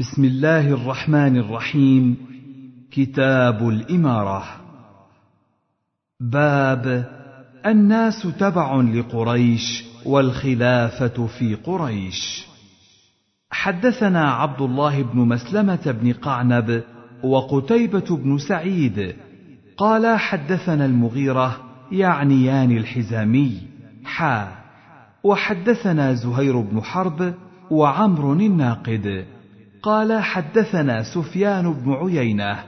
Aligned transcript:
بسم 0.00 0.24
الله 0.24 0.68
الرحمن 0.68 1.36
الرحيم. 1.36 2.16
كتاب 2.90 3.68
الإمارة. 3.68 4.44
باب 6.20 7.10
الناس 7.66 8.22
تبع 8.38 8.76
لقريش 8.76 9.84
والخلافة 10.06 11.26
في 11.26 11.54
قريش. 11.54 12.46
حدثنا 13.50 14.30
عبد 14.30 14.60
الله 14.60 15.02
بن 15.02 15.18
مسلمة 15.18 15.96
بن 16.02 16.12
قعنب 16.12 16.82
وقتيبة 17.24 18.16
بن 18.16 18.38
سعيد. 18.38 19.16
قال 19.76 20.18
حدثنا 20.18 20.86
المغيرة 20.86 21.56
يعنيان 21.92 22.76
الحزامي. 22.76 23.60
حا. 24.04 24.48
وحدثنا 25.24 26.14
زهير 26.14 26.60
بن 26.60 26.82
حرب 26.82 27.34
وعمر 27.70 28.32
الناقد. 28.32 29.39
قال 29.82 30.22
حدثنا 30.22 31.02
سفيان 31.02 31.72
بن 31.72 31.92
عيينة 31.92 32.58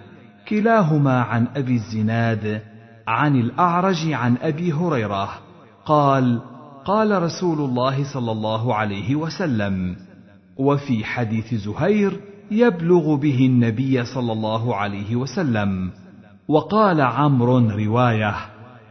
كلاهما 0.49 1.21
عن 1.21 1.47
أبي 1.57 1.75
الزناد 1.75 2.63
عن 3.09 3.37
الأعرج 3.37 4.13
عن 4.13 4.37
أبي 4.43 4.73
هريرة 4.73 5.29
قال 5.87 6.41
قال 6.85 7.23
رسول 7.23 7.59
الله 7.59 8.13
صلى 8.13 8.33
الله 8.33 8.75
عليه 8.75 9.17
وسلم 9.17 9.97
وفي 10.57 11.05
حديث 11.05 11.55
زهير 11.55 12.21
يبلغ 12.51 13.15
به 13.15 13.47
النبي 13.47 14.05
صلى 14.05 14.33
الله 14.33 14.77
عليه 14.77 15.17
وسلم 15.17 15.91
وقال 16.49 17.01
عمرو 17.01 17.59
رواية 17.59 18.35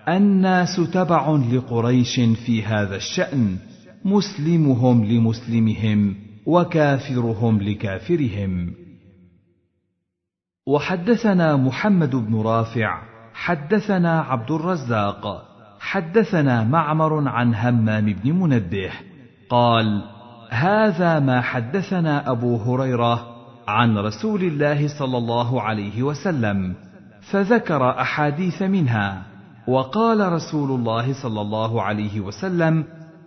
الناس 0.10 0.76
تبع 0.94 1.32
لقريش 1.52 2.20
في 2.20 2.64
هذا 2.64 2.96
الشأن 2.96 3.58
مسلمهم 4.06 5.06
لمسلمهم 5.06 6.16
وكافرهم 6.46 7.62
لكافرهم. 7.62 8.74
وحدثنا 10.68 11.56
محمد 11.56 12.16
بن 12.16 12.42
رافع 12.42 13.02
حدثنا 13.34 14.22
عبد 14.22 14.52
الرزاق 14.52 15.52
حدثنا 15.80 16.64
معمر 16.64 17.28
عن 17.28 17.56
همام 17.56 18.14
بن 18.14 18.32
منبه 18.32 18.92
قال 19.50 20.02
هذا 20.50 21.20
ما 21.20 21.42
حدثنا 21.42 22.32
أبو 22.32 22.58
هريرة 22.58 23.28
عن 23.68 23.98
رسول 23.98 24.44
الله 24.44 24.88
صلى 25.00 25.18
الله 25.18 25.62
عليه 25.62 26.04
وسلم 26.04 26.76
فذكر 27.22 27.90
أحاديث 27.90 28.62
منها 28.62 29.24
وقال 29.68 30.34
رسول 30.34 30.72
الله 30.72 31.14
صلى 31.14 31.42
الله 31.42 31.82
عليه 31.82 32.20
وسلم 32.20 32.86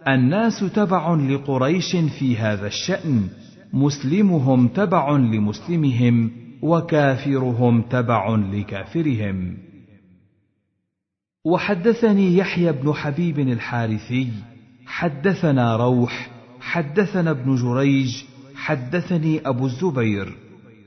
الناس 0.09 0.61
تبع 0.75 1.15
لقريش 1.15 1.97
في 1.97 2.37
هذا 2.37 2.67
الشأن 2.67 3.29
مسلمهم 3.73 4.69
تبع 4.69 5.11
لمسلمهم 5.11 6.31
وكافرهم 6.63 7.83
تبع 7.83 8.35
لكافرهم. 8.35 9.57
وحدثني 11.45 12.37
يحيى 12.37 12.73
بن 12.73 12.93
حبيب 12.93 13.39
الحارثي 13.39 14.29
حدثنا 14.87 15.77
روح 15.77 16.31
حدثنا 16.61 17.31
ابن 17.31 17.55
جريج 17.55 18.25
حدثني 18.55 19.49
أبو 19.49 19.67
الزبير 19.67 20.37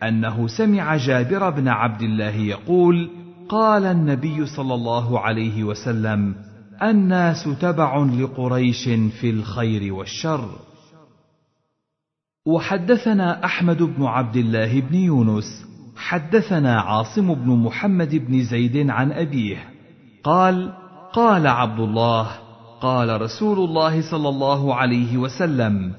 أنه 0.04 0.48
سمع 0.48 0.98
جابر 0.98 1.50
بن 1.50 1.68
عبد 1.68 2.02
الله 2.02 2.36
يقول 2.36 3.10
قال 3.50 3.86
النبي 3.86 4.46
صلى 4.46 4.74
الله 4.74 5.20
عليه 5.20 5.64
وسلم 5.64 6.36
الناس 6.84 7.50
تبع 7.62 7.98
لقريش 7.98 8.84
في 8.90 9.30
الخير 9.30 9.94
والشر. 9.94 10.50
وحدثنا 12.46 13.46
أحمد 13.46 13.84
بن 13.84 14.04
عبد 14.04 14.36
الله 14.36 14.82
بن 14.82 14.96
يونس 14.96 15.66
حدثنا 15.96 16.82
عاصم 16.82 17.34
بن 17.34 17.50
محمد 17.50 18.16
بن 18.16 18.44
زيد 18.44 18.90
عن 18.90 19.12
أبيه 19.12 19.58
قال 20.24 20.74
قال 21.14 21.48
عبد 21.48 21.80
الله 21.80 22.28
قال 22.82 23.22
رسول 23.22 23.60
الله 23.60 24.12
صلى 24.12 24.30
الله 24.30 24.76
عليه 24.76 25.18
وسلم 25.18 25.94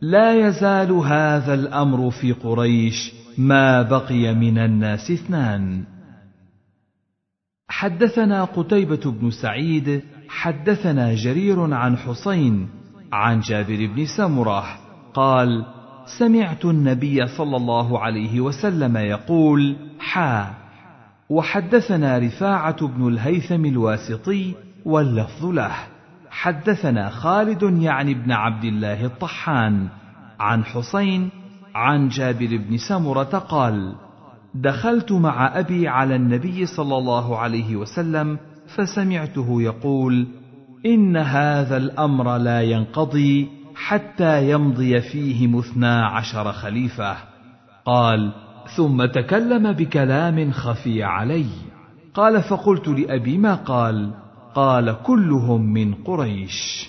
لا 0.00 0.48
يزال 0.48 0.92
هذا 0.92 1.54
الأمر 1.54 2.10
في 2.10 2.32
قريش 2.32 3.12
ما 3.38 3.82
بقي 3.82 4.34
من 4.34 4.58
الناس 4.58 5.10
اثنان. 5.10 5.84
حدثنا 7.68 8.44
قتيبة 8.44 9.10
بن 9.10 9.30
سعيد 9.30 10.02
حدثنا 10.28 11.14
جرير 11.14 11.74
عن 11.74 11.96
حسين 11.96 12.68
عن 13.12 13.40
جابر 13.40 13.86
بن 13.96 14.06
سمرة 14.16 14.64
قال 15.14 15.64
سمعت 16.18 16.64
النبي 16.64 17.26
صلى 17.26 17.56
الله 17.56 17.98
عليه 17.98 18.40
وسلم 18.40 18.96
يقول 18.96 19.76
حا. 19.98 20.54
وحدثنا 21.30 22.18
رفاعة 22.18 22.86
بن 22.86 23.08
الهيثم 23.08 23.64
الواسطي 23.64 24.54
واللفظ 24.84 25.44
له. 25.44 25.72
حدثنا 26.30 27.10
خالد 27.10 27.62
يعني 27.62 28.14
بن 28.14 28.32
عبد 28.32 28.64
الله 28.64 29.04
الطحان 29.04 29.88
عن 30.40 30.64
حسين 30.64 31.30
عن 31.74 32.08
جابر 32.08 32.56
بن 32.56 32.76
سمرة 32.76 33.38
قال 33.48 33.94
دخلت 34.54 35.12
مع 35.12 35.58
أبي 35.58 35.88
على 35.88 36.16
النبي 36.16 36.66
صلى 36.66 36.98
الله 36.98 37.38
عليه 37.38 37.76
وسلم 37.76 38.38
فسمعته 38.76 39.62
يقول 39.62 40.26
إن 40.86 41.16
هذا 41.16 41.76
الأمر 41.76 42.36
لا 42.36 42.62
ينقضي 42.62 43.48
حتى 43.74 44.50
يمضي 44.50 45.00
فيهم 45.00 45.58
اثنا 45.58 46.06
عشر 46.06 46.52
خليفة. 46.52 47.16
قال 47.84 48.32
ثم 48.76 49.04
تكلم 49.04 49.72
بكلام 49.72 50.52
خفي 50.52 51.02
علي. 51.02 51.46
قال 52.14 52.42
فقلت 52.42 52.88
لأبي 52.88 53.38
ما 53.38 53.54
قال؟ 53.54 54.14
قال 54.54 54.96
كلهم 55.02 55.72
من 55.72 55.94
قريش. 55.94 56.88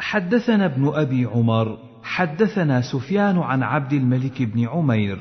حدثنا 0.00 0.64
ابن 0.64 0.92
أبي 0.94 1.24
عمر 1.24 1.78
حدثنا 2.02 2.80
سفيان 2.80 3.38
عن 3.38 3.62
عبد 3.62 3.92
الملك 3.92 4.42
بن 4.42 4.68
عمير 4.68 5.18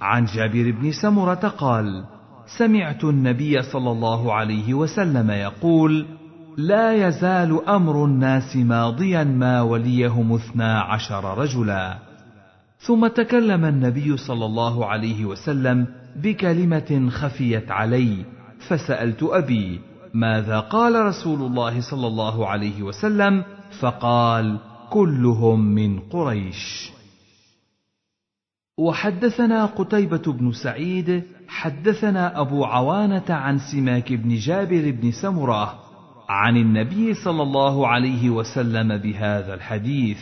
عن 0.00 0.24
جابر 0.24 0.70
بن 0.70 0.92
سمرة 0.92 1.48
قال 1.48 2.04
سمعت 2.46 3.04
النبي 3.04 3.62
صلى 3.62 3.90
الله 3.90 4.34
عليه 4.34 4.74
وسلم 4.74 5.30
يقول 5.30 6.06
لا 6.58 7.08
يزال 7.08 7.68
أمر 7.68 8.04
الناس 8.04 8.56
ماضيا 8.56 9.24
ما 9.24 9.62
وليهم 9.62 10.32
اثنا 10.32 10.80
عشر 10.80 11.38
رجلا. 11.38 11.98
ثم 12.78 13.06
تكلم 13.06 13.64
النبي 13.64 14.16
صلى 14.16 14.46
الله 14.46 14.86
عليه 14.86 15.24
وسلم 15.24 15.86
بكلمة 16.16 17.10
خفيت 17.10 17.70
علي 17.70 18.24
فسألت 18.68 19.22
أبي 19.22 19.80
ماذا 20.14 20.60
قال 20.60 21.06
رسول 21.06 21.42
الله 21.42 21.80
صلى 21.80 22.06
الله 22.06 22.46
عليه 22.46 22.82
وسلم؟ 22.82 23.44
فقال 23.80 24.58
كلهم 24.90 25.60
من 25.60 26.00
قريش. 26.00 26.90
وحدثنا 28.78 29.66
قتيبة 29.66 30.32
بن 30.32 30.52
سعيد 30.52 31.24
حدثنا 31.48 32.40
أبو 32.40 32.64
عوانة 32.64 33.24
عن 33.30 33.58
سماك 33.58 34.12
بن 34.12 34.34
جابر 34.34 34.90
بن 34.90 35.10
سمرة 35.10 35.74
عن 36.28 36.56
النبي 36.56 37.14
صلى 37.14 37.42
الله 37.42 37.88
عليه 37.88 38.30
وسلم 38.30 38.96
بهذا 38.96 39.54
الحديث 39.54 40.18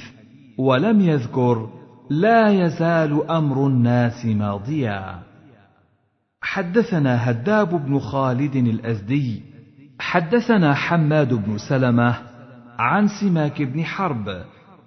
ولم 0.59 1.01
يذكر 1.01 1.69
لا 2.11 2.49
يزال 2.49 3.31
أمر 3.31 3.67
الناس 3.67 4.27
ماضيا. 4.27 5.19
حدثنا 6.43 7.31
هداب 7.31 7.87
بن 7.87 7.99
خالد 7.99 8.57
الأزدي 8.57 9.43
حدثنا 9.99 10.75
حماد 10.75 11.35
بن 11.35 11.59
سلمة 11.59 12.17
عن 12.79 13.09
سماك 13.21 13.63
بن 13.63 13.85
حرب 13.85 14.45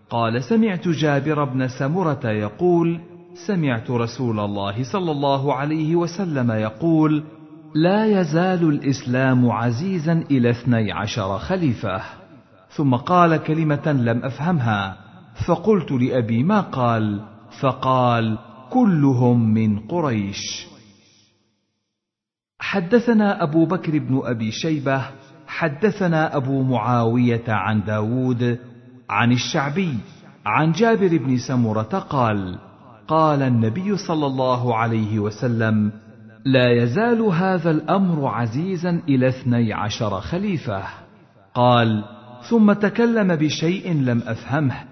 قال 0.10 0.44
سمعت 0.44 0.88
جابر 0.88 1.44
بن 1.44 1.68
سمرة 1.68 2.30
يقول 2.30 3.00
سمعت 3.46 3.92
رسول 3.92 4.40
الله 4.40 4.84
صلى 4.84 5.12
الله 5.12 5.54
عليه 5.54 5.96
وسلم 5.96 6.52
يقول 6.52 7.24
لا 7.76 8.06
يزال 8.06 8.70
الإسلام 8.70 9.52
عزيزا 9.52 10.14
إلى 10.32 10.50
اثني 10.50 10.92
عشر 10.92 11.38
خليفة. 11.38 12.02
ثم 12.70 12.96
قال 12.96 13.38
كلمة 13.38 13.92
لم 13.92 14.26
أفهمها. 14.26 14.98
فقلت 15.48 15.92
لأبي 15.92 16.44
ما 16.44 16.62
قال؟ 16.62 17.22
فقال 17.62 18.38
كلهم 18.70 19.54
من 19.54 19.80
قريش. 19.80 20.68
حدثنا 22.60 23.44
أبو 23.44 23.66
بكر 23.66 24.00
بن 24.00 24.22
أبي 24.24 24.52
شيبة 24.52 25.06
حدثنا 25.48 26.36
أبو 26.36 26.64
معاوية 26.64 27.44
عن 27.48 27.84
داود 27.84 28.60
عن 29.10 29.32
الشعبي 29.32 29.98
عن 30.46 30.72
جابر 30.72 31.18
بن 31.18 31.38
سمرة 31.38 32.06
قال 32.10 32.67
قال 33.08 33.42
النبي 33.42 33.98
صلى 33.98 34.26
الله 34.26 34.76
عليه 34.76 35.20
وسلم 35.20 35.92
لا 36.46 36.84
يزال 36.84 37.22
هذا 37.22 37.72
الأمر 37.72 38.28
عزيزا 38.28 39.02
إلى 39.10 39.28
اثني 39.28 39.74
عشر 39.74 40.22
خليفة. 40.22 40.84
قال 41.54 42.04
ثم 42.50 42.74
تكلم 42.74 43.36
بشيء 43.36 43.94
لم 43.94 44.22
أفهمه. 44.28 44.84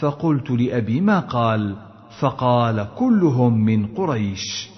فقلت 0.00 0.50
لأبي 0.50 1.00
ما 1.00 1.20
قال 1.20 1.76
فقال 2.20 2.88
كلهم 2.96 3.64
من 3.64 3.86
قريش. 3.86 4.68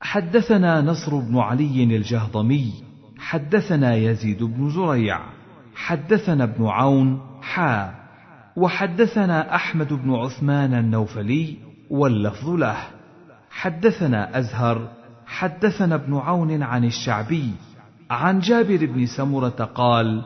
حدثنا 0.00 0.80
نصر 0.80 1.18
بن 1.18 1.38
علي 1.38 1.84
الجهضمي 1.84 2.72
حدثنا 3.18 3.94
يزيد 3.94 4.42
بن 4.42 4.70
زريع 4.70 5.20
حدثنا 5.74 6.44
ابن 6.44 6.66
عون 6.66 7.20
حا 7.42 8.03
وحدثنا 8.56 9.54
أحمد 9.54 9.92
بن 9.92 10.14
عثمان 10.14 10.74
النوفلي 10.74 11.56
واللفظ 11.90 12.48
له. 12.50 12.76
حدثنا 13.50 14.38
أزهر 14.38 14.88
حدثنا 15.26 15.94
ابن 15.94 16.16
عون 16.16 16.62
عن 16.62 16.84
الشعبي 16.84 17.50
عن 18.10 18.38
جابر 18.38 18.86
بن 18.86 19.06
سمرة 19.06 19.70
قال 19.74 20.22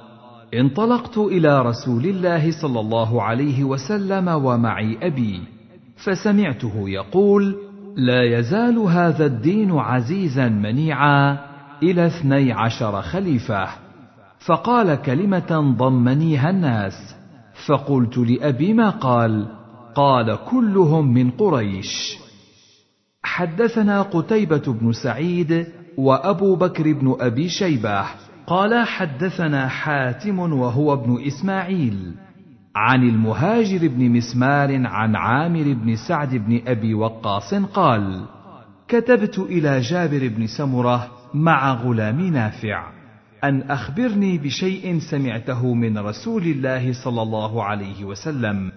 انطلقت 0.55 1.19
إلى 1.19 1.63
رسول 1.63 2.05
الله 2.07 2.51
صلى 2.63 2.81
الله 2.81 3.23
عليه 3.23 3.65
وسلم 3.65 4.29
ومعي 4.29 4.99
أبي 5.03 5.43
فسمعته 5.97 6.89
يقول 6.89 7.57
لا 7.97 8.39
يزال 8.39 8.79
هذا 8.79 9.27
الدين 9.27 9.73
عزيزا 9.73 10.49
منيعا 10.49 11.39
إلى 11.83 12.07
اثني 12.07 12.53
عشر 12.53 13.03
خليفة 13.03 13.69
فقال 14.47 15.03
كلمة 15.03 15.75
ضمنيها 15.79 16.51
الناس. 16.51 17.18
فقلت 17.67 18.19
لأبي 18.19 18.73
ما 18.73 18.91
قال؟ 18.91 19.47
قال 19.95 20.39
كلهم 20.51 21.15
من 21.15 21.31
قريش. 21.31 22.19
حدثنا 23.23 24.03
قتيبة 24.03 24.63
بن 24.67 24.93
سعيد 24.93 25.67
وأبو 25.99 26.57
بكر 26.57 26.93
بن 26.93 27.17
أبي 27.21 27.49
شيبة. 27.49 28.05
قال 28.47 28.87
حدثنا 28.87 29.69
حاتم 29.69 30.39
وهو 30.39 30.93
ابن 30.93 31.27
إسماعيل. 31.27 32.15
عن 32.77 33.03
المهاجر 33.03 33.89
بن 33.89 34.11
مسمار 34.11 34.87
عن 34.87 35.17
عامر 35.17 35.73
بن 35.73 35.97
سعد 35.97 36.35
بن 36.35 36.61
أبي 36.67 36.95
وقاص 36.95 37.55
قال 37.55 38.25
كتبت 38.89 39.39
إلى 39.39 39.81
جابر 39.81 40.29
بن 40.29 40.47
سمرة 40.47 41.09
مع 41.35 41.73
غلام 41.73 42.21
نافع. 42.21 42.98
أن 43.45 43.63
أخبرني 43.63 44.39
بشيء 44.39 44.99
سمعته 44.99 45.75
من 45.75 45.99
رسول 45.99 46.43
الله 46.43 46.93
صلى 46.93 47.23
الله 47.23 47.65
عليه 47.65 48.05
وسلم. 48.05 48.73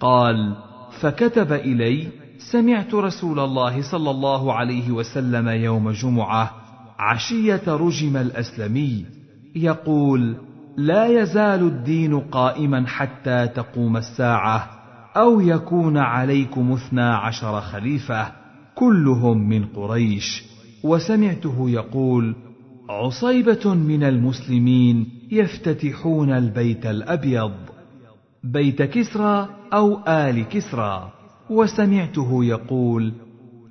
قال 0.00 0.56
فكتب 1.00 1.52
إلي 1.52 2.08
سمعت 2.52 2.94
رسول 2.94 3.40
الله 3.40 3.82
صلى 3.82 4.10
الله 4.10 4.52
عليه 4.52 4.90
وسلم 4.90 5.48
يوم 5.48 5.90
جمعة 5.90 6.50
عشية 6.98 7.62
رجم 7.66 8.16
الأسلمي 8.16 9.06
يقول 9.56 10.36
لا 10.76 11.06
يزال 11.06 11.62
الدين 11.62 12.20
قائما 12.20 12.86
حتى 12.86 13.48
تقوم 13.48 13.96
الساعة 13.96 14.70
أو 15.16 15.40
يكون 15.40 15.96
عليكم 15.98 16.72
اثنا 16.72 17.16
عشر 17.16 17.60
خليفة 17.60 18.32
كلهم 18.74 19.48
من 19.48 19.64
قريش. 19.66 20.44
وسمعته 20.84 21.70
يقول 21.70 22.36
عصيبة 22.88 23.74
من 23.74 24.04
المسلمين 24.04 25.06
يفتتحون 25.32 26.30
البيت 26.30 26.86
الأبيض 26.86 27.52
بيت 28.44 28.82
كسرى 28.82 29.48
أو 29.72 29.98
آل 30.08 30.48
كسرى. 30.48 31.12
وسمعته 31.50 32.44
يقول 32.44 33.12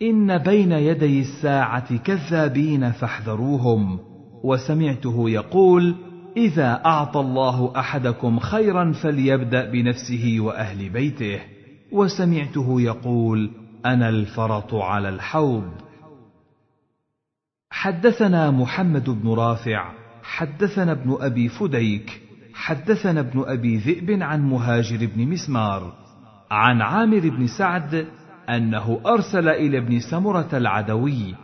إن 0.01 0.37
بين 0.37 0.71
يدي 0.71 1.21
الساعة 1.21 1.97
كذابين 1.97 2.91
فاحذروهم. 2.91 3.99
وسمعته 4.43 5.29
يقول 5.29 5.95
إذا 6.37 6.81
أعطى 6.85 7.19
الله 7.19 7.71
أحدكم 7.79 8.39
خيرا 8.39 8.91
فليبدأ 8.91 9.71
بنفسه 9.71 10.35
وأهل 10.39 10.89
بيته. 10.89 11.39
وسمعته 11.91 12.81
يقول 12.81 13.51
أنا 13.85 14.09
الفرط 14.09 14.75
على 14.75 15.09
الحوض. 15.09 15.63
حدثنا 17.73 18.51
محمد 18.51 19.09
بن 19.09 19.29
رافع 19.29 19.91
حدثنا 20.23 20.91
ابن 20.91 21.17
أبي 21.19 21.49
فديك 21.49 22.21
حدثنا 22.53 23.19
ابن 23.19 23.43
أبي 23.47 23.77
ذئب 23.77 24.21
عن 24.21 24.49
مهاجر 24.49 25.09
بن 25.15 25.27
مسمار 25.27 25.93
عن 26.51 26.81
عامر 26.81 27.19
بن 27.19 27.47
سعد 27.47 28.07
أنه 28.49 29.01
أرسل 29.05 29.49
إلى 29.49 29.77
ابن 29.77 29.99
سمرة 29.99 30.49
العدوي 30.53 31.35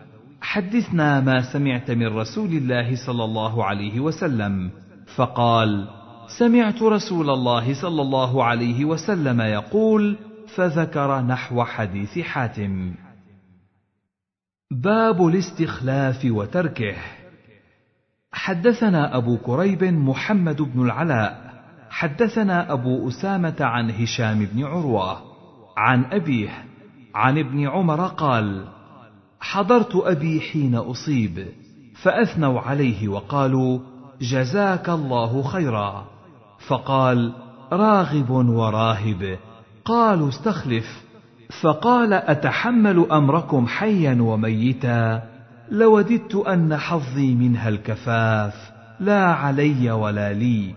حدثنا 0.42 1.22
ما 1.22 1.54
سمعت 1.54 1.92
من 1.92 2.08
رسول 2.08 2.50
الله 2.50 2.96
صلى 3.06 3.24
الله 3.24 3.66
عليه 3.66 4.00
وسلم 4.00 4.70
فقال 5.16 5.88
سمعت 6.38 6.82
رسول 6.82 7.30
الله 7.30 7.82
صلى 7.82 8.02
الله 8.02 8.44
عليه 8.44 8.86
وسلم 8.86 9.42
يقول 9.42 10.18
فذكر 10.56 11.22
نحو 11.22 11.64
حديث 11.64 12.20
حاتم. 12.20 12.94
باب 14.72 15.28
الاستخلاف 15.28 16.26
وتركه. 16.26 16.96
حدثنا 18.32 19.18
أبو 19.18 19.38
كريب 19.38 19.84
محمد 19.84 20.62
بن 20.62 20.86
العلاء 20.86 21.54
حدثنا 21.90 22.74
أبو 22.74 23.08
أسامة 23.08 23.56
عن 23.60 23.92
هشام 23.92 24.46
بن 24.46 24.64
عروة 24.64 25.22
عن 25.78 26.06
أبيه 26.06 26.66
عن 27.16 27.38
ابن 27.38 27.68
عمر 27.68 28.08
قال 28.08 28.66
حضرت 29.40 29.96
أبي 29.96 30.42
حين 30.42 30.76
أصيب 30.76 31.48
فأثنوا 32.02 32.60
عليه 32.60 33.08
وقالوا 33.08 33.80
جزاك 34.22 34.90
الله 34.90 35.44
خيرا 35.44 36.06
فقال 36.68 37.34
راغب 37.72 38.30
وراهب 38.30 39.40
قالوا 39.86 40.30
استخلف 40.30 41.09
فقال 41.62 42.14
أتحمل 42.14 43.06
أمركم 43.12 43.68
حيا 43.68 44.18
وميتا؟ 44.22 45.22
لوددت 45.72 46.36
أن 46.36 46.78
حظي 46.78 47.36
منها 47.36 47.70
الكفاف 47.70 48.72
لا 49.00 49.26
علي 49.26 49.92
ولا 49.92 50.34
لي. 50.34 50.76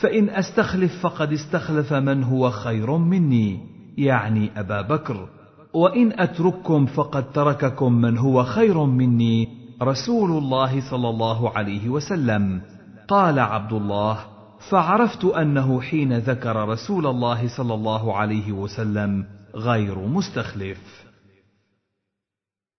فإن 0.00 0.30
أستخلف 0.30 1.00
فقد 1.02 1.32
استخلف 1.32 1.92
من 1.92 2.24
هو 2.24 2.50
خير 2.50 2.96
مني 2.96 3.60
يعني 3.98 4.50
أبا 4.56 4.82
بكر. 4.82 5.28
وإن 5.74 6.12
أترككم 6.20 6.86
فقد 6.86 7.32
ترككم 7.32 7.92
من 7.92 8.18
هو 8.18 8.44
خير 8.44 8.84
مني 8.84 9.48
رسول 9.82 10.30
الله 10.30 10.90
صلى 10.90 11.08
الله 11.08 11.50
عليه 11.50 11.88
وسلم. 11.88 12.60
قال 13.08 13.38
عبد 13.38 13.72
الله 13.72 14.18
فعرفت 14.70 15.24
أنه 15.24 15.80
حين 15.80 16.18
ذكر 16.18 16.68
رسول 16.68 17.06
الله 17.06 17.56
صلى 17.56 17.74
الله 17.74 18.16
عليه 18.16 18.52
وسلم 18.52 19.24
غير 19.54 19.98
مستخلف. 19.98 21.04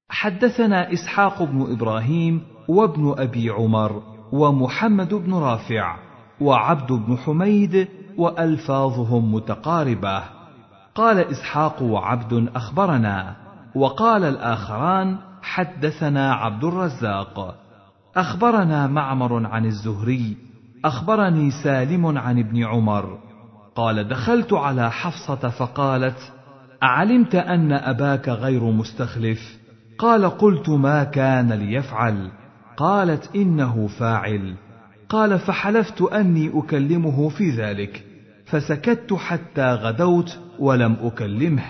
حدثنا 0.09 0.93
إسحاق 0.93 1.43
بن 1.43 1.71
إبراهيم 1.71 2.41
وابن 2.67 3.15
أبي 3.17 3.49
عمر 3.49 4.03
ومحمد 4.31 5.13
بن 5.13 5.33
رافع 5.33 5.97
وعبد 6.41 6.91
بن 6.91 7.17
حميد 7.17 7.87
وألفاظهم 8.17 9.33
متقاربة. 9.33 10.23
قال 10.95 11.19
إسحاق 11.19 11.81
وعبد 11.81 12.49
أخبرنا 12.55 13.35
وقال 13.75 14.23
الآخران 14.23 15.17
حدثنا 15.41 16.33
عبد 16.33 16.63
الرزاق. 16.63 17.55
أخبرنا 18.15 18.87
معمر 18.87 19.47
عن 19.47 19.65
الزهري 19.65 20.37
أخبرني 20.85 21.51
سالم 21.63 22.17
عن 22.17 22.39
ابن 22.39 22.63
عمر. 22.63 23.19
قال 23.75 24.07
دخلت 24.07 24.53
على 24.53 24.91
حفصة 24.91 25.49
فقالت 25.49 26.33
أعلمت 26.83 27.35
أن 27.35 27.71
أباك 27.71 28.29
غير 28.29 28.63
مستخلف؟ 28.63 29.57
قال 29.97 30.25
قلت 30.25 30.69
ما 30.69 31.03
كان 31.03 31.53
ليفعل. 31.53 32.31
قالت 32.77 33.35
إنه 33.35 33.87
فاعل. 33.87 34.55
قال 35.09 35.39
فحلفت 35.39 36.01
أني 36.01 36.51
أكلمه 36.53 37.29
في 37.29 37.49
ذلك. 37.49 38.03
فسكت 38.45 39.13
حتى 39.13 39.73
غدوت 39.73 40.39
ولم 40.59 40.97
أكلمه. 41.01 41.63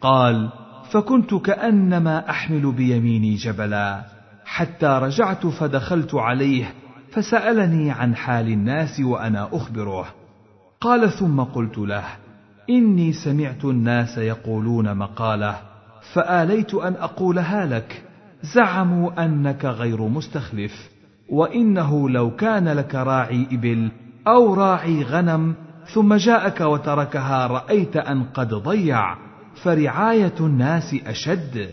قال 0.00 0.50
فكنت 0.90 1.34
كأنما 1.34 2.30
أحمل 2.30 2.72
بيميني 2.72 3.34
جبلا. 3.34 4.04
حتى 4.44 4.86
رجعت 5.02 5.46
فدخلت 5.46 6.14
عليه 6.14 6.74
فسألني 7.12 7.90
عن 7.90 8.16
حال 8.16 8.48
الناس 8.48 9.00
وأنا 9.00 9.48
أخبره. 9.52 10.06
قال 10.80 11.10
ثم 11.10 11.40
قلت 11.40 11.78
له 11.78 12.04
إني 12.70 13.12
سمعت 13.12 13.64
الناس 13.64 14.18
يقولون 14.18 14.94
مقالة 14.94 15.56
فآليت 16.12 16.74
أن 16.74 16.94
أقولها 16.94 17.66
لك. 17.66 18.02
زعموا 18.54 19.24
أنك 19.24 19.64
غير 19.64 20.08
مستخلف 20.08 20.90
وإنه 21.28 22.10
لو 22.10 22.30
كان 22.30 22.68
لك 22.68 22.94
راعي 22.94 23.46
إبل 23.52 23.90
أو 24.26 24.54
راعي 24.54 25.02
غنم 25.02 25.54
ثم 25.94 26.14
جاءك 26.14 26.60
وتركها 26.60 27.46
رأيت 27.46 27.96
أن 27.96 28.24
قد 28.24 28.54
ضيع. 28.54 29.16
فرعاية 29.62 30.34
الناس 30.40 30.94
أشد. 31.06 31.70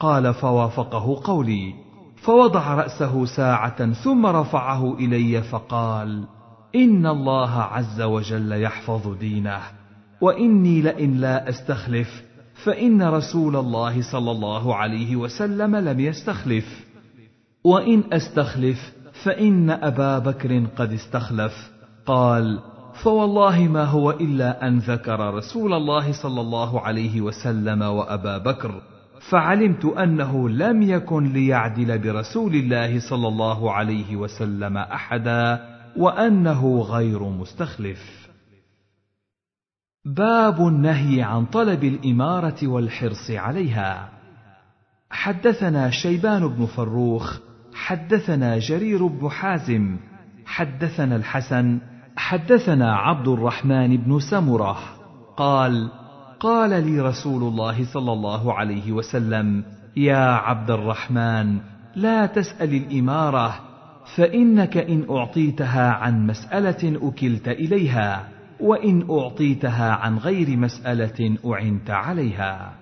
قال 0.00 0.34
فوافقه 0.34 1.20
قولي. 1.24 1.74
فوضع 2.22 2.74
رأسه 2.74 3.24
ساعة 3.24 3.92
ثم 3.92 4.26
رفعه 4.26 4.94
إلي 4.94 5.42
فقال 5.42 6.24
إن 6.74 7.06
الله 7.06 7.62
عز 7.62 8.00
وجل 8.00 8.62
يحفظ 8.62 9.18
دينه. 9.18 9.79
وإني 10.20 10.82
لئن 10.82 11.16
لا 11.16 11.48
أستخلف 11.48 12.22
فإن 12.64 13.02
رسول 13.02 13.56
الله 13.56 14.12
صلى 14.12 14.30
الله 14.30 14.74
عليه 14.74 15.16
وسلم 15.16 15.76
لم 15.76 16.00
يستخلف. 16.00 16.84
وإن 17.64 18.04
أستخلف 18.12 18.92
فإن 19.24 19.70
أبا 19.70 20.18
بكر 20.18 20.66
قد 20.76 20.92
استخلف. 20.92 21.70
قال 22.06 22.58
فوالله 23.02 23.68
ما 23.68 23.84
هو 23.84 24.10
إلا 24.10 24.66
أن 24.68 24.78
ذكر 24.78 25.34
رسول 25.34 25.74
الله 25.74 26.12
صلى 26.22 26.40
الله 26.40 26.80
عليه 26.80 27.20
وسلم 27.20 27.82
وأبا 27.82 28.38
بكر 28.38 28.82
فعلمت 29.30 29.84
أنه 29.84 30.48
لم 30.48 30.82
يكن 30.82 31.32
ليعدل 31.32 31.98
برسول 31.98 32.54
الله 32.54 33.00
صلى 33.10 33.28
الله 33.28 33.72
عليه 33.72 34.16
وسلم 34.16 34.76
أحدا 34.76 35.60
وأنه 35.96 36.80
غير 36.80 37.22
مستخلف. 37.22 38.19
باب 40.04 40.66
النهي 40.66 41.22
عن 41.22 41.46
طلب 41.46 41.84
الإمارة 41.84 42.66
والحرص 42.66 43.30
عليها. 43.30 44.08
حدثنا 45.10 45.90
شيبان 45.90 46.48
بن 46.48 46.66
فروخ 46.66 47.38
حدثنا 47.74 48.58
جرير 48.58 49.06
بن 49.06 49.28
حازم 49.28 49.96
حدثنا 50.46 51.16
الحسن 51.16 51.80
حدثنا 52.16 52.96
عبد 52.96 53.28
الرحمن 53.28 53.96
بن 53.96 54.18
سمرة. 54.18 54.78
قال 55.36 55.90
قال 56.40 56.70
لي 56.70 57.00
رسول 57.00 57.42
الله 57.42 57.92
صلى 57.92 58.12
الله 58.12 58.54
عليه 58.54 58.92
وسلم 58.92 59.64
يا 59.96 60.24
عبد 60.24 60.70
الرحمن 60.70 61.60
لا 61.96 62.26
تسأل 62.26 62.74
الإمارة 62.74 63.60
فإنك 64.16 64.76
إن 64.76 65.06
أعطيتها 65.10 65.90
عن 65.90 66.26
مسألة 66.26 67.08
أكلت 67.08 67.48
إليها. 67.48 68.39
وإن 68.60 69.10
أعطيتها 69.10 69.90
عن 69.92 70.18
غير 70.18 70.56
مسألة 70.56 71.36
أعنت 71.46 71.90
عليها. 71.90 72.74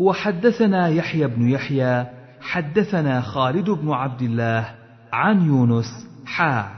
وحدثنا 0.00 0.88
يحيى 0.88 1.26
بن 1.26 1.48
يحيى 1.48 2.06
حدثنا 2.40 3.20
خالد 3.20 3.70
بن 3.70 3.90
عبد 3.90 4.22
الله 4.22 4.74
عن 5.12 5.46
يونس 5.46 6.08
حا. 6.26 6.68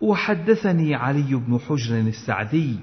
وحدثني 0.00 0.94
علي 0.94 1.34
بن 1.34 1.58
حجر 1.58 1.98
السعدي 1.98 2.76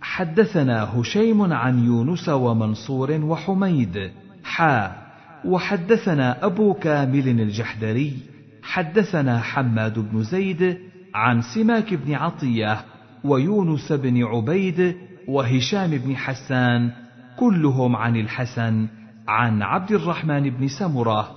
حدثنا 0.00 1.00
هشيم 1.00 1.52
عن 1.52 1.84
يونس 1.84 2.28
ومنصور 2.28 3.12
وحميد 3.12 4.12
حا. 4.44 5.06
وحدثنا 5.44 6.46
أبو 6.46 6.74
كامل 6.74 7.28
الجحدري 7.28 8.16
حدثنا 8.62 9.40
حماد 9.40 9.98
بن 9.98 10.22
زيد 10.22 10.78
عن 11.14 11.42
سماك 11.54 11.94
بن 11.94 12.14
عطية 12.14 12.84
ويونس 13.24 13.92
بن 13.92 14.24
عبيد 14.24 14.96
وهشام 15.28 15.90
بن 15.90 16.16
حسان 16.16 16.90
كلهم 17.38 17.96
عن 17.96 18.16
الحسن 18.16 18.88
عن 19.28 19.62
عبد 19.62 19.92
الرحمن 19.92 20.50
بن 20.50 20.68
سمرة 20.68 21.30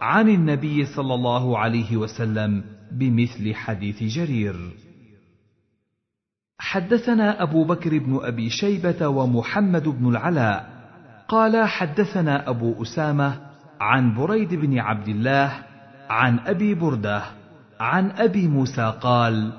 عن 0.00 0.28
النبي 0.28 0.84
صلى 0.84 1.14
الله 1.14 1.58
عليه 1.58 1.96
وسلم 1.96 2.64
بمثل 2.92 3.54
حديث 3.54 4.02
جرير. 4.02 4.56
حدثنا 6.58 7.42
أبو 7.42 7.64
بكر 7.64 7.98
بن 7.98 8.18
أبي 8.22 8.50
شيبة 8.50 9.08
ومحمد 9.08 9.88
بن 9.88 10.08
العلاء. 10.08 10.76
قال 11.28 11.68
حدثنا 11.68 12.50
أبو 12.50 12.82
أسامة 12.82 13.40
عن 13.80 14.14
بريد 14.14 14.54
بن 14.54 14.78
عبد 14.78 15.08
الله 15.08 15.52
عن 16.10 16.38
أبي 16.38 16.74
بردة 16.74 17.22
عن 17.80 18.10
أبي 18.10 18.48
موسى 18.48 18.94
قال 19.00 19.52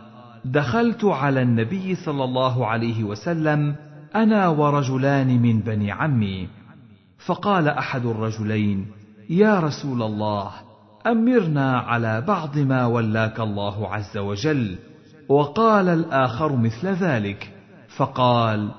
دخلت 0.52 1.06
على 1.06 1.42
النبي 1.42 1.96
صلى 1.96 2.24
الله 2.24 2.68
عليه 2.68 3.04
وسلم 3.04 3.76
أنا 4.16 4.48
ورجلان 4.48 5.42
من 5.42 5.60
بني 5.60 5.92
عمي. 5.92 6.48
فقال 7.26 7.68
أحد 7.68 8.06
الرجلين 8.06 8.88
يا 9.30 9.60
رسول 9.60 10.02
الله 10.02 10.52
أمرنا 11.08 11.78
على 11.78 12.22
بعض 12.22 12.58
ما 12.58 12.86
ولاك 12.86 13.40
الله 13.40 13.94
عز 13.94 14.18
وجل. 14.18 14.76
وقال 15.30 15.90
الآخر 15.90 16.56
مثل 16.56 16.88
ذلك 16.88 17.54
فقال 17.98 18.72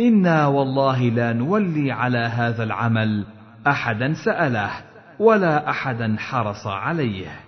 إنا 0.00 0.46
والله 0.46 1.02
لا 1.02 1.32
نولي 1.32 1.92
على 1.92 2.18
هذا 2.18 2.64
العمل 2.64 3.24
احدا 3.66 4.14
سأله 4.14 4.70
ولا 5.18 5.70
احدا 5.70 6.16
حرص 6.18 6.66
عليه. 6.66 7.43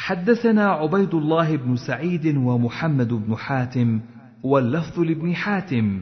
حدثنا 0.00 0.70
عبيد 0.70 1.14
الله 1.14 1.56
بن 1.56 1.76
سعيد 1.76 2.36
ومحمد 2.36 3.08
بن 3.08 3.36
حاتم 3.36 4.00
واللفظ 4.42 5.00
لابن 5.00 5.34
حاتم. 5.34 6.00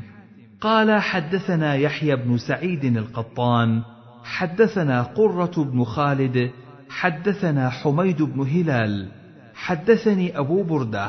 قال 0.60 1.00
حدثنا 1.00 1.74
يحيى 1.74 2.16
بن 2.16 2.38
سعيد 2.38 2.84
القطان 2.84 3.82
حدثنا 4.24 5.02
قرة 5.02 5.64
بن 5.64 5.84
خالد 5.84 6.50
حدثنا 6.88 7.70
حميد 7.70 8.22
بن 8.22 8.40
هلال. 8.40 9.08
حدثني 9.54 10.38
أبو 10.38 10.62
بردة 10.62 11.08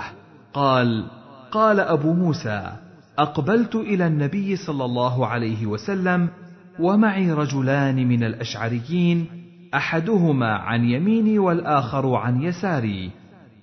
قال 0.53 1.05
قال 1.51 1.79
أبو 1.79 2.13
موسى 2.13 2.71
أقبلت 3.19 3.75
إلى 3.75 4.07
النبي 4.07 4.55
صلى 4.55 4.85
الله 4.85 5.27
عليه 5.27 5.65
وسلم 5.65 6.29
ومعي 6.79 7.31
رجلان 7.31 8.07
من 8.07 8.23
الأشعريين 8.23 9.36
أحدهما 9.73 10.55
عن 10.55 10.83
يميني 10.83 11.39
والآخر 11.39 12.15
عن 12.15 12.41
يساري 12.41 13.11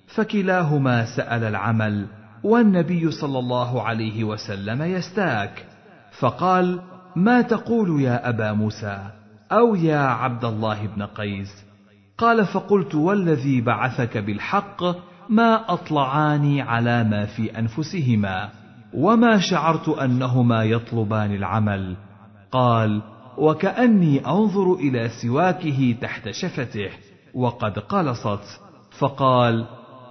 فكلاهما 0.06 1.04
سأل 1.16 1.44
العمل 1.44 2.06
والنبي 2.44 3.10
صلى 3.10 3.38
الله 3.38 3.82
عليه 3.82 4.24
وسلم 4.24 4.82
يستاك 4.82 5.66
فقال 6.18 6.80
ما 7.16 7.42
تقول 7.42 8.00
يا 8.00 8.28
أبا 8.28 8.52
موسى 8.52 8.98
أو 9.52 9.74
يا 9.74 9.98
عبد 9.98 10.44
الله 10.44 10.86
بن 10.86 11.02
قيس؟ 11.02 11.64
قال 12.18 12.46
فقلت 12.46 12.94
والذي 12.94 13.60
بعثك 13.60 14.18
بالحق 14.18 14.82
ما 15.28 15.72
اطلعاني 15.72 16.62
على 16.62 17.04
ما 17.04 17.26
في 17.26 17.58
أنفسهما 17.58 18.48
وما 18.94 19.38
شعرت 19.38 19.88
أنهما 19.88 20.64
يطلبان 20.64 21.34
العمل. 21.34 21.96
قال 22.52 23.02
وكأني 23.38 24.26
أنظر 24.26 24.74
إلى 24.74 25.08
سواكه 25.08 25.96
تحت 26.00 26.30
شفته 26.30 26.90
وقد 27.34 27.78
قلصت. 27.78 28.60
فقال 28.98 29.66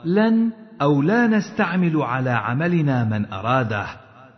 لن 0.05 0.51
أو 0.81 1.01
لا 1.01 1.27
نستعمل 1.27 2.01
على 2.01 2.29
عملنا 2.29 3.03
من 3.03 3.33
أراده 3.33 3.85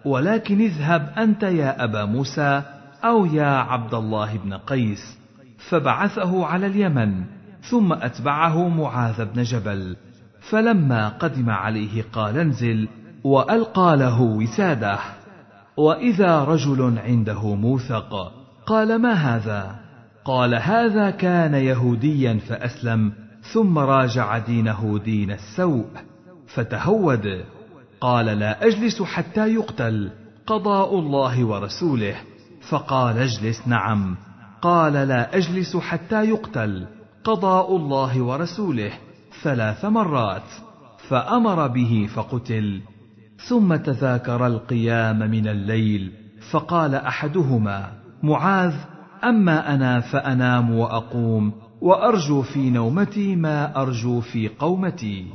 ولكن 0.06 0.62
اذهب 0.62 1.14
أنت 1.18 1.44
يا 1.44 1.84
أبا 1.84 2.06
موسى 2.06 2.62
أو 3.04 3.26
يا 3.26 3.58
عبد 3.58 3.94
الله 3.94 4.38
بن 4.38 4.54
قيس. 4.54 5.18
فبعثه 5.70 6.46
على 6.46 6.68
اليمن 6.68 7.24
ثم 7.62 7.94
أتبعه 7.94 8.68
معاذ 8.68 9.26
بن 9.26 9.44
جبل. 9.44 9.96
فلما 10.50 11.10
قدم 11.10 11.50
عليه 11.50 12.06
قال 12.14 12.38
انزل. 12.38 12.88
وألقى 13.24 13.98
له 13.98 14.22
وساده. 14.22 15.00
وإذا 15.78 16.44
رجل 16.44 17.00
عنده 17.00 17.56
موثق 17.56 18.45
قال 18.66 18.96
ما 19.02 19.14
هذا؟ 19.14 19.76
قال 20.26 20.56
هذا 20.56 21.10
كان 21.10 21.54
يهوديا 21.54 22.40
فأسلم 22.48 23.14
ثم 23.54 23.78
راجع 23.78 24.38
دينه 24.38 25.00
دين 25.06 25.32
السوء 25.32 25.86
فتهود. 26.48 27.46
قال 28.02 28.26
لا 28.26 28.68
أجلس 28.68 29.02
حتى 29.02 29.54
يقتل 29.54 30.12
قضاء 30.48 31.00
الله 31.00 31.46
ورسوله. 31.46 32.16
فقال 32.70 33.18
اجلس 33.18 33.68
نعم. 33.68 34.18
قال 34.62 34.94
لا 34.94 35.38
أجلس 35.38 35.78
حتى 35.78 36.24
يقتل 36.30 36.88
قضاء 37.24 37.76
الله 37.76 38.22
ورسوله 38.22 38.92
ثلاث 39.44 39.86
مرات 39.86 40.50
فأمر 41.10 41.68
به 41.68 42.10
فقتل. 42.16 42.82
ثم 43.48 43.76
تذاكر 43.76 44.48
القيام 44.48 45.20
من 45.20 45.48
الليل 45.48 46.12
فقال 46.52 46.96
أحدهما 46.96 48.05
معاذ 48.26 48.74
أما 49.24 49.76
أنا 49.76 50.00
فأنام 50.00 50.72
وأقوم 50.72 51.54
وأرجو 51.82 52.42
في 52.42 52.70
نومتي 52.70 53.36
ما 53.36 53.82
أرجو 53.82 54.22
في 54.22 54.48
قومتي. 54.48 55.26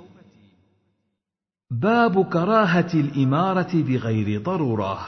باب 1.71 2.25
كراهة 2.25 2.91
الإمارة 2.95 3.71
بغير 3.75 4.43
ضرورة. 4.43 4.99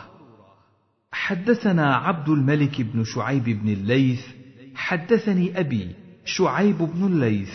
حدثنا 1.13 1.97
عبد 1.97 2.29
الملك 2.29 2.81
بن 2.81 3.05
شعيب 3.05 3.45
بن 3.45 3.69
الليث 3.69 4.27
حدثني 4.75 5.61
أبي 5.61 5.95
شعيب 6.25 6.79
بن 6.79 7.07
الليث 7.07 7.53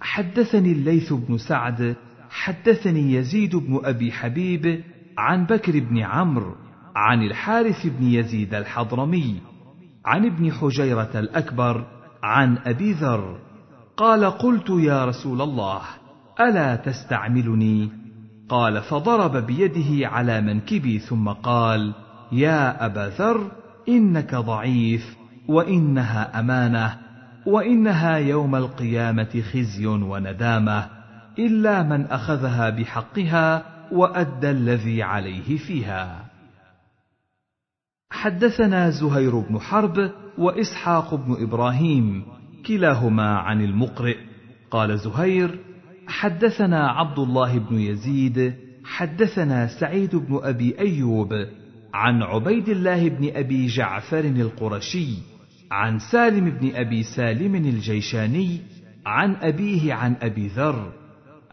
حدثني 0.00 0.72
الليث 0.72 1.12
بن 1.12 1.38
سعد 1.38 1.96
حدثني 2.30 3.12
يزيد 3.12 3.56
بن 3.56 3.80
أبي 3.84 4.12
حبيب 4.12 4.84
عن 5.18 5.46
بكر 5.46 5.80
بن 5.80 5.98
عمرو 5.98 6.54
عن 6.96 7.22
الحارث 7.22 7.86
بن 7.86 8.06
يزيد 8.06 8.54
الحضرمي. 8.54 9.55
عن 10.06 10.24
ابن 10.26 10.52
حجيرة 10.52 11.10
الأكبر 11.14 11.84
عن 12.22 12.58
أبي 12.66 12.92
ذر 12.92 13.38
قال 13.96 14.24
قلت 14.24 14.70
يا 14.70 15.04
رسول 15.04 15.42
الله 15.42 15.80
ألا 16.40 16.76
تستعملني؟ 16.76 17.90
قال 18.48 18.82
فضرب 18.82 19.36
بيده 19.36 20.08
على 20.08 20.40
منكبي 20.40 20.98
ثم 20.98 21.28
قال 21.28 21.92
يا 22.32 22.86
أبا 22.86 23.12
ذر 23.18 23.50
إنك 23.88 24.34
ضعيف 24.34 25.16
وإنها 25.48 26.40
أمانة 26.40 26.96
وإنها 27.46 28.16
يوم 28.16 28.54
القيامة 28.54 29.42
خزي 29.52 29.86
وندامة 29.86 30.86
إلا 31.38 31.82
من 31.82 32.06
أخذها 32.06 32.70
بحقها 32.70 33.62
وأدى 33.92 34.50
الذي 34.50 35.02
عليه 35.02 35.56
فيها. 35.56 36.25
حدثنا 38.10 38.90
زهير 38.90 39.38
بن 39.38 39.58
حرب 39.58 40.10
وإسحاق 40.38 41.14
بن 41.14 41.42
إبراهيم 41.42 42.24
كلاهما 42.66 43.36
عن 43.36 43.64
المقرئ. 43.64 44.16
قال 44.70 44.98
زهير 44.98 45.58
حدثنا 46.08 46.88
عبد 46.88 47.18
الله 47.18 47.58
بن 47.58 47.78
يزيد 47.80 48.54
حدثنا 48.84 49.66
سعيد 49.66 50.16
بن 50.16 50.40
أبي 50.42 50.78
أيوب 50.78 51.32
عن 51.94 52.22
عبيد 52.22 52.68
الله 52.68 53.08
بن 53.08 53.30
أبي 53.36 53.66
جعفر 53.66 54.24
القرشي 54.24 55.08
عن 55.70 55.98
سالم 55.98 56.50
بن 56.50 56.74
أبي 56.74 57.02
سالم 57.02 57.54
الجيشاني 57.54 58.60
عن 59.06 59.36
أبيه 59.40 59.94
عن 59.94 60.16
أبي 60.22 60.46
ذر 60.46 60.92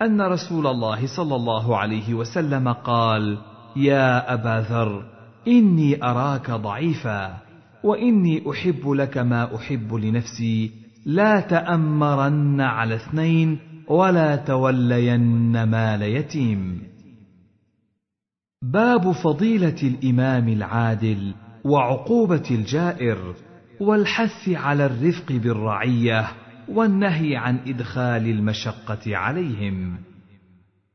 أن 0.02 0.22
رسول 0.22 0.68
الله 0.68 1.08
صلى 1.08 1.36
الله 1.36 1.78
عليه 1.78 2.14
وسلم 2.14 2.70
قال 2.70 3.38
يا 3.76 4.34
أبا 4.34 4.66
ذر 4.70 5.13
إني 5.48 6.04
أراك 6.04 6.52
ضعيفا 6.52 7.38
وإني 7.84 8.52
أحب 8.52 8.90
لك 8.90 9.18
ما 9.18 9.56
أحب 9.56 9.94
لنفسي. 9.94 10.72
لا 11.06 11.40
تأمرن 11.40 12.62
على 12.62 12.96
اثنين 12.96 13.60
ولا 13.88 14.36
تولين 14.36 15.64
مال 15.64 16.02
يتيم. 16.02 16.82
باب 18.62 19.12
فضيلة 19.12 19.76
الإمام 19.84 20.50
العادل 20.50 21.34
وعقوبة 21.66 22.44
الجائر 22.52 23.36
والحث 23.80 24.50
على 24.50 24.86
الرفق 24.86 25.32
بالرعية 25.32 26.28
والنهي 26.70 27.36
عن 27.36 27.60
إدخال 27.68 28.28
المشقة 28.28 29.18
عليهم. 29.18 29.98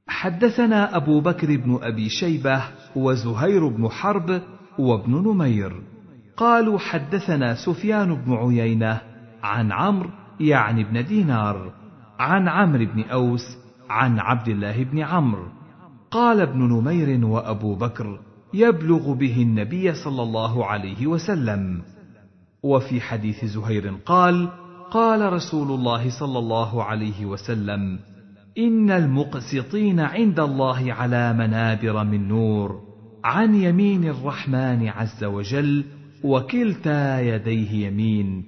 حدثنا 0.08 0.96
أبو 0.96 1.20
بكر 1.20 1.56
بن 1.56 1.78
أبي 1.82 2.08
شيبة 2.08 2.62
وزهير 2.96 3.68
بن 3.68 3.88
حرب 3.88 4.42
وابن 4.78 5.12
نمير. 5.12 5.82
قالوا 6.36 6.78
حدثنا 6.78 7.54
سفيان 7.54 8.14
بن 8.14 8.32
عيينة 8.32 9.00
عن 9.42 9.72
عمرو 9.72 10.10
يعني 10.40 10.82
ابن 10.82 11.04
دينار 11.04 11.72
عن 12.18 12.48
عمرو 12.48 12.86
بن 12.94 13.02
أوس 13.02 13.58
عن 13.90 14.18
عبد 14.18 14.48
الله 14.48 14.84
بن 14.84 14.98
عمرو. 14.98 15.48
قال 16.10 16.40
ابن 16.40 16.58
نمير 16.58 17.26
وأبو 17.26 17.74
بكر 17.74 18.20
يبلغ 18.54 19.12
به 19.12 19.42
النبي 19.42 19.94
صلى 19.94 20.22
الله 20.22 20.66
عليه 20.66 21.06
وسلم. 21.06 21.82
وفي 22.62 23.00
حديث 23.00 23.44
زهير 23.44 23.94
قال 24.06 24.48
قال 24.90 25.32
رسول 25.32 25.70
الله 25.70 26.10
صلى 26.20 26.38
الله 26.38 26.84
عليه 26.84 27.26
وسلم 27.26 27.98
إن 28.58 28.90
المقسطين 28.90 30.00
عند 30.00 30.40
الله 30.40 30.92
على 30.92 31.32
منابر 31.32 32.04
من 32.04 32.28
نور 32.28 32.82
عن 33.24 33.54
يمين 33.54 34.04
الرحمن 34.04 34.88
عز 34.88 35.24
وجل 35.24 35.84
وكلتا 36.24 37.20
يديه 37.20 37.86
يمين 37.86 38.44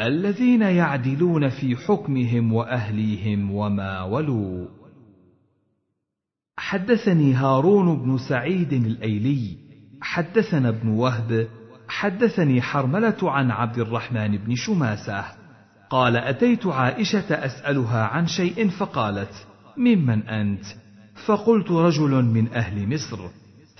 الذين 0.00 0.62
يعدلون 0.62 1.48
في 1.48 1.76
حكمهم 1.76 2.52
وأهليهم 2.52 3.50
وما 3.50 4.02
ولوا. 4.02 4.66
حدثني 6.56 7.34
هارون 7.34 8.02
بن 8.02 8.18
سعيد 8.18 8.72
الأيلي 8.72 9.56
حدثنا 10.02 10.68
ابن 10.68 10.88
وهب 10.88 11.48
حدثني 11.88 12.62
حرملة 12.62 13.16
عن 13.22 13.50
عبد 13.50 13.78
الرحمن 13.78 14.36
بن 14.36 14.54
شماسة 14.54 15.24
قال 15.90 16.16
أتيت 16.16 16.66
عائشة 16.66 17.34
أسألها 17.44 18.02
عن 18.04 18.26
شيء 18.26 18.68
فقالت 18.68 19.46
ممن 19.76 20.22
أنت؟ 20.22 20.64
فقلت 21.26 21.70
رجل 21.70 22.24
من 22.24 22.52
أهل 22.52 22.94
مصر. 22.94 23.18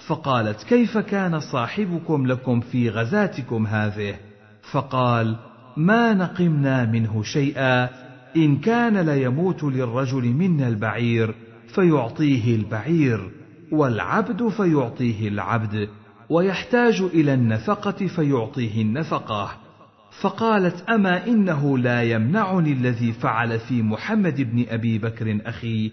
فقالت 0.06 0.62
كيف 0.62 0.98
كان 0.98 1.40
صاحبكم 1.40 2.26
لكم 2.26 2.60
في 2.60 2.90
غزاتكم 2.90 3.66
هذه؟ 3.66 4.14
فقال 4.72 5.36
ما 5.76 6.14
نقمنا 6.14 6.84
منه 6.84 7.22
شيئا 7.22 7.88
إن 8.36 8.56
كان 8.56 8.98
ليموت 8.98 9.62
للرجل 9.64 10.24
منا 10.28 10.68
البعير 10.68 11.34
فيعطيه 11.74 12.54
البعير 12.54 13.30
والعبد 13.72 14.48
فيعطيه 14.48 15.28
العبد 15.28 15.88
ويحتاج 16.28 17.00
إلى 17.00 17.34
النفقة 17.34 18.06
فيعطيه 18.06 18.82
النفقة. 18.82 19.50
فقالت 20.10 20.90
أما 20.90 21.26
إنه 21.26 21.78
لا 21.78 22.02
يمنعني 22.02 22.72
الذي 22.72 23.12
فعل 23.12 23.58
في 23.58 23.82
محمد 23.82 24.40
بن 24.40 24.64
أبي 24.68 24.98
بكر 24.98 25.40
أخي 25.46 25.92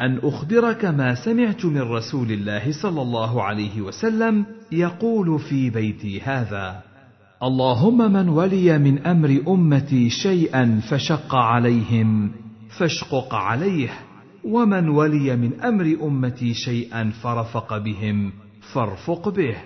أن 0.00 0.18
أخبرك 0.22 0.84
ما 0.84 1.14
سمعت 1.14 1.64
من 1.64 1.80
رسول 1.80 2.32
الله 2.32 2.72
صلى 2.82 3.02
الله 3.02 3.42
عليه 3.42 3.80
وسلم 3.80 4.46
يقول 4.72 5.38
في 5.38 5.70
بيتي 5.70 6.20
هذا. 6.20 6.82
اللهم 7.42 8.12
من 8.12 8.28
ولي 8.28 8.78
من 8.78 9.06
أمر 9.06 9.42
أمتي 9.48 10.10
شيئا 10.10 10.80
فشق 10.90 11.34
عليهم 11.34 12.30
فاشقق 12.78 13.34
عليه 13.34 13.90
ومن 14.44 14.88
ولي 14.88 15.36
من 15.36 15.60
أمر 15.60 15.96
أمتي 16.02 16.54
شيئا 16.54 17.10
فرفق 17.22 17.78
بهم 17.78 18.32
فارفق 18.72 19.28
به. 19.28 19.56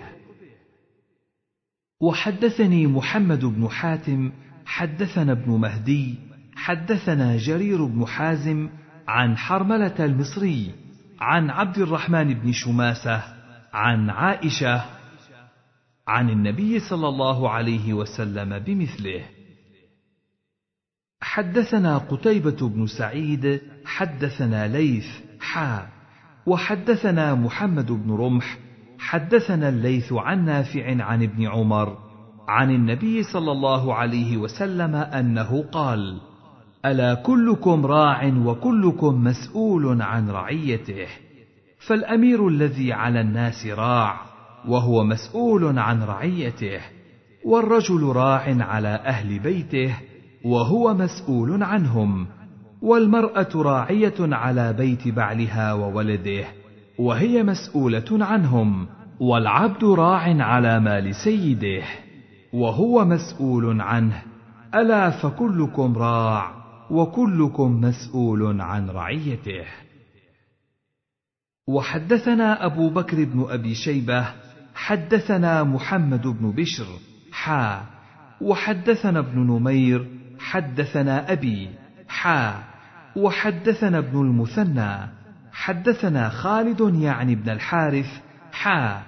وحدثني 2.01 2.87
محمد 2.87 3.45
بن 3.45 3.69
حاتم 3.69 4.31
حدثنا 4.65 5.31
ابن 5.31 5.51
مهدي 5.51 6.15
حدثنا 6.55 7.37
جرير 7.37 7.85
بن 7.85 8.05
حازم 8.05 8.69
عن 9.07 9.37
حرملة 9.37 10.05
المصري 10.05 10.71
عن 11.19 11.49
عبد 11.49 11.77
الرحمن 11.77 12.33
بن 12.33 12.51
شماسة 12.51 13.23
عن 13.73 14.09
عائشة 14.09 14.85
عن 16.07 16.29
النبي 16.29 16.79
صلى 16.79 17.07
الله 17.07 17.49
عليه 17.49 17.93
وسلم 17.93 18.59
بمثله. 18.59 19.25
حدثنا 21.21 21.97
قتيبة 21.97 22.69
بن 22.69 22.87
سعيد 22.87 23.61
حدثنا 23.85 24.67
ليث 24.67 25.07
حا 25.41 25.87
وحدثنا 26.45 27.35
محمد 27.35 27.91
بن 27.91 28.11
رمح 28.11 28.57
حدثنا 28.99 29.69
الليث 29.69 30.13
عن 30.13 30.45
نافع 30.45 31.03
عن 31.03 31.23
ابن 31.23 31.47
عمر 31.47 31.97
عن 32.47 32.71
النبي 32.71 33.23
صلى 33.23 33.51
الله 33.51 33.93
عليه 33.93 34.37
وسلم 34.37 34.95
أنه 34.95 35.63
قال 35.71 36.21
ألا 36.85 37.13
كلكم 37.13 37.85
راع 37.85 38.33
وكلكم 38.45 39.23
مسؤول 39.23 40.01
عن 40.01 40.29
رعيته 40.29 41.07
فالأمير 41.87 42.47
الذي 42.47 42.93
على 42.93 43.21
الناس 43.21 43.65
راع 43.65 44.21
وهو 44.67 45.03
مسؤول 45.03 45.79
عن 45.79 46.03
رعيته 46.03 46.79
والرجل 47.45 48.03
راع 48.03 48.55
على 48.59 48.87
أهل 49.05 49.39
بيته 49.39 49.95
وهو 50.45 50.93
مسؤول 50.93 51.63
عنهم 51.63 52.27
والمرأة 52.81 53.49
راعية 53.55 54.15
على 54.19 54.73
بيت 54.73 55.07
بعلها 55.07 55.73
وولده 55.73 56.58
وهي 56.99 57.43
مسؤولة 57.43 58.25
عنهم 58.25 58.87
والعبد 59.19 59.83
راع 59.83 60.43
على 60.43 60.79
مال 60.79 61.15
سيده 61.15 61.83
وهو 62.53 63.05
مسؤول 63.05 63.81
عنه. 63.81 64.21
ألا 64.75 65.09
فكلكم 65.09 65.97
راع 65.97 66.51
وكلكم 66.91 67.81
مسؤول 67.81 68.61
عن 68.61 68.89
رعيته. 68.89 69.65
وحدثنا 71.67 72.65
أبو 72.65 72.89
بكر 72.89 73.23
بن 73.23 73.45
أبي 73.49 73.75
شيبة 73.75 74.25
حدثنا 74.75 75.63
محمد 75.63 76.27
بن 76.27 76.51
بشر 76.51 76.87
حا. 77.31 77.81
وحدثنا 78.41 79.19
ابن 79.19 79.39
نمير 79.39 80.07
حدثنا 80.39 81.31
أبي 81.31 81.69
حا. 82.07 82.63
وحدثنا 83.15 83.97
ابن 83.97 84.21
المثنى 84.21 85.18
حدثنا 85.59 86.29
خالد 86.29 86.95
يعني 87.01 87.33
ابن 87.33 87.49
الحارث 87.49 88.21
حا. 88.51 89.01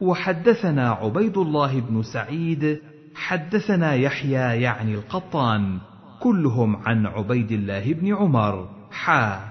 وحدثنا 0.00 0.90
عبيد 0.90 1.38
الله 1.38 1.80
بن 1.80 2.02
سعيد 2.02 2.80
حدثنا 3.14 3.94
يحيى 3.94 4.62
يعني 4.62 4.94
القطان. 4.94 5.78
كلهم 6.20 6.76
عن 6.76 7.06
عبيد 7.06 7.52
الله 7.52 7.92
بن 7.92 8.14
عمر 8.14 8.68
حا. 8.90 9.48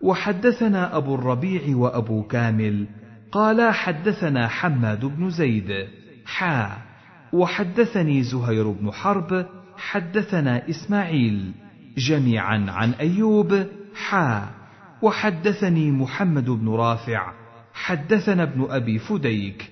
وحدثنا 0.00 0.96
أبو 0.96 1.14
الربيع 1.14 1.76
وأبو 1.76 2.22
كامل 2.22 2.86
قالا 3.32 3.72
حدثنا 3.72 4.48
حماد 4.48 5.04
بن 5.04 5.30
زيد 5.30 5.88
حا. 6.26 6.76
وحدثني 7.32 8.22
زهير 8.22 8.70
بن 8.70 8.92
حرب 8.92 9.46
حدثنا 9.76 10.70
إسماعيل 10.70 11.52
جميعا 11.96 12.66
عن 12.68 12.90
أيوب 12.90 13.66
حا. 13.94 14.55
وحدثني 15.02 15.90
محمد 15.90 16.50
بن 16.50 16.68
رافع 16.68 17.32
حدثنا 17.72 18.42
ابن 18.42 18.66
أبي 18.70 18.98
فديك 18.98 19.70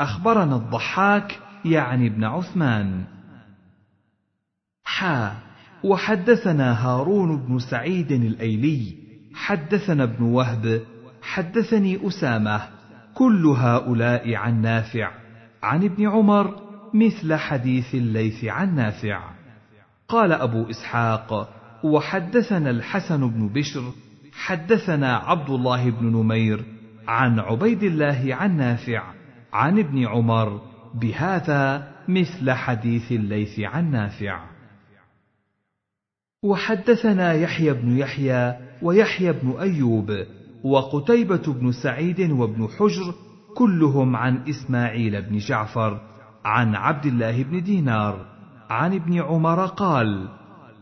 أخبرنا 0.00 0.56
الضحاك 0.56 1.38
يعني 1.64 2.06
ابن 2.06 2.24
عثمان. 2.24 3.04
حا 4.84 5.36
وحدثنا 5.84 6.86
هارون 6.86 7.36
بن 7.36 7.58
سعيد 7.58 8.12
الأيلي 8.12 8.94
حدثنا 9.34 10.04
ابن 10.04 10.24
وهب 10.24 10.82
حدثني 11.22 12.08
أسامة 12.08 12.60
كل 13.14 13.46
هؤلاء 13.46 14.34
عن 14.34 14.62
نافع 14.62 15.10
عن 15.62 15.84
ابن 15.84 16.08
عمر 16.08 16.54
مثل 16.94 17.34
حديث 17.34 17.94
الليث 17.94 18.44
عن 18.44 18.74
نافع. 18.74 19.30
قال 20.08 20.32
أبو 20.32 20.70
إسحاق 20.70 21.48
وحدثنا 21.84 22.70
الحسن 22.70 23.30
بن 23.30 23.48
بشر 23.48 23.92
حدثنا 24.32 25.16
عبد 25.16 25.50
الله 25.50 25.90
بن 25.90 26.06
نمير 26.06 26.64
عن 27.08 27.38
عبيد 27.38 27.82
الله 27.82 28.34
عن 28.34 28.56
نافع 28.56 29.02
عن 29.52 29.78
ابن 29.78 30.06
عمر 30.06 30.60
بهذا 30.94 31.92
مثل 32.08 32.52
حديث 32.52 33.12
الليث 33.12 33.60
عن 33.60 33.90
نافع. 33.90 34.44
وحدثنا 36.42 37.32
يحيى 37.32 37.72
بن 37.72 37.98
يحيى 37.98 38.54
ويحيى 38.82 39.32
بن 39.32 39.54
أيوب 39.60 40.26
وقتيبة 40.64 41.42
بن 41.52 41.72
سعيد 41.72 42.30
وابن 42.30 42.68
حجر 42.68 43.14
كلهم 43.56 44.16
عن 44.16 44.48
إسماعيل 44.48 45.22
بن 45.22 45.38
جعفر 45.38 46.00
عن 46.44 46.74
عبد 46.74 47.06
الله 47.06 47.42
بن 47.42 47.62
دينار 47.62 48.26
عن 48.70 48.94
ابن 48.94 49.22
عمر 49.22 49.66
قال 49.66 50.28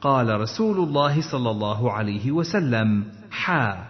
قال 0.00 0.40
رسول 0.40 0.76
الله 0.76 1.20
صلى 1.32 1.50
الله 1.50 1.92
عليه 1.92 2.32
وسلم 2.32 3.19
حا. 3.30 3.86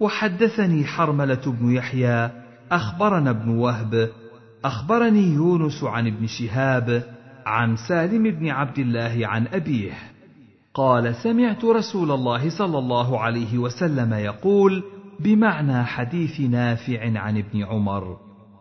وحدثني 0.00 0.84
حرملة 0.84 1.42
بن 1.46 1.72
يحيى 1.72 2.30
أخبرنا 2.72 3.30
ابن 3.30 3.48
وهب 3.48 4.10
أخبرني 4.64 5.34
يونس 5.34 5.84
عن 5.84 6.06
ابن 6.06 6.26
شهاب 6.26 7.02
عن 7.46 7.76
سالم 7.76 8.22
بن 8.22 8.48
عبد 8.48 8.78
الله 8.78 9.20
عن 9.22 9.46
أبيه. 9.46 9.92
قال 10.74 11.14
سمعت 11.14 11.64
رسول 11.64 12.10
الله 12.10 12.50
صلى 12.50 12.78
الله 12.78 13.20
عليه 13.20 13.58
وسلم 13.58 14.14
يقول 14.14 14.82
بمعنى 15.20 15.84
حديث 15.84 16.40
نافع 16.40 17.18
عن 17.18 17.38
ابن 17.38 17.64
عمر. 17.64 18.16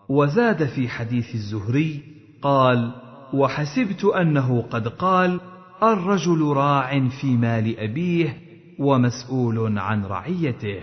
وزاد 0.10 0.66
في 0.66 0.90
حديث 0.90 1.36
الزهري 1.36 2.04
قال 2.42 2.92
وحسبت 3.34 4.06
أنه 4.06 4.62
قد 4.62 4.88
قال 4.88 5.40
الرجل 5.84 6.44
راع 6.44 7.10
في 7.10 7.38
مال 7.38 7.80
أبيه 7.80 8.49
ومسؤول 8.80 9.80
عن 9.80 10.06
رعيته. 10.06 10.82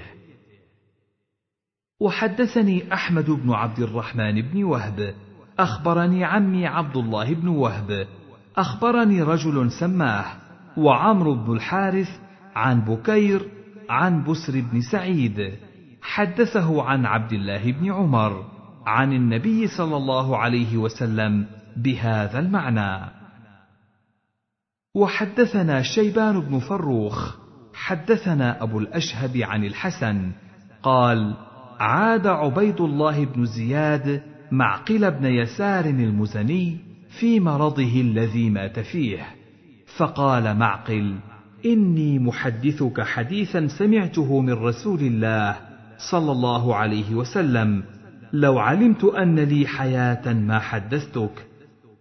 وحدثني 2.00 2.92
أحمد 2.92 3.30
بن 3.30 3.52
عبد 3.52 3.78
الرحمن 3.78 4.42
بن 4.42 4.64
وهب. 4.64 5.14
أخبرني 5.59 6.24
عمي 6.24 6.66
عبد 6.66 6.96
الله 6.96 7.35
بن 7.35 7.48
وهب. 7.48 8.06
أخبرني 8.56 9.22
رجل 9.22 9.70
سماه 9.80 10.24
وعمرو 10.76 11.35
بن 11.35 11.52
الحارث 11.52 12.09
عن 12.54 12.80
بكير 12.80 13.48
عن 13.88 14.24
بسر 14.24 14.61
بن 14.61 14.80
سعيد. 14.80 15.54
حدثه 16.02 16.82
عن 16.82 17.06
عبد 17.06 17.32
الله 17.32 17.72
بن 17.72 17.92
عمر 17.92 18.44
عن 18.87 19.12
النبي 19.12 19.66
صلى 19.66 19.96
الله 19.96 20.37
عليه 20.37 20.76
وسلم 20.76 21.46
بهذا 21.76 22.38
المعنى. 22.38 23.11
وحدثنا 24.94 25.82
شيبان 25.82 26.40
بن 26.40 26.59
فروخ 26.59 27.45
حدثنا 27.76 28.62
أبو 28.62 28.78
الأشهب 28.78 29.36
عن 29.36 29.64
الحسن 29.64 30.30
قال 30.82 31.34
عاد 31.80 32.26
عبيد 32.26 32.80
الله 32.80 33.24
بن 33.24 33.44
زياد 33.44 34.22
معقل 34.52 35.10
بن 35.10 35.24
يسار 35.24 35.84
المزني 35.84 36.76
في 37.20 37.40
مرضه 37.40 38.00
الذي 38.00 38.50
مات 38.50 38.78
فيه 38.78 39.26
فقال 39.96 40.56
معقل 40.56 41.16
إني 41.66 42.18
محدثك 42.18 43.00
حديثا 43.00 43.66
سمعته 43.66 44.40
من 44.40 44.52
رسول 44.52 45.00
الله 45.00 45.56
صلى 46.10 46.32
الله 46.32 46.74
عليه 46.74 47.14
وسلم 47.14 47.82
لو 48.32 48.58
علمت 48.58 49.04
أن 49.04 49.38
لي 49.40 49.66
حياة 49.66 50.32
ما 50.32 50.58
حدثتك. 50.58 51.46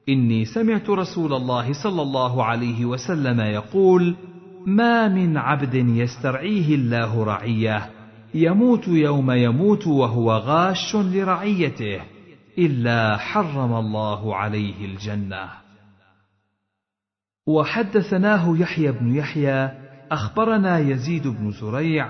إني 0.10 0.46
سمعت 0.46 0.90
رسول 0.90 1.34
الله 1.34 1.74
صلى 1.74 2.02
الله 2.02 2.44
عليه 2.44 2.86
وسلم 2.86 3.42
يقول 3.42 4.16
ما 4.66 5.08
من 5.08 5.38
عبد 5.38 5.74
يسترعيه 5.74 6.76
الله 6.76 7.24
رعية. 7.24 7.90
يموت 8.34 8.88
يوم 8.88 9.32
يموت 9.32 9.88
وهو 9.88 10.32
غاش 10.32 10.96
لرعيته 10.96 12.02
إلا 12.58 13.18
حرم 13.18 13.74
الله 13.74 14.36
عليه 14.36 14.86
الجنة. 14.86 15.50
وحدثناه 17.48 18.58
يحيى 18.58 18.92
بن 18.92 19.16
يحيى 19.16 19.72
أخبرنا 20.12 20.80
يزيد 20.80 21.28
بن 21.28 21.52
زريع 21.52 22.10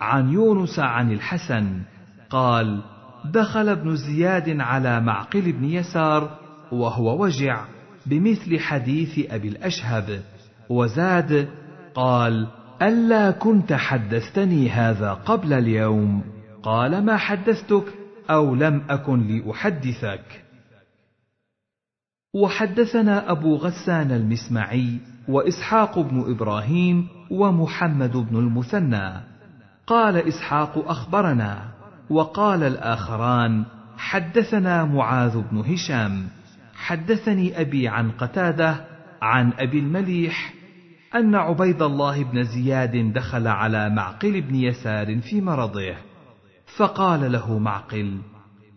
عن 0.00 0.32
يونس 0.32 0.78
عن 0.78 1.12
الحسن 1.12 1.82
قال 2.30 2.82
دخل 3.24 3.68
ابن 3.68 3.96
زياد 3.96 4.60
على 4.60 5.00
معقل 5.00 5.52
بن 5.52 5.64
يسار 5.64 6.38
وهو 6.72 7.22
وجع 7.22 7.64
بمثل 8.06 8.58
حديث 8.58 9.30
أبي 9.32 9.48
الأشهب 9.48 10.22
وزاد 10.70 11.48
قال 11.94 12.46
ألا 12.82 13.30
كنت 13.30 13.72
حدثتني 13.72 14.70
هذا 14.70 15.12
قبل 15.12 15.52
اليوم؟ 15.52 16.24
قال 16.62 17.04
ما 17.04 17.16
حدثتك؟ 17.16 17.84
أو 18.30 18.54
لم 18.54 18.82
أكن 18.90 19.26
لأحدثك. 19.26 20.44
وحدثنا 22.34 23.30
أبو 23.30 23.56
غسان 23.56 24.12
المسمعي 24.12 24.98
وإسحاق 25.28 25.98
بن 25.98 26.30
إبراهيم 26.30 27.08
ومحمد 27.30 28.16
بن 28.16 28.36
المثنى. 28.36 29.20
قال 29.86 30.16
إسحاق 30.16 30.88
أخبرنا 30.88 31.68
وقال 32.10 32.62
الآخران 32.62 33.64
حدثنا 33.96 34.84
معاذ 34.84 35.42
بن 35.50 35.58
هشام. 35.58 36.28
حدثني 36.74 37.60
أبي 37.60 37.88
عن 37.88 38.10
قتادة 38.10 38.84
عن 39.22 39.52
أبي 39.58 39.78
المليح 39.78 40.54
أن 41.14 41.34
عبيد 41.34 41.82
الله 41.82 42.24
بن 42.24 42.44
زياد 42.44 43.12
دخل 43.12 43.46
على 43.46 43.90
معقل 43.90 44.40
بن 44.40 44.54
يسار 44.54 45.20
في 45.20 45.40
مرضه 45.40 45.94
فقال 46.76 47.32
له 47.32 47.58
معقل 47.58 48.18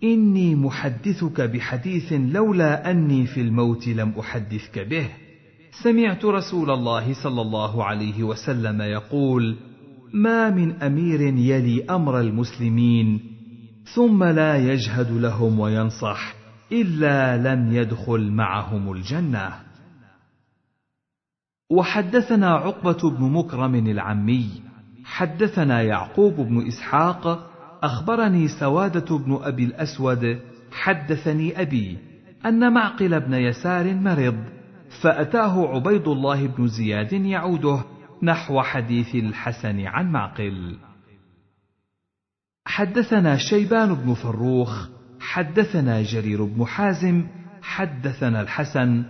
إني 0.04 0.56
محدثك 0.56 1.42
بحديث 1.42 2.14
لولا 2.14 2.92
أني 2.92 3.26
في 3.26 3.42
الموت 3.42 3.88
لم 3.88 4.14
أحدثك 4.20 4.80
به. 4.80 5.10
سمعت 5.84 6.26
رسول 6.26 6.72
الله 6.72 7.14
صلى 7.24 7.42
الله 7.42 7.84
عليه 7.84 8.24
وسلم 8.24 8.82
يقول 8.82 9.56
ما 10.14 10.50
من 10.50 10.72
أمير 10.72 11.22
يلي 11.22 11.86
أمر 11.90 12.20
المسلمين 12.20 13.20
ثم 13.96 14.24
لا 14.24 14.58
يجهد 14.58 15.12
لهم 15.12 15.60
وينصح 15.60 16.36
إلا 16.72 17.38
لم 17.38 17.74
يدخل 17.74 18.32
معهم 18.32 18.92
الجنة. 18.92 19.67
وحدثنا 21.70 22.54
عقبة 22.54 23.18
بن 23.18 23.32
مكرم 23.32 23.76
العمي 23.76 24.50
حدثنا 25.06 25.82
يعقوب 25.82 26.34
بن 26.34 26.68
إسحاق 26.68 27.50
أخبرني 27.84 28.48
سوادة 28.48 29.18
بن 29.18 29.40
أبي 29.42 29.64
الأسود 29.64 30.40
حدثني 30.72 31.62
أبي 31.62 31.98
أن 32.46 32.74
معقل 32.74 33.20
بن 33.20 33.34
يسار 33.34 33.94
مرض 33.94 34.38
فأتاه 35.02 35.68
عبيد 35.68 36.08
الله 36.08 36.48
بن 36.48 36.68
زياد 36.68 37.14
يعوده 37.14 37.84
نحو 38.24 38.62
حديث 38.62 39.16
الحسن 39.16 39.86
عن 39.86 40.12
معقل. 40.12 40.78
حدثنا 42.68 43.38
شيبان 43.38 43.94
بن 43.94 44.14
فروخ 44.14 44.88
حدثنا 45.20 46.02
جرير 46.02 46.44
بن 46.44 46.66
حازم 46.66 47.28
حدثنا 47.62 48.42
الحسن 48.42 49.04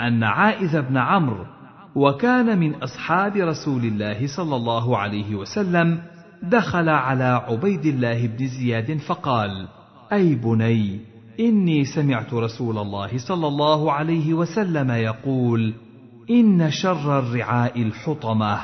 أن 0.00 0.22
عائذ 0.22 0.82
بن 0.82 0.96
عمرو 0.96 1.53
وكان 1.96 2.58
من 2.58 2.74
أصحاب 2.74 3.36
رسول 3.36 3.84
الله 3.84 4.26
صلى 4.36 4.56
الله 4.56 4.98
عليه 4.98 5.34
وسلم 5.34 6.02
دخل 6.42 6.88
على 6.88 7.24
عبيد 7.48 7.86
الله 7.86 8.26
بن 8.26 8.46
زياد 8.46 8.98
فقال 8.98 9.68
أي 10.12 10.34
بني 10.34 11.00
إني 11.40 11.84
سمعت 11.84 12.34
رسول 12.34 12.78
الله 12.78 13.18
صلى 13.28 13.46
الله 13.46 13.92
عليه 13.92 14.34
وسلم 14.34 14.90
يقول 14.90 15.74
إن 16.30 16.70
شر 16.70 17.18
الرعاء 17.18 17.82
الحطمة 17.82 18.60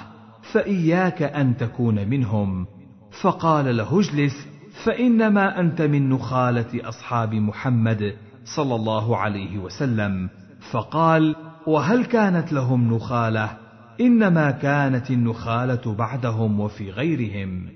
فإياك 0.52 1.22
أن 1.22 1.56
تكون 1.56 2.08
منهم. 2.08 2.66
فقال 3.22 3.76
له 3.76 4.00
اجلس 4.00 4.48
فإنما 4.84 5.60
أنت 5.60 5.82
من 5.82 6.08
نخالة 6.08 6.88
أصحاب 6.88 7.34
محمد 7.34 8.14
صلى 8.44 8.74
الله 8.74 9.16
عليه 9.16 9.58
وسلم. 9.58 10.28
فقال 10.72 11.36
وهل 11.66 12.04
كانت 12.04 12.52
لهم 12.52 12.94
نخالة؟ 12.94 13.56
إنما 14.00 14.50
كانت 14.50 15.10
النخالة 15.10 15.94
بعدهم 15.94 16.60
وفي 16.60 16.90
غيرهم. 16.90 17.68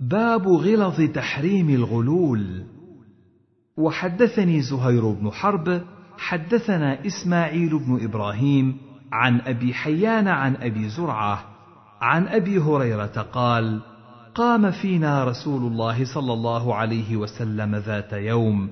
باب 0.00 0.48
غلظ 0.48 1.00
تحريم 1.00 1.70
الغلول. 1.70 2.64
وحدثني 3.76 4.60
زهير 4.60 5.10
بن 5.10 5.30
حرب 5.30 5.82
حدثنا 6.18 7.06
إسماعيل 7.06 7.78
بن 7.78 8.04
إبراهيم 8.04 8.76
عن 9.12 9.40
أبي 9.40 9.74
حيان 9.74 10.28
عن 10.28 10.56
أبي 10.56 10.88
زرعة 10.88 11.44
عن 12.00 12.28
أبي 12.28 12.58
هريرة 12.58 13.26
قال 13.32 13.80
قام 14.34 14.70
فينا 14.70 15.24
رسول 15.24 15.72
الله 15.72 16.14
صلى 16.14 16.32
الله 16.32 16.74
عليه 16.74 17.16
وسلم 17.16 17.76
ذات 17.76 18.12
يوم 18.12 18.70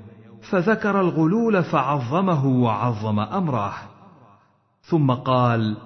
فذكر 0.50 1.00
الغلول 1.00 1.62
فعظمه 1.62 2.46
وعظم 2.46 3.20
أمره. 3.20 3.72
ثم 4.82 5.10
قال 5.10 5.76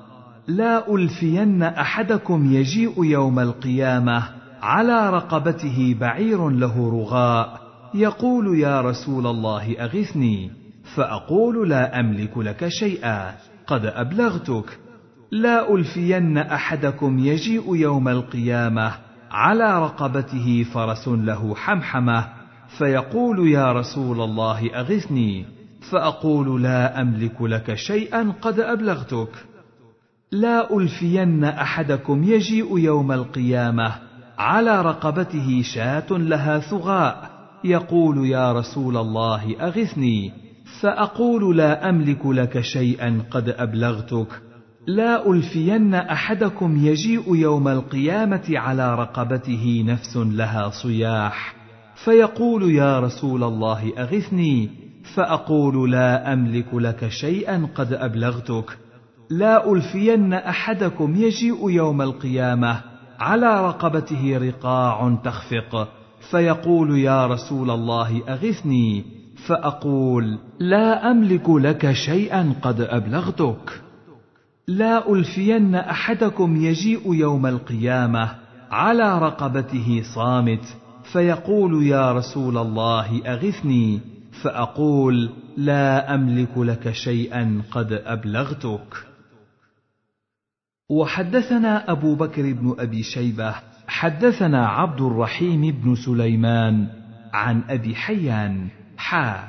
لا 0.48 0.94
ألفين 0.94 1.62
أحدكم 1.62 2.52
يجيء 2.52 3.04
يوم 3.04 3.38
القيامة 3.38 4.22
على 4.62 5.10
رقبته 5.10 5.96
بعير 6.00 6.48
له 6.48 6.90
رغاء 6.90 7.60
يقول 7.94 8.58
يا 8.58 8.80
رسول 8.80 9.26
الله 9.26 9.76
أغثني. 9.80 10.50
فأقول 10.96 11.68
لا 11.68 12.00
أملك 12.00 12.38
لك 12.38 12.68
شيئا 12.68 13.34
قد 13.66 13.86
أبلغتك. 13.86 14.78
لا 15.30 15.74
ألفين 15.74 16.38
أحدكم 16.38 17.18
يجيء 17.18 17.76
يوم 17.76 18.08
القيامة 18.08 18.92
على 19.30 19.82
رقبته 19.82 20.66
فرس 20.74 21.08
له 21.08 21.54
حمحمة 21.54 22.43
فيقول 22.78 23.48
يا 23.48 23.72
رسول 23.72 24.20
الله 24.20 24.70
أغثني. 24.74 25.44
فأقول 25.90 26.62
لا 26.62 27.00
أملك 27.00 27.42
لك 27.42 27.74
شيئا 27.74 28.32
قد 28.42 28.60
أبلغتك. 28.60 29.28
لا 30.32 30.76
ألفين 30.76 31.44
أحدكم 31.44 32.24
يجيء 32.24 32.78
يوم 32.78 33.12
القيامة 33.12 33.94
على 34.38 34.82
رقبته 34.82 35.62
شاة 35.62 36.06
لها 36.10 36.58
ثغاء. 36.58 37.30
يقول 37.64 38.26
يا 38.26 38.52
رسول 38.52 38.96
الله 38.96 39.56
أغثني. 39.60 40.32
فأقول 40.80 41.56
لا 41.56 41.88
أملك 41.88 42.26
لك 42.26 42.60
شيئا 42.60 43.22
قد 43.30 43.48
أبلغتك. 43.48 44.28
لا 44.86 45.30
ألفين 45.30 45.94
أحدكم 45.94 46.86
يجيء 46.86 47.36
يوم 47.36 47.68
القيامة 47.68 48.44
على 48.48 48.94
رقبته 48.94 49.84
نفس 49.86 50.16
لها 50.16 50.70
صياح. 50.70 51.63
فيقول 51.94 52.70
يا 52.70 53.00
رسول 53.00 53.44
الله 53.44 53.92
أغثني. 53.98 54.70
فأقول 55.14 55.90
لا 55.90 56.32
أملك 56.32 56.74
لك 56.74 57.08
شيئا 57.08 57.68
قد 57.74 57.92
أبلغتك. 57.92 58.78
لا 59.30 59.72
ألفين 59.72 60.32
أحدكم 60.32 61.16
يجيء 61.16 61.70
يوم 61.70 62.02
القيامة 62.02 62.80
على 63.18 63.66
رقبته 63.66 64.38
رقاع 64.38 65.18
تخفق. 65.24 65.88
فيقول 66.30 66.98
يا 66.98 67.26
رسول 67.26 67.70
الله 67.70 68.22
أغثني. 68.28 69.04
فأقول 69.46 70.38
لا 70.58 71.10
أملك 71.10 71.50
لك 71.50 71.92
شيئا 71.92 72.54
قد 72.62 72.80
أبلغتك. 72.80 73.82
لا 74.68 75.12
ألفين 75.12 75.74
أحدكم 75.74 76.56
يجيء 76.56 77.14
يوم 77.14 77.46
القيامة 77.46 78.30
على 78.70 79.18
رقبته 79.18 80.02
صامت. 80.14 80.76
فيقول 81.12 81.86
يا 81.86 82.12
رسول 82.12 82.58
الله 82.58 83.22
أغثني؟ 83.26 84.00
فأقول 84.42 85.30
لا 85.56 86.14
أملك 86.14 86.58
لك 86.58 86.92
شيئا 86.92 87.62
قد 87.70 87.92
أبلغتك. 87.92 89.06
وحدثنا 90.90 91.90
أبو 91.90 92.14
بكر 92.14 92.52
بن 92.52 92.74
أبي 92.78 93.02
شيبة 93.02 93.54
حدثنا 93.86 94.66
عبد 94.66 95.00
الرحيم 95.00 95.60
بن 95.60 95.94
سليمان 95.94 96.88
عن 97.32 97.62
أبي 97.68 97.94
حيان 97.94 98.68
حا. 98.96 99.48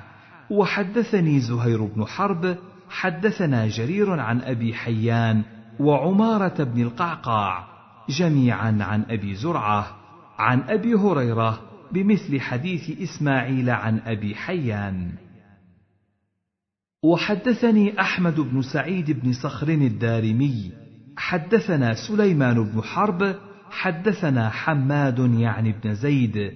وحدثني 0.50 1.40
زهير 1.40 1.86
بن 1.86 2.06
حرب 2.06 2.58
حدثنا 2.90 3.68
جرير 3.68 4.20
عن 4.20 4.42
أبي 4.42 4.74
حيان 4.74 5.44
وعمارة 5.80 6.64
بن 6.64 6.82
القعقاع 6.82 7.68
جميعا 8.10 8.78
عن 8.82 9.06
أبي 9.10 9.36
زرعة. 9.36 10.05
عن 10.38 10.62
أبي 10.62 10.94
هريرة 10.94 11.62
بمثل 11.92 12.40
حديث 12.40 13.02
إسماعيل 13.02 13.70
عن 13.70 14.00
أبي 14.00 14.36
حيان. 14.36 15.12
وحدثني 17.04 18.02
أحمد 18.02 18.40
بن 18.40 18.62
سعيد 18.62 19.12
بن 19.12 19.34
صخر 19.34 19.70
الدارمي 19.70 20.72
حدثنا 21.18 21.94
سليمان 21.94 22.64
بن 22.64 22.82
حرب 22.82 23.36
حدثنا 23.70 24.50
حماد 24.50 25.20
يعني 25.20 25.76
بن 25.84 25.94
زيد 25.94 26.54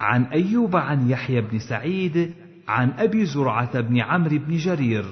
عن 0.00 0.24
أيوب 0.24 0.76
عن 0.76 1.10
يحيى 1.10 1.40
بن 1.40 1.58
سعيد 1.58 2.34
عن 2.68 2.90
أبي 2.90 3.26
زرعة 3.26 3.80
بن 3.80 4.00
عمرو 4.00 4.38
بن 4.38 4.56
جرير 4.56 5.04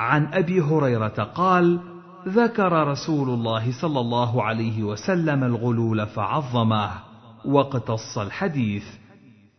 عن 0.00 0.26
أبي 0.26 0.60
هريرة 0.60 1.32
قال 1.34 1.80
ذكر 2.28 2.88
رسول 2.88 3.28
الله 3.28 3.72
صلى 3.80 4.00
الله 4.00 4.42
عليه 4.42 4.82
وسلم 4.82 5.44
الغلول 5.44 6.06
فعظمه. 6.06 7.11
واقتص 7.44 8.18
الحديث. 8.18 8.84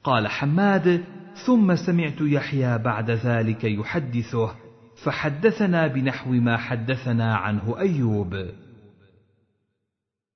قال 0.04 0.28
حماد 0.28 1.04
ثم 1.46 1.76
سمعت 1.76 2.22
يحيى 2.22 2.78
بعد 2.78 3.12
ذلك 3.12 3.64
يحدثه 3.64 4.56
فحدثنا 5.04 5.88
بنحو 5.88 6.32
ما 6.32 6.58
حدثنا 6.58 7.36
عنه 7.36 7.80
أيوب. 7.80 8.46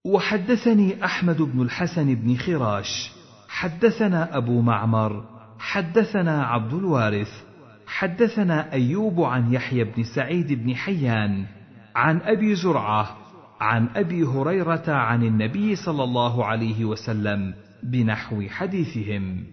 وحدثني 0.06 1.06
أحمد 1.06 1.42
بن 1.42 1.62
الحسن 1.62 2.16
بن 2.16 2.38
خراش 2.38 3.12
حدثنا 3.50 4.38
أبو 4.38 4.62
معمر 4.62 5.24
حدثنا 5.60 6.44
عبد 6.44 6.74
الوارث 6.74 7.44
حدثنا 7.88 8.74
أيوب 8.74 9.22
عن 9.22 9.54
يحيى 9.54 9.84
بن 9.84 10.04
سعيد 10.04 10.54
بن 10.54 10.76
حيان 10.76 11.46
عن 11.96 12.22
أبي 12.22 12.56
زرعة 12.56 13.18
عن 13.60 13.88
أبي 13.96 14.24
هريرة 14.24 14.84
عن 14.88 15.24
النبي 15.24 15.76
صلى 15.76 16.04
الله 16.04 16.46
عليه 16.46 16.86
وسلم 16.86 17.54
بنحو 17.84 18.42
حديثهم. 18.48 19.44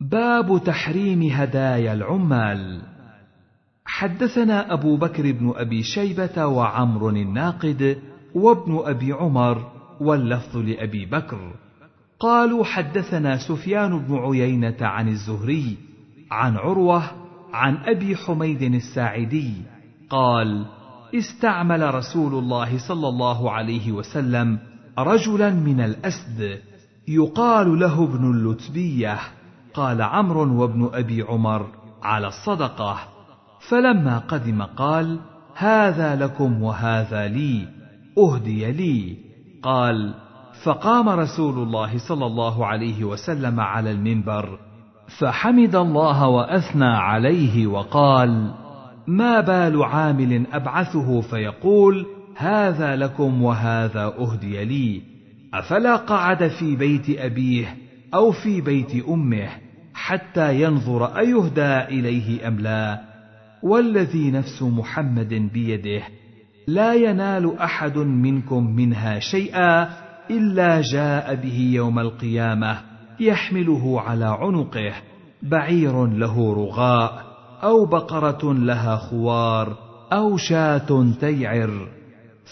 باب 0.00 0.62
تحريم 0.64 1.22
هدايا 1.22 1.92
العمال. 1.92 2.82
حدثنا 3.84 4.72
أبو 4.72 4.96
بكر 4.96 5.32
بن 5.32 5.52
أبي 5.56 5.82
شيبة 5.82 6.46
وعمر 6.46 7.08
الناقد 7.08 7.98
وابن 8.34 8.82
أبي 8.84 9.12
عمر 9.12 9.72
واللفظ 10.00 10.56
لأبي 10.56 11.06
بكر. 11.06 11.54
قالوا 12.20 12.64
حدثنا 12.64 13.36
سفيان 13.36 13.98
بن 13.98 14.14
عيينة 14.14 14.76
عن 14.80 15.08
الزهري 15.08 15.76
عن 16.30 16.56
عروة 16.56 17.02
عن 17.52 17.76
أبي 17.76 18.16
حميد 18.16 18.62
الساعدي. 18.62 19.52
قال 20.10 20.66
استعمل 21.14 21.94
رسول 21.94 22.34
الله 22.34 22.78
صلى 22.78 23.08
الله 23.08 23.50
عليه 23.50 23.92
وسلم 23.92 24.58
رجلا 24.98 25.50
من 25.50 25.80
الأسد 25.80 26.58
يقال 27.08 27.78
له 27.78 28.04
ابن 28.04 28.30
اللتبية 28.30 29.18
قال 29.74 30.02
عمرو 30.02 30.62
وابن 30.62 30.90
أبي 30.94 31.22
عمر 31.22 31.66
على 32.02 32.28
الصدقة. 32.28 32.98
فلما 33.68 34.18
قدم 34.18 34.62
قال 34.62 35.18
هذا 35.56 36.16
لكم 36.16 36.62
وهذا 36.62 37.28
لي 37.28 37.68
أهدي 38.18 38.72
لي. 38.72 39.16
قال 39.62 40.14
فقام 40.64 41.08
رسول 41.08 41.58
الله 41.58 41.98
صلى 41.98 42.26
الله 42.26 42.66
عليه 42.66 43.04
وسلم 43.04 43.60
على 43.60 43.90
المنبر 43.90 44.58
فحمد 45.18 45.74
الله 45.74 46.28
وأثنى 46.28 46.84
عليه 46.84 47.66
وقال 47.66 48.54
ما 49.06 49.40
بال 49.40 49.82
عامل 49.82 50.46
أبعثه 50.52 51.20
فيقول 51.20 52.06
هذا 52.36 52.96
لكم 52.96 53.42
وهذا 53.42 54.04
أهدي 54.04 54.64
لي. 54.64 55.02
أفلا 55.54 55.96
قعد 55.96 56.48
في 56.48 56.76
بيت 56.76 57.18
أبيه 57.18 57.76
أو 58.14 58.30
في 58.30 58.60
بيت 58.60 59.04
أمه 59.08 59.48
حتى 59.94 60.62
ينظر 60.62 61.18
أيهدى 61.18 61.78
إليه 61.78 62.48
أم 62.48 62.60
لا. 62.60 63.00
والذي 63.62 64.30
نفس 64.30 64.62
محمد 64.62 65.34
بيده 65.52 66.02
لا 66.66 66.94
ينال 66.94 67.58
أحد 67.58 67.98
منكم 67.98 68.76
منها 68.76 69.18
شيئا 69.18 69.88
إلا 70.30 70.80
جاء 70.92 71.34
به 71.34 71.70
يوم 71.74 71.98
القيامة 71.98 72.78
يحمله 73.20 74.00
على 74.00 74.24
عنقه 74.24 74.92
بعير 75.42 76.06
له 76.06 76.54
رغاء. 76.54 77.31
أو 77.64 77.84
بقرة 77.84 78.52
لها 78.52 78.96
خوار 78.96 79.76
أو 80.12 80.36
شاة 80.36 81.12
تيعر. 81.20 81.88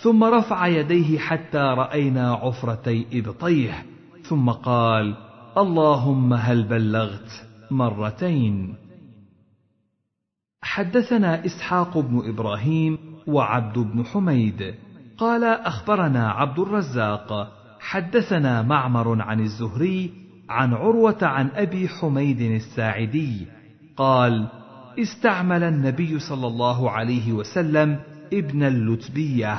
ثم 0.03 0.25
رفع 0.25 0.67
يديه 0.67 1.19
حتى 1.19 1.59
رأينا 1.59 2.33
عفرتي 2.33 3.07
إبطيه. 3.13 3.85
ثم 4.23 4.51
قال 4.51 5.17
اللهم 5.59 6.33
هل 6.33 6.63
بلغت 6.63 7.47
مرتين. 7.71 8.75
حدثنا 10.63 11.47
إسحاق 11.47 11.99
بن 11.99 12.23
إبراهيم 12.29 12.99
وعبد 13.27 13.79
بن 13.79 14.05
حميد. 14.05 14.75
قال 15.19 15.45
أخبرنا 15.45 16.31
عبد 16.31 16.59
الرزاق. 16.59 17.53
حدثنا 17.81 18.63
معمر 18.63 19.23
عن 19.23 19.41
الزهري 19.41 20.11
عن 20.49 20.75
عروة 20.75 21.19
عن 21.23 21.51
أبي 21.55 21.89
حميد 21.89 22.41
الساعدي. 22.41 23.47
قال 23.97 24.60
استعمل 24.99 25.63
النبي 25.63 26.19
صلى 26.19 26.47
الله 26.47 26.91
عليه 26.91 27.33
وسلم 27.33 27.99
ابن 28.33 28.63
اللتبية 28.63 29.59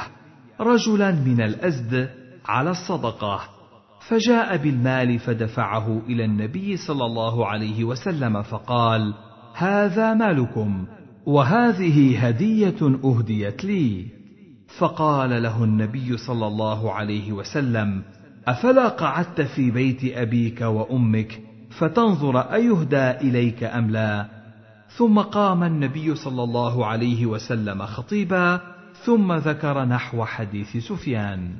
رجلا 0.59 1.11
من 1.11 1.41
الأزد 1.41 2.09
على 2.45 2.69
الصدقة 2.69 3.41
فجاء 4.07 4.57
بالمال 4.57 5.19
فدفعه 5.19 6.01
إلى 6.09 6.25
النبي 6.25 6.77
صلى 6.77 7.05
الله 7.05 7.47
عليه 7.47 7.83
وسلم 7.83 8.41
فقال 8.41 9.13
هذا 9.55 10.13
مالكم 10.13 10.85
وهذه 11.25 12.27
هدية 12.27 12.99
أهديت 13.03 13.65
لي. 13.65 14.05
فقال 14.77 15.43
له 15.43 15.63
النبي 15.63 16.17
صلى 16.17 16.47
الله 16.47 16.91
عليه 16.93 17.31
وسلم 17.31 18.03
أفلا 18.47 18.87
قعدت 18.87 19.41
في 19.41 19.71
بيت 19.71 20.17
أبيك 20.17 20.61
وأمك 20.61 21.41
فتنظر 21.69 22.39
أيهدى 22.39 23.11
إليك 23.11 23.63
أم 23.63 23.89
لا؟ 23.89 24.40
ثم 24.97 25.19
قام 25.19 25.63
النبي 25.63 26.15
صلى 26.15 26.43
الله 26.43 26.85
عليه 26.85 27.25
وسلم 27.25 27.85
خطيبا 27.85 28.61
ثم 29.05 29.33
ذكر 29.33 29.85
نحو 29.85 30.25
حديث 30.25 30.77
سفيان. 30.77 31.53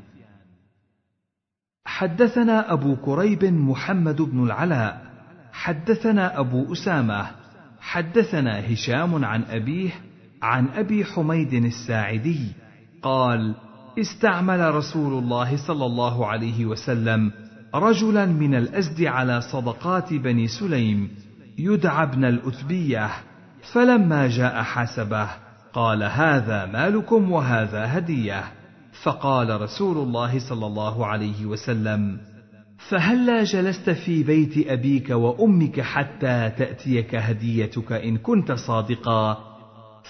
حدثنا 1.85 2.73
أبو 2.73 2.95
كريب 2.95 3.45
محمد 3.45 4.21
بن 4.21 4.43
العلاء 4.43 5.11
حدثنا 5.51 6.39
أبو 6.39 6.73
أسامة 6.73 7.27
حدثنا 7.79 8.73
هشام 8.73 9.25
عن 9.25 9.43
أبيه 9.43 9.91
عن 10.41 10.67
أبي 10.67 11.05
حميد 11.05 11.53
الساعدي 11.53 12.51
قال 13.01 13.55
استعمل 13.99 14.75
رسول 14.75 15.23
الله 15.23 15.67
صلى 15.67 15.85
الله 15.85 16.27
عليه 16.27 16.65
وسلم 16.65 17.31
رجلا 17.75 18.25
من 18.25 18.55
الأزد 18.55 19.03
على 19.03 19.41
صدقات 19.41 20.13
بني 20.13 20.47
سليم 20.47 21.09
يدعى 21.65 22.03
ابن 22.03 22.25
الاتبيه 22.25 23.09
فلما 23.73 24.27
جاء 24.27 24.61
حاسبه 24.61 25.27
قال 25.73 26.03
هذا 26.03 26.65
مالكم 26.65 27.31
وهذا 27.31 27.97
هدية. 27.97 28.43
فقال 29.03 29.61
رسول 29.61 29.97
الله 29.97 30.39
صلى 30.39 30.65
الله 30.65 31.05
عليه 31.05 31.45
وسلم 31.45 32.17
فهلا 32.89 33.43
جلست 33.43 33.89
في 33.89 34.23
بيت 34.23 34.67
أبيك 34.67 35.09
وأمك 35.09 35.81
حتى 35.81 36.49
تأتيك 36.57 37.15
هديتك 37.15 37.91
إن 37.91 38.17
كنت 38.17 38.51
صادقا؟ 38.51 39.37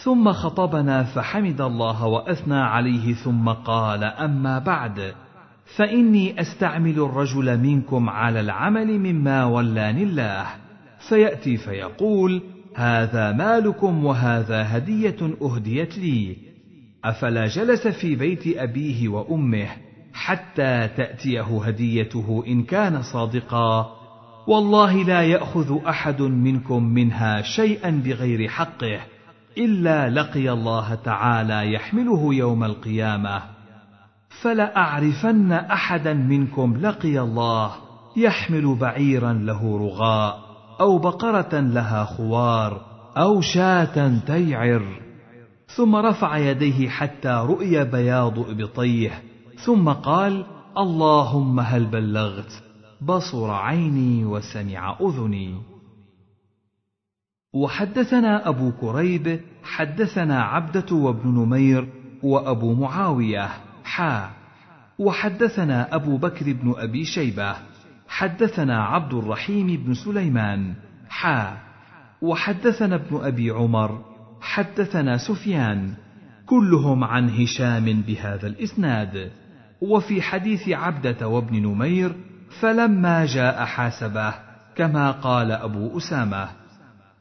ثم 0.03 0.31
خطبنا 0.31 1.03
فحمد 1.03 1.61
الله 1.61 2.05
وأثنى 2.05 2.59
عليه 2.59 3.13
ثم 3.13 3.49
قال 3.49 4.03
أما 4.03 4.59
بعد 4.59 5.13
فإني 5.77 6.41
أستعمل 6.41 6.99
الرجل 6.99 7.57
منكم 7.59 8.09
على 8.09 8.39
العمل 8.39 8.99
مما 8.99 9.45
ولاني 9.45 10.03
الله. 10.03 10.45
فياتي 11.09 11.57
فيقول 11.57 12.41
هذا 12.75 13.31
مالكم 13.31 14.05
وهذا 14.05 14.77
هدية 14.77 15.35
أهديت 15.41 15.97
لي. 15.97 16.37
أفلا 17.05 17.47
جلس 17.47 17.87
في 17.87 18.15
بيت 18.15 18.57
أبيه 18.57 19.09
وأمه 19.09 19.67
حتى 20.13 20.87
تأتيه 20.97 21.63
هديته 21.65 22.43
إن 22.47 22.63
كان 22.63 23.01
صادقا. 23.01 23.97
والله 24.47 25.03
لا 25.03 25.21
يأخذ 25.21 25.77
أحد 25.87 26.21
منكم 26.21 26.83
منها 26.83 27.41
شيئا 27.41 27.89
بغير 28.05 28.47
حقه 28.47 28.99
إلا 29.57 30.09
لقي 30.09 30.49
الله 30.51 30.95
تعالى 30.95 31.73
يحمله 31.73 32.33
يوم 32.33 32.63
القيامة. 32.63 33.41
فلاعرفن 34.41 35.51
أحدا 35.51 36.13
منكم 36.13 36.77
لقي 36.77 37.19
الله 37.19 37.71
يحمل 38.17 38.75
بعيرا 38.75 39.33
له 39.33 39.77
رغاء. 39.77 40.50
أو 40.81 40.97
بقرة 40.97 41.59
لها 41.59 42.03
خوار 42.03 42.81
أو 43.17 43.41
شاة 43.41 44.19
تيعر. 44.27 45.01
ثم 45.75 45.95
رفع 45.95 46.37
يديه 46.37 46.89
حتى 46.89 47.29
رؤي 47.29 47.83
بياض 47.83 48.39
إبطيه. 48.39 49.23
ثم 49.65 49.89
قال 49.89 50.45
اللهم 50.77 51.59
هل 51.59 51.85
بلغت؟ 51.85 52.63
بصر 53.01 53.51
عيني 53.51 54.25
وسمع 54.25 54.97
أذني. 55.01 55.55
وحدثنا 57.53 58.49
أبو 58.49 58.71
كريب 58.71 59.41
حدثنا 59.63 60.43
عبدة 60.43 60.95
وابن 60.95 61.29
نمير 61.29 61.87
وأبو 62.23 62.73
معاوية 62.73 63.49
حا. 63.83 64.29
وحدثنا 64.99 65.95
أبو 65.95 66.17
بكر 66.17 66.53
بن 66.53 66.73
أبي 66.77 67.05
شيبة 67.05 67.55
حدثنا 68.11 68.83
عبد 68.83 69.13
الرحيم 69.13 69.67
بن 69.67 69.93
سليمان 69.93 70.73
حا. 71.09 71.57
وحدثنا 72.21 72.95
ابن 72.95 73.17
أبي 73.23 73.49
عمر 73.49 74.05
حدثنا 74.41 75.17
سفيان. 75.17 75.93
كلهم 76.45 77.03
عن 77.03 77.29
هشام 77.29 78.01
بهذا 78.01 78.47
الإسناد. 78.47 79.31
وفي 79.81 80.21
حديث 80.21 80.69
عبدة 80.69 81.27
وابن 81.27 81.55
نمير 81.55 82.15
فلما 82.59 83.25
جاء 83.25 83.65
حاسبه 83.65 84.33
كما 84.75 85.11
قال 85.11 85.51
أبو 85.51 85.97
أسامة. 85.97 86.49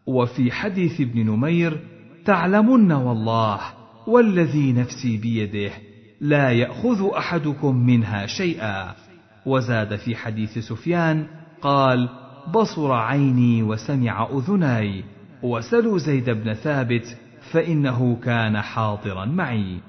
وفي 0.06 0.52
حديث 0.52 1.00
ابن 1.00 1.26
نمير 1.26 1.80
تعلمن 2.24 2.92
والله 2.92 3.60
والذي 4.06 4.72
نفسي 4.72 5.16
بيده 5.16 5.72
لا 6.20 6.50
يأخذ 6.50 7.10
أحدكم 7.16 7.76
منها 7.76 8.26
شيئا. 8.26 9.09
وزاد 9.46 9.96
في 9.96 10.16
حديث 10.16 10.58
سفيان 10.58 11.26
قال 11.62 12.08
بصر 12.54 12.92
عيني 12.92 13.62
وسمع 13.62 14.28
أذناي 14.32 15.04
وسلوا 15.42 15.98
زيد 15.98 16.30
بن 16.30 16.54
ثابت 16.54 17.16
فإنه 17.52 18.16
كان 18.22 18.60
حاضرا 18.60 19.24
معي. 19.24 19.80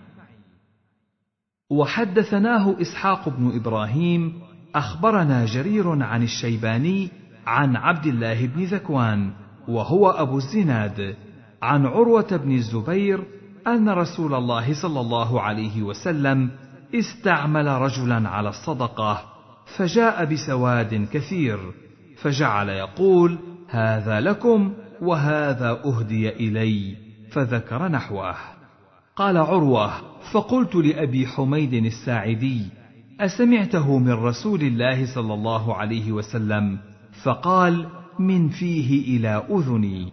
وحدثناه 1.70 2.82
إسحاق 2.82 3.30
بن 3.30 3.56
إبراهيم 3.56 4.42
أخبرنا 4.76 5.46
جرير 5.46 6.04
عن 6.04 6.24
الشيباني 6.24 7.10
عن 7.48 7.76
عبد 7.76 8.06
الله 8.06 8.48
بن 8.48 8.64
ذكوان 8.64 9.32
وهو 9.68 10.10
أبو 10.10 10.38
الزناد 10.38 11.16
عن 11.62 11.86
عروة 11.86 12.38
بن 12.38 12.52
الزبير 12.52 13.24
أن 13.68 13.90
رسول 13.90 14.34
الله 14.34 14.82
صلى 14.82 15.02
الله 15.02 15.42
عليه 15.42 15.82
وسلم 15.82 16.52
استعمل 16.96 17.68
رجلا 17.68 18.30
على 18.30 18.50
الصدقة 18.50 19.24
فجاء 19.78 20.26
بسواد 20.26 21.08
كثير 21.12 21.60
فجعل 22.18 22.70
يقول 22.70 23.38
هذا 23.70 24.20
لكم 24.20 24.74
وهذا 25.02 25.82
أهدي 25.86 26.30
إلي 26.30 26.96
فذكر 27.32 27.88
نحوه. 27.88 28.36
قال 29.16 29.38
عروة 29.38 29.92
فقلت 30.34 30.76
لأبي 30.76 31.28
حميد 31.28 31.74
الساعدي 31.74 32.66
أسمعته 33.20 33.98
من 33.98 34.12
رسول 34.12 34.62
الله 34.62 35.16
صلى 35.16 35.34
الله 35.34 35.76
عليه 35.76 36.12
وسلم 36.12 36.80
فقال 37.24 37.90
من 38.20 38.50
فيه 38.50 39.18
إلى 39.18 39.46
أذني 39.50 40.12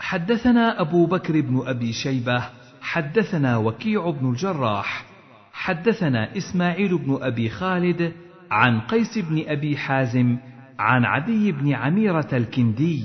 حدثنا 0.00 0.80
أبو 0.80 1.06
بكر 1.06 1.40
بن 1.40 1.62
أبي 1.66 1.92
شيبة 1.92 2.44
حدثنا 2.80 3.56
وكيع 3.56 4.10
بن 4.10 4.30
الجراح 4.30 5.09
حدثنا 5.52 6.36
إسماعيل 6.36 6.98
بن 6.98 7.18
أبي 7.22 7.48
خالد 7.48 8.12
عن 8.50 8.80
قيس 8.80 9.18
بن 9.18 9.42
أبي 9.46 9.76
حازم 9.76 10.36
عن 10.78 11.04
عدي 11.04 11.52
بن 11.52 11.72
عميرة 11.72 12.28
الكندي 12.32 13.02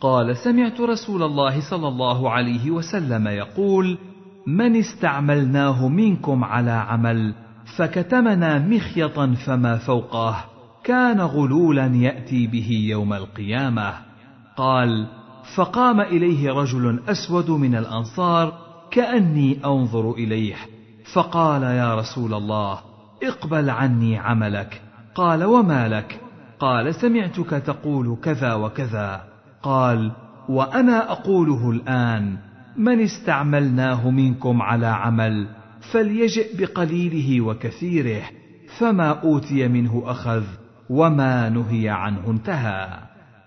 قال 0.00 0.36
سمعت 0.36 0.80
رسول 0.80 1.22
الله 1.22 1.70
صلى 1.70 1.88
الله 1.88 2.30
عليه 2.30 2.70
وسلم 2.70 3.28
يقول 3.28 3.98
من 4.46 4.76
استعملناه 4.76 5.88
منكم 5.88 6.44
على 6.44 6.70
عمل 6.70 7.34
فكتمنا 7.76 8.58
مخيطا 8.58 9.34
فما 9.46 9.76
فوقه 9.76 10.44
كان 10.84 11.20
غلولا 11.20 11.86
يأتي 11.86 12.46
به 12.46 12.86
يوم 12.90 13.12
القيامة 13.12 13.94
قال 14.56 15.06
فقام 15.56 16.00
إليه 16.00 16.52
رجل 16.52 17.00
أسود 17.08 17.50
من 17.50 17.74
الأنصار 17.74 18.52
كأني 18.90 19.64
أنظر 19.64 20.12
إليه 20.12 20.56
فقال 21.12 21.62
يا 21.62 21.94
رسول 21.94 22.34
الله 22.34 22.78
اقبل 23.22 23.70
عني 23.70 24.18
عملك. 24.18 24.82
قال 25.14 25.44
وما 25.44 25.88
لك؟ 25.88 26.20
قال 26.60 26.94
سمعتك 26.94 27.50
تقول 27.50 28.16
كذا 28.22 28.54
وكذا. 28.54 29.24
قال 29.62 30.12
وأنا 30.48 31.12
أقوله 31.12 31.70
الآن 31.70 32.38
من 32.76 33.00
استعملناه 33.00 34.10
منكم 34.10 34.62
على 34.62 34.86
عمل 34.86 35.48
فليجئ 35.92 36.58
بقليله 36.58 37.40
وكثيره 37.40 38.22
فما 38.78 39.08
أوتي 39.08 39.68
منه 39.68 40.02
أخذ 40.06 40.44
وما 40.90 41.48
نهي 41.48 41.88
عنه 41.88 42.30
انتهى. 42.30 42.98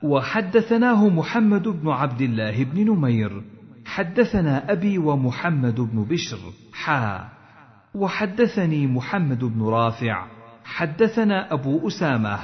وحدثناه 0.04 1.10
محمد 1.10 1.68
بن 1.68 1.90
عبد 1.90 2.22
الله 2.22 2.64
بن 2.64 2.92
نمير 2.92 3.42
حدثنا 3.86 4.72
أبي 4.72 4.98
ومحمد 4.98 5.76
بن 5.76 6.04
بشر 6.04 6.40
حا. 6.74 7.43
وحدثني 7.96 8.88
محمد 8.88 9.40
بن 9.44 9.64
رافع. 9.64 10.28
حدثنا 10.64 11.54
أبو 11.54 11.88
أسامة. 11.88 12.40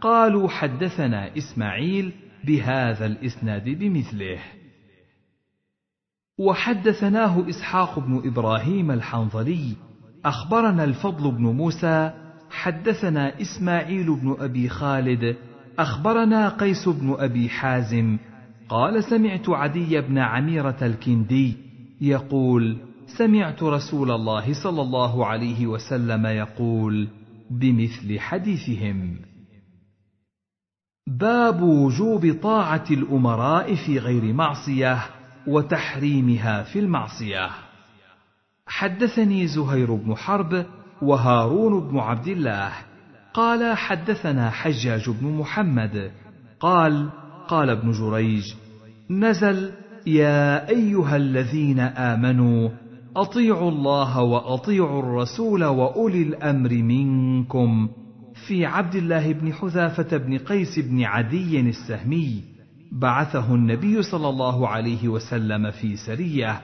قالوا 0.00 0.48
حدثنا 0.48 1.36
إسماعيل 1.36 2.12
بهذا 2.44 3.06
الإسناد 3.06 3.64
بمثله. 3.64 4.38
وحدثناه 6.38 7.48
إسحاق 7.48 7.98
بن 7.98 8.22
إبراهيم 8.24 8.90
الحنظلي. 8.90 9.76
أخبرنا 10.24 10.84
الفضل 10.84 11.30
بن 11.30 11.42
موسى. 11.42 12.10
حدثنا 12.50 13.40
إسماعيل 13.40 14.16
بن 14.16 14.36
أبي 14.40 14.68
خالد. 14.68 15.36
أخبرنا 15.78 16.48
قيس 16.48 16.88
بن 16.88 17.16
أبي 17.18 17.48
حازم. 17.48 18.18
قال 18.68 19.04
سمعت 19.04 19.48
عدي 19.48 20.00
بن 20.00 20.18
عميرة 20.18 20.78
الكندي 20.82 21.56
يقول 22.00 22.91
سمعت 23.18 23.62
رسول 23.62 24.10
الله 24.10 24.62
صلى 24.62 24.82
الله 24.82 25.26
عليه 25.26 25.66
وسلم 25.66 26.26
يقول 26.26 27.08
بمثل 27.50 28.20
حديثهم 28.20 29.16
باب 31.06 31.62
وجوب 31.62 32.38
طاعة 32.42 32.84
الأمراء 32.90 33.74
في 33.74 33.98
غير 33.98 34.32
معصية 34.32 34.98
وتحريمها 35.46 36.62
في 36.62 36.78
المعصية. 36.78 37.50
حدثني 38.66 39.46
زهير 39.46 39.94
بن 39.94 40.14
حرب 40.14 40.66
وهارون 41.02 41.88
بن 41.88 41.98
عبد 41.98 42.28
الله. 42.28 42.72
قال 43.34 43.76
حدثنا 43.76 44.50
حجاج 44.50 45.10
بن 45.10 45.26
محمد. 45.26 46.12
قال 46.60 47.10
قال 47.48 47.70
ابن 47.70 47.92
جريج 47.92 48.54
نزل 49.10 49.72
يا 50.06 50.68
أيها 50.68 51.16
الذين 51.16 51.80
آمنوا 51.80 52.68
أطيعوا 53.16 53.70
الله 53.70 54.22
وأطيعوا 54.22 55.02
الرسول 55.02 55.64
وأولي 55.64 56.22
الأمر 56.22 56.70
منكم. 56.74 57.88
في 58.46 58.66
عبد 58.66 58.94
الله 58.94 59.32
بن 59.32 59.52
حذافة 59.52 60.16
بن 60.16 60.38
قيس 60.38 60.78
بن 60.78 61.04
عدي 61.04 61.60
السهمي 61.60 62.44
بعثه 62.92 63.54
النبي 63.54 64.02
صلى 64.02 64.28
الله 64.28 64.68
عليه 64.68 65.08
وسلم 65.08 65.70
في 65.70 65.96
سرية. 65.96 66.60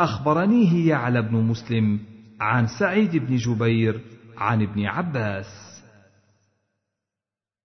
أخبرنيه 0.00 0.88
يعلى 0.88 1.22
بن 1.22 1.36
مسلم 1.36 2.00
عن 2.40 2.66
سعيد 2.66 3.16
بن 3.16 3.36
جبير 3.36 4.00
عن 4.38 4.62
ابن 4.62 4.84
عباس. 4.84 5.46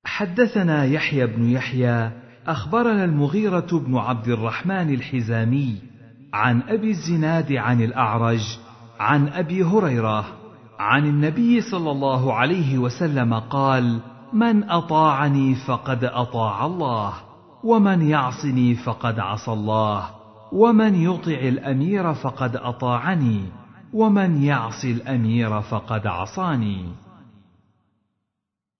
حدثنا 0.05 0.85
يحيى 0.85 1.27
بن 1.27 1.49
يحيى 1.49 2.11
أخبرنا 2.47 3.03
المغيرة 3.05 3.67
بن 3.87 3.95
عبد 3.95 4.27
الرحمن 4.27 4.93
الحزامي 4.93 5.92
عن 6.33 6.61
أبي 6.61 6.89
الزناد 6.89 7.53
عن 7.53 7.81
الأعرج 7.81 8.57
عن 8.99 9.27
أبي 9.27 9.63
هريرة 9.63 10.25
عن 10.79 11.05
النبي 11.05 11.61
صلى 11.61 11.91
الله 11.91 12.33
عليه 12.33 12.77
وسلم 12.77 13.33
قال 13.33 13.99
من 14.33 14.69
أطاعني 14.69 15.55
فقد 15.55 16.03
أطاع 16.03 16.65
الله 16.65 17.13
ومن 17.63 18.01
يعصني 18.01 18.75
فقد 18.75 19.19
عصى 19.19 19.51
الله 19.51 20.09
ومن 20.51 20.95
يطع 20.95 21.39
الأمير 21.39 22.13
فقد 22.13 22.55
أطاعني 22.55 23.45
ومن 23.93 24.43
يعص 24.43 24.85
الأمير 24.85 25.61
فقد 25.61 26.07
عصاني. 26.07 26.85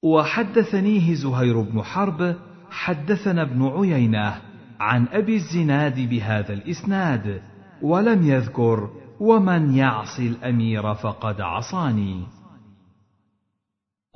وحدثنيه 0.04 1.14
زهير 1.14 1.62
بن 1.62 1.82
حرب 1.82 2.36
حدثنا 2.72 3.42
ابن 3.42 3.68
عيينة 3.68 4.42
عن 4.80 5.08
أبي 5.08 5.36
الزناد 5.36 6.10
بهذا 6.10 6.54
الإسناد 6.54 7.42
ولم 7.82 8.30
يذكر 8.30 8.90
ومن 9.20 9.76
يعص 9.76 10.20
الأمير 10.20 10.94
فقد 10.94 11.42
عصاني. 11.42 12.24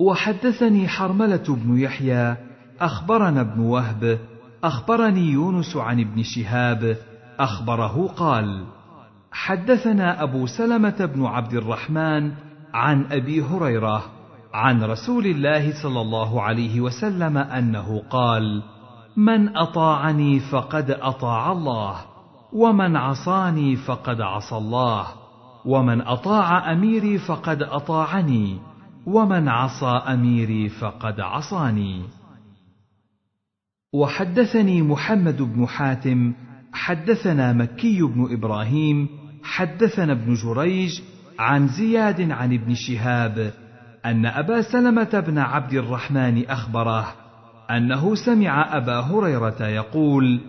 وحدثني 0.00 0.88
حرملة 0.88 1.44
بن 1.48 1.78
يحيى 1.78 2.36
أخبرنا 2.80 3.40
ابن 3.40 3.60
وهب 3.60 4.18
أخبرني 4.64 5.30
يونس 5.30 5.76
عن 5.76 6.00
ابن 6.00 6.22
شهاب 6.22 6.96
أخبره 7.38 8.06
قال 8.06 8.66
حدثنا 9.32 10.22
أبو 10.22 10.46
سلمة 10.46 11.06
بن 11.14 11.24
عبد 11.24 11.54
الرحمن 11.54 12.32
عن 12.74 13.04
أبي 13.12 13.42
هريرة 13.42 14.04
عن 14.54 14.82
رسول 14.82 15.26
الله 15.26 15.82
صلى 15.82 16.00
الله 16.00 16.42
عليه 16.42 16.80
وسلم 16.80 17.38
أنه 17.38 18.02
قال 18.10 18.62
من 19.18 19.56
أطاعني 19.56 20.40
فقد 20.40 20.90
أطاع 20.90 21.52
الله 21.52 21.96
ومن 22.52 22.96
عصاني 22.96 23.76
فقد 23.76 24.20
عصى 24.20 24.56
الله 24.56 25.06
ومن 25.64 26.00
أطاع 26.00 26.72
أميري 26.72 27.18
فقد 27.18 27.62
أطاعني 27.62 28.58
ومن 29.06 29.48
عصى 29.48 29.86
أميري 29.86 30.68
فقد 30.68 31.20
عصاني. 31.20 32.02
وحدثني 33.92 34.82
محمد 34.82 35.42
بن 35.42 35.66
حاتم 35.66 36.34
حدثنا 36.72 37.52
مكي 37.52 38.02
بن 38.02 38.32
إبراهيم 38.32 39.08
حدثنا 39.42 40.12
ابن 40.12 40.34
جريج 40.34 41.00
عن 41.38 41.68
زياد 41.68 42.30
عن 42.30 42.52
ابن 42.54 42.74
شهاب 42.74 43.52
أن 44.04 44.26
أبا 44.26 44.62
سلمة 44.62 45.24
بن 45.26 45.38
عبد 45.38 45.72
الرحمن 45.72 46.46
أخبره 46.46 47.27
أنه 47.70 48.14
سمع 48.14 48.76
أبا 48.76 49.00
هريرة 49.00 49.66
يقول 49.66 50.40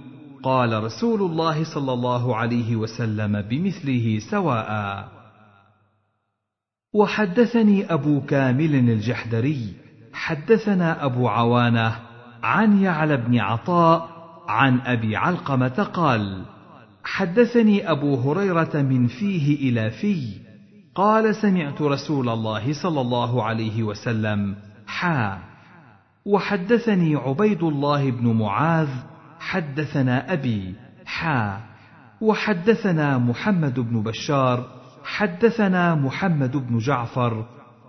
قال 0.43 0.83
رسول 0.83 1.21
الله 1.21 1.73
صلى 1.73 1.93
الله 1.93 2.35
عليه 2.35 2.75
وسلم 2.75 3.41
بمثله 3.41 4.19
سواء. 4.31 5.07
وحدثني 6.93 7.93
أبو 7.93 8.21
كامل 8.21 8.75
الجحدري 8.75 9.73
حدثنا 10.13 11.05
أبو 11.05 11.27
عوانة 11.27 11.95
عن 12.43 12.81
يعلى 12.81 13.17
بن 13.17 13.39
عطاء 13.39 14.09
عن 14.47 14.79
أبي 14.79 15.15
علقمة 15.15 15.87
قال 15.93 16.45
حدثني 17.03 17.91
أبو 17.91 18.15
هريرة 18.15 18.81
من 18.81 19.07
فيه 19.07 19.69
إلى 19.69 19.89
في 19.89 20.33
قال 20.95 21.35
سمعت 21.35 21.81
رسول 21.81 22.29
الله 22.29 22.73
صلى 22.83 23.01
الله 23.01 23.43
عليه 23.43 23.83
وسلم 23.83 24.55
حا. 24.87 25.48
وحدثني 26.29 27.15
عبيد 27.15 27.63
الله 27.63 28.11
بن 28.11 28.33
معاذ 28.33 28.89
حدثنا 29.39 30.33
أبي 30.33 30.75
حا 31.05 31.61
وحدثنا 32.21 33.17
محمد 33.17 33.79
بن 33.79 34.03
بشار 34.03 34.67
حدثنا 35.03 35.95
محمد 35.95 36.57
بن 36.57 36.77
جعفر 36.77 37.45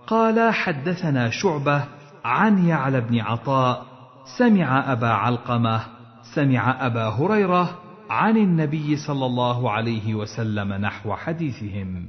قال 0.07 0.53
حدثنا 0.53 1.29
شعبة 1.29 1.83
عن 2.25 2.67
يعلى 2.67 3.01
بن 3.01 3.19
عطاء 3.19 3.85
سمع 4.37 4.91
أبا 4.91 5.07
علقمة 5.07 5.81
سمع 6.35 6.85
أبا 6.85 7.07
هريرة 7.07 7.79
عن 8.09 8.37
النبي 8.37 8.97
صلى 8.97 9.25
الله 9.25 9.71
عليه 9.71 10.15
وسلم 10.15 10.73
نحو 10.73 11.15
حديثهم. 11.15 12.07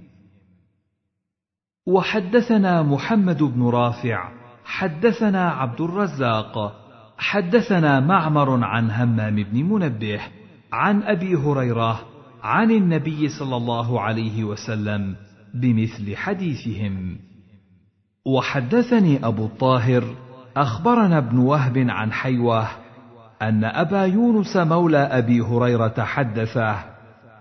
وحدثنا 1.87 2.83
محمد 2.83 3.43
بن 3.43 3.63
رافع 3.63 4.42
حدثنا 4.65 5.51
عبد 5.51 5.81
الرزاق 5.81 6.73
حدثنا 7.19 8.01
معمر 8.01 8.65
عن 8.65 8.91
همام 8.91 9.35
بن 9.35 9.65
منبه 9.65 10.21
عن 10.73 11.03
أبي 11.03 11.37
هريرة 11.37 12.01
عن 12.43 12.71
النبي 12.71 13.29
صلى 13.29 13.57
الله 13.57 14.01
عليه 14.01 14.45
وسلم 14.45 15.17
بمثل 15.55 16.17
حديثهم. 16.17 17.19
وحدثني 18.27 19.27
أبو 19.27 19.45
الطاهر 19.45 20.05
أخبرنا 20.57 21.19
ابن 21.19 21.39
وهب 21.39 21.79
عن 21.79 22.13
حيوة 22.13 22.69
أن 23.43 23.65
أبا 23.65 24.03
يونس 24.03 24.57
مولى 24.57 24.99
أبي 24.99 25.41
هريرة 25.41 25.95
حدثه 25.99 26.77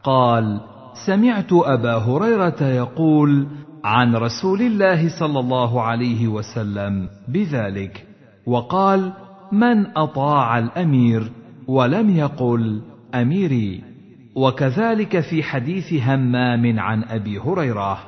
قال 0.03 0.61
سمعت 1.05 1.53
أبا 1.53 1.95
هريرة 1.95 2.63
يقول 2.63 3.47
عن 3.83 4.15
رسول 4.15 4.61
الله 4.61 5.19
صلى 5.19 5.39
الله 5.39 5.81
عليه 5.81 6.27
وسلم 6.27 7.07
بذلك 7.27 8.05
وقال 8.45 9.13
من 9.51 9.97
أطاع 9.97 10.59
الأمير 10.59 11.31
ولم 11.67 12.09
يقل 12.09 12.81
أميري. 13.15 13.83
وكذلك 14.35 15.19
في 15.19 15.43
حديث 15.43 15.93
همام 15.93 16.79
عن 16.79 17.03
أبي 17.03 17.39
هريرة. 17.39 17.99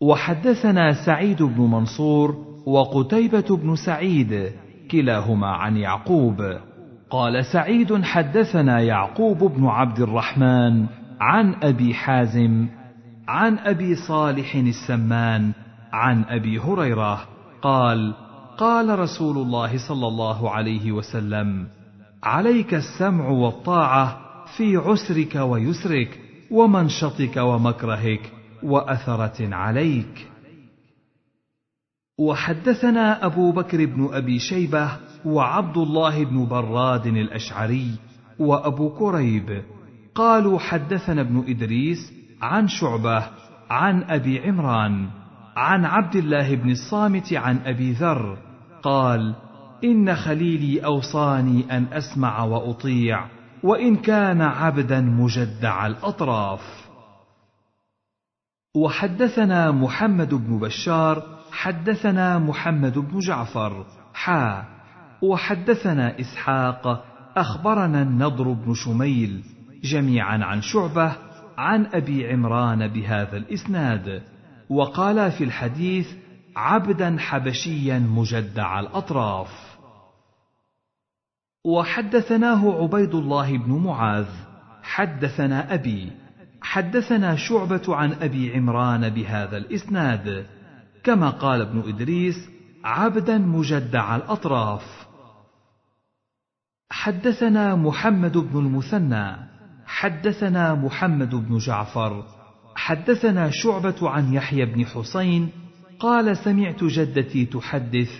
وحدثنا 0.00 1.06
سعيد 1.06 1.42
بن 1.42 1.60
منصور 1.60 2.36
وقتيبة 2.66 3.56
بن 3.56 3.76
سعيد 3.76 4.52
كلاهما 4.90 5.46
عن 5.46 5.76
يعقوب. 5.76 6.42
قال 7.10 7.44
سعيد 7.44 8.02
حدثنا 8.02 8.80
يعقوب 8.80 9.38
بن 9.38 9.66
عبد 9.66 10.00
الرحمن 10.00 10.86
عن 11.20 11.54
أبي 11.62 11.94
حازم 11.94 12.66
عن 13.28 13.58
أبي 13.58 13.94
صالح 13.94 14.54
السمان 14.54 15.52
عن 15.92 16.24
أبي 16.24 16.58
هريرة 16.58 17.28
قال 17.62 18.14
قال 18.58 18.98
رسول 18.98 19.36
الله 19.36 19.88
صلى 19.88 20.06
الله 20.06 20.50
عليه 20.50 20.92
وسلم 20.92 21.66
عليك 22.22 22.74
السمع 22.74 23.28
والطاعة 23.28 24.20
في 24.56 24.76
عسرك 24.76 25.34
ويسرك 25.34 26.20
ومنشطك 26.50 27.36
ومكرهك 27.36 28.32
وأثرة 28.62 29.54
عليك. 29.54 30.28
وحدثنا 32.18 33.26
أبو 33.26 33.52
بكر 33.52 33.84
بن 33.84 34.08
أبي 34.12 34.38
شيبة 34.38 34.90
وعبد 35.24 35.76
الله 35.76 36.24
بن 36.24 36.46
براد 36.46 37.06
الأشعري 37.06 37.90
وأبو 38.38 38.90
كريب 38.90 39.62
قالوا 40.14 40.58
حدثنا 40.58 41.20
ابن 41.20 41.44
إدريس 41.48 42.23
عن 42.44 42.68
شعبة 42.68 43.26
عن 43.70 44.02
أبي 44.02 44.40
عمران 44.40 45.08
عن 45.56 45.84
عبد 45.84 46.16
الله 46.16 46.54
بن 46.54 46.70
الصامت 46.70 47.32
عن 47.32 47.58
أبي 47.58 47.92
ذر 47.92 48.38
قال 48.82 49.34
إن 49.84 50.14
خليلي 50.14 50.84
أوصاني 50.84 51.76
أن 51.76 51.86
أسمع 51.92 52.42
وأطيع 52.42 53.26
وإن 53.62 53.96
كان 53.96 54.40
عبدا 54.40 55.00
مجدع 55.00 55.86
الأطراف. 55.86 56.60
وحدثنا 58.76 59.70
محمد 59.70 60.34
بن 60.34 60.58
بشار 60.58 61.22
حدثنا 61.52 62.38
محمد 62.38 62.98
بن 62.98 63.18
جعفر 63.18 63.86
حا. 64.14 64.64
وحدثنا 65.22 66.20
إسحاق 66.20 67.04
أخبرنا 67.36 68.02
النضر 68.02 68.52
بن 68.52 68.74
شميل 68.74 69.42
جميعا 69.84 70.44
عن 70.44 70.60
شعبة 70.62 71.12
عن 71.58 71.86
أبي 71.86 72.32
عمران 72.32 72.88
بهذا 72.88 73.36
الإسناد 73.36 74.22
وقال 74.70 75.32
في 75.32 75.44
الحديث 75.44 76.08
عبدا 76.56 77.16
حبشيا 77.18 77.98
مجدع 77.98 78.80
الأطراف. 78.80 79.76
وحدثناه 81.64 82.82
عبيد 82.82 83.14
الله 83.14 83.58
بن 83.58 83.72
معاذ 83.72 84.26
حدثنا 84.82 85.74
أبي 85.74 86.12
حدثنا 86.62 87.36
شعبة 87.36 87.82
عن 87.88 88.12
أبي 88.12 88.54
عمران 88.54 89.08
بهذا 89.08 89.56
الإسناد 89.56 90.46
كما 91.04 91.30
قال 91.30 91.60
ابن 91.60 91.88
إدريس 91.88 92.48
عبدا 92.84 93.38
مجدع 93.38 94.16
الأطراف. 94.16 95.06
حدثنا 96.90 97.74
محمد 97.74 98.36
بن 98.38 98.58
المثنى 98.58 99.36
حدثنا 99.94 100.74
محمد 100.74 101.34
بن 101.34 101.58
جعفر 101.58 102.24
حدثنا 102.74 103.50
شعبة 103.50 104.10
عن 104.10 104.34
يحيى 104.34 104.64
بن 104.64 104.86
حسين 104.86 105.48
قال 105.98 106.36
سمعت 106.36 106.84
جدتي 106.84 107.44
تحدث 107.44 108.10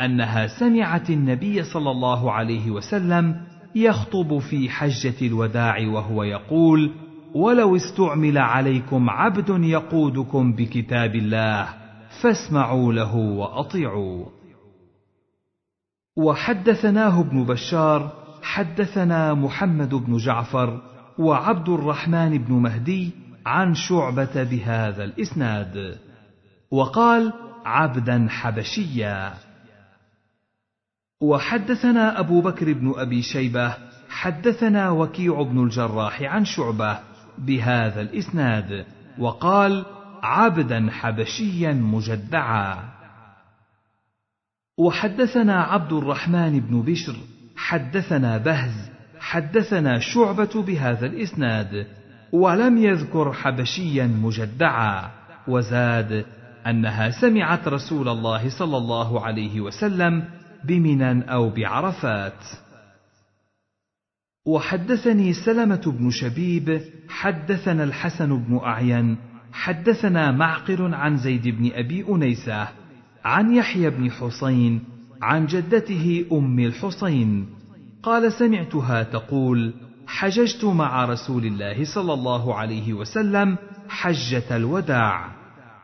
أنها 0.00 0.46
سمعت 0.46 1.10
النبي 1.10 1.62
صلى 1.62 1.90
الله 1.90 2.32
عليه 2.32 2.70
وسلم 2.70 3.40
يخطب 3.74 4.38
في 4.38 4.70
حجة 4.70 5.26
الوداع 5.26 5.88
وهو 5.88 6.22
يقول 6.22 6.90
ولو 7.34 7.76
استعمل 7.76 8.38
عليكم 8.38 9.10
عبد 9.10 9.48
يقودكم 9.64 10.52
بكتاب 10.52 11.14
الله 11.14 11.68
فاسمعوا 12.22 12.92
له 12.92 13.16
واطيعوا 13.16 14.26
وحدثناه 16.16 17.20
ابن 17.20 17.44
بشار 17.44 18.12
حدثنا 18.42 19.34
محمد 19.34 19.94
بن 19.94 20.16
جعفر 20.16 20.91
وعبد 21.18 21.68
الرحمن 21.68 22.38
بن 22.38 22.54
مهدي 22.54 23.10
عن 23.46 23.74
شعبة 23.74 24.42
بهذا 24.42 25.04
الإسناد 25.04 25.98
وقال 26.70 27.32
عبدا 27.64 28.26
حبشيا. 28.30 29.34
وحدثنا 31.20 32.20
أبو 32.20 32.40
بكر 32.40 32.72
بن 32.72 32.92
أبي 32.96 33.22
شيبة 33.22 33.74
حدثنا 34.08 34.90
وكيع 34.90 35.42
بن 35.42 35.64
الجراح 35.64 36.22
عن 36.22 36.44
شعبة 36.44 36.98
بهذا 37.38 38.00
الإسناد 38.00 38.86
وقال 39.18 39.84
عبدا 40.22 40.90
حبشيا 40.90 41.72
مجدعا. 41.72 42.92
وحدثنا 44.78 45.62
عبد 45.62 45.92
الرحمن 45.92 46.60
بن 46.60 46.82
بشر 46.82 47.16
حدثنا 47.56 48.38
بهز 48.38 48.91
حدثنا 49.22 49.98
شعبة 49.98 50.62
بهذا 50.62 51.06
الإسناد 51.06 51.86
ولم 52.32 52.78
يذكر 52.78 53.32
حبشيا 53.32 54.06
مجدعا 54.06 55.10
وزاد 55.48 56.24
أنها 56.66 57.10
سمعت 57.10 57.68
رسول 57.68 58.08
الله 58.08 58.58
صلى 58.58 58.76
الله 58.76 59.24
عليه 59.24 59.60
وسلم 59.60 60.24
بمنى 60.64 61.32
أو 61.32 61.50
بعرفات. 61.50 62.44
وحدثني 64.46 65.32
سلمة 65.32 65.82
بن 65.98 66.10
شبيب 66.10 66.82
حدثنا 67.08 67.84
الحسن 67.84 68.36
بن 68.36 68.60
أعين 68.64 69.16
حدثنا 69.52 70.30
معقل 70.30 70.94
عن 70.94 71.16
زيد 71.16 71.48
بن 71.48 71.70
أبي 71.74 72.04
أنيسة 72.08 72.68
عن 73.24 73.54
يحيى 73.54 73.90
بن 73.90 74.10
حسين 74.10 74.84
عن 75.22 75.46
جدته 75.46 76.26
أم 76.32 76.58
الحسين. 76.58 77.61
قال 78.02 78.32
سمعتها 78.32 79.02
تقول 79.02 79.74
حججت 80.06 80.64
مع 80.64 81.04
رسول 81.04 81.44
الله 81.46 81.84
صلى 81.84 82.12
الله 82.12 82.54
عليه 82.54 82.92
وسلم 82.92 83.56
حجة 83.88 84.56
الوداع. 84.56 85.28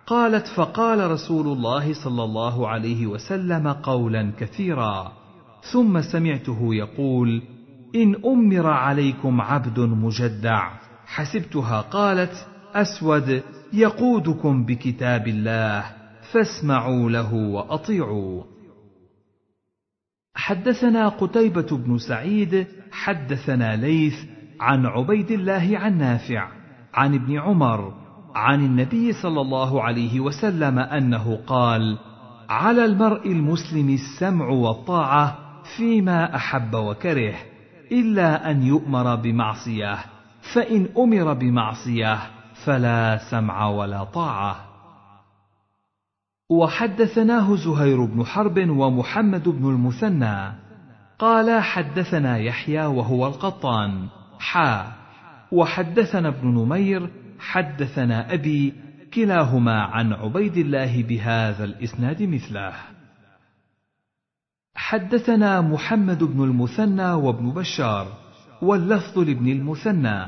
قالت 0.06 0.46
فقال 0.46 1.10
رسول 1.10 1.46
الله 1.46 1.94
صلى 1.94 2.24
الله 2.24 2.68
عليه 2.68 3.06
وسلم 3.06 3.68
قولا 3.68 4.32
كثيرا. 4.38 5.12
ثم 5.72 6.00
سمعته 6.00 6.74
يقول 6.74 7.42
إن 7.94 8.14
أمر 8.24 8.66
عليكم 8.66 9.40
عبد 9.40 9.80
مجدع. 9.80 10.70
حسبتها 11.06 11.80
قالت 11.80 12.46
أسود 12.74 13.42
يقودكم 13.72 14.64
بكتاب 14.64 15.28
الله 15.28 15.84
فاسمعوا 16.32 17.10
له 17.10 17.34
وأطيعوا. 17.34 18.57
حدثنا 20.38 21.08
قتيبة 21.08 21.76
بن 21.76 21.98
سعيد 21.98 22.66
حدثنا 22.92 23.76
ليث 23.76 24.14
عن 24.60 24.86
عبيد 24.86 25.30
الله 25.30 25.70
عن 25.78 25.98
نافع 25.98 26.48
عن 26.94 27.14
ابن 27.14 27.38
عمر 27.38 27.92
عن 28.34 28.64
النبي 28.64 29.12
صلى 29.12 29.40
الله 29.40 29.82
عليه 29.82 30.20
وسلم 30.20 30.78
أنه 30.78 31.38
قال 31.46 31.98
على 32.48 32.84
المرء 32.84 33.32
المسلم 33.32 33.88
السمع 33.90 34.48
والطاعة 34.48 35.38
فيما 35.76 36.36
أحب 36.36 36.74
وكره 36.74 37.34
إلا 37.92 38.50
أن 38.50 38.62
يؤمر 38.62 39.14
بمعصية 39.14 39.98
فإن 40.54 40.88
أمر 40.98 41.32
بمعصية 41.32 42.18
فلا 42.64 43.18
سمع 43.30 43.68
ولا 43.68 44.04
طاعة. 44.04 44.67
وحدثناه 46.50 47.56
زهير 47.56 48.04
بن 48.04 48.24
حرب 48.24 48.68
ومحمد 48.68 49.48
بن 49.48 49.70
المثنى. 49.70 50.52
قال 51.18 51.62
حدثنا 51.62 52.38
يحيى 52.38 52.86
وهو 52.86 53.26
القطان. 53.26 54.06
حا. 54.38 54.92
وحدثنا 55.52 56.28
ابن 56.28 56.48
نمير. 56.48 57.10
حدثنا 57.38 58.32
أبي. 58.32 58.74
كلاهما 59.14 59.82
عن 59.82 60.12
عبيد 60.12 60.56
الله 60.56 61.02
بهذا 61.02 61.64
الإسناد 61.64 62.22
مثله. 62.22 62.72
حدثنا 64.74 65.60
محمد 65.60 66.24
بن 66.24 66.44
المثنى 66.44 67.12
وابن 67.12 67.50
بشار. 67.50 68.06
واللفظ 68.62 69.18
لابن 69.18 69.48
المثنى. 69.48 70.26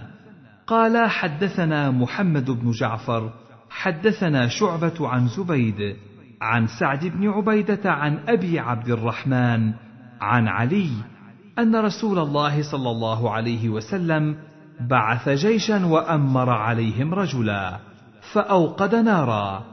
قال 0.66 1.10
حدثنا 1.10 1.90
محمد 1.90 2.50
بن 2.50 2.70
جعفر. 2.70 3.32
حدثنا 3.70 4.48
شعبة 4.48 5.08
عن 5.08 5.28
زبيد. 5.28 5.96
عن 6.40 6.66
سعد 6.66 7.06
بن 7.06 7.28
عبيدة 7.28 7.92
عن 7.92 8.18
أبي 8.28 8.58
عبد 8.58 8.88
الرحمن 8.88 9.72
عن 10.20 10.48
علي 10.48 10.90
أن 11.58 11.76
رسول 11.76 12.18
الله 12.18 12.62
صلى 12.62 12.90
الله 12.90 13.30
عليه 13.30 13.68
وسلم 13.68 14.36
بعث 14.80 15.28
جيشا 15.28 15.86
وأمر 15.86 16.50
عليهم 16.50 17.14
رجلا 17.14 17.78
فأوقد 18.32 18.94
نارا 18.94 19.64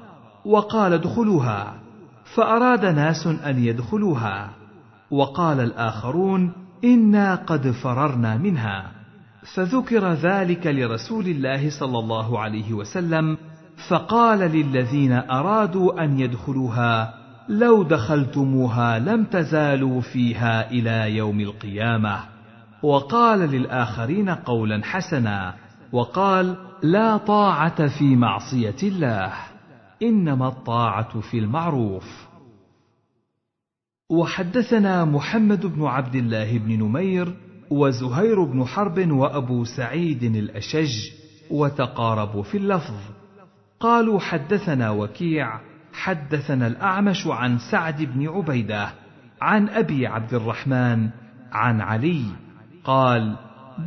وقال 0.46 0.94
ادخلوها 0.94 1.74
فأراد 2.36 2.86
ناس 2.86 3.28
أن 3.28 3.64
يدخلوها 3.64 4.50
وقال 5.12 5.60
الآخرون 5.60 6.52
إنا 6.84 7.36
قد 7.36 7.72
فررنا 7.72 8.38
منها 8.38 8.92
فذكر 9.56 10.14
ذلك 10.14 10.68
لرسول 10.68 11.28
الله 11.28 11.70
صلى 11.70 12.00
الله 12.00 12.40
عليه 12.40 12.74
وسلم 12.74 13.38
فقال 13.90 14.40
للذين 14.40 15.12
أرادوا 15.12 16.04
أن 16.04 16.20
يدخلوها 16.20 17.14
لو 17.50 17.84
دخلتموها 17.84 19.00
لم 19.00 19.24
تزالوا 19.24 20.02
فيها 20.02 20.72
إلى 20.72 21.16
يوم 21.16 21.40
القيامة. 21.40 22.20
وقال 22.84 23.40
للآخرين 23.40 24.30
قولا 24.30 24.84
حسنا 24.84 25.56
وقال 25.92 26.56
لا 26.84 27.18
طاعة 27.18 27.88
في 27.88 28.16
معصية 28.16 28.76
الله 28.84 29.34
إنما 30.04 30.48
الطاعة 30.48 31.20
في 31.20 31.40
المعروف. 31.40 32.28
وحدثنا 34.10 35.06
محمد 35.06 35.66
بن 35.66 35.84
عبد 35.86 36.16
الله 36.16 36.58
بن 36.58 36.80
نمير 36.84 37.36
وزهير 37.70 38.44
بن 38.44 38.66
حرب 38.66 39.12
وأبو 39.12 39.64
سعيد 39.64 40.24
الأشج 40.24 41.10
وتقاربوا 41.52 42.44
في 42.44 42.58
اللفظ. 42.58 43.17
قالوا 43.80 44.20
حدثنا 44.20 44.90
وكيع 44.90 45.60
حدثنا 45.94 46.68
الأعمش 46.68 47.28
عن 47.28 47.58
سعد 47.72 48.02
بن 48.02 48.28
عبيدة 48.28 48.90
عن 49.42 49.70
أبي 49.70 50.08
عبد 50.08 50.34
الرحمن 50.34 51.10
عن 51.52 51.82
علي 51.82 52.24
قال 52.84 53.36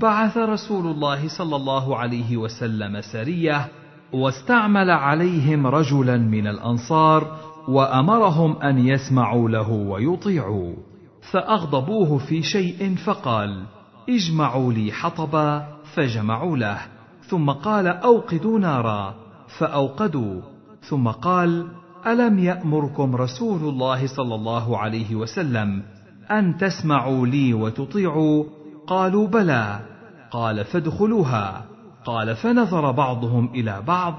بعث 0.00 0.36
رسول 0.36 0.86
الله 0.86 1.28
صلى 1.28 1.56
الله 1.56 1.96
عليه 1.96 2.36
وسلم 2.36 3.00
سرية 3.00 3.68
واستعمل 4.12 4.90
عليهم 4.90 5.66
رجلا 5.66 6.16
من 6.16 6.46
الأنصار 6.46 7.36
وأمرهم 7.68 8.62
أن 8.62 8.78
يسمعوا 8.78 9.48
له 9.48 9.70
ويطيعوا 9.70 10.74
فأغضبوه 11.32 12.18
في 12.18 12.42
شيء 12.42 12.94
فقال 12.94 13.64
اجمعوا 14.08 14.72
لي 14.72 14.92
حطبا 14.92 15.66
فجمعوا 15.94 16.56
له. 16.56 16.78
ثم 17.22 17.50
قال 17.50 17.86
أوقدوا 17.86 18.58
نارا. 18.58 19.14
فأوقدوا. 19.58 20.40
ثم 20.80 21.08
قال 21.08 21.66
ألم 22.06 22.38
يأمركم 22.38 23.16
رسول 23.16 23.60
الله 23.60 24.06
صلى 24.06 24.34
الله 24.34 24.78
عليه 24.78 25.14
وسلم 25.14 25.82
أن 26.30 26.56
تسمعوا 26.56 27.26
لي 27.26 27.54
وتطيعوا؟ 27.54 28.44
قالوا 28.86 29.28
بلى. 29.28 29.80
قال 30.30 30.64
فادخلوها. 30.64 31.64
قال 32.04 32.36
فنظر 32.36 32.90
بعضهم 32.90 33.48
إلى 33.54 33.82
بعض 33.86 34.14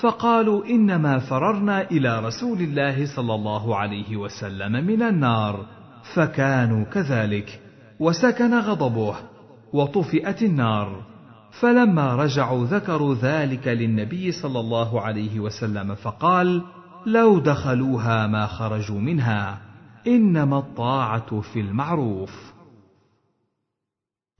فقالوا 0.00 0.66
إنما 0.66 1.18
فررنا 1.18 1.90
إلى 1.90 2.20
رسول 2.20 2.60
الله 2.60 3.16
صلى 3.16 3.34
الله 3.34 3.76
عليه 3.76 4.16
وسلم 4.16 4.72
من 4.72 5.02
النار 5.02 5.66
فكانوا 6.14 6.84
كذلك 6.84 7.60
وسكن 8.00 8.54
غضبه 8.54 9.14
وطفئت 9.72 10.42
النار. 10.42 11.13
فلما 11.60 12.14
رجعوا 12.14 12.66
ذكروا 12.66 13.14
ذلك 13.14 13.68
للنبي 13.68 14.32
صلى 14.32 14.60
الله 14.60 15.00
عليه 15.00 15.40
وسلم 15.40 15.94
فقال 15.94 16.62
لو 17.06 17.38
دخلوها 17.38 18.26
ما 18.26 18.46
خرجوا 18.46 19.00
منها 19.00 19.60
إنما 20.06 20.58
الطاعة 20.58 21.40
في 21.40 21.60
المعروف. 21.60 22.54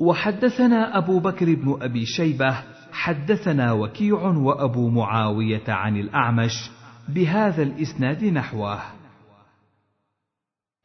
وحدثنا 0.00 0.98
أبو 0.98 1.18
بكر 1.20 1.54
بن 1.54 1.78
أبي 1.80 2.06
شيبة 2.06 2.56
حدثنا 2.92 3.72
وكيع 3.72 4.22
وأبو 4.22 4.88
معاوية 4.88 5.64
عن 5.68 5.96
الأعمش 5.96 6.70
بهذا 7.08 7.62
الإسناد 7.62 8.24
نحوه. 8.24 8.80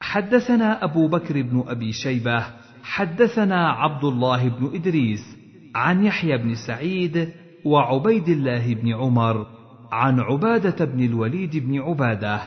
حدثنا 0.01 0.84
أبو 0.84 1.07
بكر 1.07 1.41
بن 1.41 1.63
أبي 1.67 1.91
شيبة 1.91 2.45
حدثنا 2.84 3.69
عبد 3.69 4.03
الله 4.03 4.49
بن 4.49 4.75
إدريس 4.75 5.39
عن 5.76 6.05
يحيى 6.05 6.38
بن 6.38 6.55
سعيد 6.67 7.30
وعبيد 7.65 8.30
الله 8.30 8.74
بن 8.74 8.93
عمر 8.93 9.45
عن 9.91 10.20
عبادة 10.20 10.86
بن 10.86 11.03
الوليد 11.03 11.57
بن 11.57 11.80
عبادة 11.80 12.41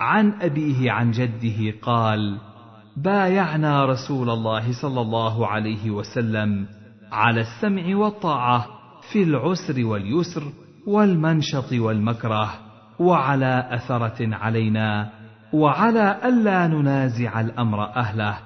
عن 0.00 0.32
أبيه 0.40 0.92
عن 0.92 1.10
جده 1.10 1.74
قال 1.82 2.38
بايعنا 2.96 3.84
رسول 3.84 4.30
الله 4.30 4.82
صلى 4.82 5.00
الله 5.00 5.46
عليه 5.46 5.90
وسلم 5.90 6.66
على 7.12 7.40
السمع 7.40 7.96
والطاعة 7.96 8.66
في 9.12 9.22
العسر 9.22 9.84
واليسر 9.84 10.42
والمنشط 10.86 11.72
والمكره 11.72 12.50
وعلى 12.98 13.68
أثرة 13.70 14.34
علينا 14.34 15.10
وعلى 15.52 16.18
الا 16.24 16.66
ننازع 16.66 17.40
الأمر 17.40 17.96
أهله 17.96 18.38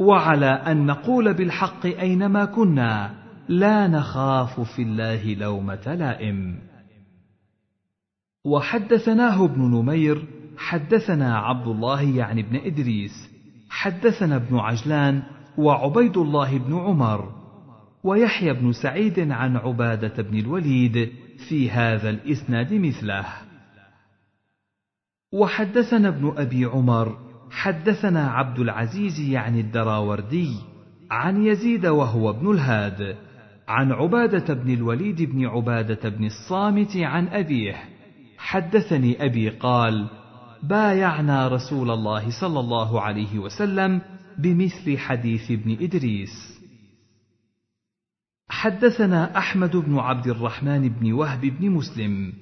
وعلى 0.00 0.46
أن 0.46 0.86
نقول 0.86 1.34
بالحق 1.34 1.86
أينما 1.86 2.44
كنا. 2.44 3.25
لا 3.48 3.86
نخاف 3.86 4.60
في 4.60 4.82
الله 4.82 5.34
لومه 5.34 5.94
لائم 5.94 6.58
وحدثناه 8.44 9.44
ابن 9.44 9.62
نمير 9.62 10.24
حدثنا 10.56 11.38
عبد 11.38 11.66
الله 11.66 12.02
يعني 12.02 12.40
ابن 12.40 12.56
إدريس 12.56 13.30
حدثنا 13.70 14.36
ابن 14.36 14.58
عجلان 14.58 15.22
وعبيد 15.58 16.16
الله 16.16 16.58
بن 16.58 16.74
عمر 16.78 17.32
ويحيى 18.04 18.52
بن 18.52 18.72
سعيد 18.72 19.30
عن 19.30 19.56
عبادة 19.56 20.22
بن 20.22 20.38
الوليد 20.38 21.12
في 21.48 21.70
هذا 21.70 22.10
الإسناد 22.10 22.74
مثله. 22.74 23.26
وحدثنا 25.32 26.08
ابن 26.08 26.34
أبي 26.36 26.64
عمر 26.64 27.18
حدثنا 27.50 28.30
عبد 28.30 28.58
العزيز 28.58 29.20
يعني 29.20 29.60
الدراوردي 29.60 30.56
عن 31.10 31.46
يزيد 31.46 31.86
وهو 31.86 32.30
ابن 32.30 32.50
الهاد. 32.50 33.16
عن 33.68 33.92
عبادة 33.92 34.54
بن 34.54 34.74
الوليد 34.74 35.22
بن 35.22 35.46
عبادة 35.46 36.08
بن 36.08 36.24
الصامت 36.24 36.96
عن 36.96 37.28
أبيه. 37.28 37.74
حدثني 38.38 39.24
أبي 39.24 39.48
قال 39.48 40.06
بايعنا 40.62 41.48
رسول 41.48 41.90
الله 41.90 42.40
صلى 42.40 42.60
الله 42.60 43.00
عليه 43.00 43.38
وسلم 43.38 44.00
بمثل 44.38 44.98
حديث 44.98 45.50
ابن 45.50 45.76
إدريس. 45.80 46.60
حدثنا 48.48 49.38
أحمد 49.38 49.76
بن 49.76 49.98
عبد 49.98 50.26
الرحمن 50.26 50.88
بن 50.88 51.12
وهب 51.12 51.40
بن 51.40 51.70
مسلم. 51.70 52.32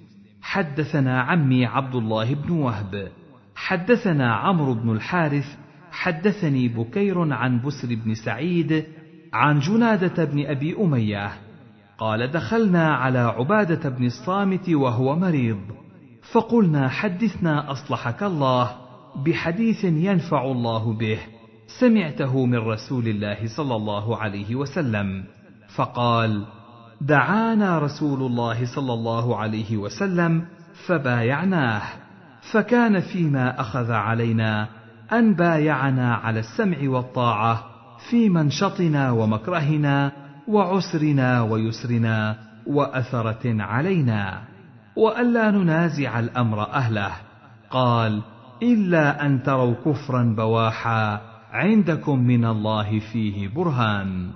حدثنا 0.43 1.20
عمي 1.20 1.66
عبد 1.66 1.95
الله 1.95 2.35
بن 2.35 2.51
وهب. 2.51 3.12
حدثنا 3.55 4.35
عمرو 4.35 4.75
بن 4.75 4.91
الحارث. 4.91 5.59
حدثني 5.91 6.68
بكير 6.68 7.33
عن 7.33 7.62
بسر 7.62 7.95
بن 7.95 8.14
سعيد 8.14 8.85
عن 9.35 9.59
جنادة 9.59 10.24
بن 10.24 10.47
أبي 10.47 10.76
أمية 10.76 11.32
قال 11.99 12.30
دخلنا 12.30 12.95
على 12.95 13.18
عبادة 13.18 13.89
بن 13.89 14.07
الصامت 14.07 14.68
وهو 14.68 15.16
مريض 15.16 15.61
فقلنا 16.32 16.89
حدثنا 16.89 17.70
أصلحك 17.72 18.22
الله 18.22 18.70
بحديث 19.26 19.85
ينفع 19.85 20.45
الله 20.45 20.93
به 20.93 21.18
سمعته 21.80 22.47
من 22.47 22.59
رسول 22.59 23.09
الله 23.09 23.39
صلى 23.57 23.76
الله 23.76 24.16
عليه 24.16 24.55
وسلم 24.55 25.24
فقال 25.76 26.47
دعانا 27.01 27.78
رسول 27.78 28.22
الله 28.22 28.74
صلى 28.74 28.93
الله 28.93 29.37
عليه 29.37 29.76
وسلم 29.76 30.45
فبايعناه 30.87 31.82
فكان 32.53 33.01
فيما 33.01 33.61
أخذ 33.61 33.93
علينا 33.93 34.68
أن 35.12 35.35
بايعنا 35.35 36.14
على 36.14 36.41
السمع 36.41 36.76
والطاعة 36.89 37.74
في 38.11 38.28
منشطنا 38.28 39.11
ومكرهنا 39.11 40.12
وعسرنا 40.48 41.42
ويسرنا 41.42 42.36
وأثرة 42.66 43.62
علينا. 43.62 44.42
وألا 44.96 45.50
ننازع 45.50 46.18
الأمر 46.18 46.62
أهله. 46.62 47.12
قال 47.70 48.22
إلا 48.62 49.26
أن 49.26 49.42
تروا 49.42 49.74
كفرا 49.74 50.34
بواحا 50.36 51.20
عندكم 51.52 52.18
من 52.18 52.44
الله 52.44 52.98
فيه 52.98 53.48
برهان. 53.48 54.30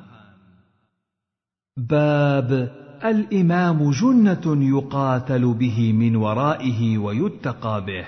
باب 1.76 2.72
الإمام 3.04 3.90
جنة 3.90 4.64
يقاتل 4.78 5.54
به 5.54 5.92
من 5.92 6.16
ورائه 6.16 6.98
ويتقى 6.98 7.84
به. 7.84 8.04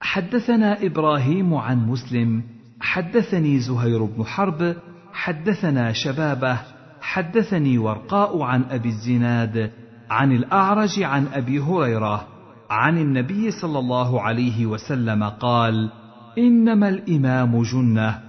حدثنا 0.00 0.86
إبراهيم 0.86 1.54
عن 1.54 1.86
مسلم 1.86 2.55
حدثني 2.80 3.58
زهير 3.58 4.04
بن 4.04 4.24
حرب 4.24 4.76
حدثنا 5.12 5.92
شبابه 5.92 6.58
حدثني 7.00 7.78
ورقاء 7.78 8.42
عن 8.42 8.64
أبي 8.70 8.88
الزناد 8.88 9.70
عن 10.10 10.32
الأعرج 10.32 11.02
عن 11.02 11.26
أبي 11.26 11.60
هريرة 11.60 12.26
عن 12.70 12.98
النبي 12.98 13.50
صلى 13.50 13.78
الله 13.78 14.20
عليه 14.20 14.66
وسلم 14.66 15.24
قال 15.24 15.90
إنما 16.38 16.88
الإمام 16.88 17.62
جنة 17.62 18.20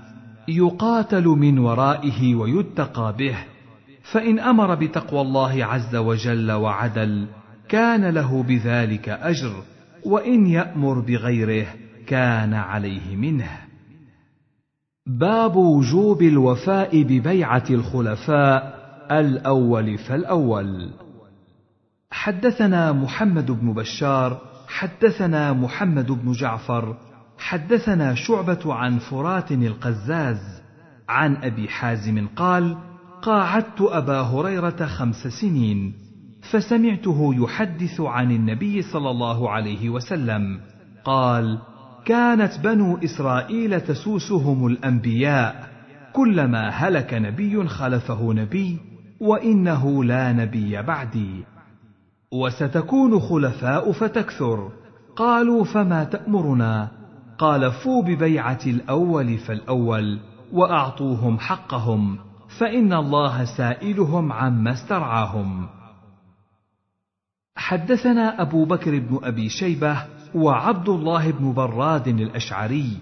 يقاتل 0.48 1.26
من 1.26 1.60
ورائه 1.60 2.36
ويتقى 2.36 3.16
به 3.18 3.36
فإن 4.12 4.40
أمر 4.40 4.76
بتقوى 4.76 5.22
الله 5.22 5.66
عز 5.66 5.96
وجل 5.96 6.52
وعدل 6.52 7.28
كان 7.70 8.06
له 8.06 8.44
بذلك 8.44 9.10
أجر 9.10 9.54
وإن 10.06 10.48
يأمر 10.48 11.00
بغيره 11.00 11.68
كان 12.08 12.54
عليه 12.54 13.16
منه. 13.16 13.67
باب 15.08 15.56
وجوب 15.56 16.22
الوفاء 16.22 17.04
ببيعة 17.04 17.64
الخلفاء 17.70 18.78
الأول 19.12 19.98
فالأول. 19.98 20.90
حدثنا 22.12 22.92
محمد 22.92 23.52
بن 23.52 23.74
بشار 23.74 24.42
حدثنا 24.68 25.54
محمد 25.54 26.12
بن 26.12 26.32
جعفر 26.32 26.98
حدثنا 27.38 28.16
شعبة 28.16 28.74
عن 28.74 29.00
فرات 29.00 29.52
القزاز 29.52 30.62
عن 31.10 31.36
أبي 31.36 31.68
حازم 31.68 32.28
قال 32.36 32.78
قاعدت 33.22 33.82
أبا 33.82 34.22
هريرة 34.22 34.86
خمس 34.86 35.28
سنين 35.28 35.94
فسمعته 36.52 37.34
يحدث 37.36 38.02
عن 38.02 38.32
النبي 38.32 38.82
صلى 38.82 39.10
الله 39.10 39.50
عليه 39.50 39.90
وسلم 39.90 40.60
قال 41.06 41.60
كانت 42.08 42.60
بنو 42.64 42.98
إسرائيل 42.98 43.82
تسوسهم 43.82 44.68
الأنبياء 44.68 45.70
كلما 46.14 46.70
هلك 46.70 47.14
نبي 47.14 47.68
خلفه 47.68 48.34
نبي 48.34 48.80
وإنه 49.22 50.04
لا 50.04 50.34
نبي 50.34 50.82
بعدي. 50.82 51.44
وستكون 52.34 53.20
خلفاء 53.20 53.92
فتكثر. 53.92 54.72
قالوا 55.16 55.64
فما 55.64 56.04
تأمرنا؟ 56.04 56.92
قال 57.38 57.72
فوا 57.72 58.04
ببيعة 58.04 58.60
الأول 58.68 59.38
فالأول 59.38 60.20
وأعطوهم 60.54 61.40
حقهم 61.40 62.18
فإن 62.60 62.94
الله 62.94 63.46
سائلهم 63.58 64.32
عما 64.32 64.72
استرعاهم. 64.72 65.68
حدثنا 67.56 68.42
أبو 68.42 68.66
بكر 68.66 69.00
بن 69.00 69.20
أبي 69.24 69.50
شيبة 69.50 70.17
وعبد 70.38 70.90
الله 70.90 71.32
بن 71.32 71.54
براد 71.54 72.08
الأشعري 72.08 72.98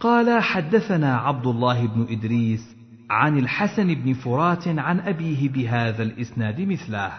قال 0.00 0.42
حدثنا 0.42 1.16
عبد 1.16 1.46
الله 1.46 1.86
بن 1.86 2.06
إدريس 2.10 2.76
عن 3.10 3.38
الحسن 3.38 3.94
بن 3.94 4.12
فرات 4.12 4.68
عن 4.68 5.00
أبيه 5.00 5.48
بهذا 5.48 6.02
الإسناد 6.02 6.60
مثله. 6.60 7.12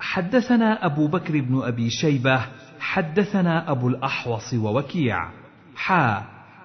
حدثنا 0.00 0.86
أبو 0.86 1.06
بكر 1.06 1.40
بن 1.40 1.62
أبي 1.62 1.90
شيبة 1.90 2.40
حدثنا 2.80 3.70
أبو 3.70 3.88
الأحوص 3.88 4.54
ووكيع. 4.54 5.30
حا 5.76 6.24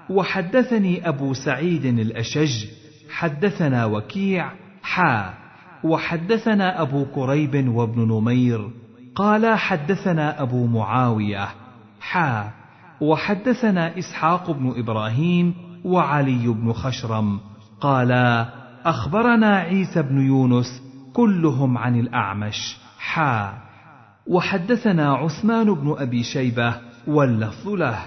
وحدثني 0.09 1.07
أبو 1.07 1.33
سعيد 1.33 1.85
الأشج 1.85 2.65
حدثنا 3.09 3.85
وكيع. 3.85 4.51
حا 4.83 5.33
وحدثنا 5.83 6.81
أبو 6.81 7.05
كريب 7.05 7.67
وابن 7.75 8.01
نمير. 8.01 8.84
قال 9.15 9.57
حدثنا 9.57 10.41
أبو 10.41 10.67
معاوية 10.67 11.47
حا 12.01 12.51
وحدثنا 13.01 13.99
إسحاق 13.99 14.51
بن 14.51 14.73
إبراهيم 14.77 15.53
وعلي 15.85 16.47
بن 16.47 16.73
خشرم 16.73 17.39
قالا 17.81 18.49
أخبرنا 18.85 19.55
عيسى 19.55 20.01
بن 20.01 20.21
يونس 20.21 20.81
كلهم 21.13 21.77
عن 21.77 21.99
الأعمش 21.99 22.77
حا 22.99 23.53
وحدثنا 24.27 25.13
عثمان 25.13 25.73
بن 25.73 25.95
أبي 25.97 26.23
شيبة 26.23 26.75
واللفظ 27.07 27.69
له 27.69 27.99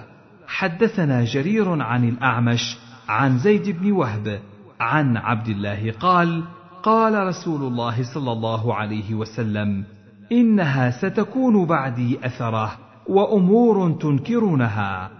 حدثنا 0.46 1.24
جرير 1.24 1.82
عن 1.82 2.08
الأعمش 2.08 2.76
عن 3.08 3.38
زيد 3.38 3.68
بن 3.80 3.92
وهب 3.92 4.40
عن 4.80 5.16
عبد 5.16 5.48
الله 5.48 5.92
قال 6.00 6.44
قال 6.82 7.26
رسول 7.26 7.62
الله 7.62 8.14
صلى 8.14 8.32
الله 8.32 8.74
عليه 8.74 9.14
وسلم 9.14 9.84
إنها 10.32 10.90
ستكون 10.90 11.66
بعدي 11.66 12.26
أثرة 12.26 12.78
وأمور 13.06 13.92
تنكرونها. 13.92 15.10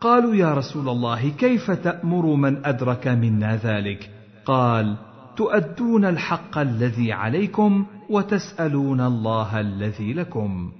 قالوا 0.00 0.34
يا 0.34 0.54
رسول 0.54 0.88
الله 0.88 1.28
كيف 1.28 1.70
تأمر 1.70 2.34
من 2.34 2.66
أدرك 2.66 3.08
منا 3.08 3.56
ذلك؟ 3.56 4.10
قال 4.44 4.96
تؤدون 5.36 6.04
الحق 6.04 6.58
الذي 6.58 7.12
عليكم 7.12 7.86
وتسألون 8.10 9.00
الله 9.00 9.60
الذي 9.60 10.12
لكم. 10.12 10.72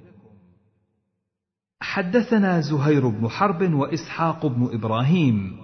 حدثنا 1.80 2.60
زهير 2.60 3.08
بن 3.08 3.28
حرب 3.28 3.74
وإسحاق 3.74 4.46
بن 4.46 4.68
إبراهيم. 4.72 5.56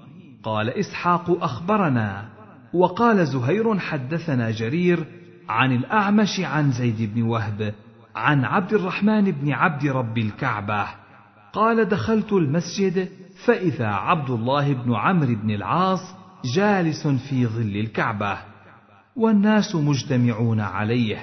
قال 0.43 0.71
إسحاق 0.71 1.45
أخبرنا. 1.45 2.29
وقال 2.75 3.27
زهير 3.27 3.79
حدثنا 3.79 4.51
جرير 4.51 5.07
عن 5.49 5.73
الأعمش 5.73 6.41
عن 6.41 6.73
زيد 6.73 7.15
بن 7.15 7.23
وهب 7.23 7.75
عن 8.17 8.45
عبد 8.45 8.73
الرحمن 8.73 9.31
بن 9.31 9.53
عبد 9.53 9.87
رب 9.87 10.19
الكعبة. 10.19 10.87
قال 11.53 11.89
دخلت 11.89 12.33
المسجد 12.33 13.09
فإذا 13.45 13.87
عبد 13.87 14.31
الله 14.31 14.73
بن 14.73 14.95
عمرو 14.95 15.35
بن 15.35 15.51
العاص 15.51 16.15
جالس 16.55 17.07
في 17.07 17.47
ظل 17.47 17.77
الكعبة. 17.77 18.39
والناس 19.17 19.75
مجتمعون 19.75 20.61
عليه. 20.61 21.19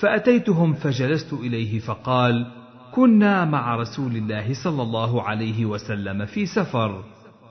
فأتيتهم 0.00 0.72
فجلست 0.72 1.32
إليه 1.32 1.78
فقال 1.78 2.46
كنا 2.94 3.44
مع 3.44 3.76
رسول 3.76 4.16
الله 4.16 4.54
صلى 4.64 4.82
الله 4.82 5.22
عليه 5.22 5.66
وسلم 5.66 6.26
في 6.26 6.46
سفر 6.46 7.04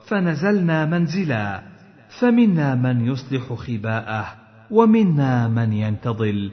فنزلنا 0.06 0.86
منزلا. 0.86 1.62
فمنا 2.20 2.74
من 2.74 3.06
يصلح 3.06 3.52
خباءه 3.52 4.26
ومنا 4.70 5.48
من 5.48 5.72
ينتظل. 5.72 6.50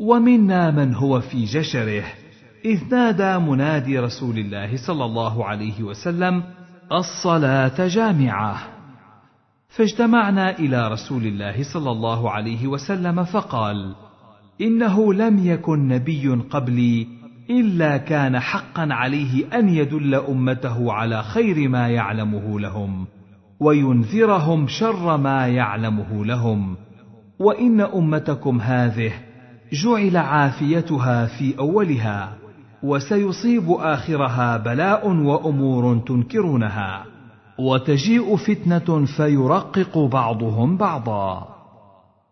ومنا 0.00 0.70
من 0.70 0.94
هو 0.94 1.20
في 1.20 1.44
جشره 1.44 2.04
إذ 2.64 2.80
نادى 2.90 3.38
منادي 3.38 3.98
رسول 3.98 4.38
الله 4.38 4.76
صلى 4.86 5.04
الله 5.04 5.44
عليه 5.44 5.82
وسلم 5.82 6.42
الصلاة 6.92 7.86
جامعة. 7.86 8.56
فاجتمعنا 9.68 10.58
إلى 10.58 10.88
رسول 10.88 11.26
الله 11.26 11.72
صلى 11.72 11.90
الله 11.90 12.30
عليه 12.30 12.66
وسلم 12.66 13.24
فقال 13.24 13.94
إنه 14.60 15.14
لم 15.14 15.46
يكن 15.46 15.88
نبي 15.88 16.28
قبلي 16.28 17.06
إلا 17.50 17.96
كان 17.96 18.40
حقا 18.40 18.88
عليه 18.90 19.58
أن 19.58 19.68
يدل 19.68 20.14
أمته 20.14 20.92
على 20.92 21.22
خير 21.22 21.68
ما 21.68 21.88
يعلمه 21.88 22.60
لهم 22.60 23.06
وينذرهم 23.60 24.66
شر 24.66 25.16
ما 25.16 25.46
يعلمه 25.46 26.24
لهم. 26.24 26.76
وإن 27.38 27.80
أمتكم 27.80 28.60
هذه 28.60 29.12
جعل 29.72 30.16
عافيتها 30.16 31.26
في 31.26 31.58
أولها 31.58 32.36
وسيصيب 32.82 33.70
آخرها 33.70 34.56
بلاء 34.56 35.08
وأمور 35.08 35.98
تنكرونها 35.98 37.04
وتجيء 37.58 38.36
فتنة 38.36 39.04
فيرقق 39.04 39.98
بعضهم 39.98 40.76
بعضا. 40.76 41.48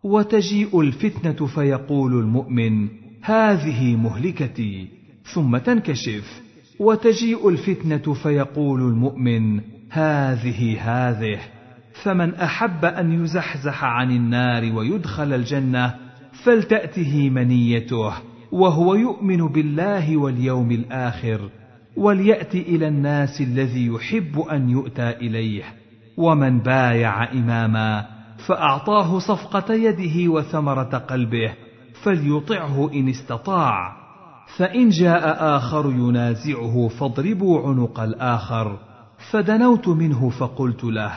وتجيء 0.03 0.81
الفتنة 0.81 1.47
فيقول 1.47 2.19
المؤمن 2.19 2.87
هذه 3.23 3.95
مهلكتي. 3.95 4.87
ثم 5.33 5.57
تنكشف. 5.57 6.41
وتجيء 6.79 7.49
الفتنة 7.49 8.13
فيقول 8.13 8.81
المؤمن 8.81 9.61
هذه 9.91 10.77
هذه. 10.81 11.39
فمن 12.03 12.35
أحب 12.35 12.85
أن 12.85 13.23
يزحزح 13.23 13.83
عن 13.83 14.11
النار 14.11 14.75
ويدخل 14.75 15.33
الجنة 15.33 16.08
فلتأته 16.43 17.29
منيته 17.29 18.13
وهو 18.51 18.95
يؤمن 18.95 19.47
بالله 19.47 20.17
واليوم 20.17 20.71
الآخر 20.71 21.49
وليأت 21.97 22.55
إلى 22.55 22.87
الناس 22.87 23.41
الذي 23.41 23.87
يحب 23.87 24.39
أن 24.39 24.69
يؤتى 24.69 25.09
إليه. 25.09 25.63
ومن 26.17 26.59
بايع 26.59 27.31
إماما 27.31 28.05
فأعطاه 28.47 29.19
صفقة 29.19 29.73
يده 29.73 30.31
وثمرة 30.31 30.97
قلبه 30.97 31.53
فليطعه 32.03 32.91
إن 32.93 33.09
استطاع. 33.09 33.99
فإن 34.57 34.89
جاء 34.89 35.57
آخر 35.57 35.85
ينازعه 35.85 36.87
فاضربوا 36.87 37.67
عنق 37.67 37.99
الآخر. 37.99 38.79
فدنوت 39.31 39.87
منه 39.87 40.29
فقلت 40.29 40.83
له 40.83 41.11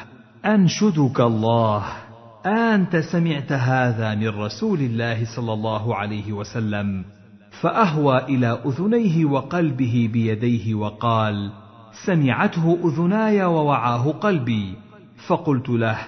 أنشدك 0.46 1.20
الله. 1.20 1.84
أنت 2.46 2.96
سمعت 2.96 3.52
هذا 3.52 4.14
من 4.14 4.28
رسول 4.28 4.80
الله 4.80 5.24
صلى 5.36 5.52
الله 5.52 5.96
عليه 5.96 6.32
وسلم 6.32 7.04
فأهوى 7.60 8.18
إلى 8.18 8.58
أذنيه 8.66 9.24
وقلبه 9.24 10.10
بيديه 10.12 10.74
وقال 10.74 11.50
سمعته 12.06 12.78
أذناي 12.84 13.44
ووعاه 13.44 14.10
قلبي. 14.10 14.74
فقلت 15.26 15.68
له 15.68 15.98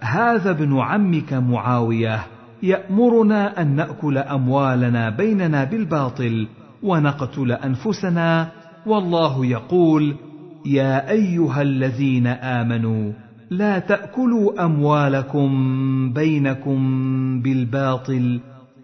هذا 0.00 0.50
ابن 0.50 0.78
عمك 0.78 1.32
معاوية 1.32 2.20
يأمرنا 2.62 3.62
أن 3.62 3.76
نأكل 3.76 4.18
أموالنا 4.18 5.10
بيننا 5.10 5.64
بالباطل 5.64 6.48
ونقتل 6.82 7.52
أنفسنا 7.52 8.48
والله 8.86 9.46
يقول 9.46 10.16
يا 10.66 11.10
أيها 11.10 11.62
الذين 11.62 12.26
آمنوا 12.26 13.12
لا 13.50 13.78
تأكلوا 13.78 14.64
أموالكم 14.64 15.50
بينكم 16.12 16.80
بالباطل 17.42 18.40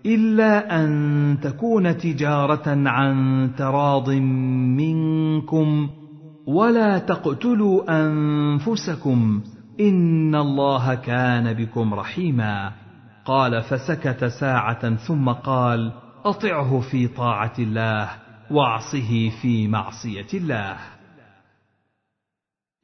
إلا 0.07 0.85
أن 0.85 1.39
تكون 1.43 1.99
تجارة 1.99 2.89
عن 2.89 3.51
تراض 3.59 4.11
منكم 4.77 5.89
ولا 6.47 6.99
تقتلوا 6.99 8.07
أنفسكم 8.07 9.41
إن 9.81 10.35
الله 10.35 10.95
كان 10.95 11.53
بكم 11.53 11.95
رحيما. 11.95 12.73
قال 13.25 13.63
فسكت 13.63 14.25
ساعة 14.25 14.95
ثم 14.95 15.29
قال 15.29 15.93
أطعه 16.25 16.81
في 16.81 17.09
طاعة 17.09 17.55
الله 17.59 18.09
وأعصه 18.51 19.31
في 19.43 19.69
معصية 19.69 20.27
الله. 20.35 20.96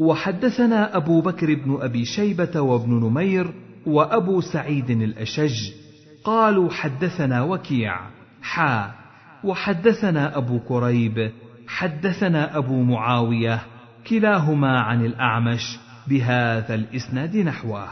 وحدثنا 0.03 0.96
أبو 0.96 1.20
بكر 1.20 1.55
بن 1.55 1.78
أبي 1.80 2.05
شيبة 2.05 2.61
وابن 2.61 2.90
نمير 2.90 3.55
وأبو 3.86 4.40
سعيد 4.40 4.90
الأشج 4.90 5.72
قالوا 6.24 6.70
حدثنا 6.70 7.42
وكيع 7.42 8.00
حا 8.42 8.94
وحدثنا 9.44 10.36
أبو 10.38 10.61
كريب 10.61 11.32
حدثنا 11.66 12.57
أبو 12.59 12.82
معاوية 12.82 13.62
كلاهما 14.07 14.80
عن 14.80 15.05
الأعمش 15.05 15.78
بهذا 16.07 16.74
الإسناد 16.74 17.36
نحوه. 17.36 17.88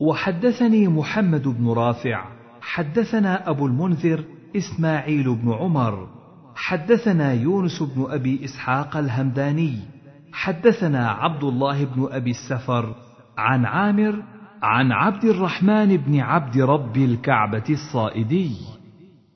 وحدثني 0.00 0.88
محمد 0.88 1.48
بن 1.48 1.68
رافع 1.68 2.24
حدثنا 2.60 3.50
أبو 3.50 3.66
المنذر 3.66 4.24
إسماعيل 4.56 5.34
بن 5.34 5.52
عمر 5.52 6.08
حدثنا 6.54 7.32
يونس 7.32 7.82
بن 7.82 8.06
أبي 8.10 8.44
إسحاق 8.44 8.96
الهمداني 8.96 10.01
حدثنا 10.32 11.10
عبد 11.10 11.44
الله 11.44 11.84
بن 11.84 12.08
أبي 12.12 12.30
السفر 12.30 12.94
عن 13.38 13.64
عامر 13.64 14.22
عن 14.62 14.92
عبد 14.92 15.24
الرحمن 15.24 15.96
بن 15.96 16.20
عبد 16.20 16.58
رب 16.58 16.96
الكعبة 16.96 17.64
الصائدي. 17.70 18.56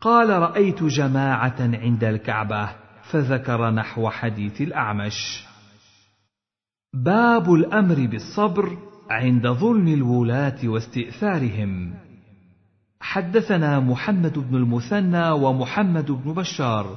قال 0.01 0.31
رأيت 0.31 0.83
جماعة 0.83 1.57
عند 1.61 2.05
الكعبة 2.05 2.69
فذكر 3.11 3.71
نحو 3.71 4.11
حديث 4.11 4.61
الأعمش. 4.61 5.47
باب 6.95 7.55
الأمر 7.55 8.07
بالصبر 8.07 8.77
عند 9.11 9.49
ظلم 9.49 9.89
الولاة 9.89 10.59
واستئثارهم. 10.65 11.95
حدثنا 13.01 13.81
محمد 13.81 14.39
بن 14.39 14.57
المثنى 14.57 15.31
ومحمد 15.31 16.11
بن 16.11 16.33
بشار. 16.33 16.97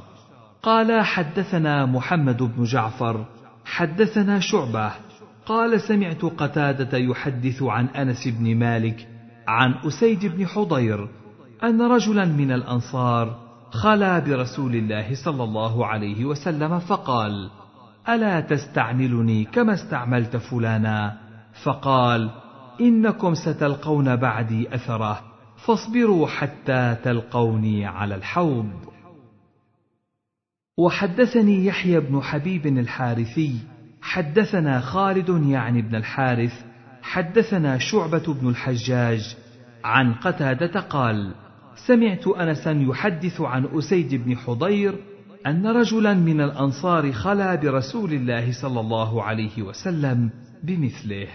قال 0.64 1.06
حدثنا 1.06 1.86
محمد 1.86 2.44
بن 2.44 2.64
جعفر 2.64 3.39
حدثنا 3.70 4.40
شعبة. 4.40 4.92
قال 5.46 5.82
سمعت 5.82 6.26
قتادة 6.26 6.98
يحدث 6.98 7.64
عن 7.64 7.86
أنس 7.86 8.28
بن 8.28 8.56
مالك 8.56 9.08
عن 9.48 9.74
أسيد 9.88 10.26
بن 10.26 10.48
حضير 10.48 11.08
أن 11.64 11.82
رجلا 11.82 12.26
من 12.26 12.52
الأنصار 12.52 13.50
خلا 13.72 14.20
برسول 14.20 14.76
الله 14.76 15.16
صلى 15.26 15.44
الله 15.44 15.86
عليه 15.86 16.26
وسلم 16.26 16.80
فقال 16.80 17.50
ألا 18.10 18.40
تستعملني 18.42 19.44
كما 19.44 19.74
استعملت 19.74 20.38
فلانا؟ 20.38 21.18
فقال 21.64 22.30
إنكم 22.82 23.34
ستلقون 23.34 24.16
بعدي 24.16 24.76
أثره 24.76 25.22
فاصبروا 25.66 26.28
حتى 26.28 26.96
تلقوني 27.04 27.86
على 27.86 28.16
الحوض. 28.16 28.70
وحدثني 30.80 31.66
يحيى 31.66 32.00
بن 32.00 32.22
حبيب 32.22 32.68
الحارثي 32.68 33.60
حدثنا 34.02 34.80
خالد 34.80 35.30
يعني 35.48 35.82
بن 35.82 35.96
الحارث 35.96 36.64
حدثنا 37.02 37.78
شعبة 37.78 38.34
بن 38.34 38.50
الحجاج 38.50 39.38
عن 39.84 40.14
قتادة 40.14 40.80
قال 40.80 41.36
سمعت 41.88 42.28
انسا 42.28 42.72
يحدث 42.72 43.42
عن 43.42 43.66
أسيد 43.66 44.16
بن 44.16 44.38
حضير 44.38 44.96
أن 45.48 45.68
رجلا 45.68 46.14
من 46.14 46.42
الأنصار 46.42 47.12
خلا 47.12 47.56
برسول 47.56 48.14
الله 48.14 48.52
صلى 48.62 48.80
الله 48.80 49.24
عليه 49.24 49.62
وسلم 49.62 50.30
بمثله. 50.64 51.28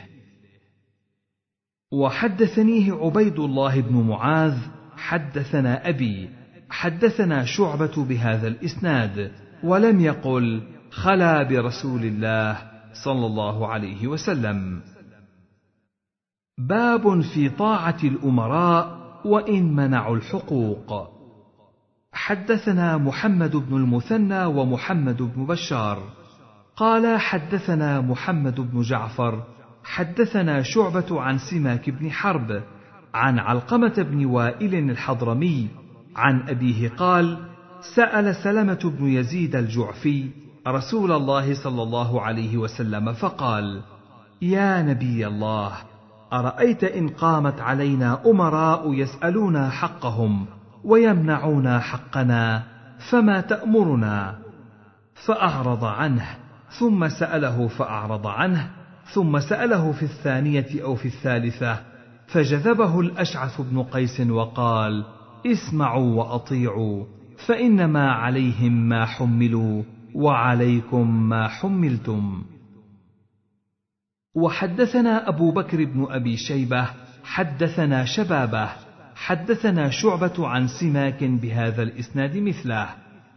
وحدثنيه 1.93 2.93
عبيد 2.93 3.39
الله 3.39 3.81
بن 3.81 3.97
معاذ 3.97 4.59
حدثنا 4.97 5.89
أبي 5.89 6.29
حدثنا 6.71 7.45
شعبة 7.45 8.05
بهذا 8.05 8.49
الإسناد 8.49 9.33
ولم 9.65 10.01
يقل 10.01 10.63
خلا 10.91 11.43
برسول 11.43 12.05
الله 12.05 12.59
صلى 13.05 13.27
الله 13.27 13.69
عليه 13.69 14.07
وسلم. 14.07 14.81
باب 16.59 17.21
في 17.21 17.49
طاعة 17.49 17.99
الأمراء 18.05 18.99
وإن 19.25 19.77
منعوا 19.77 20.17
الحقوق. 20.17 21.11
حدثنا 22.13 22.97
محمد 22.97 23.57
بن 23.57 23.77
المثنى 23.77 24.45
ومحمد 24.45 25.23
بن 25.23 25.47
بشار. 25.47 25.99
قال 26.77 27.21
حدثنا 27.21 28.01
محمد 28.01 28.61
بن 28.61 28.81
جعفر 28.81 29.43
حدثنا 29.85 30.63
شعبة 30.63 31.21
عن 31.21 31.39
سماك 31.39 31.91
بن 31.91 32.11
حرب 32.11 32.63
عن 33.15 33.39
علقمة 33.39 33.95
بن 33.99 34.25
وائل 34.25 34.75
الحضرمي 34.75 35.69
عن 36.17 36.49
أبيه 36.49 36.89
قال 36.89 37.39
سأل 37.95 38.35
سلمة 38.37 38.93
بن 38.99 39.09
يزيد 39.09 39.57
الجعفي 39.57 40.31
رسول 40.69 41.13
الله 41.13 41.55
صلى 41.55 41.83
الله 41.83 42.21
عليه 42.21 42.57
وسلم 42.57 43.13
فقال 43.13 43.83
يا 44.43 44.83
نبي 44.83 45.27
الله 45.27 45.73
أرأيت 46.33 46.85
إن 46.85 47.09
قامت 47.09 47.61
علينا 47.61 48.21
أمراء 48.27 48.95
يسالون 48.95 49.71
حقهم 49.71 50.47
ويمنعون 50.85 51.79
حقنا 51.81 52.63
فما 53.11 53.41
تأمرنا؟ 53.41 54.39
فأعرض 55.15 55.85
عنه 55.85 56.27
ثم 56.79 57.09
سأله 57.09 57.69
فأعرض 57.69 58.27
عنه 58.27 58.71
ثم 59.13 59.41
سأله 59.41 59.93
في 59.93 60.03
الثانية 60.03 60.83
أو 60.83 60.95
في 60.95 61.09
الثالثة 61.09 61.79
فجذبه 62.27 63.01
الأشعث 63.01 63.61
بن 63.61 63.83
قيس 63.83 64.21
وقال 64.21 65.05
اسمعوا 65.47 66.15
وأطيعوا 66.15 67.05
فإنما 67.47 68.13
عليهم 68.13 68.89
ما 68.89 69.05
حملوا 69.05 69.83
وعليكم 70.15 71.29
ما 71.29 71.49
حملتم. 71.49 72.43
وحدثنا 74.35 75.29
أبو 75.29 75.51
بكر 75.51 75.85
بن 75.85 76.07
أبي 76.11 76.37
شيبة 76.37 76.91
حدثنا 77.25 78.05
شبابة 78.05 78.69
حدثنا 79.15 79.91
شعبة 79.91 80.49
عن 80.49 80.67
سماك 80.81 81.25
بهذا 81.25 81.83
الإسناد 81.83 82.37
مثله 82.37 82.89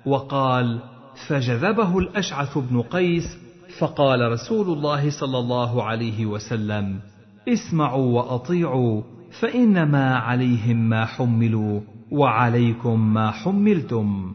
وقال 0.05 0.79
فجذبه 1.27 1.97
الأشعث 1.99 2.57
بن 2.57 2.81
قيس 2.81 3.37
فقال 3.79 4.31
رسول 4.31 4.77
الله 4.77 5.09
صلى 5.19 5.37
الله 5.37 5.83
عليه 5.83 6.25
وسلم 6.25 6.99
اسمعوا 7.47 8.21
وأطيعوا 8.21 9.01
فإنما 9.41 10.15
عليهم 10.15 10.89
ما 10.89 11.05
حملوا. 11.05 11.81
وعليكم 12.11 13.13
ما 13.13 13.31
حملتم. 13.31 14.33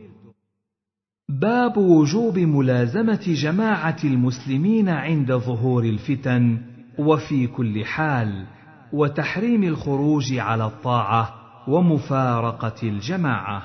باب 1.29 1.77
وجوب 1.77 2.39
ملازمة 2.39 3.25
جماعة 3.27 3.97
المسلمين 4.05 4.89
عند 4.89 5.33
ظهور 5.33 5.85
الفتن 5.85 6.59
وفي 6.99 7.47
كل 7.47 7.85
حال 7.85 8.47
وتحريم 8.93 9.65
الخروج 9.65 10.39
على 10.39 10.65
الطاعة 10.65 11.35
ومفارقة 11.69 12.89
الجماعة. 12.89 13.63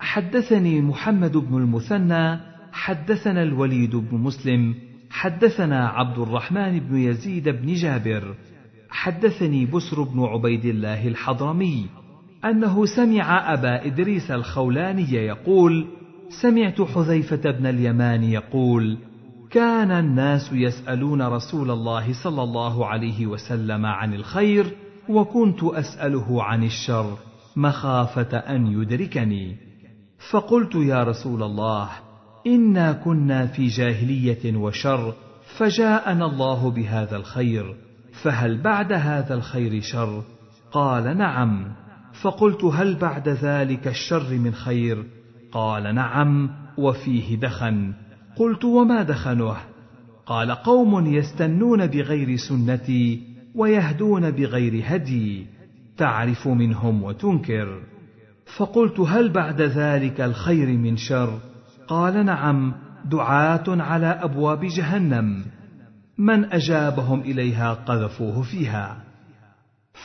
حدثني 0.00 0.80
محمد 0.80 1.36
بن 1.36 1.56
المثنى 1.56 2.40
حدثنا 2.72 3.42
الوليد 3.42 3.96
بن 3.96 4.18
مسلم 4.18 4.74
حدثنا 5.10 5.88
عبد 5.88 6.18
الرحمن 6.18 6.80
بن 6.80 6.96
يزيد 6.98 7.48
بن 7.48 7.74
جابر 7.74 8.34
حدثني 8.90 9.66
بسر 9.66 10.02
بن 10.02 10.20
عبيد 10.20 10.64
الله 10.64 11.08
الحضرمي. 11.08 12.03
أنه 12.50 12.86
سمع 12.86 13.54
أبا 13.54 13.86
إدريس 13.86 14.30
الخولاني 14.30 15.12
يقول 15.12 15.86
سمعت 16.42 16.82
حذيفة 16.82 17.50
بن 17.50 17.66
اليمان 17.66 18.24
يقول 18.24 18.98
كان 19.50 19.90
الناس 19.90 20.52
يسألون 20.52 21.22
رسول 21.22 21.70
الله 21.70 22.12
صلى 22.24 22.42
الله 22.42 22.86
عليه 22.86 23.26
وسلم 23.26 23.86
عن 23.86 24.14
الخير 24.14 24.66
وكنت 25.08 25.64
أسأله 25.64 26.42
عن 26.42 26.64
الشر 26.64 27.18
مخافة 27.56 28.36
أن 28.38 28.66
يدركني. 28.66 29.56
فقلت 30.30 30.74
يا 30.74 31.04
رسول 31.04 31.42
الله 31.42 31.88
إنا 32.46 32.92
كنا 32.92 33.46
في 33.46 33.66
جاهلية 33.66 34.56
وشر 34.56 35.14
فجاءنا 35.56 36.26
الله 36.26 36.70
بهذا 36.70 37.16
الخير 37.16 37.76
فهل 38.22 38.62
بعد 38.62 38.92
هذا 38.92 39.34
الخير 39.34 39.80
شر؟ 39.80 40.22
قال 40.72 41.18
نعم. 41.18 41.83
فقلت 42.22 42.64
هل 42.64 42.94
بعد 42.94 43.28
ذلك 43.28 43.88
الشر 43.88 44.38
من 44.38 44.52
خير؟ 44.52 45.04
قال 45.52 45.94
نعم 45.94 46.50
وفيه 46.78 47.36
دخن. 47.40 47.92
قلت 48.36 48.64
وما 48.64 49.02
دخنه؟ 49.02 49.56
قال 50.26 50.50
قوم 50.50 51.06
يستنون 51.06 51.86
بغير 51.86 52.36
سنتي 52.36 53.22
ويهدون 53.54 54.30
بغير 54.30 54.82
هدي 54.86 55.46
تعرف 55.96 56.48
منهم 56.48 57.02
وتنكر. 57.02 57.80
فقلت 58.56 59.00
هل 59.00 59.28
بعد 59.28 59.60
ذلك 59.60 60.20
الخير 60.20 60.68
من 60.78 60.96
شر؟ 60.96 61.38
قال 61.88 62.26
نعم 62.26 62.74
دعاة 63.04 63.64
على 63.68 64.06
أبواب 64.06 64.64
جهنم. 64.64 65.44
من 66.18 66.44
أجابهم 66.44 67.20
إليها 67.20 67.74
قذفوه 67.74 68.42
فيها. 68.42 69.03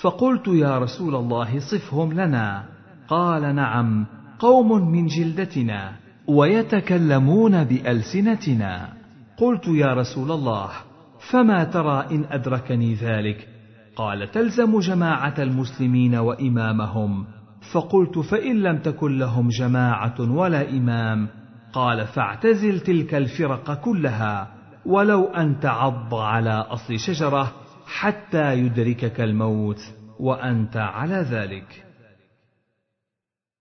فقلت 0.02 0.48
يا 0.48 0.80
رسول 0.80 1.16
الله 1.16 1.60
صفهم 1.60 2.14
لنا. 2.14 2.64
قال 3.08 3.56
نعم 3.56 4.06
قوم 4.40 4.92
من 4.92 5.06
جلدتنا 5.06 5.92
ويتكلمون 6.28 7.64
بألسنتنا. 7.64 8.94
قلت 9.38 9.68
يا 9.68 9.94
رسول 9.94 10.32
الله 10.32 10.70
فما 11.32 11.64
ترى 11.64 12.06
إن 12.12 12.26
أدركني 12.32 12.94
ذلك؟ 12.94 13.48
قال 13.96 14.32
تلزم 14.32 14.80
جماعة 14.80 15.34
المسلمين 15.40 16.16
وإمامهم. 16.16 17.26
فقلت 17.74 18.20
فإن 18.20 18.56
لم 18.62 18.78
تكن 18.78 19.18
لهم 19.18 19.50
جماعة 19.50 20.16
ولا 20.20 20.70
إمام. 20.70 21.28
قال 21.74 22.08
فاعتزل 22.08 22.80
تلك 22.80 23.16
الفرق 23.16 23.74
كلها 23.74 24.48
ولو 24.86 25.26
أن 25.26 25.60
تعض 25.60 26.16
على 26.16 26.66
أصل 26.70 27.00
شجرة 27.00 27.52
حتى 27.90 28.54
يدركك 28.54 29.22
الموت 29.22 29.82
وأنت 30.20 30.78
على 30.78 31.16
ذلك. 31.16 31.86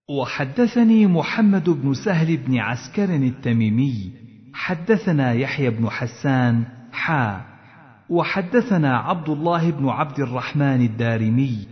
وحدثني 0.09 1.07
محمد 1.07 1.69
بن 1.69 1.93
سهل 1.93 2.37
بن 2.37 2.57
عسكر 2.57 3.15
التميمي 3.15 4.11
حدثنا 4.53 5.33
يحيى 5.33 5.69
بن 5.69 5.89
حسان 5.89 6.65
حا. 6.91 7.49
وحدثنا 8.09 8.97
عبد 8.97 9.29
الله 9.29 9.71
بن 9.71 9.89
عبد 9.89 10.19
الرحمن 10.19 10.81
الدارمي 10.81 11.67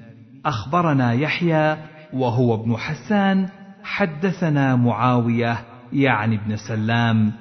أخبرنا 0.46 1.14
يحيى 1.14 1.78
وهو 2.14 2.56
ابن 2.56 2.78
حسان 2.78 3.50
حدثنا 3.84 4.76
معاوية 4.76 5.58
يعني 5.94 6.36
ابن 6.36 6.56
سلام 6.56 7.32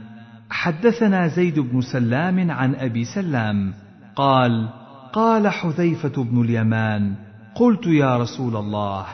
حدثنا 0.50 1.28
زيد 1.28 1.58
بن 1.58 1.80
سلام 1.80 2.50
عن 2.50 2.74
أبي 2.74 3.04
سلام 3.04 3.74
قال 4.16 4.68
قال 5.16 5.48
حذيفة 5.48 6.24
بن 6.24 6.42
اليمان 6.42 7.14
قلت 7.54 7.86
يا 7.86 8.16
رسول 8.16 8.56
الله 8.56 9.06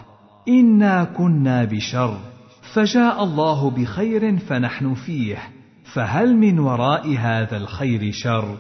إنا 0.49 1.05
كنا 1.05 1.65
بشر 1.65 2.17
فجاء 2.75 3.25
الله 3.25 3.71
بخير 3.71 4.37
فنحن 4.37 4.95
فيه 4.95 5.39
فهل 5.95 6.37
من 6.37 6.59
وراء 6.59 7.17
هذا 7.19 7.57
الخير 7.57 8.11
شر؟ 8.13 8.57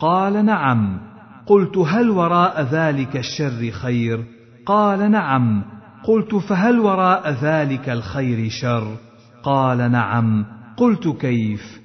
قال 0.00 0.44
نعم. 0.44 1.00
قلت 1.46 1.78
هل 1.78 2.10
وراء 2.10 2.62
ذلك 2.62 3.16
الشر 3.16 3.70
خير؟ 3.70 4.24
قال 4.66 5.10
نعم. 5.10 5.64
قلت 6.04 6.34
فهل 6.34 6.78
وراء 6.78 7.30
ذلك 7.42 7.88
الخير 7.88 8.48
شر؟ 8.50 8.96
قال 9.42 9.90
نعم. 9.92 10.46
قلت 10.76 11.08
كيف؟ 11.08 11.80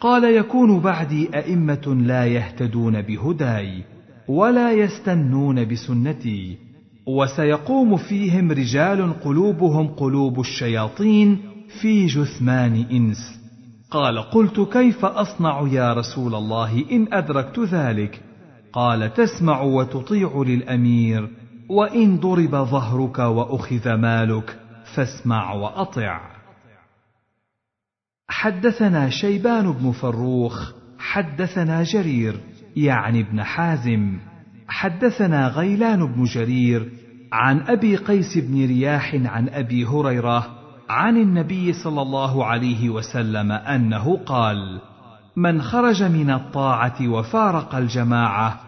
قال 0.00 0.24
يكون 0.24 0.80
بعدي 0.80 1.28
أئمة 1.34 1.96
لا 2.06 2.26
يهتدون 2.26 3.02
بهداي. 3.02 3.95
ولا 4.28 4.72
يستنون 4.72 5.64
بسنتي 5.64 6.58
وسيقوم 7.06 7.96
فيهم 7.96 8.52
رجال 8.52 9.20
قلوبهم 9.20 9.88
قلوب 9.88 10.40
الشياطين 10.40 11.38
في 11.80 12.06
جثمان 12.06 12.86
إنس. 12.90 13.40
قال 13.90 14.18
قلت 14.18 14.60
كيف 14.60 15.04
أصنع 15.04 15.68
يا 15.72 15.92
رسول 15.92 16.34
الله 16.34 16.84
إن 16.92 17.12
أدركت 17.12 17.58
ذلك؟ 17.58 18.20
قال 18.72 19.14
تسمع 19.14 19.62
وتطيع 19.62 20.42
للأمير 20.46 21.30
وإن 21.68 22.16
ضرب 22.16 22.50
ظهرك 22.50 23.18
وأخذ 23.18 23.94
مالك 23.94 24.58
فاسمع 24.94 25.52
وأطع. 25.52 26.20
حدثنا 28.28 29.10
شيبان 29.10 29.72
بن 29.72 29.92
فروخ 29.92 30.72
حدثنا 30.98 31.82
جرير 31.82 32.40
يعني 32.76 33.20
ابن 33.20 33.42
حازم. 33.42 34.18
حدثنا 34.68 35.48
غيلان 35.48 36.06
بن 36.06 36.24
جرير 36.24 36.86
عن 37.32 37.60
أبي 37.60 37.96
قيس 37.96 38.38
بن 38.38 38.66
رياح 38.66 39.14
عن 39.14 39.48
أبي 39.48 39.84
هريرة 39.84 40.46
عن 40.88 41.16
النبي 41.16 41.72
صلى 41.72 42.02
الله 42.02 42.44
عليه 42.44 42.90
وسلم 42.90 43.52
أنه 43.52 44.16
قال 44.16 44.80
من 45.36 45.62
خرج 45.62 46.02
من 46.02 46.30
الطاعة 46.30 47.08
وفارق 47.08 47.74
الجماعة 47.74 48.58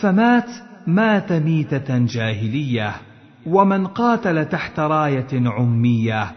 فمات 0.00 0.50
مات 0.86 1.32
ميتة 1.32 1.98
جاهلية 1.98 2.94
ومن 3.46 3.86
قاتل 3.86 4.44
تحت 4.44 4.80
راية 4.80 5.48
عمية 5.48 6.32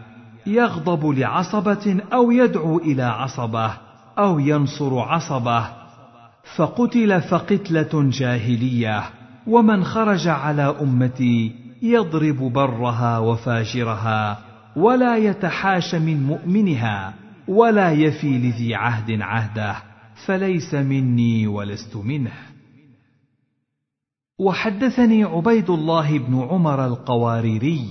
يغضب 0.47 1.05
لعصبة 1.05 2.01
أو 2.13 2.31
يدعو 2.31 2.77
إلى 2.77 3.03
عصبة 3.03 3.73
أو 4.17 4.39
ينصر 4.39 4.99
عصبة 4.99 5.80
فقتل 6.55 7.21
فقتلة 7.21 8.09
جاهلية 8.09 9.03
ومن 9.47 9.83
خرج 9.83 10.27
على 10.27 10.75
أمتي 10.81 11.55
يضرب 11.81 12.53
برها 12.53 13.17
وفاجرها 13.17 14.39
ولا 14.75 15.17
يتحاش 15.17 15.95
من 15.95 16.23
مؤمنها 16.23 17.13
ولا 17.47 17.91
يفي 17.91 18.37
لذي 18.37 18.75
عهد 18.75 19.21
عهده 19.21 19.75
فليس 20.25 20.73
مني 20.73 21.47
ولست 21.47 21.95
منه. 21.95 22.31
وحدثني 24.39 25.23
عبيد 25.23 25.69
الله 25.69 26.17
بن 26.17 26.47
عمر 26.49 26.85
القواريري 26.85 27.85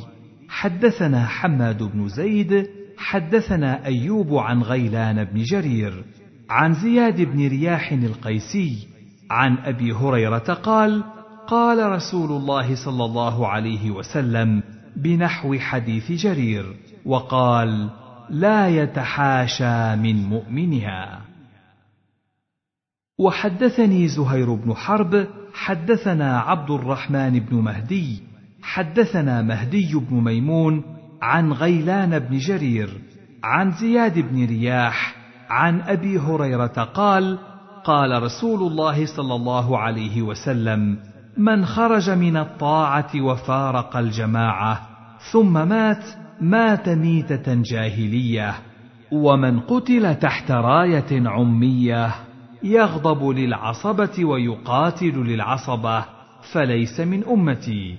حدثنا 0.48 1.26
حماد 1.26 1.82
بن 1.82 2.08
زيد 2.08 2.66
حدثنا 2.98 3.84
أيوب 3.86 4.34
عن 4.34 4.62
غيلان 4.62 5.24
بن 5.24 5.42
جرير 5.42 6.04
عن 6.50 6.74
زياد 6.74 7.20
بن 7.20 7.48
رياح 7.48 7.92
القيسي 7.92 8.88
عن 9.30 9.58
أبي 9.58 9.92
هريرة 9.92 10.38
قال 10.38 11.04
قال 11.46 11.92
رسول 11.92 12.32
الله 12.32 12.84
صلى 12.84 13.04
الله 13.04 13.48
عليه 13.48 13.90
وسلم 13.90 14.62
بنحو 14.96 15.58
حديث 15.58 16.12
جرير 16.12 16.76
وقال 17.04 17.90
لا 18.30 18.68
يتحاشى 18.68 19.96
من 19.96 20.24
مؤمنها. 20.24 21.20
وحدثني 23.18 24.08
زهير 24.08 24.54
بن 24.54 24.74
حرب 24.74 25.26
حدثنا 25.54 26.40
عبد 26.40 26.70
الرحمن 26.70 27.40
بن 27.40 27.56
مهدي 27.56 28.22
حدثنا 28.62 29.42
مهدي 29.42 29.94
بن 29.94 30.24
ميمون 30.24 30.82
عن 31.22 31.52
غيلان 31.52 32.18
بن 32.18 32.38
جرير 32.38 33.00
عن 33.44 33.70
زياد 33.72 34.18
بن 34.18 34.44
رياح 34.44 35.19
عن 35.50 35.80
أبي 35.80 36.18
هريرة 36.18 36.88
قال 36.94 37.38
قال 37.84 38.22
رسول 38.22 38.72
الله 38.72 39.06
صلى 39.06 39.34
الله 39.34 39.78
عليه 39.78 40.22
وسلم 40.22 40.98
من 41.36 41.64
خرج 41.64 42.10
من 42.10 42.36
الطاعة 42.36 43.10
وفارق 43.16 43.96
الجماعة 43.96 44.80
ثم 45.32 45.68
مات 45.68 46.04
مات 46.40 46.88
ميتة 46.88 47.54
جاهلية 47.54 48.54
ومن 49.12 49.60
قتل 49.60 50.14
تحت 50.14 50.50
راية 50.50 51.28
عمية 51.28 52.10
يغضب 52.62 53.28
للعصبة 53.28 54.24
ويقاتل 54.24 55.14
للعصبة 55.14 56.04
فليس 56.52 57.00
من 57.00 57.24
أمتي. 57.24 57.96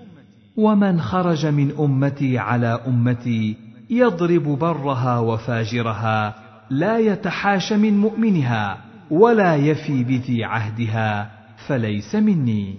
ومن 0.58 1.02
خرج 1.02 1.45
من 1.45 1.72
أمتي 1.80 2.38
على 2.38 2.80
أمتي 2.88 3.58
يضرب 3.89 4.43
برها 4.43 5.20
وفاجرها 5.20 6.41
لا 6.72 6.97
يتحاش 6.97 7.74
من 7.74 7.97
مؤمنها 7.97 8.78
ولا 9.09 9.55
يفي 9.55 10.03
بذي 10.03 10.43
عهدها 10.43 11.32
فليس 11.67 12.15
مني. 12.15 12.76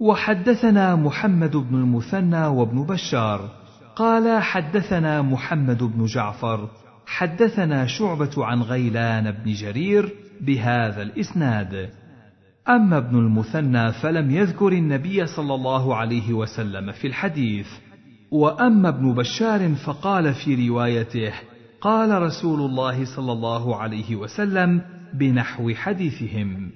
وحدثنا 0.00 0.96
محمد 0.96 1.56
بن 1.56 1.74
المثنى 1.74 2.46
وابن 2.46 2.82
بشار 2.82 3.50
قال 3.96 4.42
حدثنا 4.42 5.22
محمد 5.22 5.82
بن 5.82 6.04
جعفر 6.04 6.68
حدثنا 7.06 7.86
شعبة 7.86 8.44
عن 8.44 8.62
غيلان 8.62 9.30
بن 9.30 9.52
جرير 9.52 10.14
بهذا 10.40 11.02
الإسناد. 11.02 11.90
أما 12.68 12.96
ابن 12.96 13.18
المثنى 13.18 13.92
فلم 13.92 14.30
يذكر 14.30 14.72
النبي 14.72 15.26
صلى 15.26 15.54
الله 15.54 15.96
عليه 15.96 16.32
وسلم 16.32 16.92
في 16.92 17.06
الحديث. 17.06 17.68
وأما 18.30 18.88
ابن 18.88 19.14
بشار 19.14 19.74
فقال 19.74 20.34
في 20.34 20.68
روايته 20.68 21.32
قال 21.86 22.22
رسول 22.22 22.60
الله 22.60 23.16
صلى 23.16 23.32
الله 23.32 23.76
عليه 23.76 24.16
وسلم 24.16 24.82
بنحو 25.14 25.74
حديثهم. 25.74 26.70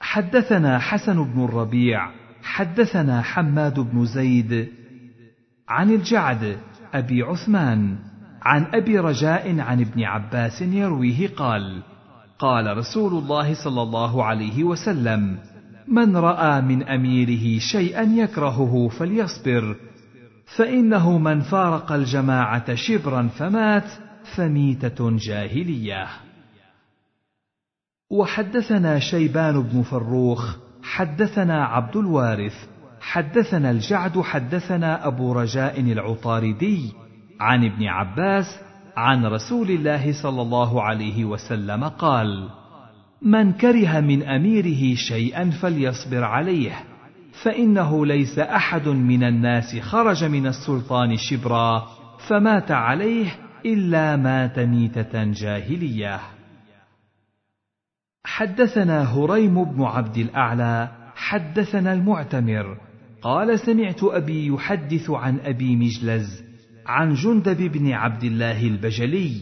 حدثنا 0.00 0.78
حسن 0.78 1.24
بن 1.24 1.44
الربيع 1.44 2.10
حدثنا 2.42 3.22
حماد 3.22 3.80
بن 3.80 4.04
زيد 4.04 4.68
عن 5.68 5.90
الجعد 5.90 6.58
أبي 6.94 7.22
عثمان 7.22 7.98
عن 8.42 8.66
أبي 8.74 8.98
رجاء 8.98 9.60
عن 9.60 9.80
ابن 9.80 10.02
عباس 10.02 10.62
يرويه 10.62 11.28
قال 11.28 11.82
قال 12.38 12.76
رسول 12.76 13.22
الله 13.22 13.54
صلى 13.64 13.82
الله 13.82 14.24
عليه 14.24 14.64
وسلم 14.64 15.38
من 15.88 16.16
رأى 16.16 16.60
من 16.60 16.82
أميره 16.82 17.58
شيئا 17.58 18.02
يكرهه 18.02 18.88
فليصبر 18.88 19.87
فإنه 20.56 21.18
من 21.18 21.40
فارق 21.40 21.92
الجماعة 21.92 22.74
شبرا 22.74 23.28
فمات 23.28 23.90
فميتة 24.36 25.16
جاهلية. 25.16 26.06
وحدثنا 28.10 28.98
شيبان 28.98 29.62
بن 29.62 29.82
فروخ 29.82 30.56
حدثنا 30.82 31.64
عبد 31.64 31.96
الوارث 31.96 32.68
حدثنا 33.00 33.70
الجعد 33.70 34.20
حدثنا 34.20 35.06
أبو 35.06 35.32
رجاء 35.32 35.80
العطاردي 35.80 36.92
عن 37.40 37.64
ابن 37.64 37.86
عباس 37.86 38.60
عن 38.96 39.26
رسول 39.26 39.70
الله 39.70 40.22
صلى 40.22 40.42
الله 40.42 40.82
عليه 40.82 41.24
وسلم 41.24 41.84
قال 41.84 42.48
من 43.22 43.52
كره 43.52 44.00
من 44.00 44.22
أميره 44.22 44.94
شيئا 44.94 45.50
فليصبر 45.50 46.24
عليه. 46.24 46.84
فإنه 47.42 48.06
ليس 48.06 48.38
أحد 48.38 48.88
من 48.88 49.24
الناس 49.24 49.78
خرج 49.80 50.24
من 50.24 50.46
السلطان 50.46 51.16
شبرا 51.16 51.86
فمات 52.28 52.70
عليه 52.70 53.26
إلا 53.66 54.16
مات 54.16 54.58
ميتة 54.58 55.24
جاهلية. 55.24 56.20
حدثنا 58.24 59.02
هريم 59.02 59.64
بن 59.64 59.82
عبد 59.82 60.16
الأعلى 60.16 60.88
حدثنا 61.14 61.92
المعتمر. 61.92 62.78
قال 63.22 63.58
سمعت 63.58 64.04
أبي 64.04 64.46
يحدث 64.46 65.10
عن 65.10 65.38
أبي 65.40 65.76
مجلز 65.76 66.42
عن 66.86 67.14
جندب 67.14 67.62
بن 67.72 67.92
عبد 67.92 68.24
الله 68.24 68.62
البجلي. 68.62 69.32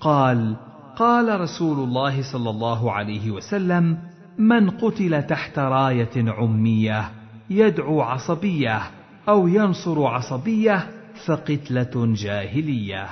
قال 0.00 0.56
قال 0.96 1.40
رسول 1.40 1.78
الله 1.78 2.32
صلى 2.32 2.50
الله 2.50 2.92
عليه 2.92 3.30
وسلم 3.30 3.98
من 4.38 4.70
قتل 4.70 5.22
تحت 5.22 5.58
راية 5.58 6.30
عمية. 6.30 7.25
يدعو 7.50 8.00
عصبية 8.00 8.82
أو 9.28 9.48
ينصر 9.48 10.06
عصبية 10.06 10.88
فقتلة 11.26 12.14
جاهلية. 12.14 13.06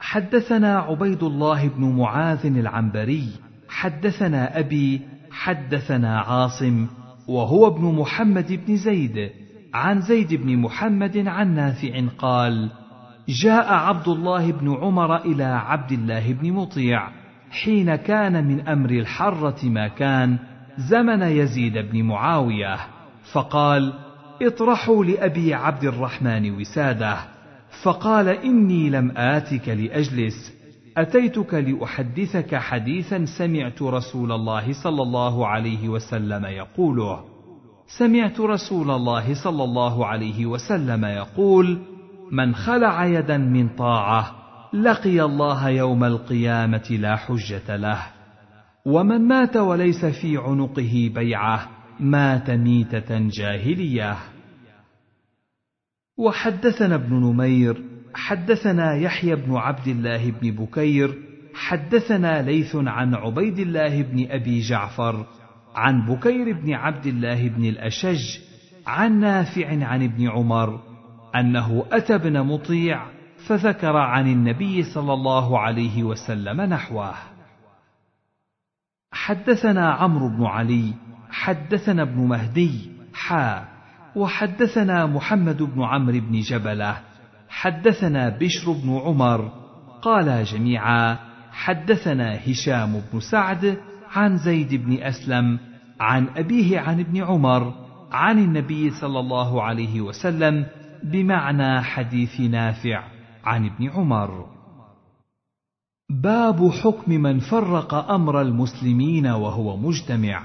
حدثنا 0.00 0.78
عبيد 0.78 1.22
الله 1.22 1.68
بن 1.68 1.96
معاذ 1.96 2.46
العنبري 2.46 3.28
حدثنا 3.68 4.58
أبي 4.58 5.00
حدثنا 5.30 6.20
عاصم 6.20 6.86
وهو 7.28 7.66
ابن 7.66 7.94
محمد 7.94 8.60
بن 8.66 8.76
زيد 8.76 9.30
عن 9.74 10.00
زيد 10.00 10.34
بن 10.34 10.56
محمد 10.56 11.26
عن 11.26 11.54
نافع 11.54 12.06
قال 12.18 12.70
جاء 13.28 13.72
عبد 13.72 14.08
الله 14.08 14.52
بن 14.52 14.74
عمر 14.74 15.16
إلى 15.16 15.44
عبد 15.44 15.92
الله 15.92 16.32
بن 16.32 16.52
مطيع 16.52 17.08
حين 17.50 17.96
كان 17.96 18.44
من 18.44 18.68
أمر 18.68 18.90
الحرة 18.90 19.68
ما 19.68 19.88
كان 19.88 20.38
زمن 20.78 21.22
يزيد 21.22 21.72
بن 21.72 22.02
معاوية 22.02 22.76
فقال 23.32 23.92
اطرحوا 24.42 25.04
لأبي 25.04 25.54
عبد 25.54 25.84
الرحمن 25.84 26.50
وسادة. 26.60 27.16
فقال 27.82 28.28
إني 28.28 28.90
لم 28.90 29.12
آتك 29.16 29.68
لأجلس 29.68 30.52
أتيتك 30.96 31.54
لأحدثك 31.54 32.54
حديثا 32.54 33.24
سمعت 33.38 33.82
رسول 33.82 34.32
الله 34.32 34.72
صلى 34.72 35.02
الله 35.02 35.46
عليه 35.46 35.88
وسلم 35.88 36.44
يقوله. 36.46 37.20
سمعت 37.98 38.40
رسول 38.40 38.90
الله 38.90 39.44
صلى 39.44 39.64
الله 39.64 40.06
عليه 40.06 40.46
وسلم 40.46 41.04
يقول 41.04 41.78
من 42.32 42.54
خلع 42.54 43.06
يدا 43.06 43.38
من 43.38 43.68
طاعة 43.68 44.30
لقي 44.72 45.20
الله 45.20 45.68
يوم 45.68 46.04
القيامة 46.04 46.88
لا 46.90 47.16
حجة 47.16 47.76
له. 47.76 48.19
ومن 48.86 49.28
مات 49.28 49.56
وليس 49.56 50.04
في 50.04 50.36
عنقه 50.36 51.10
بيعة 51.14 51.68
مات 52.00 52.50
ميتة 52.50 53.18
جاهلية. 53.18 54.16
وحدثنا 56.18 56.94
ابن 56.94 57.14
نمير 57.14 57.84
حدثنا 58.14 58.94
يحيى 58.94 59.36
بن 59.36 59.56
عبد 59.56 59.88
الله 59.88 60.30
بن 60.30 60.50
بكير 60.50 61.14
حدثنا 61.54 62.42
ليث 62.42 62.76
عن 62.76 63.14
عبيد 63.14 63.58
الله 63.58 64.02
بن 64.02 64.26
أبي 64.30 64.60
جعفر 64.60 65.26
عن 65.74 66.06
بكير 66.06 66.52
بن 66.52 66.72
عبد 66.72 67.06
الله 67.06 67.48
بن 67.48 67.64
الأشج 67.64 68.38
عن 68.86 69.20
نافع 69.20 69.84
عن 69.86 70.02
ابن 70.04 70.28
عمر 70.28 70.80
أنه 71.36 71.84
أتى 71.92 72.14
ابن 72.14 72.40
مطيع 72.40 73.06
فذكر 73.46 73.96
عن 73.96 74.26
النبي 74.32 74.82
صلى 74.82 75.12
الله 75.12 75.58
عليه 75.58 76.02
وسلم 76.02 76.60
نحوه. 76.60 77.14
حدثنا 79.12 79.90
عمرو 79.90 80.28
بن 80.28 80.44
علي 80.44 80.94
حدثنا 81.30 82.02
ابن 82.02 82.20
مهدي 82.20 82.90
حا 83.14 83.64
وحدثنا 84.16 85.06
محمد 85.06 85.62
بن 85.62 85.82
عمرو 85.82 86.20
بن 86.20 86.40
جبلة 86.40 86.96
حدثنا 87.48 88.28
بشر 88.28 88.72
بن 88.72 89.00
عمر 89.04 89.52
قالا 90.02 90.42
جميعا 90.42 91.18
حدثنا 91.52 92.38
هشام 92.46 93.02
بن 93.12 93.20
سعد 93.20 93.76
عن 94.16 94.36
زيد 94.36 94.74
بن 94.74 95.02
أسلم 95.02 95.58
عن 96.00 96.28
أبيه 96.36 96.80
عن 96.80 97.00
ابن 97.00 97.22
عمر 97.22 97.74
عن 98.12 98.38
النبي 98.38 98.90
صلى 98.90 99.20
الله 99.20 99.62
عليه 99.62 100.00
وسلم 100.00 100.66
بمعنى 101.02 101.82
حديث 101.82 102.40
نافع 102.40 103.04
عن 103.44 103.66
ابن 103.66 103.90
عمر. 103.90 104.59
باب 106.10 106.70
حكم 106.70 107.12
من 107.12 107.38
فرق 107.38 107.94
أمر 107.94 108.40
المسلمين 108.40 109.26
وهو 109.26 109.76
مجتمع. 109.76 110.42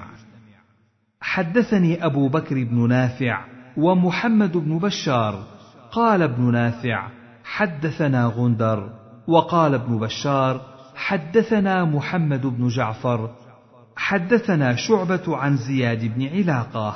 حدثني 1.22 2.06
أبو 2.06 2.28
بكر 2.28 2.64
بن 2.64 2.88
نافع 2.88 3.46
ومحمد 3.78 4.58
بن 4.58 4.78
بشار. 4.78 5.44
قال 5.92 6.22
ابن 6.22 6.52
نافع 6.52 7.08
حدثنا 7.44 8.26
غندر. 8.26 8.90
وقال 9.28 9.74
ابن 9.74 10.00
بشار 10.00 10.62
حدثنا 10.96 11.86
محمد 11.86 12.46
بن 12.46 12.68
جعفر. 12.68 13.30
حدثنا 13.96 14.76
شعبة 14.76 15.38
عن 15.38 15.58
زياد 15.58 16.16
بن 16.16 16.28
علاقة. 16.28 16.96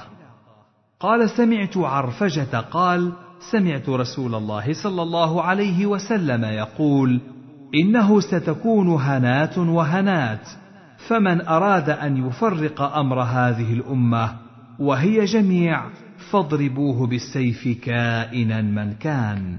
قال 1.00 1.30
سمعت 1.30 1.78
عرفجة 1.78 2.60
قال 2.60 3.14
سمعت 3.52 3.90
رسول 3.90 4.36
الله 4.36 4.74
صلى 4.84 5.02
الله 5.02 5.44
عليه 5.44 5.86
وسلم 5.86 6.46
يقول 6.46 7.22
إنه 7.76 8.20
ستكون 8.20 8.88
هنات 8.88 9.58
وهنات 9.58 10.50
فمن 11.08 11.42
أراد 11.42 11.90
أن 11.90 12.28
يفرق 12.28 12.82
أمر 12.82 13.22
هذه 13.22 13.74
الأمة 13.74 14.36
وهي 14.80 15.26
جميع 15.26 15.84
فاضربوه 16.32 17.08
بالسيف 17.08 17.86
كائنا 17.86 18.62
من 18.62 18.94
كان. 18.94 19.58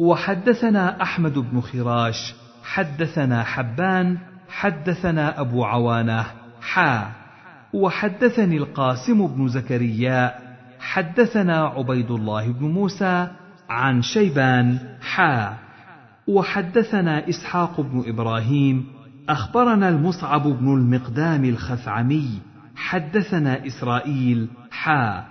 وحدثنا 0.00 1.02
أحمد 1.02 1.38
بن 1.38 1.60
خراش 1.60 2.34
حدثنا 2.64 3.42
حبان 3.42 4.18
حدثنا 4.48 5.40
أبو 5.40 5.64
عوانة 5.64 6.26
حا. 6.60 7.12
وحدثني 7.74 8.56
القاسم 8.56 9.26
بن 9.26 9.48
زكريا 9.48 10.34
حدثنا 10.80 11.66
عبيد 11.66 12.10
الله 12.10 12.52
بن 12.52 12.66
موسى 12.66 13.28
عن 13.68 14.02
شيبان 14.02 14.78
حا. 15.00 15.61
وحدثنا 16.28 17.28
إسحاق 17.28 17.80
بن 17.80 18.04
إبراهيم 18.06 18.86
أخبرنا 19.28 19.88
المصعب 19.88 20.42
بن 20.42 20.74
المقدام 20.74 21.44
الخثعمي 21.44 22.28
حدثنا 22.76 23.66
إسرائيل 23.66 24.48
حا 24.70 25.24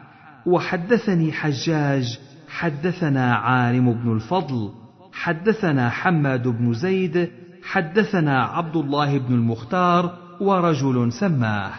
وحدثني 0.45 1.31
حجاج 1.31 2.19
حدثنا 2.49 3.35
عالم 3.35 3.93
بن 3.93 4.11
الفضل 4.13 4.71
حدثنا 5.13 5.89
حماد 5.89 6.47
بن 6.47 6.73
زيد 6.73 7.29
حدثنا 7.63 8.43
عبد 8.43 8.75
الله 8.75 9.17
بن 9.17 9.33
المختار 9.33 10.17
ورجل 10.41 11.11
سماه. 11.11 11.71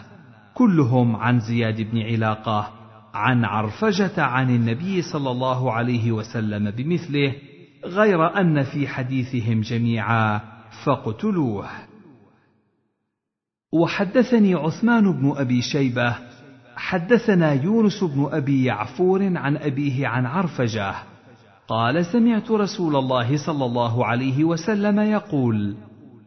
كلهم 0.54 1.16
عن 1.16 1.40
زياد 1.40 1.80
بن 1.80 2.02
علاقة 2.02 2.68
عن 3.14 3.44
عرفجة 3.44 4.22
عن 4.22 4.50
النبي 4.50 5.02
صلى 5.02 5.30
الله 5.30 5.72
عليه 5.72 6.12
وسلم 6.12 6.70
بمثله 6.70 7.34
غير 7.84 8.40
أن 8.40 8.62
في 8.62 8.88
حديثهم 8.88 9.60
جميعا 9.60 10.40
فاقتلوه. 10.84 11.66
وحدثني 13.72 14.54
عثمان 14.54 15.12
بن 15.12 15.32
أبي 15.36 15.62
شيبة 15.62 16.16
حدثنا 16.76 17.52
يونس 17.52 18.04
بن 18.04 18.28
أبي 18.32 18.64
يعفور 18.64 19.36
عن 19.36 19.56
أبيه 19.56 20.06
عن 20.08 20.26
عرفجة. 20.26 20.94
قال 21.68 22.06
سمعت 22.06 22.50
رسول 22.50 22.96
الله 22.96 23.46
صلى 23.46 23.64
الله 23.64 24.06
عليه 24.06 24.44
وسلم 24.44 25.00
يقول 25.00 25.76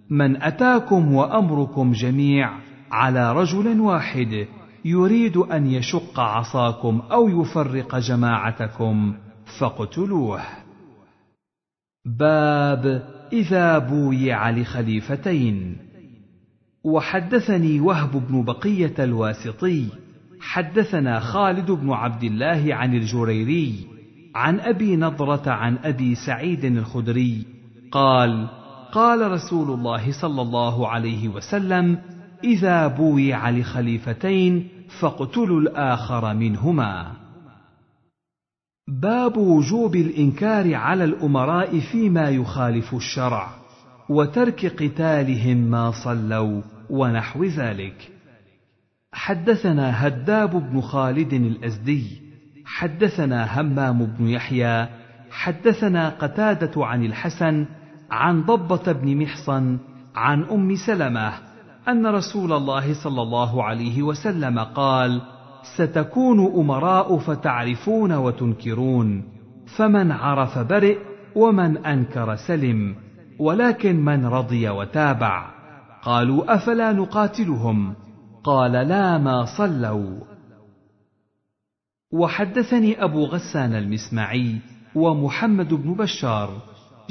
من 0.09 0.43
أتاكم 0.43 1.13
وأمركم 1.13 1.91
جميع 1.91 2.59
على 2.91 3.33
رجل 3.33 3.79
واحد 3.79 4.47
يريد 4.85 5.37
أن 5.37 5.67
يشق 5.67 6.19
عصاكم 6.19 7.01
أو 7.11 7.41
يفرق 7.41 7.95
جماعتكم 7.95 9.15
فاقتلوه. 9.59 10.64
باب 12.05 13.03
إذا 13.33 13.77
بويع 13.77 14.49
لخليفتين. 14.49 15.77
وحدثني 16.83 17.79
وهب 17.79 18.27
بن 18.27 18.43
بقية 18.43 18.93
الواسطي 18.99 19.85
حدثنا 20.39 21.19
خالد 21.19 21.71
بن 21.71 21.91
عبد 21.91 22.23
الله 22.23 22.75
عن 22.75 22.93
الجريري 22.93 23.87
عن 24.35 24.59
أبي 24.59 24.95
نضرة 24.95 25.49
عن 25.49 25.77
أبي 25.83 26.15
سعيد 26.15 26.65
الخدري 26.65 27.45
قال 27.91 28.47
قال 28.91 29.31
رسول 29.31 29.71
الله 29.71 30.11
صلى 30.21 30.41
الله 30.41 30.87
عليه 30.87 31.29
وسلم 31.29 31.97
إذا 32.43 32.87
بويع 32.87 33.49
لخليفتين 33.49 34.67
فاقتلوا 34.99 35.61
الآخر 35.61 36.33
منهما. 36.33 37.11
باب 38.87 39.37
وجوب 39.37 39.95
الإنكار 39.95 40.75
على 40.75 41.03
الأمراء 41.03 41.79
فيما 41.79 42.29
يخالف 42.29 42.93
الشرع 42.93 43.49
وترك 44.09 44.65
قتالهم 44.65 45.57
ما 45.57 45.91
صلوا 46.03 46.61
ونحو 46.89 47.43
ذلك. 47.43 48.11
حدثنا 49.13 50.07
هداب 50.07 50.49
بن 50.49 50.81
خالد 50.81 51.33
الأزدي 51.33 52.21
حدثنا 52.65 53.61
همام 53.61 54.05
بن 54.05 54.27
يحيى 54.27 54.87
حدثنا 55.31 56.09
قتادة 56.09 56.85
عن 56.85 57.05
الحسن 57.05 57.65
عن 58.11 58.43
ضبة 58.43 58.91
بن 58.91 59.17
محصن 59.17 59.77
عن 60.15 60.43
أم 60.43 60.75
سلمة 60.75 61.33
أن 61.87 62.05
رسول 62.05 62.53
الله 62.53 63.03
صلى 63.03 63.21
الله 63.21 63.63
عليه 63.63 64.03
وسلم 64.03 64.59
قال 64.59 65.21
ستكون 65.77 66.39
أمراء 66.39 67.17
فتعرفون 67.17 68.13
وتنكرون. 68.13 69.23
فمن 69.77 70.11
عرف 70.11 70.57
برئ 70.57 70.97
ومن 71.35 71.77
أنكر 71.77 72.35
سلم 72.35 72.95
ولكن 73.39 74.05
من 74.05 74.25
رضي 74.25 74.69
وتابع. 74.69 75.51
قالوا 76.01 76.55
أفلا 76.55 76.91
نقاتلهم؟ 76.91 77.93
قال 78.43 78.71
لا 78.71 79.17
ما 79.17 79.45
صلوا. 79.57 80.19
وحدثني 82.13 83.03
أبو 83.03 83.25
غسان 83.25 83.73
المسمعي 83.73 84.59
ومحمد 84.95 85.73
بن 85.73 85.93
بشار 85.93 86.49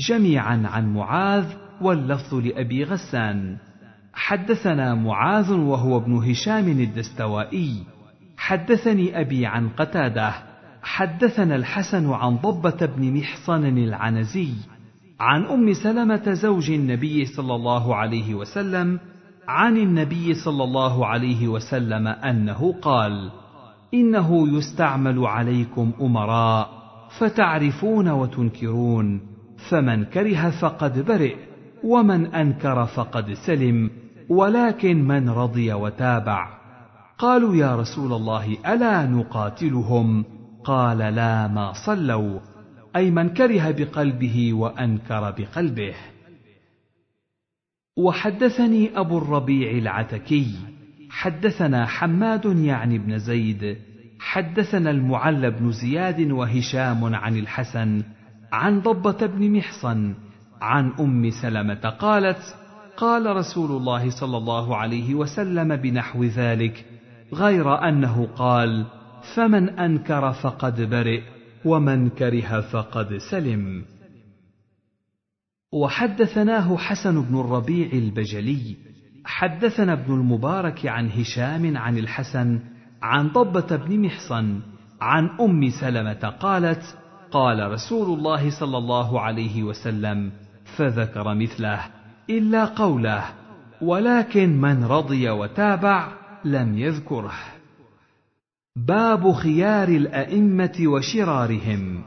جميعا 0.09 0.63
عن 0.67 0.95
معاذ 0.95 1.47
واللفظ 1.83 2.35
لأبي 2.35 2.85
غسان. 2.85 3.57
حدثنا 4.13 4.95
معاذ 4.95 5.53
وهو 5.53 5.97
ابن 5.97 6.31
هشام 6.31 6.69
الدستوائي. 6.69 7.94
حدثني 8.37 9.21
أبي 9.21 9.47
عن 9.47 9.69
قتادة 9.69 10.33
حدثنا 10.83 11.57
الحسن 11.57 12.11
عن 12.11 12.37
ضبة 12.37 12.87
بن 12.87 13.19
محصن 13.19 13.79
العنزي 13.79 14.53
عن 15.21 15.45
أم 15.45 15.73
سلمة 15.73 16.33
زوج 16.33 16.71
النبي 16.71 17.25
صلى 17.25 17.55
الله 17.55 17.97
عليه 17.97 18.35
وسلم 18.35 19.01
عن 19.49 19.77
النبي 19.77 20.35
صلى 20.35 20.65
الله 20.65 21.07
عليه 21.07 21.49
وسلم 21.49 22.07
أنه 22.07 22.75
قال 22.83 23.31
إنه 23.95 24.59
يستعمل 24.59 25.27
عليكم 25.27 25.93
أمراء 26.01 26.69
فتعرفون 27.19 28.09
وتنكرون 28.09 29.21
فمن 29.71 30.05
كره 30.05 30.51
فقد 30.51 31.05
برئ 31.07 31.37
ومن 31.85 32.27
أنكر 32.27 32.87
فقد 32.87 33.33
سلم 33.33 33.91
ولكن 34.29 35.05
من 35.05 35.29
رضي 35.29 35.73
وتابع. 35.73 36.54
قالوا 37.19 37.57
يا 37.57 37.77
رسول 37.77 38.13
الله 38.13 38.57
ألا 38.75 39.07
نقاتلهم؟ 39.07 40.25
قال 40.65 40.99
لا 40.99 41.49
ما 41.49 41.73
صلوا. 41.87 42.41
أي 42.97 43.11
من 43.11 43.29
كره 43.29 43.71
بقلبه 43.71 44.53
وأنكر 44.53 45.31
بقلبه. 45.31 45.95
وحدثني 47.97 48.99
أبو 48.99 49.19
الربيع 49.19 49.71
العتكي. 49.71 50.47
حدثنا 51.11 51.87
حماد 51.87 52.45
يعني 52.45 52.99
بن 52.99 53.19
زيد. 53.19 53.77
حدثنا 54.21 54.91
المعلى 54.91 55.51
بن 55.51 55.73
زياد 55.73 56.31
وهشام 56.31 57.15
عن 57.15 57.37
الحسن 57.37 58.03
عن 58.53 58.81
ضبة 58.81 59.27
بن 59.27 59.57
محصن 59.57 60.15
عن 60.61 60.93
أم 61.01 61.31
سلمة 61.31 61.91
قالت 61.99 62.57
قال 62.97 63.37
رسول 63.37 63.71
الله 63.71 64.11
صلى 64.11 64.37
الله 64.37 64.77
عليه 64.77 65.15
وسلم 65.15 65.77
بنحو 65.77 66.25
ذلك 66.25 66.85
غير 67.35 67.89
أنه 67.89 68.29
قال 68.37 68.87
فمن 69.35 69.69
أنكر 69.69 70.33
فقد 70.33 70.81
برئ 70.91 71.21
ومن 71.65 72.09
كره 72.09 72.61
فقد 72.61 73.17
سلم. 73.31 73.85
وحدثناه 75.73 76.77
حسن 76.77 77.23
بن 77.23 77.41
الربيع 77.41 77.93
البجلي. 77.93 78.77
حدثنا 79.25 79.93
ابن 79.93 80.15
المبارك 80.15 80.87
عن 80.87 81.11
هشام 81.11 81.77
عن 81.77 81.99
الحسن 81.99 82.61
عن 83.03 83.29
ضبة 83.29 83.77
بن 83.77 84.01
محصن 84.01 84.61
عن 85.01 85.29
أم 85.41 85.71
سلمة 85.81 86.35
قالت 86.41 86.99
قال 87.31 87.73
رسول 87.73 88.19
الله 88.19 88.51
صلى 88.61 88.79
الله 88.79 89.21
عليه 89.21 89.63
وسلم 89.63 90.33
فذكر 90.77 91.35
مثله 91.35 91.81
إلا 92.31 92.65
قوله 92.65 93.25
ولكن 93.83 94.61
من 94.61 94.85
رضي 94.85 95.31
وتابع 95.31 96.09
لم 96.45 96.79
يذكره. 96.79 97.35
باب 98.77 99.33
خيار 99.33 99.89
الأئمة 99.89 100.73
وشرارهم. 100.81 102.03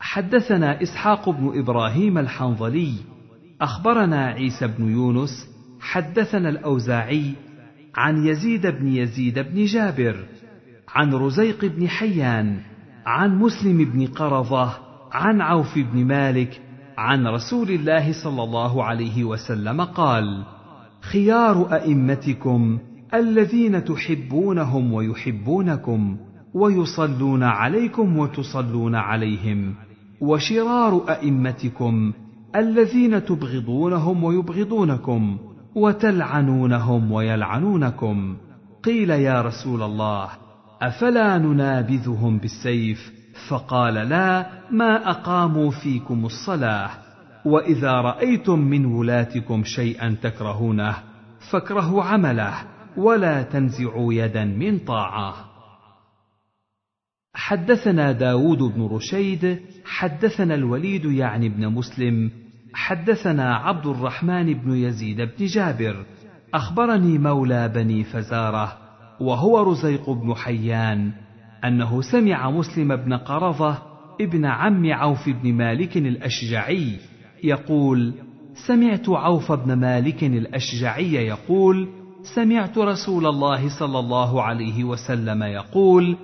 حدثنا 0.00 0.82
إسحاق 0.82 1.30
بن 1.30 1.58
إبراهيم 1.58 2.18
الحنظلي. 2.18 2.94
أخبرنا 3.60 4.26
عيسى 4.26 4.66
بن 4.66 4.92
يونس. 4.92 5.48
حدثنا 5.80 6.48
الأوزاعي 6.48 7.32
عن 7.94 8.26
يزيد 8.26 8.66
بن 8.66 8.88
يزيد 8.88 9.38
بن 9.38 9.64
جابر. 9.64 10.24
عن 10.88 11.14
رزيق 11.14 11.64
بن 11.64 11.88
حيان. 11.88 12.60
عن 13.06 13.38
مسلم 13.38 13.84
بن 13.84 14.06
قرظة. 14.06 14.78
عن 15.12 15.40
عوف 15.40 15.78
بن 15.78 16.04
مالك. 16.04 16.60
عن 16.98 17.26
رسول 17.26 17.70
الله 17.70 18.12
صلى 18.24 18.42
الله 18.42 18.84
عليه 18.84 19.24
وسلم 19.24 19.80
قال 19.80 20.44
خيار 21.00 21.74
أئمتكم 21.74 22.78
الذين 23.14 23.84
تحبونهم 23.84 24.92
ويحبونكم 24.92 26.16
ويصلون 26.54 27.42
عليكم 27.42 28.18
وتصلون 28.18 28.94
عليهم 28.94 29.74
وشرار 30.20 31.04
أئمتكم 31.08 32.12
الذين 32.56 33.24
تبغضونهم 33.24 34.24
ويبغضونكم 34.24 35.38
وتلعنونهم 35.74 37.12
ويلعنونكم 37.12 38.36
قيل 38.84 39.10
يا 39.10 39.42
رسول 39.42 39.82
الله 39.82 40.28
أفلا 40.82 41.38
ننابذهم 41.38 42.38
بالسيف؟ 42.38 43.12
فقال 43.48 43.94
لا 43.94 44.46
ما 44.70 45.10
أقاموا 45.10 45.70
فيكم 45.70 46.26
الصلاة 46.26 46.90
وإذا 47.44 47.92
رأيتم 47.92 48.58
من 48.58 48.84
ولاتكم 48.86 49.64
شيئا 49.64 50.16
تكرهونه 50.22 50.96
فاكرهوا 51.50 52.02
عمله. 52.02 52.71
ولا 52.96 53.42
تنزعوا 53.42 54.14
يدا 54.14 54.44
من 54.44 54.78
طاعة. 54.78 55.34
حدثنا 57.34 58.12
داود 58.12 58.58
بن 58.58 58.86
رشيد 58.86 59.60
حدثنا 59.84 60.54
الوليد 60.54 61.04
يعني 61.04 61.48
بن 61.48 61.68
مسلم 61.68 62.30
حدثنا 62.74 63.56
عبد 63.56 63.86
الرحمن 63.86 64.54
بن 64.54 64.76
يزيد 64.76 65.16
بن 65.16 65.46
جابر. 65.46 66.06
أخبرني 66.54 67.18
مولى 67.18 67.68
بني 67.68 68.04
فزارة 68.04 68.78
وهو 69.20 69.62
رزيق 69.62 70.10
بن 70.10 70.34
حيان 70.34 71.12
أنه 71.64 72.00
سمع 72.00 72.50
مسلم 72.50 72.96
بن 72.96 73.14
قرظة 73.14 73.82
ابن 74.20 74.44
عم 74.44 74.92
عوف 74.92 75.28
بن 75.28 75.52
مالك 75.52 75.96
الأشجعي 75.96 76.98
يقول 77.44 78.14
سمعت 78.66 79.08
عوف 79.08 79.52
بن 79.52 79.72
مالك 79.72 80.24
الأشجعي 80.24 81.12
يقول 81.12 81.88
سمعت 82.22 82.78
رسول 82.78 83.26
الله 83.26 83.78
صلى 83.78 83.98
الله 83.98 84.42
عليه 84.42 84.84
وسلم 84.84 85.42
يقول 85.42 86.16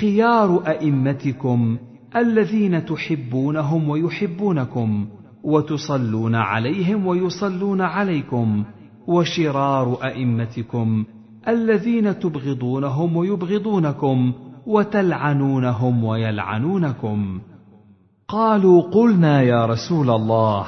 خيار 0.00 0.62
أئمتكم 0.66 1.78
الذين 2.16 2.84
تحبونهم 2.84 3.88
ويحبونكم 3.88 5.08
وتصلون 5.44 6.34
عليهم 6.34 7.06
ويصلون 7.06 7.80
عليكم 7.80 8.64
وشرار 9.06 9.98
أئمتكم 10.04 11.04
الذين 11.48 12.18
تبغضونهم 12.18 13.16
ويبغضونكم 13.16 14.32
وتلعنونهم 14.66 16.04
ويلعنونكم. 16.04 17.40
قالوا 18.28 18.82
قلنا 18.82 19.42
يا 19.42 19.66
رسول 19.66 20.10
الله 20.10 20.66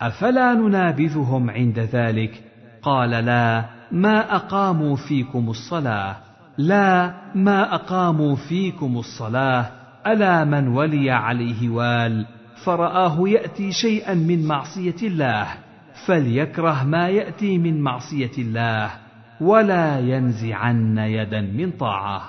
أفلا 0.00 0.54
ننابذهم 0.54 1.50
عند 1.50 1.78
ذلك؟ 1.78 2.42
قال 2.82 3.10
لا 3.10 3.75
ما 3.92 4.36
أقاموا 4.36 4.96
فيكم 4.96 5.50
الصلاة. 5.50 6.16
لا 6.58 7.14
ما 7.34 7.74
أقاموا 7.74 8.36
فيكم 8.36 8.98
الصلاة. 8.98 9.70
ألا 10.06 10.44
من 10.44 10.68
ولي 10.68 11.10
عليه 11.10 11.68
وال؟ 11.68 12.26
فرآه 12.64 13.28
يأتي 13.28 13.72
شيئا 13.72 14.14
من 14.14 14.46
معصية 14.46 14.96
الله. 15.02 15.46
فليكره 16.06 16.84
ما 16.84 17.08
يأتي 17.08 17.58
من 17.58 17.80
معصية 17.80 18.32
الله. 18.38 18.90
ولا 19.40 19.98
ينزعن 19.98 20.98
يدا 20.98 21.40
من 21.40 21.70
طاعة. 21.70 22.22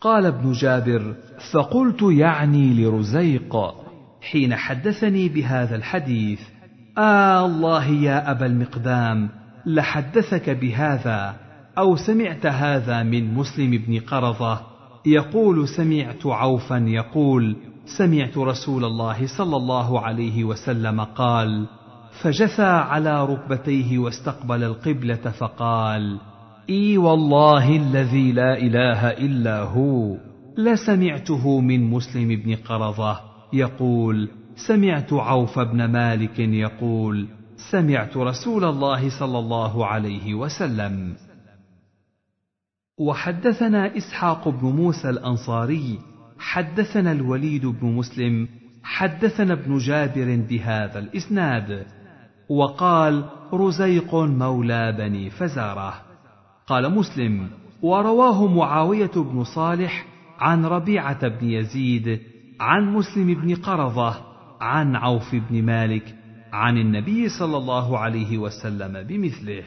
قال 0.00 0.26
ابن 0.26 0.52
جابر 0.52 1.14
فقلت 1.52 2.02
يعني 2.02 2.74
لرزيق 2.74 3.56
حين 4.30 4.54
حدثني 4.54 5.28
بهذا 5.28 5.76
الحديث 5.76 6.40
آه 6.98 7.46
الله 7.46 7.86
يا 7.88 8.30
أبا 8.30 8.46
المقدام 8.46 9.30
لحدثك 9.66 10.50
بهذا 10.50 11.36
أو 11.78 11.96
سمعت 11.96 12.46
هذا 12.46 13.02
من 13.02 13.34
مسلم 13.34 13.70
بن 13.70 14.00
قرظة؟ 14.00 14.60
يقول 15.06 15.68
سمعت 15.68 16.26
عوفا 16.26 16.76
يقول 16.76 17.56
سمعت 17.98 18.38
رسول 18.38 18.84
الله 18.84 19.26
صلى 19.38 19.56
الله 19.56 20.00
عليه 20.00 20.44
وسلم 20.44 21.00
قال 21.00 21.66
فجثى 22.22 22.62
على 22.62 23.24
ركبتيه 23.24 23.98
واستقبل 23.98 24.64
القبلة 24.64 25.14
فقال 25.38 26.18
إي 26.70 26.98
والله 26.98 27.76
الذي 27.76 28.32
لا 28.32 28.58
إله 28.58 29.08
إلا 29.08 29.62
هو 29.62 30.16
لسمعته 30.58 31.60
من 31.60 31.90
مسلم 31.90 32.28
بن 32.28 32.56
قرظة 32.56 33.20
يقول 33.52 34.28
سمعت 34.56 35.12
عوف 35.12 35.58
بن 35.58 35.84
مالك 35.84 36.38
يقول 36.38 37.28
سمعت 37.70 38.16
رسول 38.16 38.64
الله 38.64 39.18
صلى 39.18 39.38
الله 39.38 39.86
عليه 39.86 40.34
وسلم. 40.34 41.16
وحدثنا 42.98 43.96
إسحاق 43.96 44.48
بن 44.48 44.66
موسى 44.66 45.10
الأنصاري 45.10 45.98
حدثنا 46.38 47.12
الوليد 47.12 47.66
بن 47.66 47.86
مسلم 47.86 48.48
حدثنا 48.82 49.52
ابن 49.52 49.78
جابر 49.78 50.44
بهذا 50.48 50.98
الإسناد 50.98 51.86
وقال 52.48 53.24
رزيق 53.52 54.14
مولى 54.14 54.92
بني 54.92 55.30
فزارة. 55.30 55.94
قال 56.66 56.94
مسلم 56.94 57.50
ورواه 57.82 58.46
معاوية 58.46 59.10
بن 59.16 59.44
صالح 59.44 60.06
عن 60.38 60.64
ربيعة 60.64 61.28
بن 61.28 61.50
يزيد 61.50 62.20
عن 62.60 62.94
مسلم 62.94 63.34
بن 63.34 63.54
قرظة 63.54 64.20
عن 64.60 64.96
عوف 64.96 65.34
بن 65.34 65.62
مالك 65.62 66.23
عن 66.54 66.78
النبي 66.78 67.28
صلى 67.28 67.56
الله 67.56 67.98
عليه 67.98 68.38
وسلم 68.38 69.02
بمثله. 69.02 69.64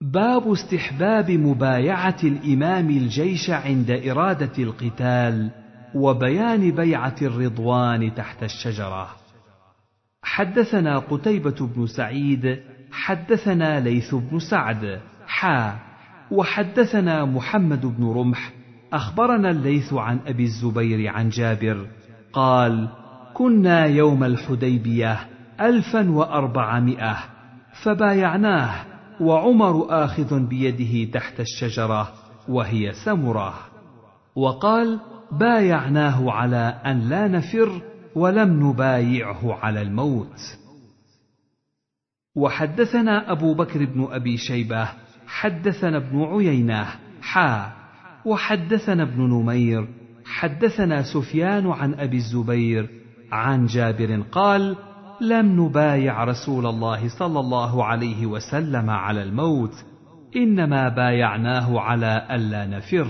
باب 0.00 0.52
استحباب 0.52 1.30
مبايعة 1.30 2.16
الإمام 2.24 2.90
الجيش 2.90 3.50
عند 3.50 3.90
إرادة 3.90 4.62
القتال 4.62 5.50
وبيان 5.94 6.70
بيعة 6.70 7.16
الرضوان 7.22 8.14
تحت 8.14 8.42
الشجرة. 8.42 9.08
حدثنا 10.22 10.98
قتيبة 10.98 11.66
بن 11.76 11.86
سعيد 11.86 12.62
حدثنا 12.92 13.80
ليث 13.80 14.14
بن 14.14 14.38
سعد 14.38 15.00
حا 15.26 15.78
وحدثنا 16.30 17.24
محمد 17.24 17.86
بن 17.86 18.04
رمح 18.04 18.52
أخبرنا 18.92 19.50
الليث 19.50 19.92
عن 19.92 20.20
أبي 20.26 20.42
الزبير 20.44 21.08
عن 21.08 21.28
جابر 21.28 21.86
قال 22.32 22.88
كنا 23.34 23.86
يوم 23.86 24.24
الحديبية 24.24 25.31
الفا 25.60 26.10
وأربعمائة 26.10 27.16
فبايعناه 27.84 28.84
وعمر 29.20 29.86
آخذ 30.04 30.40
بيده 30.46 31.12
تحت 31.12 31.40
الشجرة 31.40 32.12
وهي 32.48 32.92
سمره 33.04 33.54
وقال 34.36 35.00
بايعناه 35.32 36.32
على 36.32 36.80
أن 36.86 37.08
لا 37.08 37.28
نفر 37.28 37.82
ولم 38.14 38.68
نبايعه 38.68 39.54
على 39.54 39.82
الموت. 39.82 40.40
وحدثنا 42.36 43.32
أبو 43.32 43.54
بكر 43.54 43.84
بن 43.84 44.08
أبي 44.10 44.36
شيبة 44.36 44.88
حدثنا 45.26 45.96
ابن 45.96 46.22
عيينة 46.22 46.86
حا. 47.22 47.72
وحدثنا 48.24 49.02
ابن 49.02 49.22
نمير 49.22 49.88
حدثنا 50.24 51.02
سفيان 51.02 51.66
عن 51.66 51.94
أبي 51.94 52.16
الزبير 52.16 52.90
عن 53.32 53.66
جابر 53.66 54.20
قال 54.32 54.76
لم 55.22 55.64
نبايع 55.64 56.24
رسول 56.24 56.66
الله 56.66 57.08
صلى 57.18 57.40
الله 57.40 57.84
عليه 57.84 58.26
وسلم 58.26 58.90
على 58.90 59.22
الموت 59.22 59.84
إنما 60.36 60.88
بايعناه 60.88 61.80
على 61.80 62.26
ألا 62.30 62.66
نفر. 62.66 63.06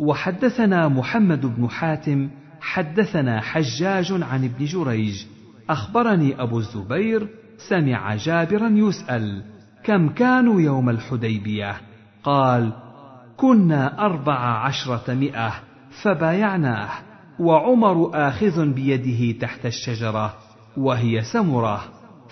وحدثنا 0.00 0.88
محمد 0.88 1.46
بن 1.46 1.68
حاتم 1.68 2.30
حدثنا 2.60 3.40
حجاج 3.40 4.12
عن 4.12 4.44
ابن 4.44 4.64
جريج 4.64 5.26
أخبرني 5.70 6.42
أبو 6.42 6.58
الزبير 6.58 7.28
سمع 7.68 8.14
جابرا 8.14 8.68
يسأل 8.68 9.42
كم 9.84 10.08
كانوا 10.08 10.60
يوم 10.60 10.90
الحديبية؟ 10.90 11.80
قال 12.22 12.72
كنا 13.36 14.06
أربع 14.06 14.38
عشرة 14.38 15.14
مئة 15.14 15.52
فبايعناه. 16.02 17.05
وعمر 17.40 18.10
آخذ 18.14 18.72
بيده 18.72 19.38
تحت 19.38 19.66
الشجرة 19.66 20.34
وهي 20.76 21.22
سمرة 21.32 21.84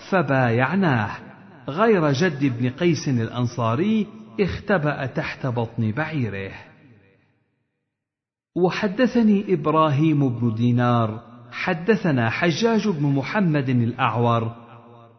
فبايعناه. 0.09 1.09
غير 1.69 2.11
جد 2.11 2.59
بن 2.59 2.69
قيس 2.69 3.09
الأنصاري 3.09 4.07
اختبأ 4.39 5.05
تحت 5.05 5.47
بطن 5.47 5.91
بعيره. 5.91 6.51
وحدثني 8.55 9.53
إبراهيم 9.53 10.29
بن 10.29 10.53
دينار 10.53 11.21
حدثنا 11.51 12.29
حجاج 12.29 12.87
بن 12.87 13.03
محمد 13.03 13.69
الأعور 13.69 14.51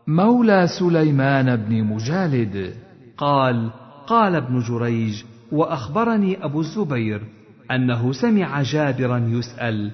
مولى 0.06 0.66
سليمان 0.78 1.56
بن 1.56 1.84
مجالد. 1.84 2.74
قال 3.16 3.70
قال 4.06 4.34
ابن 4.34 4.60
جريج 4.60 5.24
وأخبرني 5.52 6.44
أبو 6.44 6.60
الزبير 6.60 7.22
أنه 7.70 8.12
سمع 8.12 8.62
جابرا 8.62 9.18
يسأل 9.18 9.90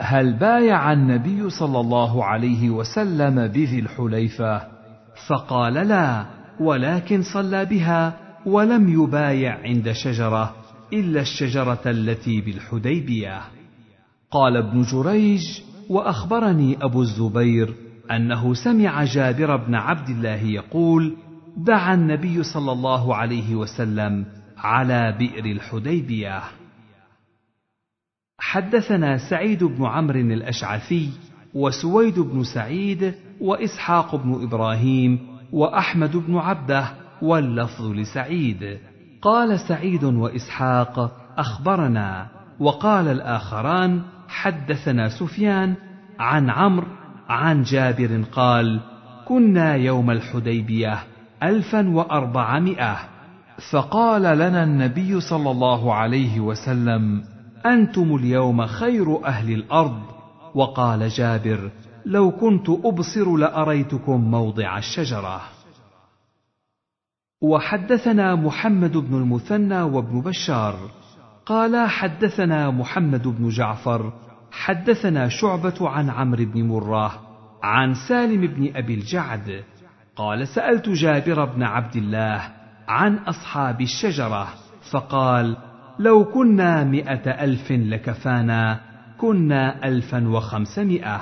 هل 0.00 0.32
بايع 0.32 0.92
النبي 0.92 1.50
صلى 1.50 1.80
الله 1.80 2.24
عليه 2.24 2.70
وسلم 2.70 3.46
بذي 3.46 3.78
الحليفة؟ 3.78 4.62
فقال 5.28 5.74
لا 5.74 6.26
ولكن 6.60 7.22
صلى 7.34 7.64
بها 7.64 8.16
ولم 8.46 9.02
يبايع 9.02 9.60
عند 9.60 9.92
شجرة 9.92 10.54
إلا 10.92 11.20
الشجرة 11.20 11.82
التي 11.86 12.40
بالحديبية. 12.40 13.40
قال 14.30 14.56
ابن 14.56 14.82
جريج 14.82 15.60
وأخبرني 15.88 16.76
أبو 16.82 17.02
الزبير 17.02 17.74
أنه 18.10 18.54
سمع 18.54 19.04
جابر 19.04 19.56
بن 19.56 19.74
عبد 19.74 20.08
الله 20.08 20.42
يقول 20.42 21.16
دعا 21.56 21.94
النبي 21.94 22.42
صلى 22.42 22.72
الله 22.72 23.14
عليه 23.14 23.54
وسلم 23.54 24.26
على 24.58 25.16
بئر 25.18 25.44
الحديبية. 25.44 26.42
حدثنا 28.38 29.30
سعيد 29.30 29.64
بن 29.64 29.84
عمرو 29.84 30.20
الأشعثي 30.20 31.10
وسويد 31.54 32.18
بن 32.18 32.44
سعيد 32.44 33.14
وإسحاق 33.40 34.16
بن 34.16 34.42
إبراهيم 34.42 35.18
وأحمد 35.52 36.16
بن 36.16 36.36
عبده 36.36 36.90
واللفظ 37.22 37.86
لسعيد. 37.86 38.78
قال 39.22 39.60
سعيد 39.60 40.04
وإسحاق 40.04 41.16
أخبرنا 41.38 42.26
وقال 42.60 43.08
الآخران 43.08 44.02
حدثنا 44.28 45.08
سفيان 45.08 45.74
عن 46.18 46.50
عمرو 46.50 46.86
عن 47.28 47.62
جابر 47.62 48.22
قال 48.32 48.80
كنا 49.28 49.74
يوم 49.74 50.10
الحديبية 50.10 50.98
الفا 51.42 51.88
وأربعمائة 51.88 52.96
فقال 53.70 54.22
لنا 54.22 54.64
النبي 54.64 55.20
صلى 55.20 55.50
الله 55.50 55.94
عليه 55.94 56.40
وسلم 56.40 57.22
أنتم 57.66 58.16
اليوم 58.16 58.66
خير 58.66 59.24
أهل 59.24 59.52
الأرض؟ 59.52 60.02
وقال 60.54 61.08
جابر 61.08 61.70
لو 62.06 62.30
كنت 62.30 62.68
أبصر 62.68 63.36
لأريتكم 63.36 64.30
موضع 64.30 64.78
الشجرة. 64.78 65.40
وحدثنا 67.42 68.34
محمد 68.34 68.96
بن 68.96 69.14
المثنى 69.14 69.82
وابن 69.82 70.20
بشار. 70.20 70.76
قال 71.46 71.88
حدثنا 71.88 72.70
محمد 72.70 73.28
بن 73.28 73.48
جعفر 73.48 74.12
حدثنا 74.50 75.28
شعبة 75.28 75.88
عن 75.88 76.10
عمرو 76.10 76.44
بن 76.44 76.68
مره 76.68 77.20
عن 77.62 77.94
سالم 78.08 78.46
بن 78.46 78.76
أبي 78.76 78.94
الجعد. 78.94 79.64
قال 80.16 80.48
سألت 80.48 80.88
جابر 80.88 81.44
بن 81.44 81.62
عبد 81.62 81.96
الله 81.96 82.50
عن 82.88 83.18
أصحاب 83.18 83.80
الشجرة 83.80 84.48
فقال 84.92 85.56
لو 85.98 86.24
كنا 86.24 86.84
مئة 86.84 87.30
ألف 87.30 87.72
لكفانا 87.72 88.80
كنا 89.18 89.88
ألفا 89.88 90.28
وخمسمائة. 90.28 91.20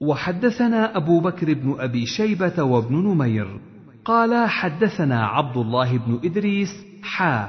وحدثنا 0.00 0.96
أبو 0.96 1.20
بكر 1.20 1.54
بن 1.54 1.76
أبي 1.78 2.06
شيبة 2.06 2.62
وابن 2.62 2.96
نمير. 2.96 3.60
قال 4.04 4.48
حدثنا 4.48 5.26
عبد 5.26 5.56
الله 5.56 5.98
بن 5.98 6.20
إدريس 6.24 6.84
حا. 7.02 7.48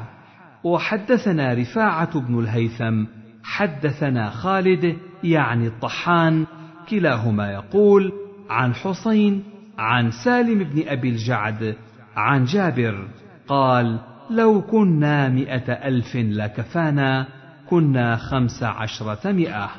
وحدثنا 0.64 1.54
رفاعة 1.54 2.20
بن 2.20 2.40
الهيثم. 2.40 3.06
حدثنا 3.44 4.30
خالد 4.30 4.98
يعني 5.24 5.68
الطحان 5.68 6.46
كلاهما 6.90 7.52
يقول 7.52 8.12
عن 8.50 8.74
حسين 8.74 9.44
عن 9.78 10.12
سالم 10.12 10.64
بن 10.64 10.88
أبي 10.88 11.10
الجعد 11.10 11.76
عن 12.16 12.46
جابر 12.46 13.08
قال 13.48 14.00
لو 14.36 14.62
كنا 14.62 15.30
مئة 15.30 15.72
ألف 15.72 16.16
لكفانا 16.16 17.28
كنا 17.70 18.16
خمس 18.16 18.64
عشرة 18.64 19.32
مئة. 19.32 19.70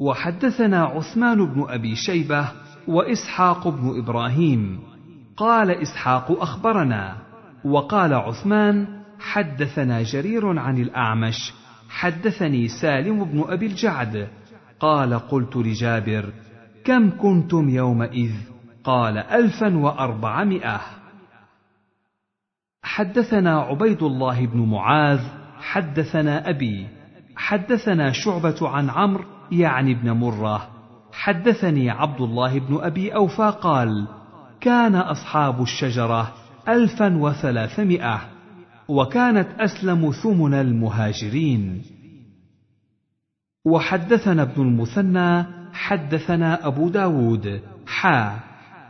وحدثنا 0.00 0.84
عثمان 0.84 1.46
بن 1.46 1.66
أبي 1.68 1.96
شيبة 1.96 2.48
وإسحاق 2.88 3.68
بن 3.68 3.98
إبراهيم. 3.98 4.80
قال 5.36 5.70
إسحاق 5.70 6.42
أخبرنا. 6.42 7.16
وقال 7.64 8.14
عثمان 8.14 9.02
حدثنا 9.20 10.02
جرير 10.02 10.58
عن 10.58 10.78
الأعمش 10.78 11.52
حدثني 11.88 12.68
سالم 12.68 13.24
بن 13.24 13.44
أبي 13.48 13.66
الجعد. 13.66 14.28
قال 14.80 15.14
قلت 15.14 15.56
لجابر 15.56 16.32
كم 16.84 17.10
كنتم 17.10 17.68
يومئذ؟ 17.68 18.32
قال 18.84 19.18
ألفا 19.18 19.76
وأربعمائة. 19.76 21.01
حدثنا 22.82 23.60
عبيد 23.60 24.02
الله 24.02 24.46
بن 24.46 24.60
معاذ 24.60 25.20
حدثنا 25.60 26.50
أبي 26.50 26.86
حدثنا 27.36 28.12
شعبة 28.12 28.68
عن 28.68 28.90
عمرو 28.90 29.24
يعني 29.52 29.92
ابن 29.92 30.10
مرة. 30.10 30.68
حدثني 31.12 31.90
عبد 31.90 32.20
الله 32.20 32.58
بن 32.58 32.78
أبي 32.80 33.14
أوفى 33.14 33.52
قال 33.60 34.06
كان 34.60 34.94
أصحاب 34.94 35.62
الشجرة 35.62 36.32
ألفا 36.68 37.16
وثلاثمائة 37.16 38.20
وكانت 38.88 39.48
أسلم 39.60 40.10
ثمن 40.10 40.54
المهاجرين. 40.54 41.82
وحدثنا 43.64 44.42
ابن 44.42 44.62
المثنى 44.62 45.44
حدثنا 45.72 46.66
أبو 46.66 46.88
داود 46.88 47.60
حا. 47.86 48.36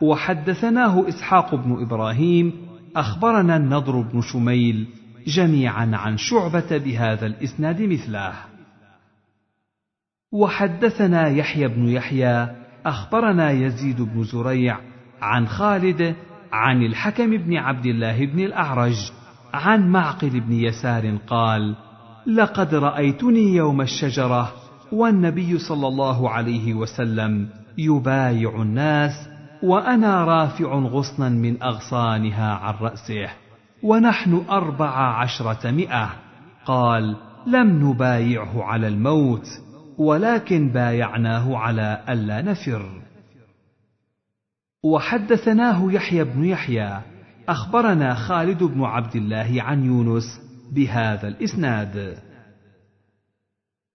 وحدثناه 0.01 1.09
إسحاق 1.09 1.55
بن 1.55 1.81
إبراهيم 1.81 2.62
أخبرنا 2.95 3.57
النضر 3.57 4.01
بن 4.01 4.21
شميل 4.21 4.87
جميعا 5.27 5.91
عن 5.93 6.17
شعبة 6.17 6.77
بهذا 6.77 7.25
الإسناد 7.25 7.81
مثله. 7.81 8.33
وحدثنا 10.31 11.27
يحيى 11.27 11.67
بن 11.67 11.89
يحيى 11.89 12.47
أخبرنا 12.85 13.51
يزيد 13.51 14.01
بن 14.01 14.23
زريع 14.23 14.79
عن 15.21 15.47
خالد 15.47 16.15
عن 16.51 16.83
الحكم 16.83 17.37
بن 17.37 17.57
عبد 17.57 17.85
الله 17.85 18.25
بن 18.25 18.39
الأعرج 18.39 19.11
عن 19.53 19.89
معقل 19.89 20.39
بن 20.39 20.53
يسار 20.53 21.17
قال 21.27 21.75
لقد 22.27 22.75
رأيتني 22.75 23.55
يوم 23.55 23.81
الشجرة 23.81 24.53
والنبي 24.91 25.57
صلى 25.57 25.87
الله 25.87 26.29
عليه 26.29 26.73
وسلم 26.73 27.49
يبايع 27.77 28.61
الناس 28.61 29.32
وأنا 29.63 30.23
رافع 30.23 30.75
غصنا 30.75 31.29
من 31.29 31.63
أغصانها 31.63 32.53
عن 32.53 32.73
رأسه 32.73 33.29
ونحن 33.83 34.45
أربع 34.49 35.21
عشرة 35.21 35.71
مئة. 35.71 36.09
قال 36.65 37.15
لم 37.47 37.89
نبايعه 37.89 38.63
على 38.63 38.87
الموت 38.87 39.45
ولكن 39.97 40.69
بايعناه 40.69 41.57
على 41.57 42.03
ألا 42.09 42.41
نفر. 42.41 43.01
وحدثناه 44.83 45.91
يحيى 45.91 46.23
بن 46.23 46.45
يحيى 46.45 47.01
أخبرنا 47.49 48.13
خالد 48.13 48.63
بن 48.63 48.83
عبد 48.83 49.15
الله 49.15 49.55
عن 49.57 49.85
يونس 49.85 50.41
بهذا 50.71 51.27
الإسناد. 51.27 52.17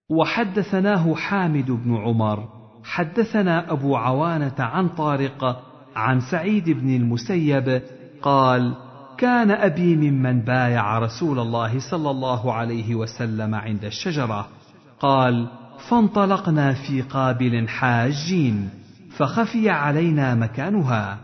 وحدثناه 0.09 1.15
حامد 1.15 1.71
بن 1.71 1.95
عمر 1.95 2.58
حدثنا 2.83 3.71
أبو 3.71 3.95
عوانة 3.95 4.55
عن 4.59 4.89
طارق 4.89 5.63
عن 5.95 6.21
سعيد 6.21 6.69
بن 6.69 6.95
المسيب 6.95 7.81
قال 8.21 8.75
كان 9.17 9.51
أبي 9.51 9.95
ممن 9.95 10.41
بايع 10.41 10.99
رسول 10.99 11.39
الله 11.39 11.79
صلى 11.91 12.11
الله 12.11 12.53
عليه 12.53 12.95
وسلم 12.95 13.55
عند 13.55 13.85
الشجرة. 13.85 14.47
قال 14.99 15.47
فانطلقنا 15.89 16.73
في 16.73 17.01
قابل 17.01 17.67
حاجين 17.67 18.69
فخفي 19.17 19.69
علينا 19.69 20.35
مكانها. 20.35 21.17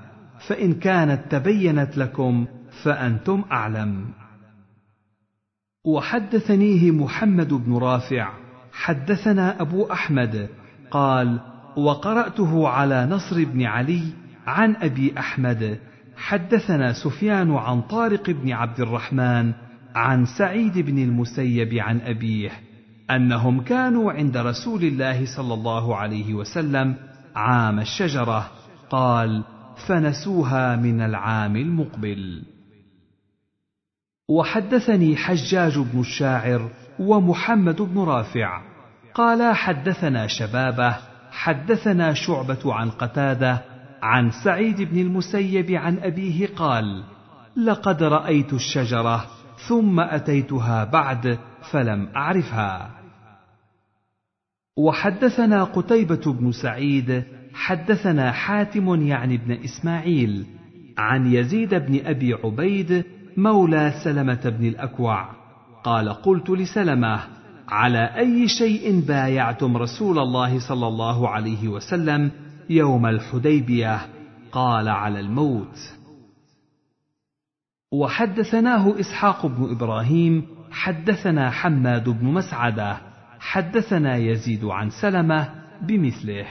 فإن 0.47 0.73
كانت 0.73 1.21
تبينت 1.31 1.97
لكم 1.97 2.47
فأنتم 2.83 3.43
أعلم. 3.51 4.05
وحدثنيه 5.85 6.91
محمد 6.91 7.53
بن 7.53 7.77
رافع. 7.77 8.29
حدثنا 8.73 9.61
أبو 9.61 9.91
أحمد. 9.91 10.49
قال 10.95 11.39
وقرأته 11.77 12.67
على 12.67 13.05
نصر 13.05 13.43
بن 13.43 13.63
علي 13.63 14.03
عن 14.47 14.75
أبي 14.75 15.19
أحمد. 15.19 15.79
حدثنا 16.17 16.93
سفيان 16.93 17.51
عن 17.51 17.81
طارق 17.81 18.29
بن 18.29 18.51
عبد 18.51 18.79
الرحمن 18.79 19.53
عن 19.95 20.25
سعيد 20.25 20.79
بن 20.79 20.97
المسيب 20.97 21.73
عن 21.73 22.01
أبيه 22.01 22.51
أنهم 23.11 23.61
كانوا 23.61 24.11
عند 24.11 24.37
رسول 24.37 24.83
الله 24.83 25.25
صلى 25.37 25.53
الله 25.53 25.95
عليه 25.95 26.33
وسلم 26.33 26.95
عام 27.35 27.79
الشجرة. 27.79 28.51
قال 28.89 29.43
فنسوها 29.87 30.75
من 30.75 31.01
العام 31.01 31.55
المقبل. 31.55 32.43
وحدثني 34.29 35.15
حجاج 35.15 35.79
بن 35.79 35.99
الشاعر 35.99 36.69
ومحمد 36.99 37.81
بن 37.81 37.99
رافع 37.99 38.74
قالا 39.15 39.53
حدثنا 39.53 40.27
شبابة 40.27 40.95
حدثنا 41.31 42.13
شعبة 42.13 42.73
عن 42.73 42.89
قتادة 42.89 43.61
عن 44.01 44.31
سعيد 44.43 44.81
بن 44.81 44.99
المسيب 44.99 45.71
عن 45.71 45.97
أبيه 45.97 46.47
قال 46.55 47.03
لقد 47.57 48.03
رأيت 48.03 48.53
الشجرة 48.53 49.25
ثم 49.67 49.99
أتيتها 49.99 50.83
بعد 50.83 51.39
فلم 51.71 52.09
أعرفها. 52.15 52.91
وحدثنا 54.77 55.63
قتيبة 55.63 56.33
بن 56.33 56.51
سعيد 56.51 57.23
حدثنا 57.53 58.31
حاتم 58.31 59.01
يعني 59.01 59.35
ابن 59.35 59.51
إسماعيل 59.51 60.45
عن 60.97 61.33
يزيد 61.33 61.75
بن 61.75 62.05
أبي 62.05 62.33
عبيد 62.33 63.05
مولى 63.37 63.93
سلمة 64.03 64.41
بن 64.59 64.65
الأكوع. 64.65 65.29
قال 65.83 66.09
قلت 66.09 66.49
لسلمة 66.49 67.34
على 67.69 68.17
أي 68.17 68.47
شيء 68.47 68.99
بايعتم 68.99 69.77
رسول 69.77 70.19
الله 70.19 70.67
صلى 70.67 70.87
الله 70.87 71.29
عليه 71.29 71.67
وسلم 71.67 72.31
يوم 72.69 73.05
الحديبية؟ 73.05 74.07
قال 74.51 74.89
على 74.89 75.19
الموت. 75.19 75.77
وحدثناه 77.91 78.99
إسحاق 78.99 79.45
بن 79.45 79.71
إبراهيم 79.71 80.45
حدثنا 80.71 81.51
حماد 81.51 82.09
بن 82.09 82.25
مسعدة 82.25 82.97
حدثنا 83.39 84.15
يزيد 84.15 84.65
عن 84.65 84.89
سلمة 84.89 85.49
بمثله. 85.81 86.47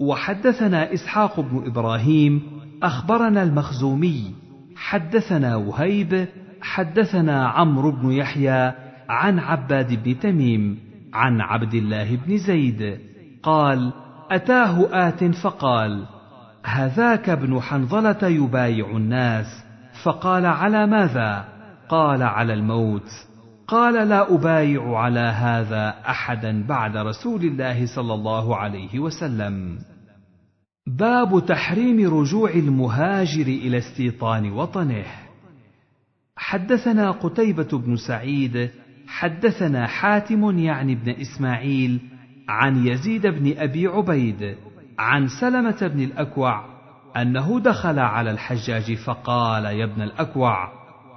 وحدثنا 0.00 0.94
إسحاق 0.94 1.40
بن 1.40 1.66
إبراهيم 1.66 2.42
أخبرنا 2.82 3.42
المخزومي 3.42 4.34
حدثنا 4.76 5.56
وهيب 5.56 6.28
حدثنا 6.60 7.48
عمرو 7.48 7.90
بن 7.90 8.12
يحيى 8.12 8.85
عن 9.08 9.38
عباد 9.38 10.04
بن 10.04 10.18
تميم 10.18 10.78
عن 11.14 11.40
عبد 11.40 11.74
الله 11.74 12.16
بن 12.16 12.38
زيد 12.38 13.00
قال 13.42 13.92
أتاه 14.30 15.08
آت 15.08 15.24
فقال 15.24 16.06
هذاك 16.64 17.28
ابن 17.28 17.60
حنظلة 17.60 18.28
يبايع 18.28 18.90
الناس. 18.90 19.46
فقال 20.04 20.46
على 20.46 20.86
ماذا؟ 20.86 21.48
قال 21.88 22.22
على 22.22 22.54
الموت. 22.54 23.10
قال 23.68 24.08
لا 24.08 24.34
أبايع 24.34 24.98
على 24.98 25.20
هذا 25.20 25.94
أحدا 26.08 26.66
بعد 26.66 26.96
رسول 26.96 27.44
الله 27.44 27.86
صلى 27.86 28.14
الله 28.14 28.56
عليه 28.56 28.98
وسلم. 28.98 29.78
باب 30.86 31.46
تحريم 31.46 32.20
رجوع 32.20 32.50
المهاجر 32.50 33.46
إلى 33.46 33.78
استيطان 33.78 34.52
وطنه. 34.52 35.04
حدثنا 36.36 37.10
قتيبة 37.10 37.68
بن 37.78 37.96
سعيد 37.96 38.70
حدثنا 39.06 39.86
حاتم 39.86 40.58
يعني 40.58 40.92
ابن 40.92 41.10
إسماعيل 41.10 42.00
عن 42.48 42.86
يزيد 42.86 43.26
بن 43.26 43.58
أبي 43.58 43.86
عبيد 43.86 44.56
عن 44.98 45.28
سلمة 45.40 45.90
بن 45.94 46.00
الأكوع 46.00 46.64
أنه 47.16 47.60
دخل 47.60 47.98
على 47.98 48.30
الحجاج 48.30 48.94
فقال 48.94 49.64
يا 49.64 49.84
ابن 49.84 50.02
الأكوع 50.02 50.72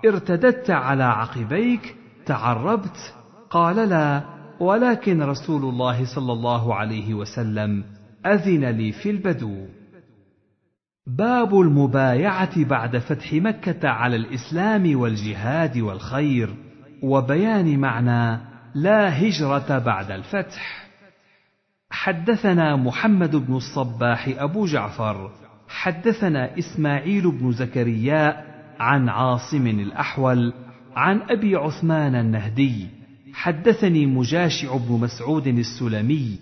ارتددت 0.06 0.70
على 0.70 1.04
عقبيك 1.04 1.96
تعربت؟ 2.26 3.14
قال 3.50 3.90
لا 3.90 4.24
ولكن 4.60 5.22
رسول 5.22 5.66
الله 5.66 6.16
صلى 6.16 6.34
الله 6.34 6.76
عليه 6.76 7.14
وسلم 7.14 7.84
أذن 8.26 8.66
لي 8.66 8.92
في 8.92 9.10
البدو. 9.10 9.66
باب 11.08 11.60
المبايعة 11.60 12.66
بعد 12.66 12.98
فتح 12.98 13.34
مكة 13.34 13.90
على 13.90 14.16
الإسلام 14.16 15.00
والجهاد 15.00 15.78
والخير. 15.78 16.69
وبيان 17.02 17.80
معنى 17.80 18.42
لا 18.76 19.22
هجرة 19.22 19.80
بعد 19.80 20.12
الفتح. 20.12 20.90
حدثنا 21.92 22.76
محمد 22.76 23.36
بن 23.36 23.56
الصباح 23.56 24.30
أبو 24.38 24.66
جعفر 24.66 25.32
حدثنا 25.68 26.58
إسماعيل 26.60 27.32
بن 27.32 27.52
زكريا 27.52 28.44
عن 28.80 29.10
عاصم 29.10 29.68
الأحول 29.68 30.54
عن 30.96 31.22
أبي 31.30 31.56
عثمان 31.56 32.16
النهدي 32.16 32.88
حدثني 33.34 34.06
مجاشع 34.06 34.78
بن 34.78 34.94
مسعود 34.94 35.48
السلمي 35.48 36.40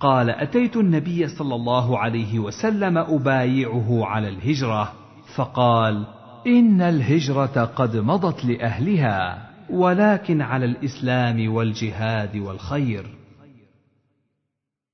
قال 0.00 0.30
أتيت 0.30 0.76
النبي 0.76 1.28
صلى 1.28 1.54
الله 1.54 1.98
عليه 1.98 2.38
وسلم 2.38 2.98
أبايعه 2.98 4.06
على 4.06 4.28
الهجرة 4.28 4.92
فقال 5.34 6.06
إن 6.46 6.80
الهجرة 6.80 7.64
قد 7.64 7.96
مضت 7.96 8.44
لأهلها. 8.44 9.47
ولكن 9.70 10.42
على 10.42 10.64
الإسلام 10.64 11.54
والجهاد 11.54 12.36
والخير. 12.36 13.06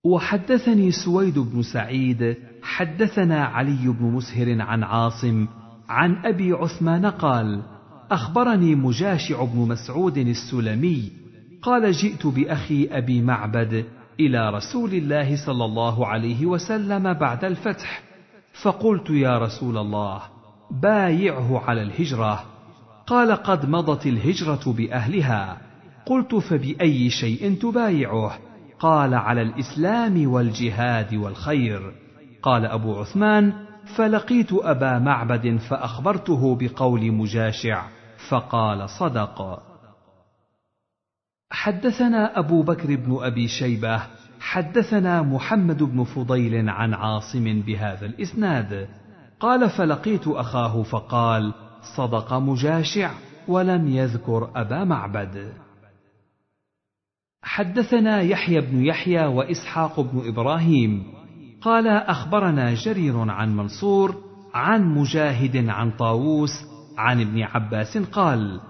وحدثني 0.05 0.91
سويد 0.91 1.39
بن 1.39 1.63
سعيد 1.63 2.37
حدثنا 2.63 3.45
علي 3.45 3.89
بن 3.89 4.05
مسهر 4.05 4.63
عن 4.63 4.83
عاصم 4.83 5.47
عن 5.89 6.17
أبي 6.25 6.53
عثمان 6.53 7.07
قال 7.07 7.63
أخبرني 8.11 8.75
مجاشع 8.75 9.45
بن 9.45 9.59
مسعود 9.59 10.19
السلمي 10.19 11.13
قال 11.63 11.93
جئت 11.93 12.27
بأخي 12.27 12.89
أبي 12.91 13.23
معبد 13.23 13.85
إلى 14.21 14.51
رسول 14.51 14.95
الله 14.95 15.47
صلى 15.47 15.65
الله 15.65 16.07
عليه 16.07 16.47
وسلم 16.47 17.13
بعد 17.13 17.45
الفتح 17.45 18.03
فقلت 18.63 19.11
يا 19.11 19.39
رسول 19.39 19.79
الله 19.79 20.23
بايعه 20.71 21.59
على 21.59 21.83
الهجرة. 21.83 22.54
قال 23.07 23.33
قد 23.33 23.67
مضت 23.67 24.07
الهجرة 24.07 24.73
بأهلها. 24.73 25.59
قلت 26.07 26.35
فبأي 26.35 27.11
شيء 27.11 27.59
تبايعه؟ 27.63 28.39
قال 28.79 29.15
على 29.15 29.43
الإسلام 29.43 30.33
والجهاد 30.33 31.15
والخير. 31.15 31.93
قال 32.43 32.67
أبو 32.67 33.01
عثمان 33.01 33.53
فلقيت 33.97 34.53
أبا 34.53 34.99
معبد 34.99 35.57
فأخبرته 35.57 36.57
بقول 36.57 37.13
مجاشع 37.13 37.87
فقال 38.29 38.91
صدق. 38.91 39.63
حدثنا 41.51 42.39
أبو 42.39 42.63
بكر 42.63 42.97
بن 42.97 43.19
أبي 43.21 43.49
شيبة 43.49 44.03
حدثنا 44.41 45.23
محمد 45.23 45.83
بن 45.83 46.05
فضيل 46.05 46.69
عن 46.69 46.95
عاصم 46.95 47.61
بهذا 47.61 48.07
الإسناد. 48.07 48.89
قال 49.41 49.71
فلقيت 49.71 50.29
أخاه 50.29 50.83
فقال 50.83 51.55
صدق 51.97 52.33
مجاشع 52.33 53.11
ولم 53.49 53.89
يذكر 53.89 54.51
أبا 54.57 54.85
معبد. 54.85 55.53
حدثنا 57.43 58.21
يحيى 58.21 58.61
بن 58.61 58.85
يحيى 58.85 59.27
وإسحاق 59.27 60.01
بن 60.01 60.29
إبراهيم. 60.29 61.15
قال 61.61 61.89
أخبرنا 61.89 62.75
جرير 62.75 63.31
عن 63.31 63.57
منصور 63.57 64.15
عن 64.55 64.95
مجاهد 64.95 65.69
عن 65.69 65.91
طاووس 65.91 66.51
عن 66.99 67.21
ابن 67.21 67.43
عباس 67.43 67.99
قال 67.99 68.61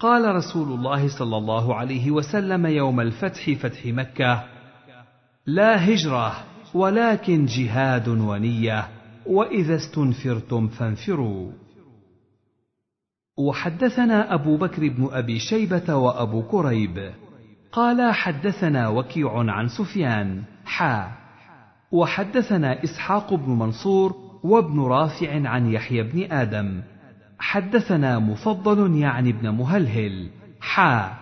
قال 0.00 0.34
رسول 0.34 0.72
الله 0.72 1.18
صلى 1.18 1.36
الله 1.36 1.74
عليه 1.74 2.10
وسلم 2.10 2.66
يوم 2.66 3.00
الفتح 3.00 3.50
فتح 3.50 3.86
مكة 3.86 4.44
لا 5.46 5.88
هجرة 5.88 6.32
ولكن 6.74 7.46
جهاد 7.46 8.08
ونية 8.08 8.88
وإذا 9.26 9.76
استنفرتم 9.76 10.68
فانفروا. 10.68 11.52
وحدثنا 13.38 14.34
أبو 14.34 14.56
بكر 14.56 14.88
بن 14.88 15.08
أبي 15.12 15.38
شيبة 15.38 15.94
وأبو 15.94 16.42
كريب. 16.42 17.10
قال 17.72 18.14
حدثنا 18.14 18.88
وكيع 18.88 19.30
عن 19.34 19.68
سفيان. 19.68 20.42
حا. 20.64 21.08
وحدثنا 21.92 22.84
إسحاق 22.84 23.34
بن 23.34 23.52
منصور 23.52 24.14
وابن 24.42 24.80
رافع 24.80 25.48
عن 25.48 25.72
يحيى 25.72 26.02
بن 26.02 26.32
آدم. 26.32 26.82
حدثنا 27.38 28.18
مفضل 28.18 28.96
يعني 28.96 29.30
ابن 29.30 29.48
مهلهل. 29.48 30.30
حا. 30.60 31.12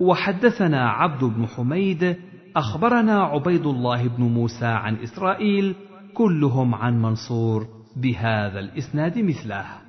وحدثنا 0.00 0.90
عبد 0.90 1.24
بن 1.24 1.46
حميد. 1.46 2.16
أخبرنا 2.56 3.22
عبيد 3.22 3.66
الله 3.66 4.08
بن 4.08 4.24
موسى 4.24 4.66
عن 4.66 4.96
إسرائيل. 4.96 5.74
كلهم 6.14 6.74
عن 6.74 7.02
منصور. 7.02 7.66
بهذا 7.96 8.60
الإسناد 8.60 9.18
مثله. 9.18 9.81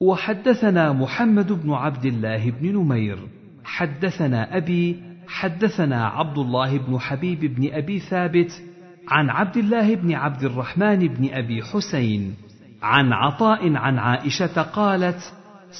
وحدثنا 0.00 0.92
محمد 0.92 1.52
بن 1.52 1.72
عبد 1.72 2.04
الله 2.04 2.50
بن 2.50 2.72
نمير 2.72 3.18
حدثنا 3.64 4.56
أبي 4.56 5.02
حدثنا 5.28 6.06
عبد 6.06 6.38
الله 6.38 6.78
بن 6.78 6.98
حبيب 6.98 7.54
بن 7.54 7.74
أبي 7.74 8.00
ثابت 8.00 8.62
عن 9.08 9.30
عبد 9.30 9.56
الله 9.56 9.94
بن 9.94 10.14
عبد 10.14 10.42
الرحمن 10.42 11.08
بن 11.08 11.28
أبي 11.32 11.62
حسين 11.62 12.34
عن 12.82 13.12
عطاء 13.12 13.76
عن 13.76 13.98
عائشة 13.98 14.62
قالت 14.62 15.32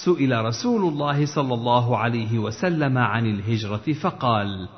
سئل 0.05 0.45
رسول 0.45 0.93
الله 0.93 1.27
صلى 1.27 1.55
الله 1.55 1.99
عليه 1.99 2.39
وسلم 2.39 2.99
عن 2.99 3.27
الهجرة 3.27 3.93
فقال 3.93 4.69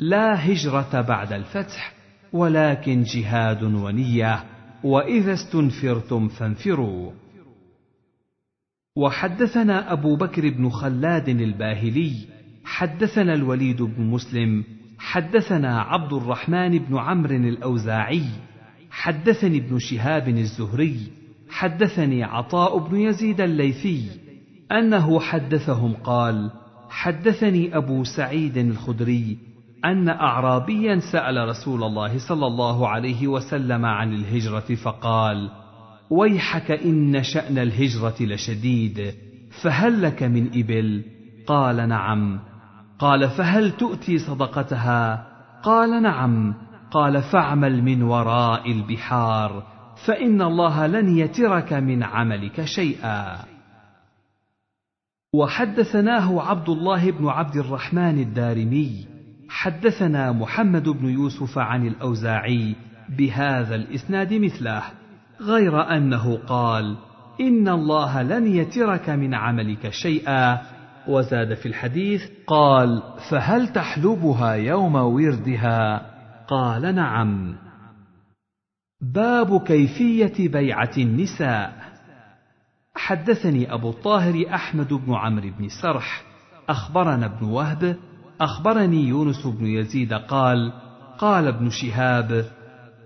لا 0.00 0.52
هجرة 0.52 1.00
بعد 1.00 1.32
الفتح 1.32 1.92
ولكن 2.32 3.02
جهاد 3.02 3.62
ونية 3.62 4.44
وإذا 4.84 5.32
استنفرتم 5.32 6.28
فانفروا. 6.28 7.12
وحدثنا 8.98 9.92
أبو 9.92 10.16
بكر 10.16 10.48
بن 10.50 10.68
خلاد 10.68 11.28
الباهلي 11.28 12.12
حدثنا 12.64 13.34
الوليد 13.34 13.82
بن 13.82 14.02
مسلم 14.02 14.64
حدثنا 14.98 15.80
عبد 15.80 16.12
الرحمن 16.12 16.78
بن 16.78 16.98
عمرو 16.98 17.36
الأوزاعي 17.36 18.24
حدثني 18.90 19.58
ابن 19.58 19.78
شهاب 19.78 20.28
الزهري 20.28 20.96
حدثني 21.50 22.24
عطاء 22.24 22.78
بن 22.78 23.00
يزيد 23.00 23.40
الليثي 23.40 24.10
أنه 24.72 25.20
حدثهم 25.20 25.92
قال 25.94 26.50
حدثني 26.90 27.76
أبو 27.76 28.04
سعيد 28.04 28.56
الخدري 28.56 29.38
أن 29.84 30.08
اعرابيا 30.08 30.98
سأل 31.12 31.48
رسول 31.48 31.84
الله 31.84 32.18
صلى 32.28 32.46
الله 32.46 32.88
عليه 32.88 33.28
وسلم 33.28 33.84
عن 33.84 34.12
الهجرة 34.12 34.74
فقال 34.74 35.50
ويحك 36.10 36.70
إن 36.70 37.22
شأن 37.22 37.58
الهجرة 37.58 38.16
لشديد 38.20 39.14
فهل 39.62 40.02
لك 40.02 40.22
من 40.22 40.46
إبل؟ 40.46 41.04
قال 41.46 41.88
نعم. 41.88 42.40
قال 42.98 43.28
فهل 43.28 43.70
تؤتي 43.70 44.18
صدقتها؟ 44.18 45.26
قال 45.62 46.02
نعم. 46.02 46.54
قال 46.90 47.22
فاعمل 47.22 47.82
من 47.82 48.02
وراء 48.02 48.72
البحار 48.72 49.62
فإن 50.06 50.42
الله 50.42 50.86
لن 50.86 51.18
يترك 51.18 51.72
من 51.72 52.02
عملك 52.02 52.64
شيئا. 52.64 53.38
وحدثناه 55.34 56.42
عبد 56.42 56.68
الله 56.68 57.10
بن 57.10 57.28
عبد 57.28 57.56
الرحمن 57.56 58.18
الدارمي 58.18 59.06
حدثنا 59.48 60.32
محمد 60.32 60.88
بن 60.88 61.08
يوسف 61.08 61.58
عن 61.58 61.86
الأوزاعي 61.86 62.74
بهذا 63.18 63.74
الإسناد 63.74 64.34
مثله. 64.34 64.82
غير 65.40 65.96
أنه 65.96 66.38
قال 66.46 66.96
إن 67.40 67.68
الله 67.68 68.22
لن 68.22 68.46
يترك 68.46 69.10
من 69.10 69.34
عملك 69.34 69.90
شيئا. 69.90 70.58
وزاد 71.08 71.54
في 71.54 71.66
الحديث 71.66 72.22
قال 72.46 73.02
فهل 73.30 73.68
تحلبها 73.68 74.52
يوم 74.52 74.94
وردها؟ 74.94 76.06
قال 76.48 76.94
نعم. 76.94 77.56
باب 79.00 79.60
كيفية 79.62 80.48
بيعة 80.48 80.92
النساء. 80.98 81.72
حدثني 82.94 83.74
أبو 83.74 83.90
الطاهر 83.90 84.54
أحمد 84.54 84.92
بن 84.92 85.14
عمرو 85.14 85.50
بن 85.58 85.68
سرح 85.82 86.22
أخبرنا 86.68 87.26
ابن 87.26 87.46
وهب 87.46 87.96
أخبرني 88.40 89.08
يونس 89.08 89.46
بن 89.46 89.66
يزيد 89.66 90.12
قال 90.12 90.72
قال 91.18 91.46
ابن 91.46 91.70
شهاب 91.70 92.44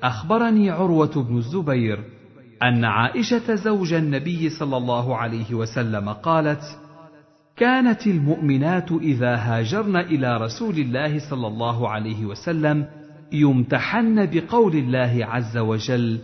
أخبرني 0.02 0.70
عروة 0.70 1.24
بن 1.28 1.36
الزبير 1.36 2.04
أن 2.62 2.84
عائشة 2.84 3.54
زوج 3.54 3.92
النبي 3.92 4.48
صلى 4.48 4.76
الله 4.76 5.16
عليه 5.16 5.54
وسلم 5.54 6.08
قالت 6.08 6.62
كانت 7.56 8.06
المؤمنات 8.06 8.92
إذا 8.92 9.36
هاجرن 9.36 9.96
إلى 9.96 10.36
رسول 10.36 10.74
الله 10.74 11.30
صلى 11.30 11.46
الله 11.46 11.88
عليه 11.88 12.24
وسلم 12.24 12.86
يمتحن 13.32 14.26
بقول 14.26 14.76
الله 14.76 15.26
عز 15.26 15.56
وجل 15.56 16.18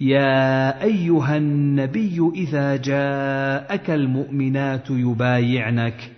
يا 0.00 0.82
أيها 0.82 1.36
النبي 1.36 2.30
إذا 2.34 2.76
جاءك 2.76 3.90
المؤمنات 3.90 4.90
يبايعنك 4.90 6.10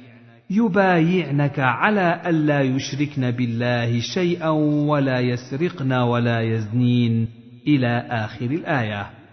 يبايعنك 0.51 1.59
على 1.59 2.21
الا 2.27 2.61
يشركن 2.63 3.31
بالله 3.31 4.01
شيئا 4.01 4.49
ولا 4.89 5.21
يسرقن 5.21 5.93
ولا 5.93 6.41
يزنين. 6.41 7.29
إلى 7.67 8.07
آخر 8.11 8.47
الآية. 8.47 9.24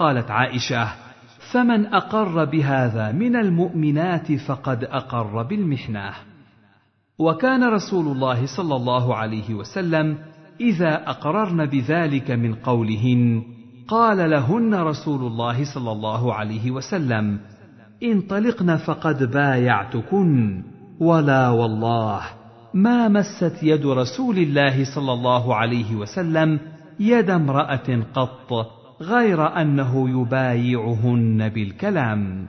قالت 0.00 0.30
عائشة 0.30 0.88
فمن 1.52 1.86
أقر 1.86 2.44
بهذا 2.44 3.12
من 3.12 3.36
المؤمنات 3.36 4.32
فقد 4.32 4.84
أقر 4.84 5.42
بالمحنة. 5.42 6.10
وكان 7.18 7.64
رسول 7.64 8.06
الله 8.16 8.46
صلى 8.46 8.76
الله 8.76 9.14
عليه 9.16 9.54
وسلم 9.54 10.18
إذا 10.60 11.10
أقررن 11.10 11.66
بذلك 11.66 12.30
من 12.30 12.54
قولهن 12.54 13.42
قال 13.88 14.30
لهن 14.30 14.74
رسول 14.74 15.26
الله 15.26 15.64
صلى 15.74 15.92
الله 15.92 16.34
عليه 16.34 16.70
وسلم 16.70 17.40
انطلقن 18.02 18.76
فقد 18.76 19.30
بايعتكن 19.30 20.62
ولا 21.00 21.48
والله 21.48 22.20
ما 22.74 23.08
مست 23.08 23.62
يد 23.62 23.86
رسول 23.86 24.38
الله 24.38 24.94
صلى 24.94 25.12
الله 25.12 25.54
عليه 25.54 25.94
وسلم 25.94 26.60
يد 27.00 27.30
امرأة 27.30 28.02
قط 28.14 28.79
غير 29.02 29.60
أنه 29.60 30.20
يبايعهن 30.20 31.48
بالكلام. 31.48 32.46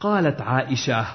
قالت 0.00 0.40
عائشة 0.40 1.06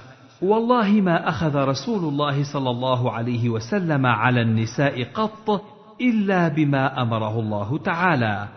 والله 0.42 0.92
ما 0.92 1.30
أخذ 1.30 1.56
رسول 1.56 2.14
الله 2.14 2.54
صلى 2.54 2.70
الله 2.70 3.12
عليه 3.12 3.50
وسلم 3.50 4.06
على 4.06 4.42
النساء 4.42 5.04
قط 5.04 5.62
إلا 6.02 6.48
بما 6.48 7.02
أمره 7.02 7.40
الله 7.40 7.78
تعالى. 7.78 8.48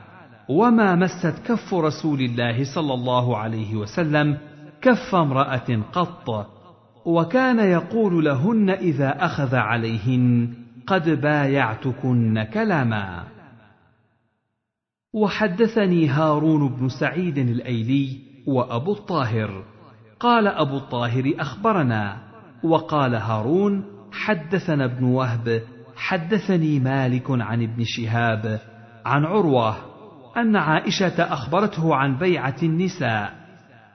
وما 0.48 0.94
مست 0.94 1.34
كف 1.46 1.74
رسول 1.74 2.20
الله 2.20 2.74
صلى 2.74 2.94
الله 2.94 3.38
عليه 3.38 3.76
وسلم 3.76 4.38
كف 4.82 5.14
امرأة 5.14 5.82
قط. 5.92 6.46
وكان 7.04 7.58
يقول 7.58 8.24
لهن 8.24 8.70
إذا 8.70 9.24
أخذ 9.24 9.54
عليهن 9.54 10.52
قد 10.86 11.08
بايعتكن 11.20 12.46
كلاما. 12.54 13.33
وحدثني 15.14 16.08
هارون 16.08 16.68
بن 16.68 16.88
سعيد 16.88 17.38
الأيلي 17.38 18.18
وأبو 18.46 18.92
الطاهر. 18.92 19.64
قال 20.20 20.46
أبو 20.46 20.76
الطاهر 20.76 21.34
أخبرنا 21.38 22.16
وقال 22.64 23.14
هارون 23.14 23.84
حدثنا 24.12 24.84
ابن 24.84 25.04
وهب 25.04 25.62
حدثني 25.96 26.80
مالك 26.80 27.24
عن 27.28 27.62
ابن 27.62 27.84
شهاب 27.84 28.60
عن 29.06 29.24
عروة 29.24 29.76
أن 30.36 30.56
عائشة 30.56 31.22
أخبرته 31.22 31.94
عن 31.94 32.18
بيعة 32.18 32.56
النساء 32.62 33.32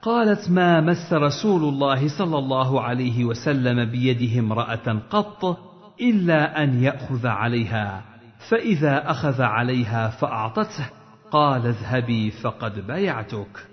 قالت 0.02 0.50
ما 0.50 0.80
مس 0.80 1.12
رسول 1.12 1.62
الله 1.62 2.08
صلى 2.18 2.38
الله 2.38 2.80
عليه 2.80 3.24
وسلم 3.24 3.90
بيده 3.90 4.40
امرأة 4.40 5.00
قط 5.10 5.58
إلا 6.00 6.62
أن 6.62 6.82
يأخذ 6.82 7.26
عليها 7.26 8.02
فإذا 8.50 9.10
أخذ 9.10 9.42
عليها 9.42 10.08
فأعطته 10.08 10.99
قال 11.30 11.66
اذهبي 11.66 12.30
فقد 12.30 12.86
بايعتك 12.86 13.66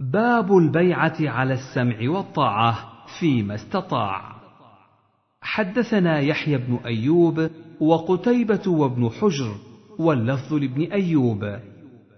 باب 0.00 0.56
البيعة 0.56 1.16
على 1.20 1.54
السمع 1.54 2.10
والطاعة 2.10 2.78
فيما 3.20 3.54
استطاع. 3.54 4.40
حدثنا 5.42 6.20
يحيى 6.20 6.58
بن 6.58 6.78
أيوب 6.86 7.50
وقتيبة 7.80 8.62
وابن 8.66 9.10
حجر 9.10 9.54
واللفظ 9.98 10.54
لابن 10.54 10.82
أيوب. 10.92 11.58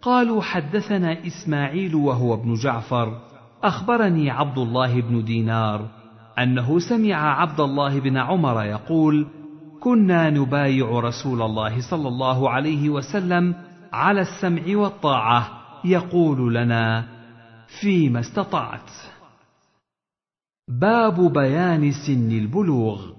قالوا 0.03 0.43
حدثنا 0.43 1.27
إسماعيل 1.27 1.95
وهو 1.95 2.35
ابن 2.35 2.55
جعفر. 2.55 3.21
أخبرني 3.63 4.31
عبد 4.31 4.59
الله 4.59 5.01
بن 5.01 5.25
دينار 5.25 5.89
أنه 6.39 6.79
سمع 6.79 7.41
عبد 7.41 7.61
الله 7.61 8.01
بن 8.01 8.17
عمر 8.17 8.65
يقول 8.65 9.27
كنا 9.83 10.31
نبايع 10.31 11.01
رسول 11.01 11.43
الله 11.43 11.91
صلى 11.91 12.09
الله 12.09 12.51
عليه 12.51 12.91
وسلم 12.91 13.55
على 13.93 14.21
السمع 14.21 14.63
والطاعة 14.77 15.49
يقول 15.85 16.55
لنا 16.55 17.05
فيما 17.81 18.21
استطعت. 18.21 18.91
باب 20.69 21.33
بيان 21.33 21.93
سن 21.93 22.31
البلوغ. 22.31 23.13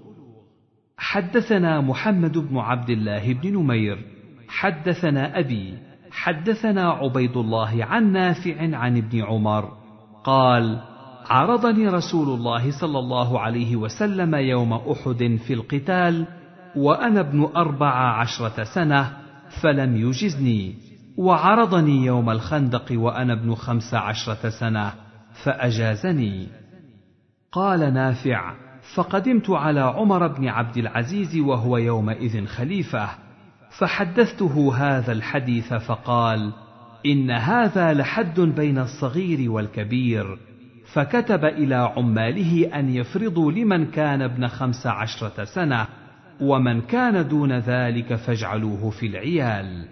حدثنا 0.96 1.80
محمد 1.80 2.38
بن 2.38 2.58
عبد 2.58 2.90
الله 2.90 3.32
بن 3.32 3.52
نمير 3.52 3.98
حدثنا 4.48 5.38
أبي 5.38 5.78
حدثنا 6.10 6.90
عبيد 6.90 7.36
الله 7.36 7.84
عن 7.84 8.12
نافع 8.12 8.76
عن 8.76 8.96
ابن 8.96 9.22
عمر 9.22 9.72
قال 10.24 10.80
عرضني 11.30 11.88
رسول 11.88 12.28
الله 12.28 12.80
صلى 12.80 12.98
الله 12.98 13.40
عليه 13.40 13.76
وسلم 13.76 14.34
يوم 14.34 14.72
أحد 14.72 15.38
في 15.46 15.52
القتال 15.54 16.26
وأنا 16.76 17.20
ابن 17.20 17.48
أربع 17.56 18.20
عشرة 18.20 18.64
سنة 18.64 19.16
فلم 19.62 19.96
يجزني 19.96 20.74
وعرضني 21.16 22.04
يوم 22.04 22.30
الخندق 22.30 22.92
وأنا 22.92 23.32
ابن 23.32 23.54
خمس 23.54 23.94
عشرة 23.94 24.48
سنة 24.48 24.92
فأجازني. 25.44 26.48
قال 27.52 27.94
نافع 27.94 28.54
فقدمت 28.94 29.50
على 29.50 29.80
عمر 29.80 30.26
بن 30.26 30.48
عبد 30.48 30.76
العزيز 30.76 31.36
وهو 31.36 31.76
يومئذ 31.76 32.46
خليفة 32.46 33.08
فحدثته 33.78 34.74
هذا 34.76 35.12
الحديث 35.12 35.74
فقال 35.74 36.52
إن 37.06 37.30
هذا 37.30 37.92
لحد 37.92 38.40
بين 38.40 38.78
الصغير 38.78 39.50
والكبير 39.50 40.38
فكتب 40.92 41.44
إلى 41.44 41.74
عماله 41.74 42.78
أن 42.78 42.88
يفرضوا 42.88 43.52
لمن 43.52 43.90
كان 43.90 44.22
ابن 44.22 44.46
خمس 44.46 44.86
عشرة 44.86 45.44
سنة 45.44 45.86
ومن 46.40 46.80
كان 46.80 47.28
دون 47.28 47.52
ذلك 47.52 48.14
فاجعلوه 48.14 48.90
في 48.90 49.06
العيال. 49.06 49.88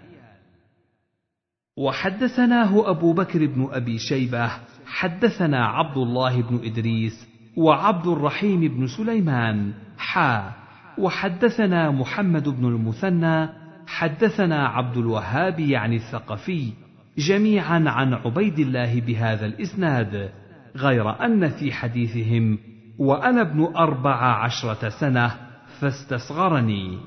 وحدثناه 1.77 2.89
أبو 2.89 3.13
بكر 3.13 3.45
بن 3.45 3.67
أبي 3.71 3.97
شيبة 3.97 4.51
حدثنا 4.85 5.65
عبد 5.65 5.97
الله 5.97 6.41
بن 6.41 6.59
إدريس 6.65 7.27
وعبد 7.57 8.07
الرحيم 8.07 8.59
بن 8.59 8.87
سليمان. 8.87 9.73
حا 9.97 10.53
وحدثنا 10.97 11.91
محمد 11.91 12.49
بن 12.49 12.65
المثنى 12.65 13.49
حدثنا 13.87 14.67
عبد 14.67 14.97
الوهاب 14.97 15.59
يعني 15.59 15.95
الثقفي 15.95 16.73
جميعا 17.17 17.83
عن 17.87 18.13
عبيد 18.13 18.59
الله 18.59 19.01
بهذا 19.01 19.45
الإسناد 19.45 20.29
غير 20.75 21.25
أن 21.25 21.49
في 21.49 21.71
حديثهم 21.71 22.57
وأنا 22.99 23.41
ابن 23.41 23.75
أربع 23.75 24.43
عشرة 24.43 24.89
سنة 24.89 25.31
فاستصغرني. 25.81 26.97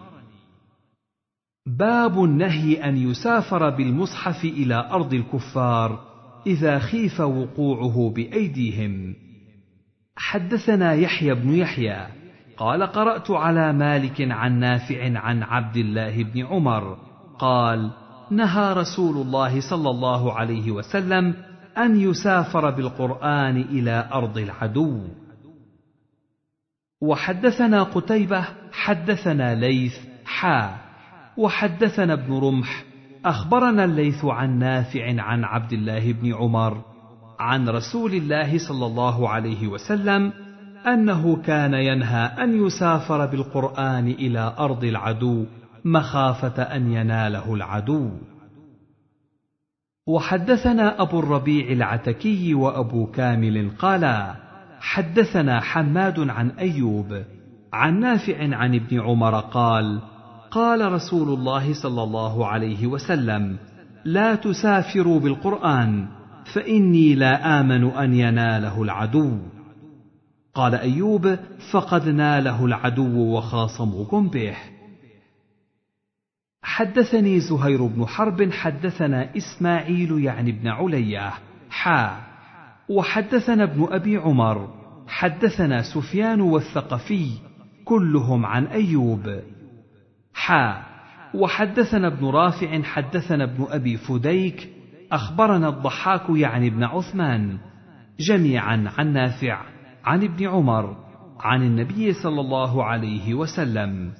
باب 1.66 2.24
النهي 2.24 2.84
أن 2.84 2.97
يسافر 2.97 3.70
بالمصحف 3.70 4.44
إلى 4.44 4.88
أرض 4.90 5.14
الكفار 5.14 6.01
إذا 6.47 6.78
خيف 6.78 7.20
وقوعه 7.20 8.12
بأيديهم. 8.16 9.14
حدثنا 10.16 10.93
يحيى 10.93 11.34
بن 11.34 11.55
يحيى 11.55 12.06
قال 12.56 12.82
قرأت 12.82 13.30
على 13.30 13.72
مالك 13.72 14.20
عن 14.20 14.59
نافع 14.59 15.18
عن 15.18 15.43
عبد 15.43 15.76
الله 15.76 16.22
بن 16.22 16.47
عمر 16.47 16.98
قال 17.38 17.90
نهى 18.30 18.72
رسول 18.72 19.16
الله 19.16 19.60
صلى 19.70 19.90
الله 19.90 20.32
عليه 20.32 20.70
وسلم 20.70 21.34
أن 21.78 22.01
يسافر 22.01 22.70
بالقرآن 22.70 23.56
إلى 23.56 24.09
أرض 24.12 24.38
العدو. 24.38 25.01
وحدثنا 27.01 27.82
قتيبة 27.82 28.44
حدثنا 28.73 29.55
ليث 29.55 29.97
حا. 30.24 30.77
وحدثنا 31.36 32.12
ابن 32.12 32.39
رمح 32.39 32.85
أخبرنا 33.24 33.85
الليث 33.85 34.24
عن 34.24 34.59
نافع 34.59 35.23
عن 35.23 35.44
عبد 35.44 35.73
الله 35.73 36.12
بن 36.12 36.35
عمر 36.35 36.82
عن 37.39 37.68
رسول 37.68 38.14
الله 38.14 38.59
صلى 38.59 38.86
الله 38.86 39.28
عليه 39.28 39.66
وسلم 39.68 40.32
أنه 40.86 41.43
كان 41.43 41.74
ينهى 41.74 42.24
أن 42.24 42.66
يسافر 42.66 43.27
بالقرآن 43.27 44.09
إلى 44.09 44.55
أرض 44.59 44.85
العدو 44.85 45.47
مخافة 45.85 46.62
أن 46.62 46.93
يناله 46.93 47.55
العدو. 47.55 48.10
وحدثنا 50.06 51.02
أبو 51.02 51.18
الربيع 51.18 51.73
العتكي 51.73 52.55
وأبو 52.55 53.06
كامل 53.06 53.70
قالا. 53.78 54.45
حدثنا 54.87 55.61
حماد 55.61 56.31
عن 56.31 56.51
أيوب 56.51 57.23
عن 57.73 58.01
نافع 58.01 58.57
عن 58.57 58.75
ابن 58.75 59.01
عمر 59.01 59.41
قال 59.41 60.01
قال 60.51 60.93
رسول 60.93 61.29
الله 61.29 61.75
صلى 61.83 62.03
الله 62.03 62.47
عليه 62.47 62.87
وسلم 62.87 63.57
لا 64.05 64.35
تسافروا 64.35 65.21
بالقرآن 65.21 66.09
فإني 66.55 67.15
لا 67.15 67.61
آمن 67.61 67.85
أن 67.85 68.15
يناله 68.15 68.83
العدو. 68.83 69.39
قال 70.55 70.75
أيوب 70.75 71.39
فقد 71.73 72.09
ناله 72.09 72.65
العدو 72.65 73.37
وخاصموكم 73.37 74.29
به. 74.29 74.57
حدثني 76.63 77.41
زهير 77.41 77.87
بن 77.87 78.07
حرب 78.07 78.53
حدثنا 78.53 79.37
إسماعيل 79.37 80.25
يعني 80.25 80.51
ابن 80.51 80.69
علية 80.69 81.33
حا. 81.71 82.17
وحدثنا 82.89 83.63
ابن 83.63 83.87
أبي 83.91 84.17
عمر 84.17 84.76
حدثنا 85.09 85.83
سفيان 85.83 86.41
والثقفي 86.41 87.31
كلهم 87.85 88.47
عن 88.47 88.66
أيوب. 88.66 89.41
حا 90.35 90.83
وحدثنا 91.35 92.07
ابن 92.07 92.27
رافع 92.27 92.83
حدثنا 92.83 93.45
ابن 93.45 93.66
أبي 93.70 93.97
فديك 93.97 94.69
أخبرنا 95.12 95.69
الضحاك 95.69 96.23
يعني 96.31 96.69
ابن 96.69 96.85
عثمان 96.85 97.59
جميعا 98.20 98.93
عن 98.99 99.12
نافع 99.12 99.62
عن 100.05 100.23
ابن 100.24 100.49
عمر 100.49 100.97
عن 101.41 101.62
النبي 101.62 102.12
صلى 102.12 102.41
الله 102.41 102.85
عليه 102.85 103.35
وسلم. 103.35 104.12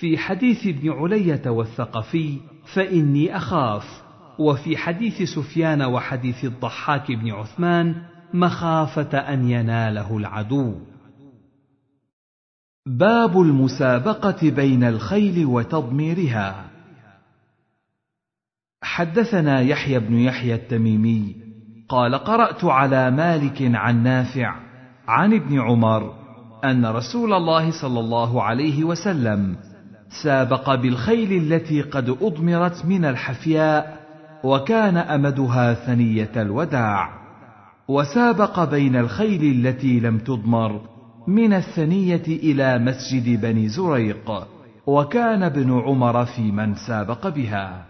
في 0.00 0.18
حديث 0.18 0.66
ابن 0.66 0.90
علية 0.90 1.50
والثقفي 1.50 2.38
فإني 2.74 3.36
أخاف. 3.36 4.08
وفي 4.38 4.76
حديث 4.76 5.22
سفيان 5.22 5.82
وحديث 5.82 6.44
الضحاك 6.44 7.12
بن 7.12 7.30
عثمان 7.30 7.94
مخافة 8.34 9.18
أن 9.18 9.50
يناله 9.50 10.16
العدو. 10.16 10.74
باب 12.86 13.40
المسابقة 13.40 14.50
بين 14.50 14.84
الخيل 14.84 15.46
وتضميرها. 15.46 16.64
حدثنا 18.82 19.60
يحيى 19.60 19.98
بن 19.98 20.14
يحيى 20.14 20.54
التميمي 20.54 21.36
قال 21.88 22.14
قرأت 22.14 22.64
على 22.64 23.10
مالك 23.10 23.62
عن 23.62 24.02
نافع 24.02 24.54
عن 25.08 25.34
ابن 25.34 25.60
عمر 25.60 26.14
أن 26.64 26.86
رسول 26.86 27.32
الله 27.32 27.70
صلى 27.82 28.00
الله 28.00 28.42
عليه 28.42 28.84
وسلم 28.84 29.56
سابق 30.22 30.74
بالخيل 30.74 31.52
التي 31.52 31.82
قد 31.82 32.08
أضمرت 32.08 32.84
من 32.84 33.04
الحفياء 33.04 33.98
وكان 34.44 34.96
أمدها 34.96 35.74
ثنية 35.74 36.32
الوداع. 36.36 37.17
وسابق 37.88 38.64
بين 38.64 38.96
الخيل 38.96 39.66
التي 39.66 40.00
لم 40.00 40.18
تضمر 40.18 40.80
من 41.26 41.52
الثنية 41.52 42.22
إلى 42.26 42.78
مسجد 42.78 43.40
بني 43.40 43.68
زريق 43.68 44.48
وكان 44.86 45.42
ابن 45.42 45.80
عمر 45.80 46.24
في 46.24 46.42
من 46.52 46.74
سابق 46.74 47.28
بها. 47.28 47.86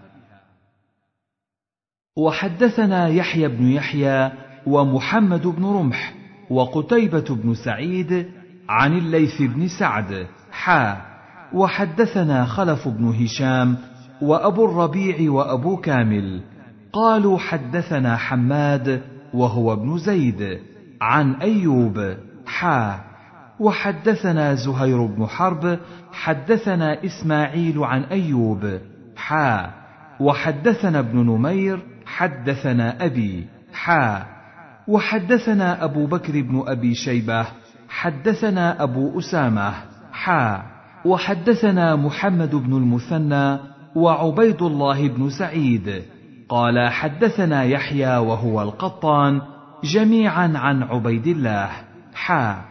وحدثنا 2.17 3.09
يحيى 3.09 3.49
بن 3.49 3.67
يحيى 3.67 4.33
ومحمد 4.67 5.47
بن 5.47 5.65
رمح 5.65 6.15
وقتيبة 6.51 7.35
بن 7.35 7.55
سعيد 7.55 8.27
عن 8.69 8.99
الليث 8.99 9.43
بن 9.43 9.69
سعد 9.69 10.27
حا. 10.51 10.97
وحدثنا 11.53 12.45
خلف 12.45 12.89
بن 12.89 13.05
هشام 13.05 13.77
وأبو 14.23 14.65
الربيع 14.65 15.31
وأبو 15.31 15.77
كامل 15.77 16.41
قالوا 16.93 17.39
حدثنا 17.39 18.17
حماد 18.17 19.03
وهو 19.35 19.73
ابن 19.73 19.99
زيد 19.99 20.61
عن 21.01 21.35
أيوب. 21.35 22.17
حا 22.47 23.01
وحدثنا 23.61 24.55
زهير 24.55 25.07
بن 25.07 25.27
حرب 25.27 25.79
حدثنا 26.13 27.05
إسماعيل 27.05 27.85
عن 27.85 28.03
أيوب. 28.03 28.79
حا 29.17 29.71
وحدثنا 30.21 30.99
ابن 30.99 31.19
نمير 31.19 31.83
حدثنا 32.07 33.05
أبي. 33.05 33.47
حا 33.73 34.27
وحدثنا 34.89 35.85
أبو 35.85 36.07
بكر 36.07 36.33
بن 36.33 36.63
أبي 36.67 36.95
شيبة 36.95 37.47
حدثنا 37.89 38.83
أبو 38.83 39.19
أسامة. 39.19 39.75
حا 40.13 40.63
وحدثنا 41.05 41.97
محمد 41.97 42.55
بن 42.55 42.73
المثنى 42.77 43.59
وعبيد 43.95 44.63
الله 44.63 45.09
بن 45.09 45.31
سعيد. 45.31 46.03
قال 46.49 46.89
حدثنا 46.89 47.65
يحيى 47.65 48.17
وهو 48.17 48.63
القطان 48.63 49.41
جميعا 49.85 50.53
عن 50.55 50.83
عبيد 50.83 51.27
الله 51.27 51.71
حا. 52.15 52.65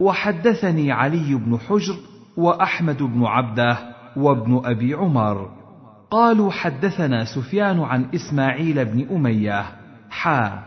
وحدثني 0.00 0.92
علي 0.92 1.34
بن 1.34 1.58
حجر 1.58 1.94
وأحمد 2.36 3.02
بن 3.02 3.24
عبده 3.24 3.78
وابن 4.16 4.62
أبي 4.64 4.94
عمر. 4.94 5.50
قالوا 6.10 6.50
حدثنا 6.50 7.24
سفيان 7.24 7.80
عن 7.80 8.06
إسماعيل 8.14 8.84
بن 8.84 9.16
أمية 9.16 9.64
حا. 10.10 10.62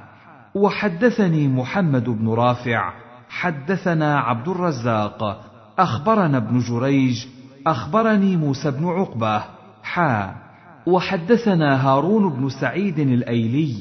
وحدثني 0.56 1.48
محمد 1.48 2.10
بن 2.10 2.30
رافع 2.30 2.94
حدثنا 3.30 4.20
عبد 4.20 4.48
الرزاق 4.48 5.42
أخبرنا 5.80 6.38
ابن 6.38 6.60
جريج 6.60 7.26
أخبرني 7.68 8.38
موسى 8.38 8.72
بن 8.72 8.88
عقبة 8.88 9.44
حا. 9.84 10.51
وحدثنا 10.88 11.88
هارون 11.88 12.34
بن 12.34 12.50
سعيد 12.50 13.00
الأيلي 13.00 13.76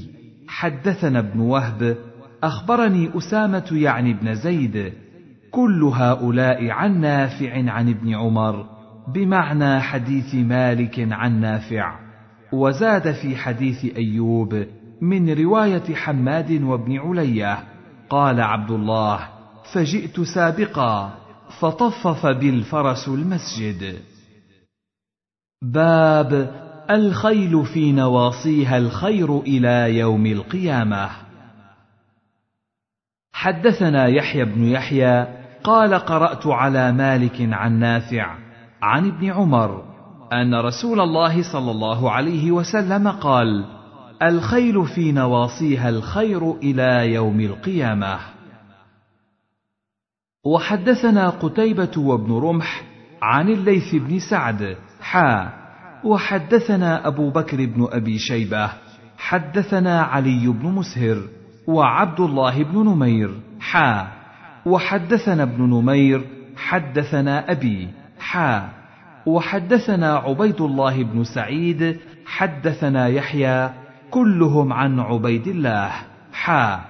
حدثنا 0.49 1.19
ابن 1.19 1.41
وهب 1.41 1.97
أخبرني 2.43 3.11
أسامة 3.19 3.69
يعني 3.73 4.15
بن 4.15 4.35
زيد 4.35 4.93
كل 5.51 5.85
هؤلاء 5.85 6.71
عن 6.71 7.01
نافع 7.01 7.71
عن 7.71 7.89
ابن 7.89 8.15
عمر 8.15 8.67
بمعنى 9.15 9.81
حديث 9.81 10.35
مالك 10.35 11.07
عن 11.13 11.41
نافع 11.41 11.99
وزاد 12.53 13.13
في 13.13 13.37
حديث 13.37 13.85
أيوب 13.97 14.67
من 15.01 15.31
رواية 15.31 15.95
حماد 15.95 16.63
وابن 16.63 16.99
علية 16.99 17.59
قال 18.11 18.41
عبد 18.41 18.71
الله 18.71 19.29
فجئت 19.75 20.21
سابقا 20.21 21.15
فطفف 21.61 22.27
بالفرس 22.27 23.09
المسجد. 23.09 23.97
باب 25.63 26.61
الخيل 26.91 27.65
في 27.75 27.93
نواصيها 27.93 28.79
الخير 28.79 29.41
إلى 29.41 29.99
يوم 29.99 30.27
القيامة. 30.27 31.11
حدثنا 33.33 34.07
يحيى 34.07 34.45
بن 34.45 34.65
يحيى 34.65 35.27
قال 35.65 35.95
قرأت 35.95 36.47
على 36.47 36.93
مالك 36.93 37.37
عن 37.41 37.79
نافع 37.79 38.37
عن 38.83 39.09
ابن 39.09 39.31
عمر 39.31 39.85
أن 40.33 40.55
رسول 40.55 41.01
الله 41.01 41.53
صلى 41.53 41.71
الله 41.71 42.11
عليه 42.11 42.51
وسلم 42.51 43.09
قال 43.09 43.65
الخيل 44.23 44.87
في 44.87 45.13
نواصيها 45.13 45.89
الخير 45.89 46.53
إلى 46.53 47.15
يوم 47.15 47.41
القيامة. 47.41 48.19
وحدثنا 50.45 51.31
قتيبة 51.31 51.93
وابن 51.99 52.33
رمح 52.33 52.83
عن 53.23 53.49
الليث 53.49 53.95
بن 53.95 54.19
سعد 54.19 54.77
حا 55.01 55.60
وحدثنا 56.05 57.07
أبو 57.07 57.31
بكر 57.31 57.57
بن 57.57 57.89
أبي 57.93 58.19
شيبة 58.19 58.71
حدثنا 59.19 60.03
علي 60.03 60.47
بن 60.47 60.69
مسهر 60.69 61.19
وعبد 61.67 62.21
الله 62.21 62.63
بن 62.63 62.79
نمير 62.79 63.31
حا. 63.61 64.07
وحدثنا 64.67 65.43
ابن 65.43 65.63
نمير 65.63 66.23
حدثنا 66.57 67.51
أبي 67.53 67.89
حا. 68.19 68.69
وحدثنا 69.27 70.17
عبيد 70.17 70.61
الله 70.61 71.03
بن 71.03 71.25
سعيد 71.25 71.99
حدثنا 72.27 73.09
يحيى 73.09 73.71
كلهم 74.11 74.73
عن 74.73 75.01
عبيد 75.01 75.47
الله 75.47 75.93
حا. 76.33 76.81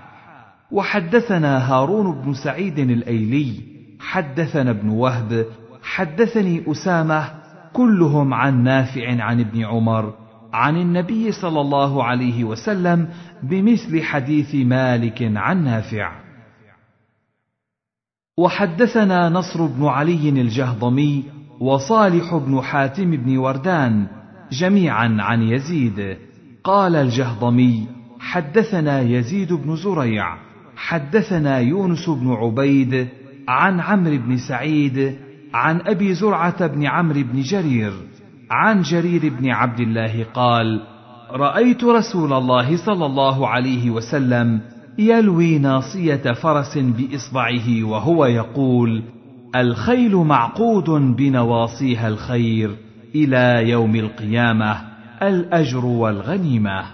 وحدثنا 0.70 1.72
هارون 1.72 2.22
بن 2.22 2.34
سعيد 2.34 2.78
الأيلي 2.78 3.60
حدثنا 4.00 4.70
ابن 4.70 4.88
وهب 4.88 5.46
حدثني 5.82 6.62
أسامة 6.72 7.39
كلهم 7.72 8.34
عن 8.34 8.62
نافع 8.62 9.22
عن 9.22 9.40
ابن 9.40 9.64
عمر 9.64 10.14
عن 10.52 10.76
النبي 10.76 11.32
صلى 11.32 11.60
الله 11.60 12.04
عليه 12.04 12.44
وسلم 12.44 13.08
بمثل 13.42 14.02
حديث 14.02 14.54
مالك 14.54 15.32
عن 15.36 15.64
نافع. 15.64 16.12
وحدثنا 18.38 19.28
نصر 19.28 19.66
بن 19.66 19.86
علي 19.86 20.28
الجهضمي 20.28 21.24
وصالح 21.60 22.36
بن 22.36 22.60
حاتم 22.60 23.10
بن 23.10 23.36
وردان 23.36 24.06
جميعا 24.52 25.16
عن 25.20 25.42
يزيد. 25.42 26.16
قال 26.64 26.96
الجهضمي 26.96 27.86
حدثنا 28.20 29.00
يزيد 29.00 29.52
بن 29.52 29.76
زريع 29.76 30.36
حدثنا 30.76 31.58
يونس 31.58 32.08
بن 32.08 32.32
عبيد 32.32 33.08
عن 33.48 33.80
عمرو 33.80 34.16
بن 34.16 34.36
سعيد 34.36 35.18
عن 35.54 35.80
أبي 35.80 36.14
زرعة 36.14 36.66
بن 36.66 36.86
عمرو 36.86 37.22
بن 37.22 37.40
جرير 37.40 37.92
عن 38.50 38.82
جرير 38.82 39.28
بن 39.28 39.50
عبد 39.50 39.80
الله 39.80 40.26
قال 40.34 40.80
رأيت 41.30 41.84
رسول 41.84 42.32
الله 42.32 42.76
صلى 42.76 43.06
الله 43.06 43.48
عليه 43.48 43.90
وسلم 43.90 44.60
يلوي 44.98 45.58
ناصية 45.58 46.32
فرس 46.32 46.78
بإصبعه 46.78 47.84
وهو 47.84 48.26
يقول 48.26 49.02
الخيل 49.56 50.16
معقود 50.16 50.90
بنواصيها 50.90 52.08
الخير 52.08 52.76
إلى 53.14 53.70
يوم 53.70 53.96
القيامة 53.96 54.80
الأجر 55.22 55.86
والغنيمة. 55.86 56.84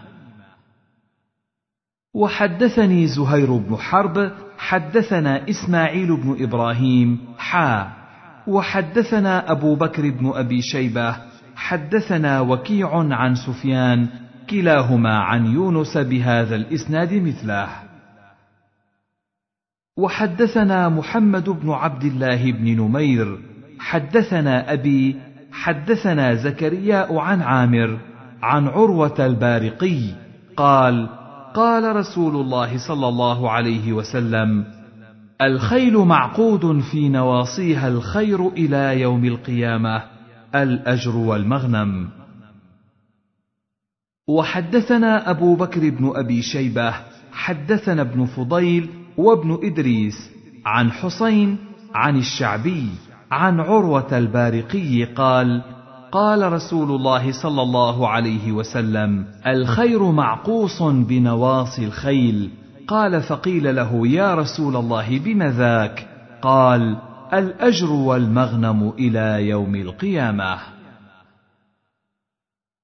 وحدثني 2.15 3.07
زهير 3.07 3.57
بن 3.57 3.77
حرب 3.77 4.33
حدثنا 4.59 5.51
إسماعيل 5.51 6.17
بن 6.17 6.37
إبراهيم 6.41 7.19
حا 7.39 8.06
وحدثنا 8.47 9.51
أبو 9.53 9.75
بكر 9.75 10.11
بن 10.11 10.33
أبي 10.35 10.63
شيبة 10.63 11.17
حدثنا 11.57 12.41
وكيع 12.41 12.91
عن 13.15 13.35
سفيان 13.35 14.09
كلاهما 14.51 15.19
عن 15.19 15.47
يونس 15.47 15.99
بهذا 15.99 16.57
الإسناد 16.57 17.15
مثله. 17.15 17.69
وحدثنا 19.99 20.89
محمد 20.89 21.51
بن 21.51 21.71
عبد 21.71 22.05
الله 22.05 22.53
بن 22.53 22.77
نمير 22.77 23.39
حدثنا 23.79 24.73
أبي 24.73 25.17
حدثنا 25.53 26.35
زكرياء 26.35 27.19
عن 27.19 27.43
عامر 27.43 27.99
عن 28.43 28.69
عروة 28.69 29.27
البارقي 29.27 30.01
قال 30.57 31.09
قال 31.55 31.97
رسول 31.97 32.37
الله 32.37 32.79
صلى 32.89 33.09
الله 33.09 33.51
عليه 33.51 33.93
وسلم 33.93 34.65
الخيل 35.43 35.99
معقود 35.99 36.81
في 36.81 37.09
نواصيها 37.09 37.89
الخير 37.89 38.49
إلى 38.49 39.01
يوم 39.01 39.25
القيامة 39.25 40.03
الأجر 40.55 41.17
والمغنم. 41.17 42.09
وحدثنا 44.29 45.31
أبو 45.31 45.55
بكر 45.57 45.91
بن 45.91 46.13
أبي 46.15 46.43
شيبة 46.43 46.95
حدثنا 47.33 48.03
ابن 48.03 48.27
فضيل 48.27 48.91
وابن 49.17 49.59
إدريس 49.63 50.31
عن 50.67 50.91
حسين 50.91 51.59
عن 51.95 52.17
الشعبي 52.17 52.89
عن 53.31 53.61
عروة 53.61 54.19
البارقي 54.19 55.05
قال 55.05 55.63
قال 56.13 56.53
رسول 56.53 56.91
الله 56.91 57.33
صلى 57.33 57.63
الله 57.63 58.09
عليه 58.09 58.53
وسلم 58.53 59.27
الخير 59.47 60.11
معقوص 60.11 60.83
بنواصي 60.83 61.85
الخيل. 61.85 62.51
قال 62.89 63.23
فقيل 63.23 63.77
له 63.77 64.09
يا 64.09 64.35
رسول 64.35 64.77
الله 64.77 65.19
بم 65.19 65.43
ذاك؟ 65.43 66.09
قال 66.43 66.99
الأجر 67.33 67.93
والمغنم 67.93 68.89
إلى 68.89 69.49
يوم 69.49 69.75
القيامة. 69.75 70.59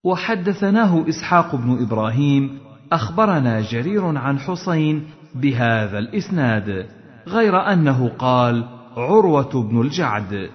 وحدثناه 0.04 1.08
إسحاق 1.08 1.56
بن 1.56 1.82
إبراهيم 1.82 2.58
أخبرنا 2.92 3.60
جرير 3.60 4.18
عن 4.18 4.38
حسين 4.38 5.06
بهذا 5.34 5.98
الإسناد 5.98 6.86
غير 7.26 7.72
أنه 7.72 8.08
قال 8.08 8.68
عروة 8.96 9.70
بن 9.70 9.80
الجعد. 9.80 10.50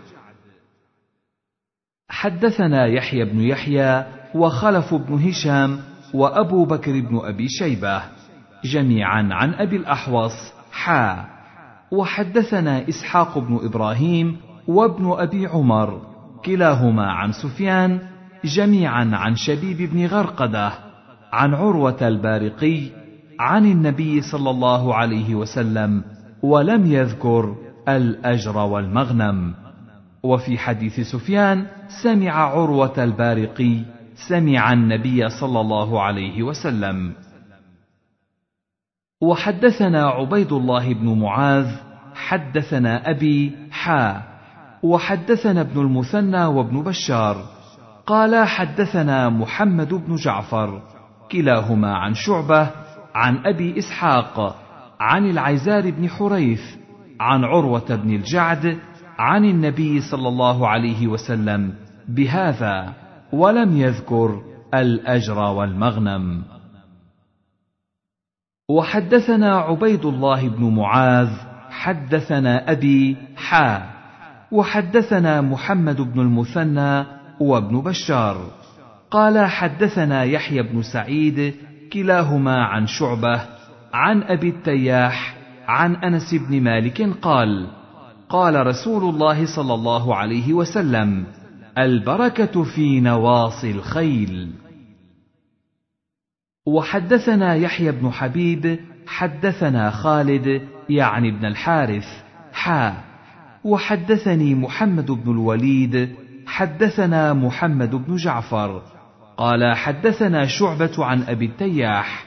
حدثنا 2.10 2.86
يحيى 2.86 3.26
بن 3.26 3.42
يحيى 3.42 4.06
وخلف 4.36 4.94
بن 4.94 5.14
هشام 5.14 5.80
وأبو 6.14 6.66
بكر 6.66 6.92
بن 6.92 7.20
أبي 7.24 7.48
شيبة. 7.48 8.17
جميعا 8.64 9.30
عن 9.32 9.54
أبي 9.54 9.76
الأحوص 9.76 10.54
حا 10.72 11.26
وحدثنا 11.92 12.90
إسحاق 12.90 13.38
بن 13.38 13.60
إبراهيم 13.64 14.38
وابن 14.68 15.16
أبي 15.18 15.48
عمر 15.48 16.02
كلاهما 16.46 17.12
عن 17.12 17.32
سفيان 17.32 18.00
جميعا 18.46 19.12
عن 19.14 19.36
شبيب 19.36 19.90
بن 19.92 20.06
غرقدة 20.06 20.72
عن 21.34 21.54
عروة 21.54 22.08
البارقي 22.08 22.82
عن 23.40 23.66
النبي 23.66 24.22
صلى 24.22 24.50
الله 24.50 24.96
عليه 24.96 25.36
وسلم 25.36 26.04
ولم 26.44 26.92
يذكر 26.92 27.56
الأجر 27.88 28.58
والمغنم. 28.58 29.54
وفي 30.24 30.58
حديث 30.58 31.00
سفيان 31.00 31.66
سمع 32.04 32.32
عروة 32.32 33.04
البارقي 33.04 33.80
سمع 34.28 34.74
النبي 34.74 35.30
صلى 35.30 35.62
الله 35.62 36.02
عليه 36.02 36.44
وسلم. 36.44 37.14
وحدثنا 39.22 40.08
عبيد 40.08 40.52
الله 40.52 40.94
بن 40.94 41.20
معاذ 41.20 41.68
حدثنا 42.16 43.10
أبي 43.10 43.52
حا 43.72 44.22
وحدثنا 44.84 45.62
ابن 45.62 45.82
المثنى 45.82 46.46
وابن 46.46 46.84
بشار 46.84 47.38
قال 48.06 48.48
حدثنا 48.48 49.30
محمد 49.30 49.94
بن 49.94 50.16
جعفر 50.16 50.82
كلاهما 51.32 51.96
عن 51.96 52.14
شعبة 52.14 52.70
عن 53.16 53.38
أبي 53.46 53.80
إسحاق 53.80 54.56
عن 55.00 55.30
العزار 55.30 55.92
بن 55.92 56.10
حريث 56.10 56.62
عن 57.20 57.44
عروة 57.44 57.96
بن 57.96 58.16
الجعد 58.16 58.78
عن 59.18 59.46
النبي 59.46 60.02
صلى 60.02 60.28
الله 60.28 60.68
عليه 60.68 61.08
وسلم 61.08 61.74
بهذا 62.08 62.94
ولم 63.34 63.78
يذكر 63.78 64.42
الأجر 64.74 65.40
والمغنم. 65.40 66.57
وحدثنا 68.70 69.58
عبيد 69.58 70.06
الله 70.06 70.50
بن 70.50 70.76
معاذ 70.76 71.30
حدثنا 71.70 72.72
أبي 72.72 73.18
حا 73.36 73.90
وحدثنا 74.52 75.42
محمد 75.42 76.02
بن 76.02 76.20
المثنى 76.20 77.06
وابن 77.40 77.82
بشار. 77.82 78.52
قال 79.12 79.46
حدثنا 79.46 80.24
يحيى 80.24 80.62
بن 80.62 80.82
سعيد 80.82 81.56
كلاهما 81.94 82.64
عن 82.64 82.88
شعبة 82.88 83.42
عن 83.94 84.24
أبي 84.24 84.50
التياح 84.50 85.38
عن 85.68 85.96
أنس 85.96 86.34
بن 86.34 86.62
مالك 86.62 87.02
قال 87.22 87.68
قال 88.30 88.68
رسول 88.68 89.16
الله 89.16 89.46
صلى 89.46 89.74
الله 89.74 90.16
عليه 90.16 90.54
وسلم 90.54 91.26
البركة 91.78 92.64
في 92.64 93.00
نواصي 93.00 93.72
الخيل. 93.72 94.67
وحدثنا 96.68 97.56
يحيى 97.56 97.92
بن 97.92 98.10
حبيب 98.12 98.80
حدثنا 99.08 99.90
خالد 99.90 100.62
يعني 100.90 101.30
ابن 101.30 101.46
الحارث 101.46 102.08
حا. 102.54 102.94
وحدثني 103.64 104.56
محمد 104.56 105.12
بن 105.12 105.32
الوليد 105.32 106.16
حدثنا 106.48 107.34
محمد 107.34 107.96
بن 107.96 108.16
جعفر. 108.16 108.82
قال 109.38 109.76
حدثنا 109.76 110.46
شعبة 110.46 111.06
عن 111.06 111.24
أبي 111.24 111.46
التياح. 111.46 112.26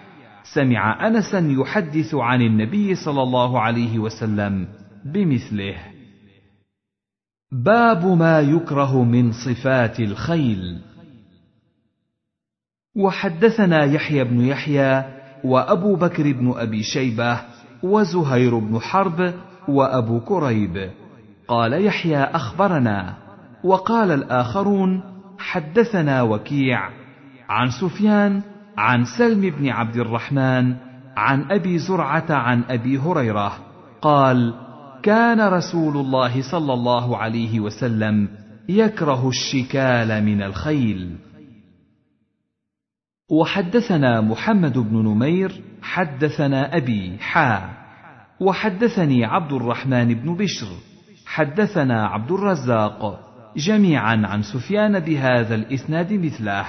سمع 0.55 1.07
أنسا 1.07 1.39
يحدث 1.39 2.15
عن 2.15 2.43
النبي 2.43 2.95
صلى 2.95 3.23
الله 3.23 3.61
عليه 3.61 3.99
وسلم 3.99 4.69
بمثله. 5.05 5.77
باب 7.53 8.07
ما 8.07 8.41
يكره 8.41 9.05
من 9.05 9.33
صفات 9.33 10.01
الخيل. 10.01 10.90
وحدثنا 12.97 13.85
يحيى 13.85 14.25
بن 14.25 14.41
يحيى 14.41 15.05
وأبو 15.45 15.97
بكر 15.97 16.33
بن 16.33 16.55
أبي 16.57 16.83
شيبة 16.83 17.41
وزهير 17.83 18.59
بن 18.59 18.79
حرب 18.79 19.35
وأبو 19.69 20.21
كريب. 20.21 20.91
قال 21.49 21.87
يحيى 21.87 22.23
أخبرنا. 22.23 23.15
وقال 23.65 24.11
الآخرون 24.11 25.03
حدثنا 25.39 26.23
وكيع 26.23 26.89
عن 27.49 27.71
سفيان 27.71 28.43
عن 28.79 29.05
سلم 29.19 29.41
بن 29.41 29.69
عبد 29.69 29.97
الرحمن 29.97 30.75
عن 31.17 31.51
أبي 31.51 31.79
زرعة 31.79 32.27
عن 32.31 32.63
أبي 32.69 32.99
هريرة. 32.99 33.53
قال 34.03 34.55
كان 35.03 35.41
رسول 35.41 35.97
الله 35.97 36.43
صلى 36.51 36.73
الله 36.73 37.17
عليه 37.17 37.61
وسلم 37.61 38.29
يكره 38.69 39.29
الشكال 39.29 40.25
من 40.25 40.43
الخيل. 40.43 41.30
وحدثنا 43.31 44.21
محمد 44.21 44.79
بن 44.79 44.97
نمير 44.97 45.61
حدثنا 45.83 46.77
أبي 46.77 47.19
حا 47.19 47.71
وحدثني 48.41 49.25
عبد 49.25 49.53
الرحمن 49.53 50.15
بن 50.15 50.35
بشر 50.35 50.67
حدثنا 51.27 52.07
عبد 52.07 52.33
الرزاق 52.33 53.21
جميعا 53.57 54.27
عن 54.27 54.43
سفيان 54.43 55.01
بهذا 55.01 55.55
الإسناد 55.55 56.13
مثله. 56.13 56.65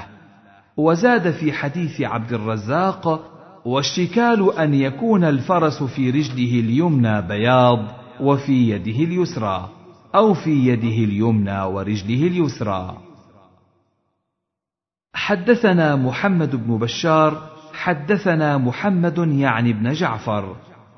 وزاد 0.78 1.32
في 1.32 1.54
حديث 1.54 2.02
عبد 2.02 2.34
الرزاق 2.34 3.32
والشكال 3.66 4.54
أن 4.58 4.74
يكون 4.74 5.24
الفرس 5.24 5.84
في 5.84 6.10
رجله 6.10 6.60
اليمنى 6.60 7.22
بياض 7.22 7.86
وفي 8.20 8.70
يده 8.70 9.04
اليسرى 9.04 9.70
أو 10.16 10.34
في 10.34 10.68
يده 10.68 11.04
اليمنى 11.04 11.62
ورجله 11.62 12.28
اليسرى. 12.28 12.98
حدثنا 15.14 15.96
محمد 15.96 16.56
بن 16.56 16.78
بشار 16.78 17.50
حدثنا 17.74 18.58
محمد 18.58 19.18
يعني 19.18 19.74
بن 19.74 19.92
جعفر. 19.94 20.56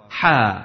حا. 0.09 0.61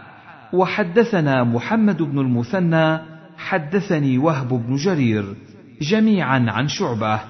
وحدثنا 0.53 1.45
محمد 1.45 2.03
بن 2.03 2.19
المثنى 2.19 2.99
حدثني 3.39 4.19
وهب 4.19 4.49
بن 4.49 4.77
جرير 4.77 5.35
جميعا 5.81 6.47
عن 6.49 6.69
شعبة 6.69 7.21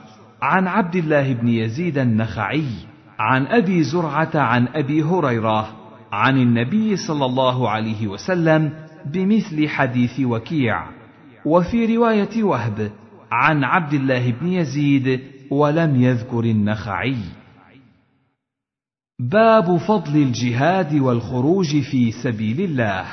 عن 0.42 0.66
عبد 0.66 0.96
الله 0.96 1.32
بن 1.32 1.48
يزيد 1.48 1.98
النخعي 1.98 2.70
عن 3.18 3.46
أبي 3.46 3.82
زرعة 3.82 4.30
عن 4.34 4.68
أبي 4.68 5.02
هريرة 5.02 5.68
عن 6.12 6.36
النبي 6.36 6.96
صلى 6.96 7.24
الله 7.24 7.70
عليه 7.70 8.06
وسلم 8.06 8.72
بمثل 9.06 9.68
حديث 9.68 10.20
وكيع. 10.20 10.84
وفي 11.44 11.96
رواية 11.96 12.42
وهب 12.42 12.90
عن 13.32 13.64
عبد 13.64 13.94
الله 13.94 14.30
بن 14.30 14.46
يزيد 14.46 15.20
ولم 15.50 16.02
يذكر 16.02 16.40
النخعي. 16.40 17.16
باب 19.20 19.76
فضل 19.76 20.16
الجهاد 20.16 20.94
والخروج 20.94 21.80
في 21.90 22.12
سبيل 22.12 22.60
الله. 22.60 23.06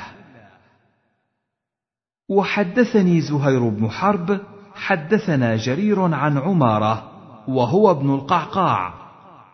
وحدثني 2.28 3.20
زهير 3.20 3.68
بن 3.68 3.90
حرب 3.90 4.40
حدثنا 4.74 5.56
جرير 5.56 6.14
عن 6.14 6.38
عمارة 6.38 7.10
وهو 7.48 7.90
ابن 7.90 8.14
القعقاع. 8.14 8.94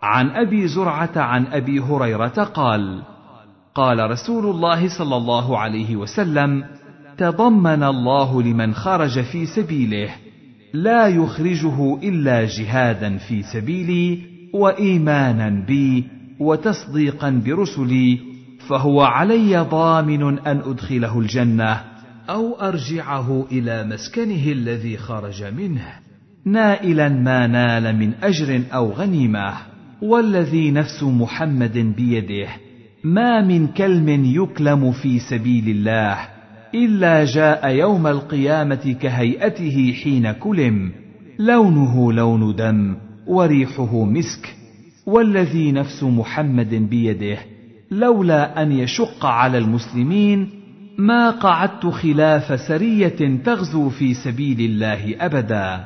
عن 0.03 0.31
أبي 0.31 0.69
زرعة 0.69 1.13
عن 1.17 1.47
أبي 1.47 1.81
هريرة 1.81 2.45
قال 2.45 3.03
قال 3.75 4.11
رسول 4.11 4.47
الله 4.47 4.99
صلى 4.99 5.17
الله 5.17 5.59
عليه 5.59 5.97
وسلم 5.97 6.65
تضمن 7.19 7.83
الله 7.83 8.43
لمن 8.43 8.75
خرج 8.75 9.21
في 9.21 9.47
سبيله. 9.47 10.22
لا 10.75 11.07
يخرجه 11.07 11.95
إلا 12.03 12.45
جهادا 12.45 13.19
في 13.19 13.43
سبيلي 13.43 14.19
وإيمانا 14.55 15.65
بي 15.67 16.05
وتصديقا 16.41 17.31
برسلي 17.31 18.19
فهو 18.69 19.03
علي 19.03 19.59
ضامن 19.59 20.39
أن 20.39 20.57
أدخله 20.57 21.19
الجنة 21.19 21.81
أو 22.31 22.55
أرجعه 22.55 23.47
إلى 23.53 23.85
مسكنه 23.85 24.53
الذي 24.53 24.97
خرج 24.97 25.45
منه 25.45 25.87
نائلا 26.45 27.09
ما 27.09 27.47
نال 27.47 27.97
من 27.97 28.13
أجر 28.23 28.63
أو 28.75 28.91
غنيمة. 28.93 29.55
والذي 30.03 30.71
نفس 30.71 31.03
محمد 31.03 31.79
بيده 31.97 32.49
ما 33.05 33.41
من 33.41 33.67
كلم 33.67 34.25
يكلم 34.25 34.93
في 34.93 35.19
سبيل 35.19 35.69
الله. 35.69 36.19
إلا 36.75 37.25
جاء 37.25 37.69
يوم 37.69 38.07
القيامة 38.07 38.97
كهيئته 39.01 39.95
حين 40.03 40.33
كلم. 40.33 40.93
لونه 41.39 42.13
لون 42.13 42.57
دم 42.57 42.97
وريحه 43.27 44.05
مسك. 44.05 44.55
والذي 45.07 45.73
نفس 45.73 46.03
محمد 46.03 46.75
بيده. 46.75 47.39
لولا 47.91 48.63
أن 48.63 48.73
يشق 48.73 49.27
على 49.27 49.59
المسلمين 49.59 50.51
ما 50.99 51.31
قعدت 51.31 51.87
خلاف 51.87 52.61
سرية 52.61 53.43
تغزو 53.45 53.89
في 53.89 54.15
سبيل 54.15 54.61
الله 54.61 55.15
أبدا. 55.21 55.85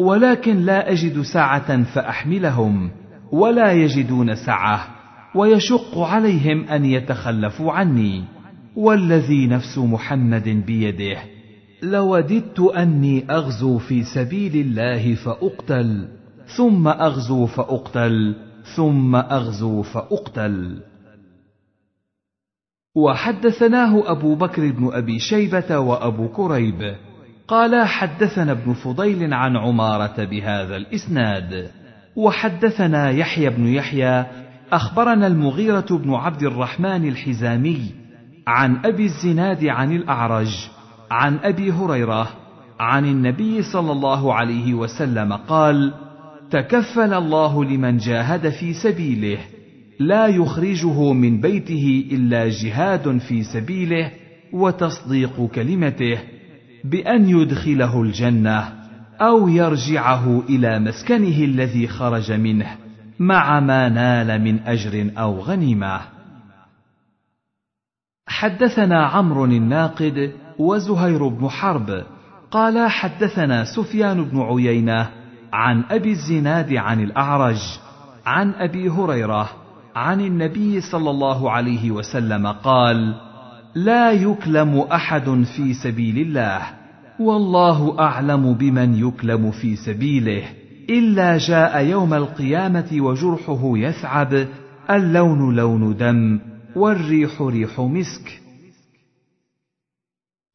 ولكن 0.00 0.56
لا 0.56 0.92
أجد 0.92 1.20
سعه 1.20 1.82
فأحملهم 1.82 2.90
ولا 3.32 3.72
يجدون 3.72 4.34
سعة 4.34 4.86
ويشق 5.34 5.98
عليهم 5.98 6.64
أن 6.64 6.84
يتخلفوا 6.84 7.72
عني. 7.72 8.35
والذي 8.76 9.46
نفس 9.46 9.78
محمد 9.78 10.48
بيده. 10.48 11.18
لوددت 11.82 12.60
أني 12.60 13.24
أغزو 13.30 13.78
في 13.78 14.04
سبيل 14.04 14.56
الله 14.56 15.14
فأقتل 15.14 16.08
ثم 16.56 16.88
أغزو 16.88 17.46
فأقتل 17.46 18.34
ثم 18.76 19.16
أغزو 19.16 19.82
فأقتل. 19.82 20.82
وحدثناه 22.94 24.10
أبو 24.12 24.34
بكر 24.34 24.70
بن 24.70 24.90
أبي 24.92 25.18
شيبة 25.18 25.78
وأبو 25.78 26.28
كريب. 26.28 26.96
قال 27.48 27.86
حدثنا 27.86 28.52
ابن 28.52 28.72
فضيل 28.72 29.34
عن 29.34 29.56
عمارة 29.56 30.24
بهذا 30.24 30.76
الإسناد. 30.76 31.70
وحدثنا 32.16 33.10
يحيى 33.10 33.50
بن 33.50 33.66
يحيى 33.66 34.26
أخبرنا 34.72 35.26
المغيرة 35.26 35.86
بن 35.90 36.14
عبد 36.14 36.42
الرحمن 36.42 37.08
الحزامي 37.08 38.05
عن 38.46 38.76
أبي 38.84 39.04
الزناد 39.04 39.64
عن 39.64 39.92
الأعرج 39.92 40.68
عن 41.10 41.38
أبي 41.42 41.72
هريرة 41.72 42.28
عن 42.80 43.04
النبي 43.04 43.62
صلى 43.62 43.92
الله 43.92 44.34
عليه 44.34 44.74
وسلم 44.74 45.32
قال 45.32 45.94
تكفل 46.50 47.14
الله 47.14 47.64
لمن 47.64 47.96
جاهد 47.96 48.48
في 48.48 48.74
سبيله 48.74 49.38
لا 50.00 50.26
يخرجه 50.26 51.12
من 51.12 51.40
بيته 51.40 52.08
إلا 52.12 52.48
جهاد 52.48 53.18
في 53.18 53.42
سبيله 53.42 54.10
وتصديق 54.52 55.46
كلمته 55.54 56.18
بأن 56.84 57.28
يدخله 57.28 58.02
الجنة 58.02 58.72
أو 59.20 59.48
يرجعه 59.48 60.42
إلى 60.48 60.78
مسكنه 60.78 61.44
الذي 61.44 61.88
خرج 61.88 62.32
منه 62.32 62.76
مع 63.18 63.60
ما 63.60 63.88
نال 63.88 64.42
من 64.42 64.58
أجر 64.58 65.10
أو 65.18 65.40
غنيمة. 65.40 66.15
حدثنا 68.26 69.06
عمرو 69.06 69.44
الناقد 69.44 70.32
وزهير 70.58 71.28
بن 71.28 71.48
حرب. 71.48 72.04
قال 72.50 72.90
حدثنا 72.90 73.64
سفيان 73.64 74.24
بن 74.24 74.40
عيينة 74.40 75.08
عن 75.52 75.84
أبي 75.90 76.10
الزناد 76.10 76.74
عن 76.74 77.00
الأعرج 77.00 77.60
عن 78.26 78.50
أبي 78.50 78.88
هريرة 78.88 79.48
عن 79.96 80.20
النبي 80.20 80.80
صلى 80.80 81.10
الله 81.10 81.50
عليه 81.50 81.90
وسلم 81.90 82.46
قال 82.46 83.14
لا 83.74 84.12
يكلم 84.12 84.78
أحد 84.78 85.44
في 85.56 85.74
سبيل 85.74 86.18
الله 86.18 86.62
والله 87.20 88.00
أعلم 88.00 88.54
بمن 88.54 88.94
يكلم 89.08 89.50
في 89.50 89.76
سبيله 89.76 90.42
إلا 90.90 91.38
جاء 91.38 91.84
يوم 91.84 92.14
القيامة 92.14 92.88
وجرحه 92.92 93.62
يثعب 93.64 94.46
اللون 94.90 95.56
لون 95.56 95.96
دم. 95.96 96.40
والريح 96.76 97.42
ريح 97.42 97.80
مسك. 97.80 98.42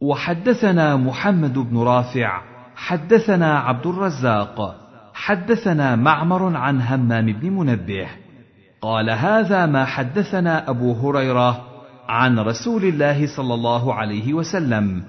وحدثنا 0.02 0.96
محمد 0.96 1.54
بن 1.54 1.78
رافع 1.78 2.42
حدثنا 2.76 3.60
عبد 3.60 3.88
الرزاق 3.88 4.76
حدثنا 5.14 5.96
معمر 5.96 6.58
عن 6.58 6.82
همام 6.82 7.26
بن 7.26 7.50
منبه. 7.50 8.08
قال 8.82 9.10
هذا 9.10 9.66
ما 9.66 9.86
حدثنا 9.86 10.70
أبو 10.70 10.94
هريرة 10.94 11.68
عن 12.10 12.40
رسول 12.40 12.84
الله 12.84 13.36
صلى 13.36 13.54
الله 13.54 13.94
عليه 13.94 14.34
وسلم 14.34 15.04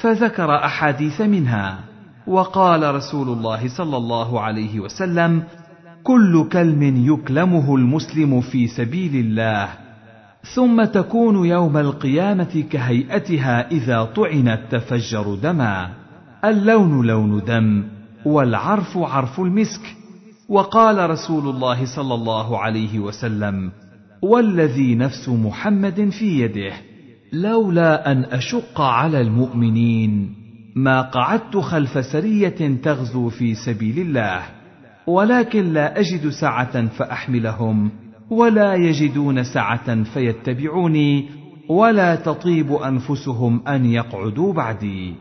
فذكر 0.00 0.64
أحاديث 0.64 1.20
منها. 1.20 1.78
وقال 2.26 2.94
رسول 2.94 3.28
الله 3.28 3.68
صلى 3.68 3.96
الله 3.96 4.40
عليه 4.40 4.80
وسلم 4.80 5.42
كل 6.02 6.48
كلم 6.52 6.82
يكلمه 6.82 7.74
المسلم 7.74 8.40
في 8.40 8.66
سبيل 8.66 9.14
الله 9.26 9.81
ثم 10.54 10.84
تكون 10.84 11.46
يوم 11.46 11.76
القيامة 11.76 12.64
كهيئتها 12.70 13.70
إذا 13.70 14.04
طعنت 14.04 14.60
تفجر 14.70 15.34
دما. 15.34 15.90
اللون 16.44 17.06
لون 17.06 17.44
دم 17.44 17.84
والعرف 18.24 18.98
عرف 18.98 19.40
المسك. 19.40 20.02
وقال 20.48 21.10
رسول 21.10 21.48
الله 21.48 21.96
صلى 21.96 22.14
الله 22.14 22.58
عليه 22.58 22.98
وسلم 22.98 23.72
والذي 24.22 24.94
نفس 24.94 25.28
محمد 25.28 26.08
في 26.18 26.40
يده 26.40 26.72
لولا 27.32 28.12
أن 28.12 28.24
أشق 28.24 28.80
على 28.80 29.20
المؤمنين 29.20 30.34
ما 30.76 31.02
قعدت 31.02 31.56
خلف 31.56 32.04
سرية 32.04 32.80
تغزو 32.82 33.28
في 33.28 33.54
سبيل 33.54 33.98
الله 33.98 34.42
ولكن 35.06 35.72
لا 35.72 36.00
أجد 36.00 36.28
سعه 36.28 36.86
فأحملهم 36.86 37.90
ولا 38.32 38.74
يجدون 38.74 39.44
سعة 39.44 40.02
فيتبعوني 40.02 41.28
ولا 41.68 42.16
تطيب 42.16 42.72
أنفسهم 42.72 43.68
أن 43.68 43.84
يقعدوا 43.86 44.52
بعدي. 44.52 45.14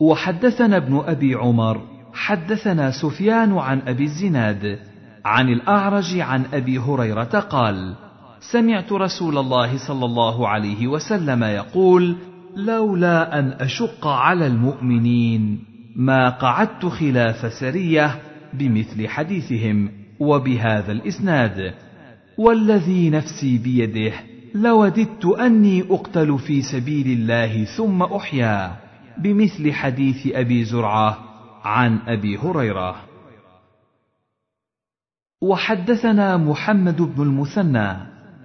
وحدثنا 0.00 0.76
ابن 0.76 1.02
أبي 1.06 1.34
عمر 1.34 1.80
حدثنا 2.14 2.90
سفيان 2.90 3.58
عن 3.58 3.80
أبي 3.86 4.04
الزناد 4.04 4.78
عن 5.24 5.48
الأعرج 5.48 6.20
عن 6.20 6.44
أبي 6.52 6.78
هريرة 6.78 7.24
قال 7.24 7.94
سمعت 8.40 8.92
رسول 8.92 9.38
الله 9.38 9.78
صلى 9.88 10.04
الله 10.04 10.48
عليه 10.48 10.86
وسلم 10.86 11.44
يقول 11.44 12.16
لولا 12.56 13.38
أن 13.38 13.52
أشق 13.52 14.06
على 14.06 14.46
المؤمنين 14.46 15.64
ما 15.96 16.28
قعدت 16.28 16.86
خلاف 16.86 17.52
سرية 17.52 18.20
بمثل 18.54 19.08
حديثهم. 19.08 20.07
وبهذا 20.20 20.92
الإسناد 20.92 21.74
والذي 22.38 23.10
نفسي 23.10 23.58
بيده 23.58 24.12
لوددت 24.54 25.24
أني 25.26 25.82
أقتل 25.90 26.38
في 26.38 26.62
سبيل 26.62 27.06
الله 27.06 27.64
ثم 27.64 28.02
أحيا 28.02 28.76
بمثل 29.18 29.72
حديث 29.72 30.26
أبي 30.26 30.64
زرعة 30.64 31.18
عن 31.64 31.98
أبي 32.06 32.38
هريرة. 32.38 32.96
وحدثنا 35.42 36.36
محمد 36.36 37.02
بن 37.02 37.22
المثنى 37.22 37.96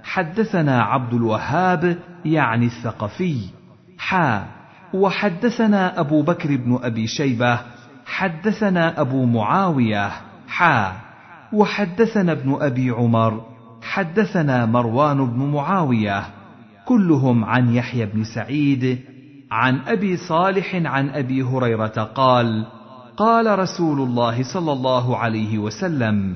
حدثنا 0.03 0.81
عبد 0.81 1.13
الوهاب 1.13 1.97
يعني 2.25 2.65
الثقفي 2.65 3.37
حا. 3.97 4.47
وحدثنا 4.93 5.99
أبو 5.99 6.21
بكر 6.21 6.55
بن 6.55 6.79
أبي 6.83 7.07
شيبة 7.07 7.59
حدثنا 8.05 9.01
أبو 9.01 9.25
معاوية 9.25 10.11
حا. 10.47 11.12
وحدثنا 11.53 12.31
ابن 12.31 12.57
أبي 12.61 12.89
عمر 12.89 13.45
حدثنا 13.81 14.65
مروان 14.65 15.25
بن 15.25 15.51
معاوية 15.51 16.23
كلهم 16.85 17.45
عن 17.45 17.75
يحيى 17.75 18.05
بن 18.05 18.23
سعيد 18.23 18.99
عن 19.51 19.80
أبي 19.88 20.17
صالح 20.17 20.75
عن 20.75 21.09
أبي 21.09 21.43
هريرة 21.43 22.03
قال 22.15 22.65
قال 23.17 23.59
رسول 23.59 24.01
الله 24.01 24.43
صلى 24.53 24.71
الله 24.71 25.17
عليه 25.17 25.57
وسلم 25.57 26.35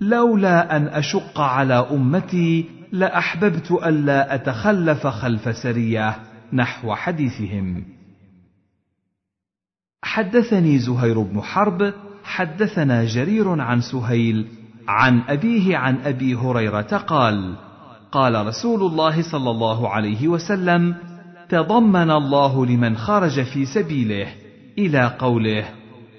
لولا 0.00 0.76
أن 0.76 0.86
أشق 0.86 1.40
على 1.40 1.74
أمتي 1.74 2.64
لأحببت 2.92 3.70
الا 3.70 4.34
أتخلف 4.34 5.06
خلف 5.06 5.56
سرية 5.56 6.16
نحو 6.52 6.94
حديثهم. 6.94 7.84
حدثني 10.02 10.78
زهير 10.78 11.20
بن 11.20 11.40
حرب 11.40 11.92
حدثنا 12.24 13.04
جرير 13.04 13.60
عن 13.60 13.80
سهيل 13.80 14.46
عن 14.88 15.20
أبيه 15.28 15.76
عن 15.76 15.96
أبي 16.04 16.34
هريرة 16.34 16.96
قال 17.06 17.54
قال 18.12 18.46
رسول 18.46 18.82
الله 18.82 19.22
صلى 19.22 19.50
الله 19.50 19.88
عليه 19.88 20.28
وسلم 20.28 20.94
تضمن 21.48 22.10
الله 22.10 22.66
لمن 22.66 22.96
خرج 22.96 23.42
في 23.42 23.66
سبيله 23.66 24.26
إلى 24.78 25.06
قوله 25.18 25.64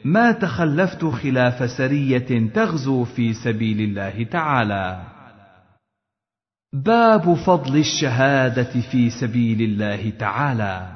ما 0.06 0.32
تخلفت 0.32 1.06
خلاف 1.06 1.72
سرية 1.72 2.50
تغزو 2.54 3.04
في 3.04 3.34
سبيل 3.34 3.82
الله 3.82 4.24
تعالى. 4.24 5.02
باب 6.74 7.34
فضل 7.34 7.78
الشهادة 7.78 8.82
في 8.92 9.10
سبيل 9.10 9.62
الله 9.62 10.10
تعالى. 10.10 10.88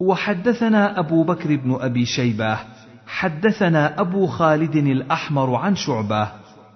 وحدثنا 0.00 0.98
أبو 0.98 1.24
بكر 1.24 1.56
بن 1.56 1.78
أبي 1.80 2.06
شيبة 2.06 2.58
حدثنا 3.06 4.00
أبو 4.00 4.26
خالد 4.26 4.76
الأحمر 4.76 5.54
عن 5.54 5.76
شعبة 5.76 6.28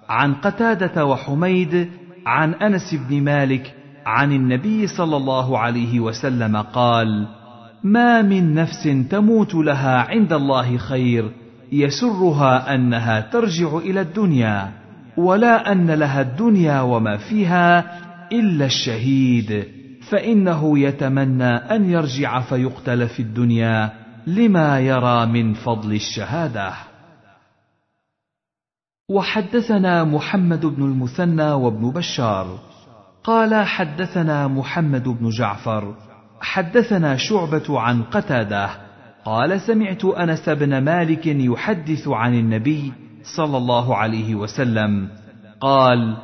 عن 0.09 0.35
قتادة 0.35 1.07
وحميد 1.07 1.91
عن 2.27 2.55
أنس 2.55 2.95
بن 2.95 3.23
مالك 3.23 3.75
عن 4.07 4.33
النبي 4.33 4.87
صلى 4.87 5.17
الله 5.17 5.59
عليه 5.59 6.01
وسلم 6.01 6.57
قال 6.57 7.27
ما 7.85 8.23
من 8.23 8.55
نفس 8.55 8.89
تموت 9.11 9.55
لها 9.55 9.97
عند 9.97 10.33
الله 10.33 10.77
خير 10.77 11.31
يسرها 11.73 12.75
أنها 12.75 13.21
ترجع 13.21 13.77
إلى 13.77 14.01
الدنيا 14.01 14.71
ولا 15.17 15.73
أن 15.73 15.91
لها 15.91 16.21
الدنيا 16.21 16.81
وما 16.81 17.17
فيها 17.17 17.85
إلا 18.33 18.67
الشهيد 18.67 19.65
فإنه 20.11 20.79
يتمنى 20.79 21.55
أن 21.55 21.91
يرجع 21.91 22.41
فيقتل 22.41 23.09
في 23.09 23.21
الدنيا 23.21 24.00
لما 24.27 24.81
يرى 24.81 25.27
من 25.27 25.55
فضل 25.55 25.93
الشهادة. 25.93 26.73
وحدثنا 29.11 30.05
محمد 30.05 30.67
بن 30.67 30.83
المثنى 30.83 31.53
وابن 31.53 31.91
بشار. 31.91 32.59
قال 33.25 33.67
حدثنا 33.67 34.49
محمد 34.49 35.09
بن 35.09 35.29
جعفر. 35.29 35.95
حدثنا 36.41 37.17
شعبة 37.17 37.81
عن 37.81 38.03
قتادة. 38.03 38.71
قال 39.25 39.61
سمعت 39.61 40.05
أنس 40.05 40.49
بن 40.49 40.79
مالك 40.79 41.27
يحدث 41.27 42.09
عن 42.09 42.35
النبي 42.35 42.93
صلى 43.37 43.57
الله 43.57 43.97
عليه 43.97 44.35
وسلم. 44.35 45.09
قال 45.61 46.17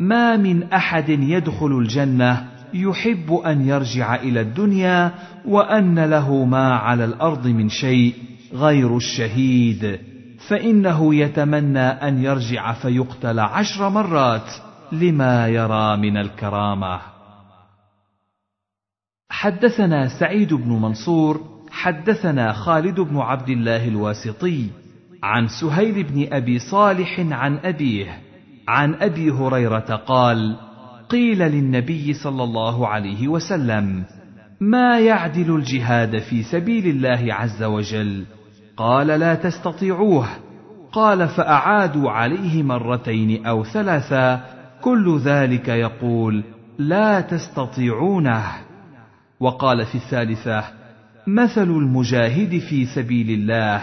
ما 0.00 0.36
من 0.36 0.72
أحد 0.72 1.08
يدخل 1.08 1.66
الجنة 1.66 2.53
يحب 2.74 3.32
أن 3.32 3.68
يرجع 3.68 4.14
إلى 4.14 4.40
الدنيا 4.40 5.14
وأن 5.44 5.98
له 6.04 6.44
ما 6.44 6.74
على 6.74 7.04
الأرض 7.04 7.46
من 7.46 7.68
شيء 7.68 8.14
غير 8.52 8.96
الشهيد 8.96 10.00
فإنه 10.48 11.14
يتمنى 11.14 11.78
أن 11.80 12.24
يرجع 12.24 12.72
فيقتل 12.72 13.40
عشر 13.40 13.88
مرات 13.88 14.50
لما 14.92 15.48
يرى 15.48 15.96
من 15.96 16.16
الكرامة. 16.16 17.00
حدثنا 19.30 20.08
سعيد 20.20 20.54
بن 20.54 20.68
منصور 20.68 21.40
حدثنا 21.70 22.52
خالد 22.52 23.00
بن 23.00 23.18
عبد 23.18 23.48
الله 23.48 23.88
الواسطي 23.88 24.66
عن 25.22 25.48
سهيل 25.60 26.02
بن 26.02 26.28
أبي 26.32 26.58
صالح 26.58 27.20
عن 27.20 27.58
أبيه 27.58 28.18
عن 28.68 28.94
أبي 28.94 29.30
هريرة 29.30 30.02
قال 30.06 30.56
قيل 31.08 31.38
للنبي 31.38 32.12
صلى 32.12 32.44
الله 32.44 32.88
عليه 32.88 33.28
وسلم 33.28 34.04
ما 34.60 35.00
يعدل 35.00 35.56
الجهاد 35.56 36.18
في 36.18 36.42
سبيل 36.42 36.86
الله 36.86 37.34
عز 37.34 37.62
وجل؟ 37.62 38.24
قال 38.76 39.06
لا 39.06 39.34
تستطيعوه. 39.34 40.28
قال 40.92 41.28
فأعادوا 41.28 42.10
عليه 42.10 42.62
مرتين 42.62 43.46
أو 43.46 43.64
ثلاثا 43.64 44.40
كل 44.80 45.18
ذلك 45.18 45.68
يقول 45.68 46.44
لا 46.78 47.20
تستطيعونه. 47.20 48.44
وقال 49.40 49.86
في 49.86 49.94
الثالثة 49.94 50.64
مثل 51.26 51.62
المجاهد 51.62 52.58
في 52.58 52.86
سبيل 52.86 53.30
الله 53.30 53.82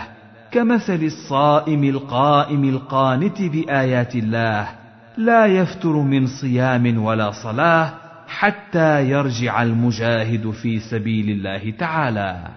كمثل 0.51 1.03
الصائم 1.03 1.83
القائم 1.83 2.63
القانت 2.63 3.41
بآيات 3.41 4.15
الله 4.15 4.80
لا 5.17 5.45
يفتر 5.45 5.95
من 5.95 6.27
صيام 6.27 7.03
ولا 7.03 7.31
صلاة 7.31 7.93
حتى 8.27 9.09
يرجع 9.09 9.63
المجاهد 9.63 10.51
في 10.51 10.79
سبيل 10.79 11.29
الله 11.29 11.71
تعالى. 11.71 12.47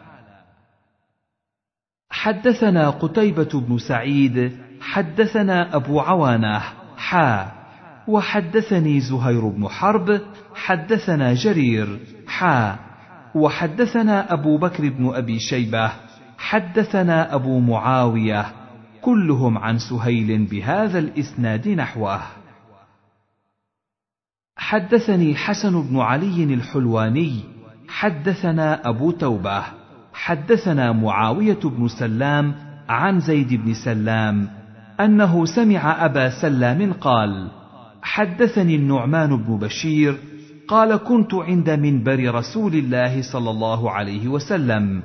حدثنا 2.11 2.91
قتيبة 2.91 3.49
بن 3.55 3.79
سعيد 3.79 4.53
حدثنا 4.81 5.77
أبو 5.77 6.01
عوانة 6.01 6.63
حا 6.97 7.53
وحدثني 8.09 9.01
زهير 9.01 9.49
بن 9.49 9.69
حرب 9.69 10.21
حدثنا 10.55 11.35
جرير 11.35 11.99
حا 12.27 12.77
وحدثنا 13.35 14.33
أبو 14.33 14.59
بكر 14.59 14.89
بن 14.89 15.15
أبي 15.15 15.39
شيبة 15.39 15.93
حدثنا 16.39 17.35
أبو 17.35 17.61
معاوية 17.61 18.47
كلهم 19.03 19.59
عن 19.59 19.79
سهيل 19.79 20.45
بهذا 20.45 20.99
الإسناد 20.99 21.69
نحوه. 21.69 22.21
حدثني 24.57 25.35
حسن 25.35 25.83
بن 25.83 26.01
علي 26.01 26.45
الحلواني 26.55 27.41
حدثنا 27.89 28.89
أبو 28.89 29.11
توبة 29.11 29.63
حدثنا 30.13 30.93
معاوية 30.93 31.61
بن 31.65 31.89
سلام 31.89 32.55
عن 32.89 33.21
زيد 33.21 33.55
بن 33.55 33.75
سلام 33.75 34.49
أنه 35.01 35.47
سمع 35.47 36.05
أبا 36.05 36.29
سلام 36.29 36.93
قال: 36.93 37.49
حدثني 38.03 38.77
النعمان 38.77 39.37
بن 39.37 39.57
بشير 39.59 40.19
قال 40.69 40.97
كنت 40.97 41.35
عند 41.35 41.71
منبر 41.71 42.35
رسول 42.35 42.75
الله 42.75 43.23
صلى 43.23 43.51
الله 43.51 43.91
عليه 43.91 44.29
وسلم 44.29 45.03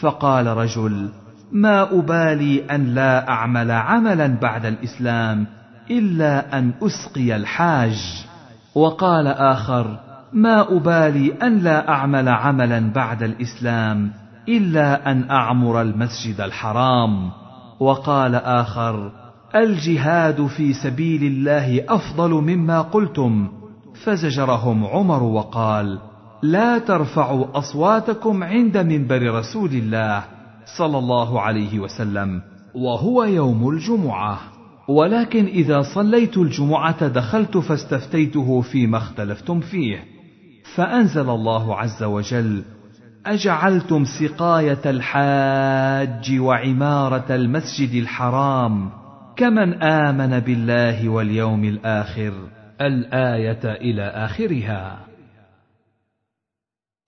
فقال 0.00 0.46
رجل 0.46 1.08
ما 1.52 1.98
أبالي 1.98 2.64
أن 2.64 2.94
لا 2.94 3.28
أعمل 3.28 3.70
عملا 3.70 4.26
بعد 4.26 4.66
الإسلام 4.66 5.46
إلا 5.90 6.58
أن 6.58 6.72
أسقي 6.82 7.36
الحاج. 7.36 8.26
وقال 8.74 9.26
آخر 9.26 9.98
ما 10.32 10.76
أبالي 10.76 11.32
أن 11.42 11.58
لا 11.58 11.88
أعمل 11.88 12.28
عملا 12.28 12.92
بعد 12.92 13.22
الإسلام 13.22 14.12
إلا 14.48 15.10
أن 15.10 15.30
أعمر 15.30 15.80
المسجد 15.82 16.40
الحرام. 16.40 17.30
وقال 17.80 18.34
آخر 18.34 19.12
الجهاد 19.54 20.46
في 20.46 20.72
سبيل 20.72 21.22
الله 21.22 21.84
أفضل 21.88 22.30
مما 22.30 22.80
قلتم. 22.80 23.48
فزجرهم 24.04 24.84
عمر 24.86 25.22
وقال 25.22 25.98
لا 26.42 26.78
ترفعوا 26.78 27.58
أصواتكم 27.58 28.44
عند 28.44 28.78
منبر 28.78 29.38
رسول 29.38 29.70
الله 29.70 30.24
صلى 30.78 30.98
الله 30.98 31.40
عليه 31.40 31.78
وسلم 31.78 32.42
وهو 32.74 33.24
يوم 33.24 33.68
الجمعة. 33.68 34.51
ولكن 34.92 35.44
إذا 35.44 35.82
صليت 35.94 36.38
الجمعة 36.38 37.08
دخلت 37.08 37.58
فاستفتيته 37.58 38.60
فيما 38.60 38.98
اختلفتم 38.98 39.60
فيه. 39.60 40.04
فأنزل 40.74 41.30
الله 41.30 41.76
عز 41.76 42.02
وجل 42.02 42.64
أجعلتم 43.26 44.04
سقاية 44.04 44.80
الحاج 44.86 46.40
وعمارة 46.40 47.34
المسجد 47.34 47.94
الحرام 47.94 48.90
كمن 49.36 49.82
آمن 49.82 50.40
بالله 50.40 51.08
واليوم 51.08 51.64
الآخر 51.64 52.32
الآية 52.80 53.64
إلى 53.64 54.02
آخرها. 54.02 55.00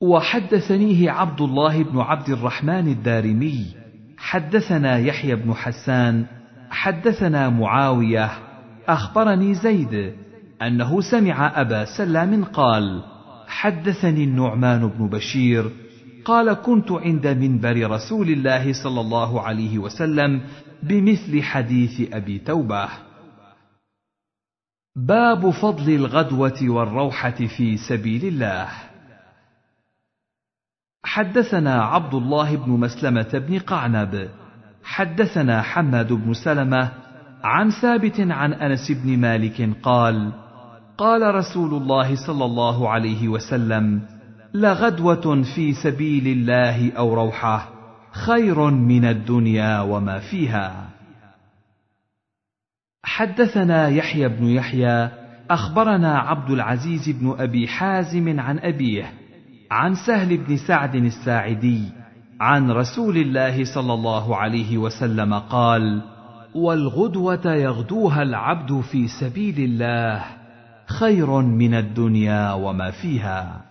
وحدثنيه 0.01 1.11
عبد 1.11 1.40
الله 1.40 1.82
بن 1.82 1.98
عبد 1.98 2.28
الرحمن 2.28 2.89
الدارمي 2.89 3.66
حدثنا 4.19 4.98
يحيى 4.98 5.35
بن 5.35 5.55
حسان 5.55 6.27
حدثنا 6.70 7.49
معاوية 7.49 8.31
أخبرني 8.89 9.55
زيد 9.55 10.15
أنه 10.62 11.01
سمع 11.01 11.61
أبا 11.61 11.85
سلام 11.85 12.45
قال 12.45 13.05
حدثني 13.47 14.24
النعمان 14.24 14.89
بن 14.89 15.09
بشير 15.09 15.70
قال 16.24 16.53
كنت 16.53 16.93
عند 16.93 17.27
منبر 17.27 17.91
رسول 17.91 18.28
الله 18.28 18.73
صلى 18.73 19.01
الله 19.01 19.41
عليه 19.41 19.78
وسلم 19.78 20.41
بمثل 20.82 21.43
حديث 21.43 22.15
أبي 22.15 22.39
توبة. 22.39 22.89
باب 24.97 25.51
فضل 25.51 25.95
الغدوة 25.95 26.61
والروحة 26.62 27.31
في 27.31 27.77
سبيل 27.77 28.24
الله. 28.24 28.69
حدثنا 31.05 31.82
عبد 31.82 32.15
الله 32.15 32.57
بن 32.57 32.70
مسلمة 32.70 33.31
بن 33.49 33.59
قعنب 33.59 34.31
حدثنا 34.85 35.62
حماد 35.62 36.12
بن 36.12 36.32
سلمة 36.32 36.90
عن 37.44 37.70
ثابت 37.70 38.20
عن 38.20 38.52
أنس 38.52 38.93
بن 38.93 39.19
مالك 39.19 39.70
قال 39.82 40.32
قال 40.98 41.35
رسول 41.35 41.74
الله 41.74 42.27
صلى 42.27 42.44
الله 42.44 42.89
عليه 42.89 43.28
وسلم 43.28 44.02
لغدوة 44.55 45.43
في 45.55 45.73
سبيل 45.73 46.27
الله 46.27 46.93
أو 46.93 47.15
روحة 47.15 47.69
خير 48.12 48.70
من 48.70 49.05
الدنيا 49.05 49.81
وما 49.81 50.19
فيها. 50.19 50.89
حدثنا 53.05 53.89
يحيى 53.89 54.28
بن 54.28 54.47
يحيى 54.47 55.11
أخبرنا 55.51 56.19
عبد 56.19 56.51
العزيز 56.51 57.09
بن 57.09 57.35
أبي 57.39 57.69
حازم 57.69 58.40
عن 58.40 58.59
أبيه 58.59 59.12
عن 59.70 59.94
سهل 59.94 60.36
بن 60.36 60.56
سعد 60.56 60.94
الساعدي 60.94 62.04
عن 62.40 62.70
رسول 62.70 63.16
الله 63.16 63.65
صلى 63.65 63.94
الله 63.94 64.36
عليه 64.36 64.78
وسلم 64.78 65.35
قال 65.35 66.02
والغدوة 66.55 67.52
يغدوها 67.52 68.23
العبد 68.23 68.81
في 68.81 69.09
سبيل 69.09 69.59
الله 69.59 70.24
خير 70.86 71.40
من 71.40 71.74
الدنيا 71.74 72.52
وما 72.52 72.90
فيها. 72.90 73.65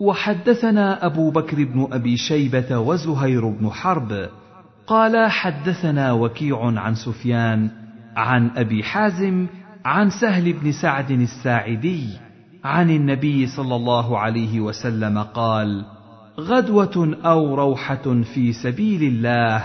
وحدثنا 0.00 1.06
أبو 1.06 1.30
بكر 1.30 1.64
بن 1.64 1.88
أبي 1.92 2.16
شيبة 2.16 2.78
وزهير 2.78 3.48
بن 3.48 3.70
حرب 3.70 4.28
قال 4.86 5.30
حدثنا 5.30 6.12
وكيع 6.12 6.80
عن 6.80 6.94
سفيان 6.94 7.70
عن 8.16 8.50
أبي 8.56 8.82
حازم 8.82 9.46
عن 9.84 10.10
سهل 10.10 10.52
بن 10.52 10.72
سعد 10.72 11.10
الساعدي 11.10 12.08
عن 12.64 12.90
النبي 12.90 13.46
صلى 13.46 13.76
الله 13.76 14.18
عليه 14.18 14.60
وسلم 14.60 15.18
قال 15.18 15.84
غدوة 16.40 17.16
أو 17.24 17.54
روحة 17.54 18.22
في 18.34 18.52
سبيل 18.52 19.02
الله 19.02 19.64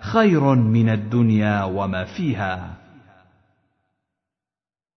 خير 0.00 0.54
من 0.54 0.88
الدنيا 0.88 1.64
وما 1.64 2.04
فيها. 2.04 2.82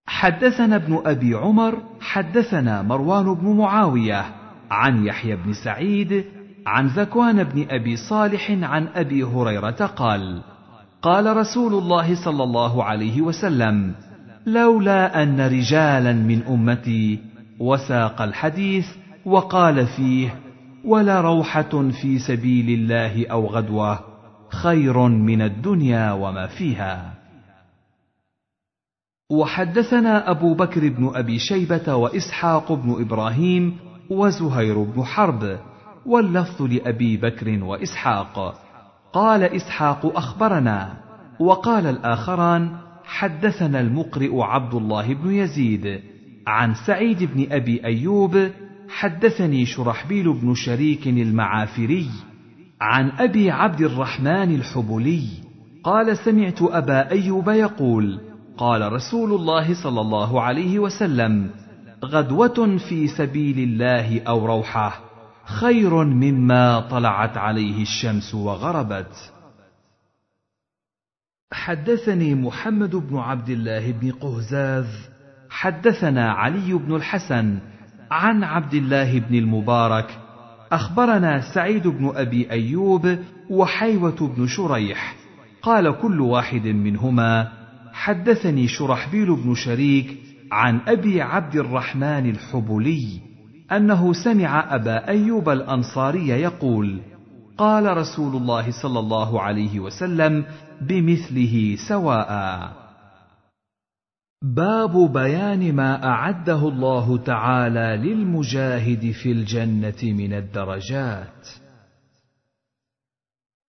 حدثنا 0.07 0.76
ابن 0.76 1.02
أبي 1.06 1.35
عمر 1.35 1.84
حدثنا 2.02 2.81
مروان 2.81 3.34
بن 3.34 3.57
معاوية 3.57 4.26
عن 4.72 5.06
يحيى 5.06 5.35
بن 5.35 5.53
سعيد 5.53 6.26
عن 6.68 6.88
ذكوان 6.88 7.43
بن 7.43 7.65
أبي 7.69 7.95
صالح 7.95 8.52
عن 8.52 8.88
أبي 8.95 9.23
هريرة 9.23 9.85
قال 9.85 10.41
قال 11.02 11.38
رسول 11.38 11.73
الله 11.73 12.26
صلى 12.26 12.43
الله 12.43 12.84
عليه 12.84 13.22
وسلم 13.22 13.95
لولا 14.45 15.23
أن 15.23 15.41
رجالا 15.41 16.14
من 16.14 16.43
أمتي 16.43 17.19
وساق 17.60 18.22
الحديث 18.22 18.88
وقال 19.26 19.88
فيه 19.88 20.44
ولا 20.85 21.21
روحة 21.21 21.91
في 22.01 22.19
سبيل 22.19 22.79
الله 22.79 23.27
أو 23.27 23.47
غدوة. 23.47 23.99
خير 24.49 25.07
من 25.07 25.41
الدنيا 25.41 26.11
وما 26.11 26.47
فيها. 26.47 27.13
وحدثنا 29.31 30.31
أبو 30.31 30.53
بكر 30.53 30.89
بن 30.89 31.11
أبي 31.15 31.39
شيبة 31.39 31.95
وإسحاق 31.95 32.71
بن 32.71 33.01
إبراهيم 33.01 33.77
وزهير 34.09 34.83
بن 34.83 35.03
حرب 35.03 35.57
واللفظ 36.05 36.61
لأبي 36.61 37.17
بكر 37.17 37.63
وإسحاق. 37.63 38.61
قال 39.13 39.43
إسحاق 39.43 40.17
أخبرنا 40.17 40.93
وقال 41.39 41.87
الآخران 41.87 42.77
حدثنا 43.03 43.79
المقرئ 43.79 44.41
عبد 44.41 44.73
الله 44.73 45.13
بن 45.13 45.31
يزيد 45.31 46.01
عن 46.47 46.73
سعيد 46.87 47.23
بن 47.23 47.47
أبي 47.51 47.85
أيوب 47.85 48.51
حدثني 48.89 49.65
شرحبيل 49.65 50.33
بن 50.33 50.53
شريك 50.53 51.07
المعافري 51.07 52.09
عن 52.81 53.09
أبي 53.09 53.51
عبد 53.51 53.81
الرحمن 53.81 54.55
الحبلي 54.55 55.27
قال 55.83 56.17
سمعت 56.17 56.61
أبا 56.61 57.11
أيوب 57.11 57.49
يقول 57.49 58.19
قال 58.57 58.93
رسول 58.93 59.33
الله 59.33 59.83
صلى 59.83 60.01
الله 60.01 60.41
عليه 60.41 60.79
وسلم 60.79 61.49
غدوة 62.05 62.77
في 62.89 63.07
سبيل 63.07 63.59
الله 63.59 64.21
أو 64.21 64.45
روحه 64.45 65.01
خير 65.45 66.03
مما 66.03 66.79
طلعت 66.79 67.37
عليه 67.37 67.81
الشمس 67.81 68.35
وغربت. 68.35 69.31
حدثني 71.53 72.35
محمد 72.35 72.95
بن 72.95 73.17
عبد 73.17 73.49
الله 73.49 73.91
بن 73.91 74.11
قهزاز 74.11 75.09
حدثنا 75.49 76.31
علي 76.31 76.73
بن 76.73 76.95
الحسن 76.95 77.59
عن 78.11 78.44
عبد 78.44 78.73
الله 78.73 79.19
بن 79.19 79.36
المبارك 79.36 80.19
أخبرنا 80.72 81.53
سعيد 81.53 81.88
بن 81.88 82.11
أبي 82.15 82.52
أيوب 82.52 83.18
وحيوة 83.49 84.34
بن 84.38 84.48
شريح. 84.48 85.15
قال 85.61 85.98
كل 86.02 86.22
واحد 86.22 86.68
منهما 86.68 87.52
حدثني 87.94 88.68
شرحبيل 88.68 89.36
بن 89.36 89.56
شريك 89.56 90.18
عن 90.52 90.80
أبي 90.88 91.22
عبد 91.22 91.56
الرحمن 91.56 92.30
الحبلي 92.30 93.07
أنه 93.72 94.14
سمع 94.14 94.76
أبا 94.76 95.07
أيوب 95.07 95.49
الأنصاري 95.49 96.27
يقول 96.27 96.99
قال 97.57 97.98
رسول 97.98 98.36
الله 98.36 98.72
صلى 98.82 98.99
الله 98.99 99.41
عليه 99.41 99.80
وسلم 99.80 100.45
بمثله 100.82 101.76
سواء. 101.88 102.84
باب 104.53 105.13
بيان 105.13 105.76
ما 105.76 106.03
أعده 106.03 106.67
الله 106.67 107.17
تعالى 107.17 108.09
للمجاهد 108.09 109.11
في 109.11 109.31
الجنة 109.31 110.03
من 110.03 110.34
الدرجات. 110.34 111.47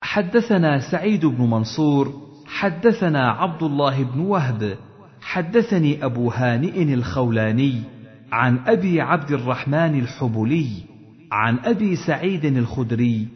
حدثنا 0.02 0.92
سعيد 0.92 1.26
بن 1.26 1.50
منصور 1.50 2.14
حدثنا 2.46 3.32
عبد 3.32 3.64
الله 3.64 4.04
بن 4.04 4.20
وهب 4.20 4.78
حدثني 5.22 6.06
أبو 6.06 6.30
هانئ 6.30 6.94
الخولاني 6.94 7.82
عن 8.32 8.60
أبي 8.68 9.02
عبد 9.02 9.32
الرحمن 9.32 10.00
الحبلي 10.00 10.70
عن 11.32 11.60
أبي 11.60 11.96
سعيد 11.96 12.46
الخدري 12.46 13.28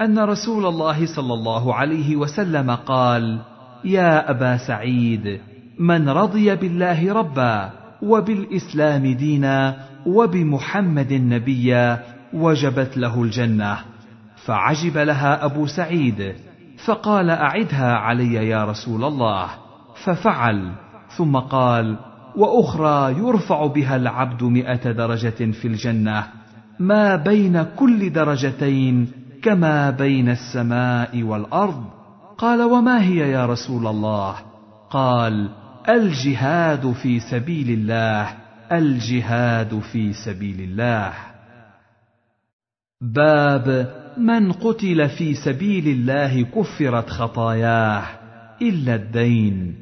أن 0.00 0.18
رسول 0.18 0.66
الله 0.66 1.06
صلى 1.16 1.34
الله 1.34 1.74
عليه 1.74 2.16
وسلم 2.16 2.70
قال 2.70 3.40
يا 3.84 4.30
أبا 4.30 4.56
سعيد 4.56 5.40
من 5.78 6.08
رضي 6.08 6.56
بالله 6.56 7.12
ربا 7.12 7.70
وبالإسلام 8.02 9.06
دينا 9.06 9.76
وبمحمد 10.06 11.12
نبيا 11.12 12.02
وجبت 12.32 12.96
له 12.96 13.22
الجنة 13.22 13.78
فعجب 14.36 14.98
لها 14.98 15.44
أبو 15.44 15.66
سعيد 15.66 16.34
فقال 16.84 17.30
أعدها 17.30 17.94
علي 17.94 18.34
يا 18.34 18.64
رسول 18.64 19.04
الله 19.04 19.46
ففعل 20.04 20.72
ثم 21.16 21.36
قال 21.36 21.96
وأخرى 22.36 23.18
يرفع 23.18 23.66
بها 23.66 23.96
العبد 23.96 24.42
مئة 24.42 24.92
درجة 24.92 25.50
في 25.52 25.68
الجنة 25.68 26.26
ما 26.78 27.16
بين 27.16 27.62
كل 27.62 28.12
درجتين 28.12 29.08
كما 29.42 29.90
بين 29.90 30.28
السماء 30.28 31.22
والأرض؟ 31.22 31.84
قال 32.38 32.62
وما 32.62 33.02
هي 33.02 33.30
يا 33.30 33.46
رسول 33.46 33.86
الله؟ 33.86 34.34
قال 34.90 35.48
الجهاد 35.88 36.92
في 36.92 37.20
سبيل 37.20 37.70
الله 37.70 38.36
الجهاد 38.72 39.78
في 39.78 40.12
سبيل 40.12 40.60
الله. 40.60 41.12
باب 43.00 43.94
من 44.18 44.52
قتل 44.52 45.08
في 45.08 45.34
سبيل 45.34 45.88
الله 45.88 46.42
كفرت 46.42 47.10
خطاياه 47.10 48.04
إلا 48.62 48.94
الدين. 48.94 49.74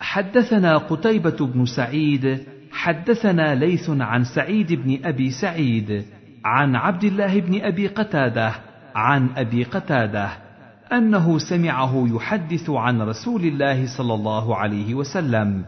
حدثنا 0.00 0.76
قتيبة 0.76 1.46
بن 1.46 1.64
سعيد 1.64 2.46
حدثنا 2.72 3.54
ليث 3.54 3.90
عن 3.90 4.24
سعيد 4.24 4.72
بن 4.72 4.98
أبي 5.04 5.30
سعيد 5.30 6.04
عن 6.44 6.76
عبد 6.76 7.04
الله 7.04 7.40
بن 7.40 7.60
أبي 7.60 7.86
قتادة 7.86 8.54
عن 8.94 9.28
أبي 9.36 9.64
قتادة 9.64 10.45
أنه 10.92 11.38
سمعه 11.38 12.04
يحدث 12.14 12.70
عن 12.70 13.02
رسول 13.02 13.40
الله 13.44 13.86
صلى 13.98 14.14
الله 14.14 14.56
عليه 14.56 14.94
وسلم 14.94 15.64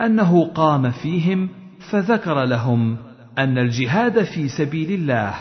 أنه 0.00 0.44
قام 0.44 0.90
فيهم 0.90 1.48
فذكر 1.90 2.44
لهم 2.44 2.96
أن 3.38 3.58
الجهاد 3.58 4.22
في 4.22 4.48
سبيل 4.48 4.92
الله 4.92 5.34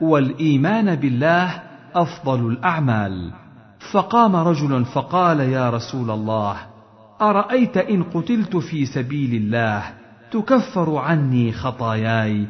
والإيمان 0.00 0.94
بالله 0.94 1.62
أفضل 1.94 2.46
الأعمال. 2.46 3.30
فقام 3.92 4.36
رجل 4.36 4.84
فقال 4.84 5.40
يا 5.40 5.70
رسول 5.70 6.10
الله 6.10 6.56
أرأيت 7.22 7.76
إن 7.76 8.02
قتلت 8.02 8.56
في 8.56 8.86
سبيل 8.86 9.34
الله 9.34 9.82
تكفر 10.30 10.96
عني 10.96 11.52
خطاياي؟ 11.52 12.46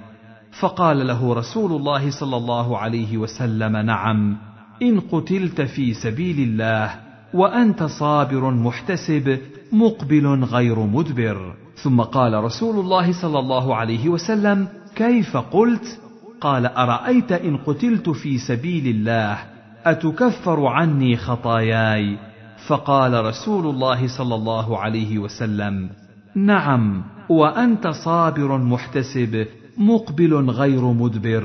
فقال 0.61 1.07
له 1.07 1.35
رسول 1.35 1.73
الله 1.73 2.11
صلى 2.11 2.37
الله 2.37 2.79
عليه 2.79 3.19
وسلم 3.19 3.77
نعم. 3.77 4.37
إن 4.83 5.01
قتلت 5.01 5.61
في 5.61 5.95
سبيل 5.95 6.49
الله 6.49 6.95
وأنت 7.35 7.83
صابر 7.83 8.51
محتسب 8.51 9.39
مقبل 9.73 10.27
غير 10.45 10.79
مدبر. 10.79 11.55
ثم 11.77 12.01
قال 12.01 12.45
رسول 12.45 12.81
الله 12.81 13.13
صلى 13.13 13.39
الله 13.39 13.77
عليه 13.77 14.09
وسلم 14.09 14.69
كيف 14.97 15.37
قلت؟ 15.37 16.01
قال 16.41 16.67
أرأيت 16.67 17.33
إن 17.33 17.57
قتلت 17.57 18.11
في 18.11 18.39
سبيل 18.39 18.87
الله 18.87 19.39
أتكفر 19.85 20.67
عني 20.67 21.17
خطاياي؟ 21.17 22.19
فقال 22.67 23.25
رسول 23.25 23.67
الله 23.67 24.09
صلى 24.19 24.35
الله 24.35 24.79
عليه 24.79 25.19
وسلم 25.19 25.91
نعم 26.35 27.05
وأنت 27.29 27.89
صابر 27.89 28.59
محتسب 28.59 29.47
مقبل 29.79 30.51
غير 30.51 30.85
مدبر 30.85 31.45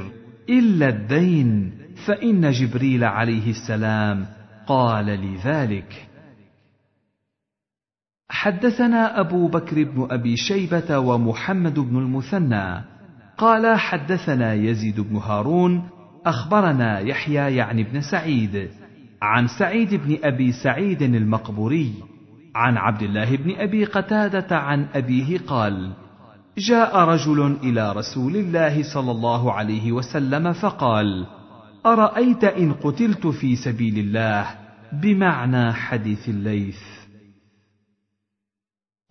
إلا 0.49 0.89
الدين. 0.89 1.71
فإن 2.05 2.51
جبريل 2.51 3.03
عليه 3.03 3.49
السلام 3.49 4.25
قال 4.67 5.05
لي 5.05 5.35
ذلك 5.45 6.09
حدثنا 8.29 9.19
أبو 9.19 9.47
بكر 9.47 9.83
بن 9.83 10.07
أبي 10.11 10.37
شيبة 10.37 10.99
ومحمد 10.99 11.79
بن 11.79 11.97
المثنى. 11.97 12.81
قال 13.37 13.79
حدثنا 13.79 14.53
يزيد 14.53 14.99
بن 14.99 15.15
هارون 15.15 15.89
أخبرنا 16.25 16.99
يحيى 16.99 17.55
يعني 17.55 17.83
بن 17.83 18.01
سعيد. 18.01 18.69
عن 19.21 19.47
سعيد 19.47 19.95
بن 19.95 20.17
أبي 20.23 20.51
سعيد 20.51 21.01
المقبوري. 21.01 21.93
عن 22.55 22.77
عبد 22.77 23.01
الله 23.01 23.35
بن 23.35 23.55
أبي 23.55 23.85
قتادة 23.85 24.57
عن 24.57 24.87
أبيه 24.93 25.37
قال 25.37 25.91
جاء 26.57 26.97
رجل 26.97 27.57
إلى 27.63 27.91
رسول 27.91 28.35
الله 28.35 28.93
صلى 28.93 29.11
الله 29.11 29.53
عليه 29.53 29.91
وسلم 29.91 30.53
فقال 30.53 31.25
أرأيت 31.85 32.43
إن 32.43 32.73
قتلت 32.73 33.27
في 33.27 33.55
سبيل 33.55 33.99
الله 33.99 34.45
بمعنى 34.93 35.73
حديث 35.73 36.29
الليث؟ 36.29 36.79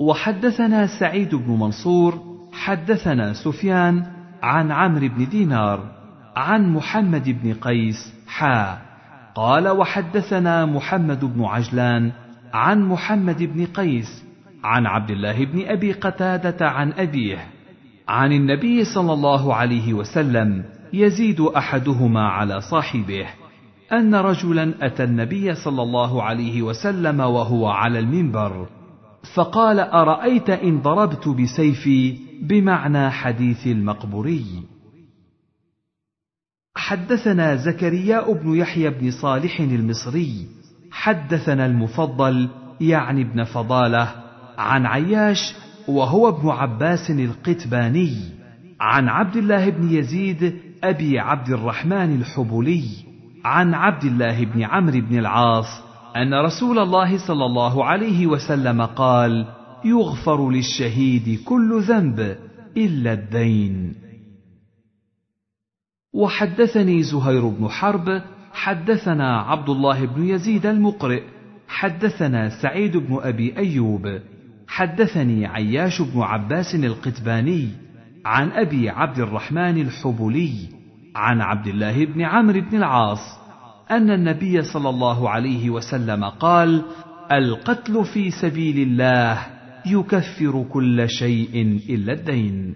وحدثنا 0.00 0.86
سعيد 1.00 1.34
بن 1.34 1.50
منصور 1.50 2.22
حدثنا 2.52 3.32
سفيان 3.32 4.06
عن 4.42 4.72
عمرو 4.72 5.08
بن 5.08 5.28
دينار 5.28 5.92
عن 6.36 6.72
محمد 6.72 7.42
بن 7.42 7.54
قيس 7.54 8.14
حا. 8.26 8.88
قال 9.34 9.68
وحدثنا 9.68 10.66
محمد 10.66 11.24
بن 11.24 11.44
عجلان 11.44 12.12
عن 12.52 12.82
محمد 12.82 13.42
بن 13.42 13.66
قيس 13.66 14.24
عن 14.64 14.86
عبد 14.86 15.10
الله 15.10 15.44
بن 15.44 15.66
أبي 15.66 15.92
قتادة 15.92 16.68
عن 16.68 16.92
أبيه 16.92 17.46
عن 18.08 18.32
النبي 18.32 18.84
صلى 18.84 19.12
الله 19.12 19.54
عليه 19.54 19.94
وسلم 19.94 20.64
يزيد 20.92 21.40
أحدهما 21.40 22.28
على 22.28 22.60
صاحبه 22.60 23.26
أن 23.92 24.14
رجلا 24.14 24.86
أتى 24.86 25.04
النبي 25.04 25.54
صلى 25.54 25.82
الله 25.82 26.22
عليه 26.22 26.62
وسلم 26.62 27.20
وهو 27.20 27.66
على 27.66 27.98
المنبر 27.98 28.68
فقال 29.34 29.80
أرأيت 29.80 30.50
إن 30.50 30.80
ضربت 30.82 31.28
بسيفي 31.28 32.16
بمعنى 32.42 33.10
حديث 33.10 33.66
المقبوري. 33.66 34.44
حدثنا 36.76 37.56
زكريا 37.56 38.32
بن 38.32 38.54
يحيى 38.54 38.90
بن 38.90 39.10
صالح 39.10 39.60
المصري 39.60 40.46
حدثنا 40.90 41.66
المفضل 41.66 42.48
يعني 42.80 43.22
ابن 43.22 43.44
فضالة 43.44 44.14
عن 44.58 44.86
عياش 44.86 45.54
وهو 45.88 46.28
ابن 46.28 46.48
عباس 46.48 47.10
القتباني 47.10 48.16
عن 48.80 49.08
عبد 49.08 49.36
الله 49.36 49.70
بن 49.70 49.90
يزيد 49.90 50.67
أبي 50.84 51.18
عبد 51.18 51.48
الرحمن 51.48 52.20
الحبلي 52.20 52.84
عن 53.44 53.74
عبد 53.74 54.04
الله 54.04 54.44
بن 54.44 54.62
عمرو 54.62 55.00
بن 55.00 55.18
العاص 55.18 55.82
أن 56.16 56.34
رسول 56.34 56.78
الله 56.78 57.26
صلى 57.26 57.44
الله 57.44 57.84
عليه 57.84 58.26
وسلم 58.26 58.82
قال 58.82 59.46
يغفر 59.84 60.50
للشهيد 60.50 61.40
كل 61.44 61.80
ذنب 61.82 62.36
إلا 62.76 63.12
الدين. 63.12 63.94
وحدثني 66.14 67.02
زهير 67.02 67.48
بن 67.48 67.68
حرب 67.68 68.22
حدثنا 68.52 69.40
عبد 69.40 69.68
الله 69.68 70.06
بن 70.06 70.24
يزيد 70.24 70.66
المقرئ 70.66 71.22
حدثنا 71.68 72.62
سعيد 72.62 72.96
بن 72.96 73.18
أبي 73.22 73.56
أيوب 73.56 74.20
حدثني 74.68 75.46
عياش 75.46 76.02
بن 76.02 76.20
عباس 76.20 76.74
القتباني 76.74 77.68
عن 78.24 78.50
أبي 78.50 78.90
عبد 78.90 79.18
الرحمن 79.18 79.80
الحبلي 79.80 80.52
عن 81.16 81.40
عبد 81.40 81.66
الله 81.66 82.04
بن 82.04 82.22
عمرو 82.22 82.60
بن 82.60 82.76
العاص 82.76 83.38
أن 83.90 84.10
النبي 84.10 84.62
صلى 84.62 84.88
الله 84.88 85.30
عليه 85.30 85.70
وسلم 85.70 86.24
قال 86.24 86.84
القتل 87.32 88.04
في 88.04 88.30
سبيل 88.30 88.88
الله 88.88 89.46
يكفر 89.86 90.66
كل 90.72 91.08
شيء 91.08 91.80
إلا 91.88 92.12
الدين. 92.12 92.74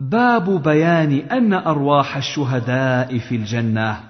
باب 0.00 0.62
بيان 0.62 1.12
أن 1.12 1.52
أرواح 1.52 2.16
الشهداء 2.16 3.18
في 3.18 3.36
الجنة 3.36 4.00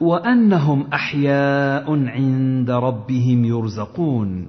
وأنهم 0.00 0.86
أحياء 0.92 2.08
عند 2.08 2.70
ربهم 2.70 3.44
يرزقون. 3.44 4.48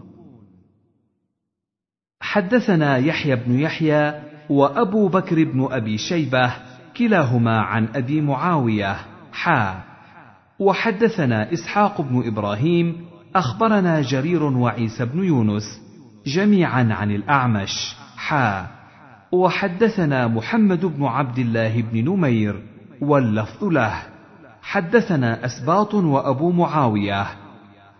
حدثنا 2.22 2.98
يحيى 2.98 3.36
بن 3.36 3.60
يحيى 3.60 4.33
وأبو 4.50 5.08
بكر 5.08 5.44
بن 5.44 5.68
أبي 5.72 5.98
شيبة 5.98 6.54
كلاهما 6.98 7.62
عن 7.62 7.88
أبي 7.96 8.22
معاوية. 8.22 8.96
حا. 9.34 9.80
وحدثنا 10.60 11.54
إسحاق 11.54 12.02
بن 12.02 12.28
إبراهيم 12.28 13.06
أخبرنا 13.36 14.02
جرير 14.02 14.44
وعيسى 14.44 15.06
بن 15.06 15.24
يونس 15.24 15.82
جميعا 16.26 16.88
عن 16.92 17.12
الأعمش. 17.12 17.96
حا. 18.18 18.68
وحدثنا 19.32 20.28
محمد 20.28 20.86
بن 20.86 21.06
عبد 21.06 21.40
الله 21.40 21.82
بن 21.82 22.06
نمير 22.06 22.64
واللفظ 23.02 23.64
له. 23.64 23.94
حدثنا 24.62 25.46
أسباط 25.46 25.94
وأبو 25.94 26.52
معاوية. 26.52 27.26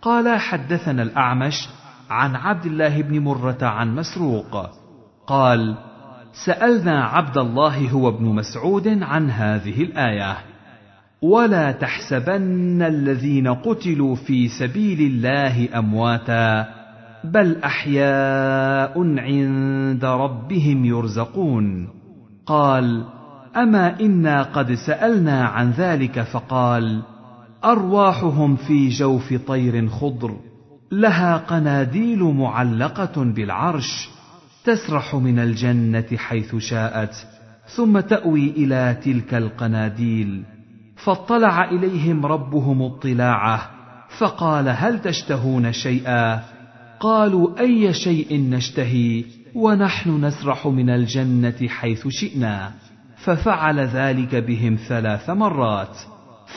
قال 0.02 0.40
حدثنا 0.40 1.04
الأعمش 1.04 1.70
عن 2.10 2.36
عبد 2.36 2.66
الله 2.66 3.02
بن 3.02 3.20
مرة 3.20 3.58
عن 3.62 3.96
مسروق. 3.96 4.70
قال 5.28 5.78
سألنا 6.34 7.04
عبد 7.04 7.38
الله 7.38 7.90
هو 7.90 8.10
ابن 8.10 8.26
مسعود 8.26 8.88
عن 9.04 9.30
هذه 9.30 9.82
الآية. 9.84 10.38
ولا 11.22 11.72
تحسبن 11.72 12.82
الذين 12.82 13.48
قتلوا 13.48 14.16
في 14.16 14.48
سبيل 14.48 15.02
الله 15.02 15.80
أمواتا 15.80 16.68
بل 17.24 17.58
أحياء 17.64 19.18
عند 19.20 20.06
ربهم 20.06 20.86
يرزقون. 20.86 21.88
قال 22.46 23.06
أما 23.56 24.00
إنا 24.00 24.44
قد 24.44 24.74
سألنا 24.74 25.46
عن 25.46 25.72
ذلك 25.72 26.22
فقال 26.22 27.02
أرواحهم 27.66 28.56
في 28.56 28.90
جوف 28.90 29.34
طير 29.48 29.88
خضر 29.88 30.36
لها 30.92 31.38
قناديل 31.38 32.24
معلقة 32.24 33.24
بالعرش. 33.24 34.13
تسرح 34.66 35.16
من 35.16 35.40
الجنة 35.40 36.06
حيث 36.16 36.56
شاءت 36.56 37.16
ثم 37.76 38.00
تأوي 38.00 38.50
إلى 38.50 38.98
تلك 39.04 39.34
القناديل. 39.34 40.44
فاطلع 40.96 41.72
إليهم 41.72 42.26
ربهم 42.26 42.82
اطلاعه 42.82 43.70
فقال 44.20 44.70
هل 44.70 45.02
تشتهون 45.02 45.72
شيئا؟ 45.72 46.44
قالوا 47.00 47.60
أي 47.60 47.94
شيء 47.94 48.50
نشتهي؟ 48.50 49.26
ونحن 49.56 50.26
نسرح 50.26 50.68
من 50.68 50.90
الجنة 50.90 51.68
حيث 51.68 52.08
شئنا. 52.08 52.72
ففعل 53.18 53.80
ذلك 53.80 54.36
بهم 54.36 54.76
ثلاث 54.88 55.30
مرات. 55.30 55.98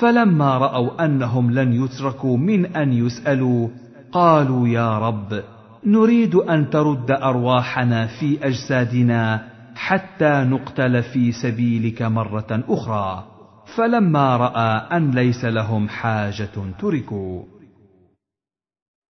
فلما 0.00 0.58
رأوا 0.58 1.04
أنهم 1.04 1.50
لن 1.50 1.84
يتركوا 1.84 2.36
من 2.36 2.76
أن 2.76 2.92
يسألوا 2.92 3.68
قالوا 4.12 4.68
يا 4.68 4.98
رب! 4.98 5.55
نريد 5.86 6.34
أن 6.34 6.70
ترد 6.70 7.10
أرواحنا 7.10 8.06
في 8.06 8.46
أجسادنا 8.46 9.48
حتى 9.74 10.44
نقتل 10.44 11.02
في 11.02 11.32
سبيلك 11.32 12.02
مرة 12.02 12.64
أخرى. 12.68 13.26
فلما 13.76 14.36
رأى 14.36 14.96
أن 14.96 15.10
ليس 15.10 15.44
لهم 15.44 15.88
حاجة 15.88 16.50
تركوا. 16.78 17.44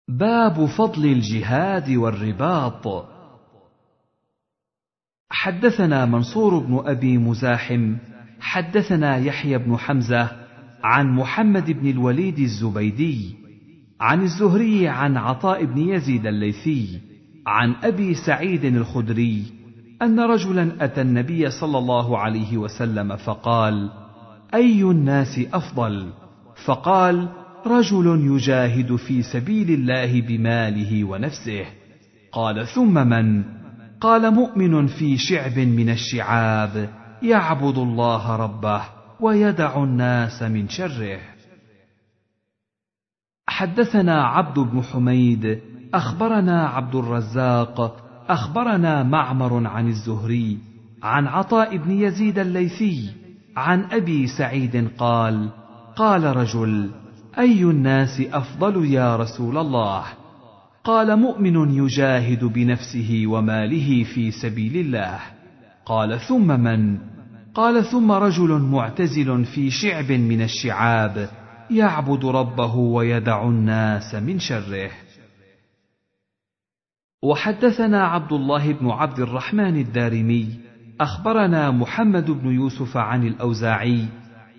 باب 0.07 0.65
فضل 0.65 1.06
الجهاد 1.06 1.89
والرباط. 1.89 3.06
حدثنا 5.30 6.06
منصور 6.06 6.60
بن 6.60 6.81
أبي 6.85 7.18
مزاحم 7.18 7.95
حدثنا 8.39 9.18
يحيى 9.18 9.57
بن 9.57 9.77
حمزة 9.77 10.31
عن 10.84 11.10
محمد 11.15 11.72
بن 11.72 11.89
الوليد 11.89 12.39
الزبيدي 12.39 13.44
عن 13.99 14.22
الزهري 14.22 14.88
عن 14.88 15.17
عطاء 15.17 15.65
بن 15.65 15.77
يزيد 15.77 16.27
الليثي 16.27 16.99
عن 17.47 17.76
أبي 17.84 18.13
سعيد 18.13 18.65
الخدري 18.65 19.43
أن 20.01 20.19
رجلا 20.19 20.85
أتى 20.85 21.01
النبي 21.01 21.49
صلى 21.49 21.77
الله 21.77 22.17
عليه 22.17 22.57
وسلم 22.57 23.15
فقال 23.15 23.89
أي 24.53 24.84
الناس 24.84 25.39
أفضل؟ 25.53 26.09
فقال 26.65 27.27
رجل 27.65 28.35
يجاهد 28.35 28.95
في 28.95 29.22
سبيل 29.22 29.72
الله 29.72 30.22
بماله 30.22 31.03
ونفسه. 31.03 31.65
قال 32.31 32.67
ثم 32.67 33.07
من؟ 33.07 33.43
قال 34.01 34.34
مؤمن 34.34 34.88
في 34.88 35.17
شعب 35.17 35.59
من 35.59 35.89
الشعاب 35.89 36.89
يعبد 37.23 37.77
الله 37.77 38.35
ربه 38.35 38.81
ويدع 39.19 39.84
الناس 39.84 40.43
من 40.43 40.69
شره. 40.69 41.35
حدثنا 43.47 44.23
عبد 44.23 44.59
بن 44.59 44.84
حميد 44.84 45.59
أخبرنا 45.93 46.67
عبد 46.67 46.95
الرزاق 46.95 47.97
أخبرنا 48.30 49.03
معمر 49.03 49.67
عن 49.67 49.88
الزهري 49.88 50.57
عن 51.03 51.27
عطاء 51.27 51.77
بن 51.77 51.91
يزيد 51.91 52.39
الليثي 52.39 53.09
عن 53.57 53.84
أبي 53.91 54.27
سعيد 54.27 54.89
قال 54.97 55.49
قال 55.95 56.35
رجل 56.35 56.89
أي 57.39 57.63
الناس 57.63 58.22
أفضل 58.34 58.85
يا 58.85 59.15
رسول 59.15 59.57
الله؟ 59.57 60.03
قال 60.84 61.19
مؤمن 61.19 61.73
يجاهد 61.73 62.43
بنفسه 62.45 63.23
وماله 63.27 64.03
في 64.03 64.31
سبيل 64.31 64.77
الله. 64.77 65.19
قال 65.85 66.19
ثم 66.19 66.59
من؟ 66.59 66.97
قال 67.55 67.85
ثم 67.85 68.11
رجل 68.11 68.49
معتزل 68.61 69.45
في 69.45 69.69
شعب 69.69 70.11
من 70.11 70.41
الشعاب 70.41 71.30
يعبد 71.72 72.26
ربه 72.26 72.76
ويدع 72.76 73.44
الناس 73.44 74.16
من 74.16 74.40
شره. 74.40 74.92
وحدثنا 77.24 78.04
عبد 78.04 78.34
الله 78.34 78.72
بن 78.74 78.90
عبد 78.90 79.20
الرحمن 79.20 79.76
الدارمي 79.76 80.60
أخبرنا 81.02 81.72
محمد 81.72 82.32
بن 82.32 82.52
يوسف 82.52 82.98
عن 82.98 83.28
الأوزاعي 83.28 84.06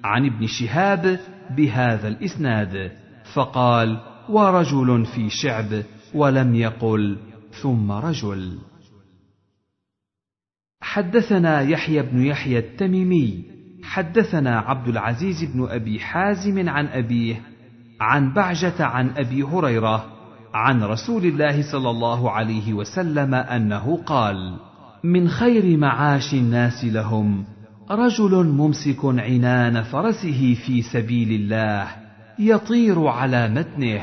عن 0.05 0.27
ابن 0.27 0.47
شهاب 0.47 1.21
بهذا 1.57 2.09
الإسناد 2.09 2.93
فقال 3.35 4.01
ورجل 4.29 5.07
في 5.07 5.31
شعب 5.31 5.83
ولم 6.15 6.55
يقل 6.55 7.19
ثم 7.63 7.93
رجل. 7.93 8.59
حدثنا 10.81 11.61
يحيى 11.61 12.03
بن 12.03 12.27
يحيى 12.27 12.59
التميمي 12.59 13.56
حدثنا 13.87 14.59
عبد 14.59 14.89
العزيز 14.89 15.45
بن 15.45 15.67
أبي 15.71 16.01
حازم 16.01 16.69
عن 16.69 16.87
أبيه 16.87 17.41
عن 18.01 18.33
بعجة 18.33 18.85
عن 18.85 19.11
أبي 19.17 19.43
هريرة 19.43 20.05
عن 20.55 20.83
رسول 20.83 21.25
الله 21.25 21.63
صلى 21.73 21.91
الله 21.91 22.31
عليه 22.31 22.73
وسلم 22.73 23.35
أنه 23.35 24.03
قال 24.07 24.57
من 25.05 25.29
خير 25.29 25.77
معاش 25.77 26.35
الناس 26.35 26.85
لهم 26.85 27.45
رجل 27.91 28.47
ممسك 28.47 29.05
عنان 29.05 29.83
فرسه 29.83 30.55
في 30.67 30.83
سبيل 30.83 31.33
الله 31.33 31.87
يطير 32.39 33.07
على 33.07 33.49
متنه 33.49 34.03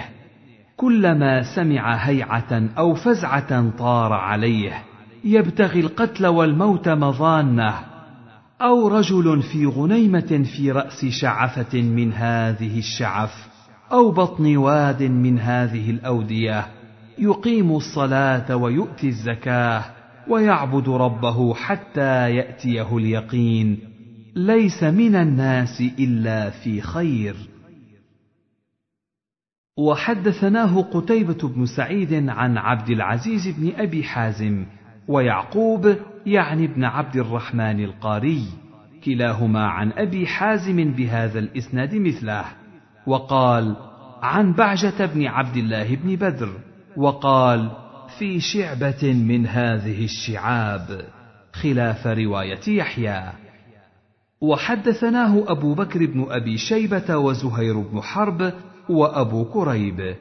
كلما 0.77 1.55
سمع 1.55 1.95
هيعة 1.95 2.69
أو 2.77 2.93
فزعة 2.93 3.69
طار 3.77 4.14
عليه 4.14 4.84
يبتغي 5.23 5.80
القتل 5.80 6.27
والموت 6.27 6.89
مظانة 6.89 7.93
أو 8.62 8.88
رجل 8.88 9.42
في 9.42 9.66
غنيمة 9.66 10.46
في 10.56 10.72
رأس 10.72 11.06
شعفة 11.06 11.82
من 11.82 12.14
هذه 12.14 12.80
الشعف 12.80 13.48
أو 13.92 14.12
بطن 14.12 14.58
واد 14.58 15.04
من 15.04 15.40
هذه 15.40 15.90
الأودية 15.90 16.68
يقيم 17.18 17.76
الصلاة 17.76 18.56
ويؤتي 18.56 19.08
الزكاة 19.08 19.84
ويعبد 20.30 20.90
ربه 20.90 21.54
حتى 21.54 22.36
يأتيه 22.36 22.98
اليقين. 22.98 23.80
ليس 24.36 24.84
من 24.84 25.16
الناس 25.16 25.84
إلا 26.00 26.50
في 26.50 26.82
خير. 26.82 27.36
وحدثناه 29.78 30.82
قتيبة 30.82 31.48
بن 31.48 31.66
سعيد 31.66 32.30
عن 32.30 32.58
عبد 32.58 32.90
العزيز 32.90 33.48
بن 33.48 33.72
أبي 33.76 34.04
حازم 34.04 34.66
ويعقوب 35.08 35.96
يعني 36.26 36.66
ابن 36.66 36.84
عبد 36.84 37.16
الرحمن 37.16 37.84
القاري 37.84 38.46
كلاهما 39.06 39.66
عن 39.66 39.92
أبي 39.92 40.28
حازم 40.28 40.92
بهذا 40.92 41.40
الإسناد 41.40 41.96
مثله 41.96 42.46
وقال 43.08 43.76
عن 44.22 44.54
بعجة 44.54 45.06
بن 45.06 45.26
عبد 45.26 45.58
الله 45.58 45.96
بن 45.96 46.16
بدر 46.16 46.50
وقال 46.98 47.72
في 48.20 48.40
شعبة 48.40 49.14
من 49.14 49.48
هذه 49.48 50.04
الشعاب 50.04 51.06
خلاف 51.54 52.08
رواية 52.08 52.68
يحيى 52.68 53.24
وحدثناه 54.42 55.44
أبو 55.48 55.74
بكر 55.74 56.06
بن 56.06 56.26
أبي 56.30 56.58
شيبة 56.58 57.18
وزهير 57.18 57.80
بن 57.80 58.02
حرب 58.02 58.54
وأبو 58.90 59.46
كريب. 59.46 60.16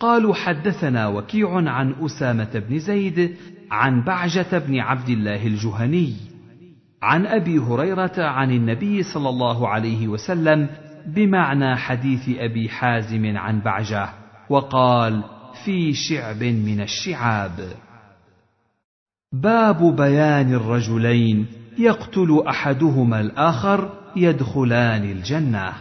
قالوا 0.00 0.34
حدثنا 0.34 1.08
وكيع 1.08 1.54
عن 1.54 1.94
أسامة 2.04 2.62
بن 2.68 2.78
زيد 2.78 3.36
عن 3.70 4.04
بعجة 4.04 4.58
بن 4.58 4.78
عبد 4.78 5.08
الله 5.08 5.46
الجهني 5.46 6.14
عن 7.02 7.26
أبي 7.26 7.58
هريرة 7.58 8.12
عن 8.18 8.50
النبي 8.50 9.02
صلى 9.02 9.28
الله 9.28 9.68
عليه 9.68 10.08
وسلم 10.08 10.68
بمعنى 11.06 11.76
حديث 11.76 12.28
أبي 12.28 12.68
حازم 12.68 13.36
عن 13.36 13.60
بعجة 13.60 14.08
وقال 14.50 15.24
في 15.64 15.92
شعب 15.92 16.42
من 16.42 16.80
الشعاب. 16.80 17.68
باب 19.32 19.96
بيان 19.96 20.54
الرجلين 20.54 21.46
يقتل 21.78 22.42
أحدهما 22.48 23.20
الآخر 23.20 23.90
يدخلان 24.16 25.02
الجنة. 25.02 25.72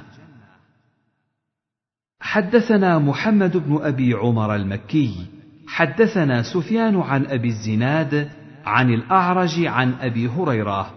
حدثنا 2.19 2.99
محمد 2.99 3.57
بن 3.57 3.79
أبي 3.81 4.13
عمر 4.13 4.55
المكي 4.55 5.34
حدثنا 5.67 6.41
سفيان 6.41 7.01
عن 7.01 7.25
أبي 7.25 7.47
الزناد 7.47 8.29
عن 8.65 8.89
الأعرج 8.93 9.65
عن 9.65 9.93
أبي 10.01 10.27
هريرة 10.27 10.89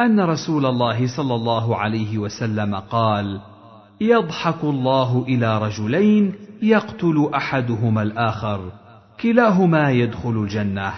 أن 0.00 0.20
رسول 0.20 0.66
الله 0.66 1.16
صلى 1.16 1.34
الله 1.34 1.76
عليه 1.76 2.18
وسلم 2.18 2.74
قال 2.74 3.40
يضحك 4.00 4.64
الله 4.64 5.24
إلى 5.28 5.58
رجلين 5.58 6.34
يقتل 6.62 7.30
أحدهما 7.34 8.02
الآخر 8.02 8.72
كلاهما 9.20 9.90
يدخل 9.90 10.30
الجنة. 10.30 10.92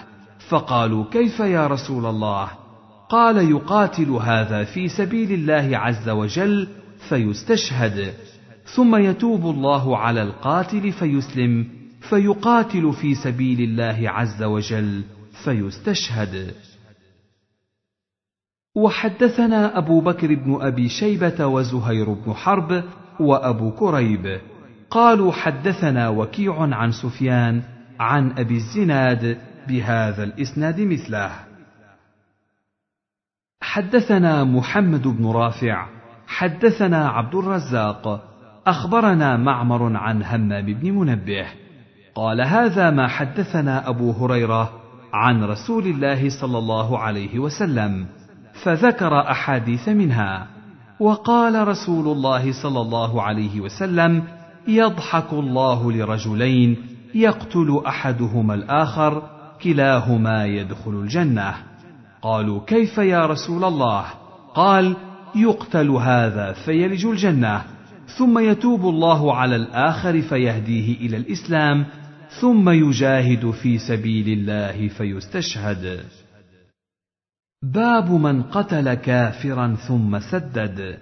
فقالوا 0.49 1.05
كيف 1.11 1.39
يا 1.39 1.67
رسول 1.67 2.05
الله؟ 2.05 2.49
قال 3.09 3.51
يقاتل 3.51 4.09
هذا 4.09 4.63
في 4.63 4.87
سبيل 4.87 5.31
الله 5.31 5.77
عز 5.77 6.09
وجل 6.09 6.67
فيستشهد 7.09 8.13
ثم 8.75 8.95
يتوب 8.95 9.45
الله 9.45 9.97
على 9.97 10.21
القاتل 10.21 10.91
فيسلم. 10.91 11.78
فيقاتل 12.01 12.93
في 12.93 13.15
سبيل 13.15 13.61
الله 13.61 14.09
عز 14.09 14.43
وجل 14.43 15.03
فيستشهد. 15.43 16.53
وحدثنا 18.75 19.77
أبو 19.77 20.01
بكر 20.01 20.35
بن 20.35 20.61
أبي 20.61 20.89
شيبة 20.89 21.45
وزهير 21.45 22.13
بن 22.13 22.33
حرب 22.33 22.83
وأبو 23.19 23.71
كريب. 23.71 24.41
قالوا 24.89 25.31
حدثنا 25.31 26.09
وكيع 26.09 26.61
عن 26.61 26.91
سفيان 26.91 27.63
عن 27.99 28.31
أبي 28.31 28.55
الزناد 28.55 29.37
بهذا 29.67 30.23
الإسناد 30.23 30.81
مثله. 30.81 31.31
حدثنا 33.61 34.43
محمد 34.43 35.07
بن 35.07 35.25
رافع 35.25 35.87
حدثنا 36.27 37.07
عبد 37.07 37.35
الرزاق 37.35 38.23
أخبرنا 38.67 39.37
معمر 39.37 39.97
عن 39.97 40.23
همام 40.23 40.65
بن 40.65 40.91
منبه. 40.91 41.47
قال 42.15 42.41
هذا 42.41 42.89
ما 42.89 43.07
حدثنا 43.07 43.89
أبو 43.89 44.11
هريرة 44.11 44.71
عن 45.13 45.43
رسول 45.43 45.85
الله 45.87 46.29
صلى 46.29 46.57
الله 46.57 46.99
عليه 46.99 47.39
وسلم 47.39 48.05
فذكر 48.63 49.31
أحاديث 49.31 49.89
منها. 49.89 50.47
وقال 50.99 51.67
رسول 51.67 52.07
الله 52.07 52.51
صلى 52.63 52.81
الله 52.81 53.21
عليه 53.21 53.61
وسلم 53.61 54.23
يضحك 54.67 55.33
الله 55.33 55.91
لرجلين 55.91 56.77
يقتل 57.15 57.81
أحدهما 57.87 58.53
الآخر 58.53 59.23
كلاهما 59.63 60.45
يدخل 60.45 60.91
الجنة. 60.91 61.53
قالوا 62.21 62.61
كيف 62.67 62.97
يا 62.97 63.25
رسول 63.25 63.63
الله؟ 63.63 64.05
قال 64.55 64.95
يقتل 65.35 65.89
هذا 65.89 66.53
فيلج 66.53 67.05
الجنة 67.05 67.61
ثم 68.17 68.39
يتوب 68.39 68.81
الله 68.81 69.35
على 69.35 69.55
الآخر 69.55 70.21
فيهديه 70.21 70.97
إلى 70.97 71.17
الإسلام 71.17 71.85
ثم 72.41 72.69
يجاهد 72.69 73.51
في 73.51 73.77
سبيل 73.77 74.39
الله 74.39 74.87
فيستشهد. 74.87 76.05
باب 77.63 78.11
من 78.11 78.43
قتل 78.43 78.93
كافرا 78.93 79.75
ثم 79.87 80.19
سدد. 80.19 80.97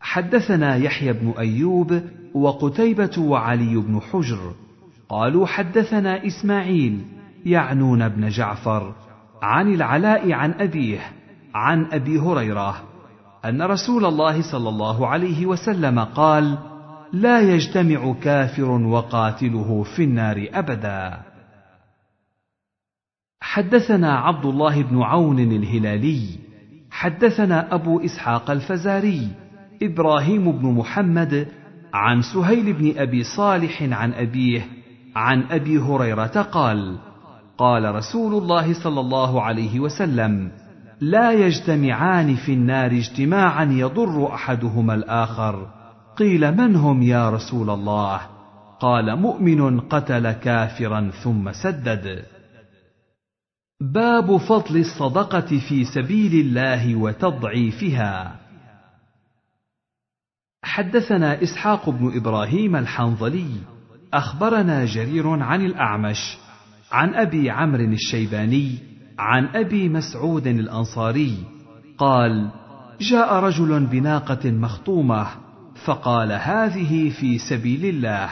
حدثنا 0.00 0.76
يحيى 0.76 1.12
بن 1.12 1.34
أيوب 1.38 2.02
وقتيبة 2.34 3.18
وعلي 3.18 3.76
بن 3.76 4.00
حجر. 4.00 4.54
قالوا 5.08 5.46
حدثنا 5.46 6.26
إسماعيل 6.26 7.04
يعنون 7.46 8.02
ابن 8.02 8.28
جعفر 8.28 8.94
عن 9.42 9.74
العلاء 9.74 10.32
عن 10.32 10.52
أبيه 10.52 11.00
عن 11.54 11.86
أبي 11.92 12.18
هريرة 12.18 12.82
أن 13.44 13.62
رسول 13.62 14.04
الله 14.04 14.52
صلى 14.52 14.68
الله 14.68 15.08
عليه 15.08 15.46
وسلم 15.46 16.00
قال 16.00 16.58
لا 17.14 17.40
يجتمع 17.40 18.14
كافر 18.22 18.70
وقاتله 18.70 19.82
في 19.82 20.04
النار 20.04 20.48
أبدا. 20.54 21.20
حدثنا 23.40 24.18
عبد 24.18 24.44
الله 24.44 24.82
بن 24.82 25.02
عون 25.02 25.38
الهلالي 25.38 26.20
حدثنا 26.90 27.74
أبو 27.74 28.00
إسحاق 28.00 28.50
الفزاري 28.50 29.28
إبراهيم 29.82 30.52
بن 30.52 30.68
محمد 30.68 31.48
عن 31.94 32.22
سهيل 32.22 32.72
بن 32.72 32.98
أبي 32.98 33.22
صالح 33.22 33.82
عن 33.82 34.12
أبيه 34.12 34.66
عن 35.16 35.42
أبي 35.50 35.78
هريرة 35.78 36.42
قال 36.42 36.98
قال 37.58 37.94
رسول 37.94 38.42
الله 38.42 38.82
صلى 38.82 39.00
الله 39.00 39.42
عليه 39.42 39.80
وسلم 39.80 40.50
لا 41.00 41.32
يجتمعان 41.32 42.34
في 42.34 42.52
النار 42.52 42.90
اجتماعا 42.90 43.64
يضر 43.64 44.34
أحدهما 44.34 44.94
الآخر. 44.94 45.83
قيل 46.16 46.56
من 46.56 46.76
هم 46.76 47.02
يا 47.02 47.30
رسول 47.30 47.70
الله؟ 47.70 48.20
قال 48.80 49.16
مؤمن 49.16 49.80
قتل 49.80 50.32
كافرا 50.32 51.10
ثم 51.24 51.52
سدد. 51.52 52.24
باب 53.80 54.36
فضل 54.36 54.76
الصدقة 54.76 55.58
في 55.68 55.84
سبيل 55.84 56.46
الله 56.46 56.94
وتضعيفها. 56.96 58.44
حدثنا 60.64 61.42
إسحاق 61.42 61.90
بن 61.90 62.16
إبراهيم 62.16 62.76
الحنظلي 62.76 63.50
أخبرنا 64.14 64.84
جرير 64.84 65.28
عن 65.28 65.66
الأعمش 65.66 66.36
عن 66.92 67.14
أبي 67.14 67.50
عمرو 67.50 67.84
الشيباني 67.84 68.78
عن 69.18 69.46
أبي 69.46 69.88
مسعود 69.88 70.46
الأنصاري 70.46 71.36
قال 71.98 72.50
جاء 73.00 73.34
رجل 73.34 73.86
بناقة 73.86 74.50
مخطومة 74.50 75.26
فقال 75.84 76.32
هذه 76.32 77.10
في 77.10 77.38
سبيل 77.38 77.84
الله. 77.84 78.30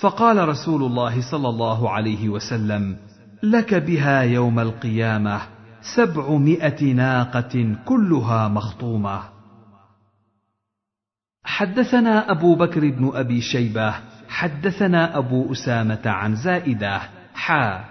فقال 0.00 0.48
رسول 0.48 0.82
الله 0.82 1.30
صلى 1.30 1.48
الله 1.48 1.90
عليه 1.90 2.28
وسلم 2.28 2.96
لك 3.42 3.74
بها 3.74 4.20
يوم 4.20 4.58
القيامة 4.58 5.40
سبعمائة 5.96 6.92
ناقة 6.92 7.76
كلها 7.84 8.48
مخطومة. 8.48 9.20
حدثنا 11.44 12.30
أبو 12.30 12.54
بكر 12.54 12.80
بن 12.80 13.10
أبي 13.14 13.40
شيبة 13.40 13.94
حدثنا 14.28 15.18
أبو 15.18 15.52
أسامة 15.52 16.02
عن 16.06 16.34
زائدة 16.34 17.00
حا 17.34 17.84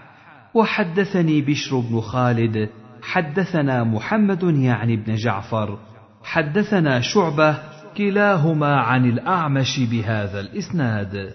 وحدثني 0.53 1.41
بشر 1.41 1.80
بن 1.80 2.02
خالد 2.02 2.69
حدثنا 3.02 3.84
محمد 3.84 4.44
يعني 4.44 4.95
بن 4.95 5.15
جعفر 5.15 5.77
حدثنا 6.23 7.02
شعبة 7.02 7.57
كلاهما 7.99 8.76
عن 8.76 9.09
الأعمش 9.09 9.80
بهذا 9.91 10.39
الإسناد. 10.39 11.34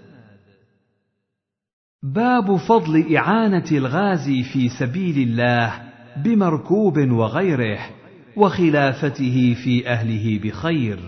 باب 2.02 2.56
فضل 2.56 3.16
إعانة 3.16 3.64
الغازي 3.72 4.42
في 4.42 4.68
سبيل 4.68 5.28
الله 5.28 5.82
بمركوب 6.16 6.98
وغيره 6.98 7.78
وخلافته 8.36 9.56
في 9.64 9.88
أهله 9.88 10.38
بخير. 10.38 10.98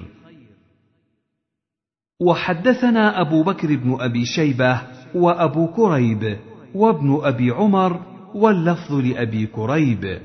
وحدثنا 2.21 3.21
أبو 3.21 3.43
بكر 3.43 3.77
بن 3.77 3.97
أبي 4.01 4.25
شيبة 4.25 4.83
وأبو 5.15 5.67
كريب 5.67 6.39
وابن 6.75 7.21
أبي 7.23 7.51
عمر 7.51 8.01
واللفظ 8.35 8.93
لأبي 8.93 9.47
كريب. 9.47 10.21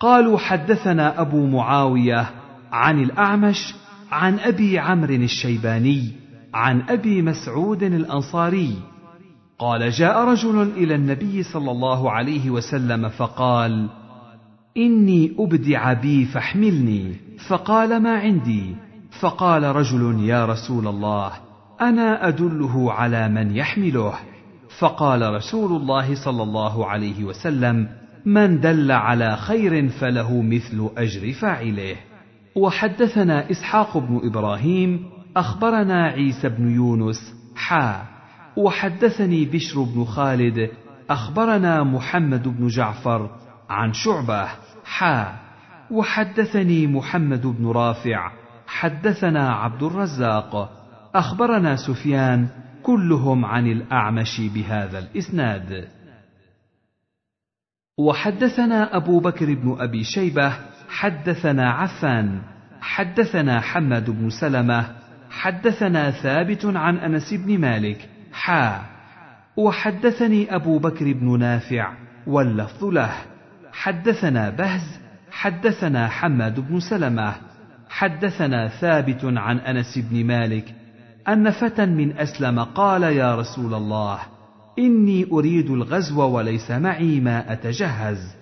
قالوا 0.00 0.38
حدثنا 0.38 1.20
أبو 1.20 1.46
معاوية 1.46 2.30
عن 2.72 3.02
الأعمش 3.02 3.74
عن 4.10 4.38
أبي 4.38 4.78
عمرو 4.78 5.14
الشيباني 5.14 6.12
عن 6.54 6.82
أبي 6.88 7.22
مسعود 7.22 7.82
الأنصاري. 7.82 8.76
قال 9.58 9.90
جاء 9.90 10.24
رجل 10.24 10.62
إلى 10.62 10.94
النبي 10.94 11.42
صلى 11.42 11.70
الله 11.70 12.10
عليه 12.10 12.50
وسلم 12.50 13.08
فقال 13.08 13.88
إني 14.76 15.36
أبدع 15.38 15.92
بي 15.92 16.24
فاحملني. 16.24 17.16
فقال 17.48 18.02
ما 18.02 18.18
عندي. 18.18 18.76
فقال 19.20 19.62
رجل 19.62 20.24
يا 20.24 20.46
رسول 20.46 20.88
الله 20.88 21.32
أنا 21.80 22.28
أدله 22.28 22.92
على 22.92 23.28
من 23.28 23.56
يحمله. 23.56 24.14
فقال 24.78 25.34
رسول 25.34 25.82
الله 25.82 26.24
صلى 26.24 26.42
الله 26.42 26.86
عليه 26.86 27.24
وسلم 27.24 27.88
من 28.26 28.60
دل 28.60 28.92
على 28.92 29.36
خير 29.36 29.88
فله 29.88 30.42
مثل 30.42 30.90
أجر 30.96 31.32
فاعله. 31.32 31.96
وحدثنا 32.56 33.50
إسحاق 33.50 33.98
بن 33.98 34.20
إبراهيم 34.24 35.10
أخبرنا 35.36 36.06
عيسى 36.06 36.48
بن 36.48 36.70
يونس 36.70 37.34
حا. 37.56 38.02
وحدثني 38.56 39.44
بشر 39.44 39.82
بن 39.82 40.04
خالد 40.04 40.70
أخبرنا 41.10 41.84
محمد 41.84 42.48
بن 42.48 42.66
جعفر 42.66 43.30
عن 43.70 43.92
شعبة 43.92 44.48
حا. 44.84 45.36
وحدثني 45.90 46.86
محمد 46.86 47.46
بن 47.46 47.66
رافع 47.66 48.32
حدثنا 48.66 49.52
عبد 49.52 49.82
الرزاق 49.82 50.70
أخبرنا 51.14 51.76
سفيان 51.76 52.48
كلهم 52.82 53.44
عن 53.44 53.66
الأعمش 53.66 54.40
بهذا 54.40 54.98
الإسناد. 54.98 55.88
وحدثنا 57.98 58.96
أبو 58.96 59.20
بكر 59.20 59.54
بن 59.54 59.76
أبي 59.80 60.04
شيبة 60.04 60.52
حدثنا 60.96 61.70
عفان 61.70 62.38
حدثنا 62.80 63.60
حماد 63.60 64.10
بن 64.10 64.30
سلمة 64.30 64.86
حدثنا 65.30 66.10
ثابت 66.10 66.64
عن 66.64 66.96
أنس 66.96 67.34
بن 67.34 67.58
مالك 67.58 68.08
حا 68.32 68.82
وحدثني 69.56 70.54
أبو 70.54 70.78
بكر 70.78 71.12
بن 71.12 71.38
نافع 71.38 71.92
واللفظ 72.26 72.84
له. 72.84 73.12
حدثنا 73.72 74.50
بهز 74.50 75.00
حدثنا 75.30 76.08
حماد 76.08 76.60
بن 76.60 76.80
سلمة 76.80 77.34
حدثنا 77.88 78.68
ثابت 78.68 79.24
عن 79.24 79.58
أنس 79.58 79.98
بن 79.98 80.24
مالك 80.24 80.74
أن 81.28 81.50
فتى 81.50 81.86
من 81.86 82.18
أسلم 82.18 82.60
قال 82.60 83.02
يا 83.02 83.36
رسول 83.36 83.74
الله 83.74 84.18
إني 84.78 85.26
أريد 85.32 85.70
الغزو 85.70 86.20
وليس 86.22 86.70
معي 86.70 87.20
ما 87.20 87.52
أتجهز. 87.52 88.35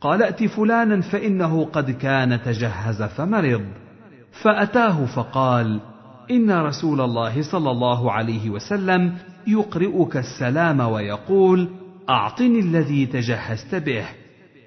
قال 0.00 0.22
ائت 0.22 0.44
فلانا 0.44 1.00
فإنه 1.00 1.64
قد 1.64 1.90
كان 1.90 2.42
تجهز 2.42 3.02
فمرض. 3.02 3.64
فأتاه 4.42 5.06
فقال 5.06 5.80
إن 6.30 6.50
رسول 6.50 7.00
الله 7.00 7.42
صلى 7.42 7.70
الله 7.70 8.12
عليه 8.12 8.50
وسلم 8.50 9.14
يقرئك 9.46 10.16
السلام 10.16 10.80
ويقول 10.80 11.68
أعطني 12.08 12.60
الذي 12.60 13.06
تجهزت 13.06 13.74
به. 13.74 14.04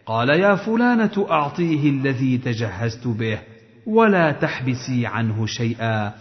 قال 0.06 0.30
يا 0.30 0.56
فلانة 0.56 1.26
أعطيه 1.32 1.90
الذي 1.90 2.38
تجهزت 2.38 3.08
به 3.08 3.40
ولا 3.86 4.32
تحبسي 4.32 5.06
عنه 5.06 5.46
شيئا. 5.46 6.14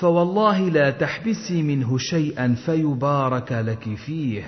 فوالله 0.00 0.68
لا 0.68 0.90
تحبسي 0.90 1.62
منه 1.62 1.98
شيئا 1.98 2.54
فيبارك 2.66 3.52
لك 3.52 3.94
فيه. 3.94 4.44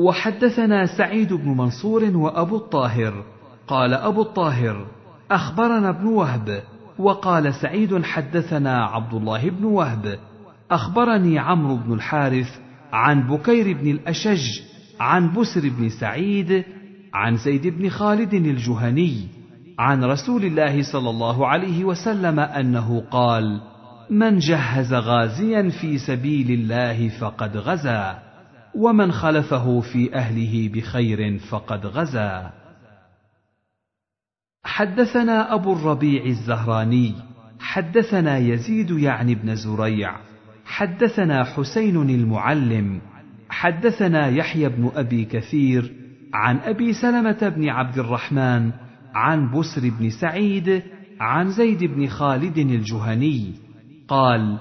وحدثنا 0.00 0.86
سعيد 0.86 1.32
بن 1.32 1.48
منصور 1.48 2.16
وأبو 2.16 2.56
الطاهر. 2.56 3.24
قال 3.68 3.94
أبو 3.94 4.22
الطاهر 4.22 4.86
أخبرنا 5.30 5.88
ابن 5.88 6.06
وهب 6.06 6.62
وقال 6.98 7.54
سعيد 7.54 8.04
حدثنا 8.04 8.84
عبد 8.84 9.14
الله 9.14 9.50
بن 9.50 9.64
وهب. 9.64 10.18
أخبرني 10.70 11.38
عمرو 11.38 11.76
بن 11.76 11.92
الحارث 11.92 12.58
عن 12.92 13.22
بكير 13.28 13.76
بن 13.76 13.90
الأشج 13.90 14.60
عن 15.00 15.32
بسر 15.32 15.68
بن 15.78 15.88
سعيد 15.88 16.64
عن 17.14 17.36
زيد 17.36 17.66
بن 17.66 17.88
خالد 17.88 18.34
الجهني 18.34 19.28
عن 19.78 20.04
رسول 20.04 20.44
الله 20.44 20.82
صلى 20.92 21.10
الله 21.10 21.46
عليه 21.46 21.84
وسلم 21.84 22.40
أنه 22.40 23.04
قال 23.10 23.60
من 24.10 24.38
جهز 24.38 24.94
غازيا 24.94 25.70
في 25.80 25.98
سبيل 25.98 26.50
الله 26.50 27.08
فقد 27.08 27.56
غزا. 27.56 28.29
ومن 28.74 29.12
خلفه 29.12 29.80
في 29.80 30.14
أهله 30.14 30.70
بخير 30.74 31.38
فقد 31.38 31.86
غزا. 31.86 32.52
حدثنا 34.64 35.54
أبو 35.54 35.72
الربيع 35.72 36.24
الزهراني 36.24 37.14
حدثنا 37.60 38.38
يزيد 38.38 38.90
يعني 38.90 39.34
بن 39.34 39.54
زريع 39.54 40.16
حدثنا 40.64 41.44
حسين 41.44 42.10
المعلم 42.10 43.00
حدثنا 43.48 44.28
يحيى 44.28 44.68
بن 44.68 44.90
أبي 44.94 45.24
كثير 45.24 45.92
عن 46.34 46.58
أبي 46.58 46.92
سلمة 46.92 47.48
بن 47.48 47.68
عبد 47.68 47.98
الرحمن 47.98 48.70
عن 49.14 49.50
بسر 49.50 49.90
بن 49.98 50.10
سعيد 50.10 50.82
عن 51.20 51.50
زيد 51.50 51.84
بن 51.84 52.06
خالد 52.06 52.58
الجهني 52.58 53.52
قال 54.08 54.58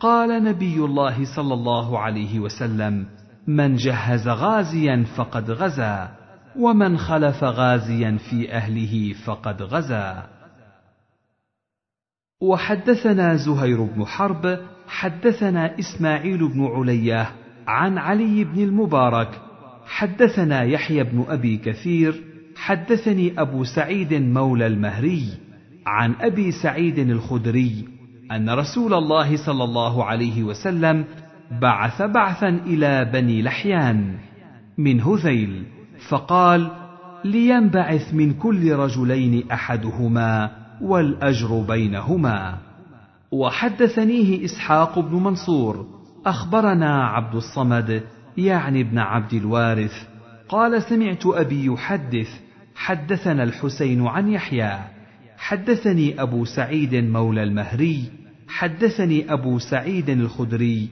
قال 0.00 0.44
نبي 0.44 0.76
الله 0.76 1.36
صلى 1.36 1.54
الله 1.54 1.98
عليه 1.98 2.40
وسلم 2.40 3.06
من 3.46 3.76
جهز 3.76 4.28
غازيا 4.28 5.04
فقد 5.16 5.50
غزا 5.50 6.10
ومن 6.56 6.98
خلف 6.98 7.44
غازيا 7.44 8.18
في 8.30 8.52
أهله 8.52 9.12
فقد 9.12 9.62
غزا. 9.62 10.26
وحدثنا 12.40 13.36
زهير 13.36 13.82
بن 13.82 14.04
حرب 14.04 14.58
حدثنا 14.88 15.78
إسماعيل 15.78 16.48
بن 16.48 16.66
علية 16.66 17.30
عن 17.66 17.98
علي 17.98 18.44
بن 18.44 18.62
المبارك 18.62 19.40
حدثنا 19.86 20.62
يحيى 20.62 21.04
بن 21.04 21.24
أبي 21.28 21.56
كثير 21.56 22.22
حدثني 22.56 23.40
أبو 23.40 23.64
سعيد 23.64 24.14
مولى 24.14 24.66
المهري 24.66 25.28
عن 25.86 26.14
أبي 26.20 26.52
سعيد 26.52 26.98
الخدري 26.98 27.84
أن 28.32 28.50
رسول 28.50 28.94
الله 28.94 29.46
صلى 29.46 29.64
الله 29.64 30.04
عليه 30.04 30.42
وسلم 30.42 31.04
بعث 31.60 32.02
بعثا 32.02 32.48
إلى 32.48 33.10
بني 33.12 33.42
لحيان 33.42 34.14
من 34.78 35.00
هذيل 35.00 35.62
فقال 36.08 36.70
لينبعث 37.24 38.14
من 38.14 38.34
كل 38.34 38.72
رجلين 38.72 39.50
أحدهما 39.50 40.50
والأجر 40.80 41.60
بينهما. 41.68 42.58
وحدثنيه 43.32 44.44
إسحاق 44.44 44.98
بن 44.98 45.14
منصور 45.16 45.86
أخبرنا 46.26 47.04
عبد 47.04 47.34
الصمد 47.34 48.02
يعني 48.36 48.80
ابن 48.80 48.98
عبد 48.98 49.34
الوارث 49.34 49.92
قال 50.48 50.82
سمعت 50.82 51.26
أبي 51.26 51.66
يحدث 51.66 52.28
حدثنا 52.74 53.42
الحسين 53.42 54.06
عن 54.06 54.28
يحيى 54.28 54.78
حدثني 55.36 56.22
أبو 56.22 56.44
سعيد 56.44 56.94
مولى 56.94 57.42
المهري 57.42 58.04
حدثني 58.48 59.32
أبو 59.32 59.58
سعيد 59.58 60.08
الخدري 60.08 60.88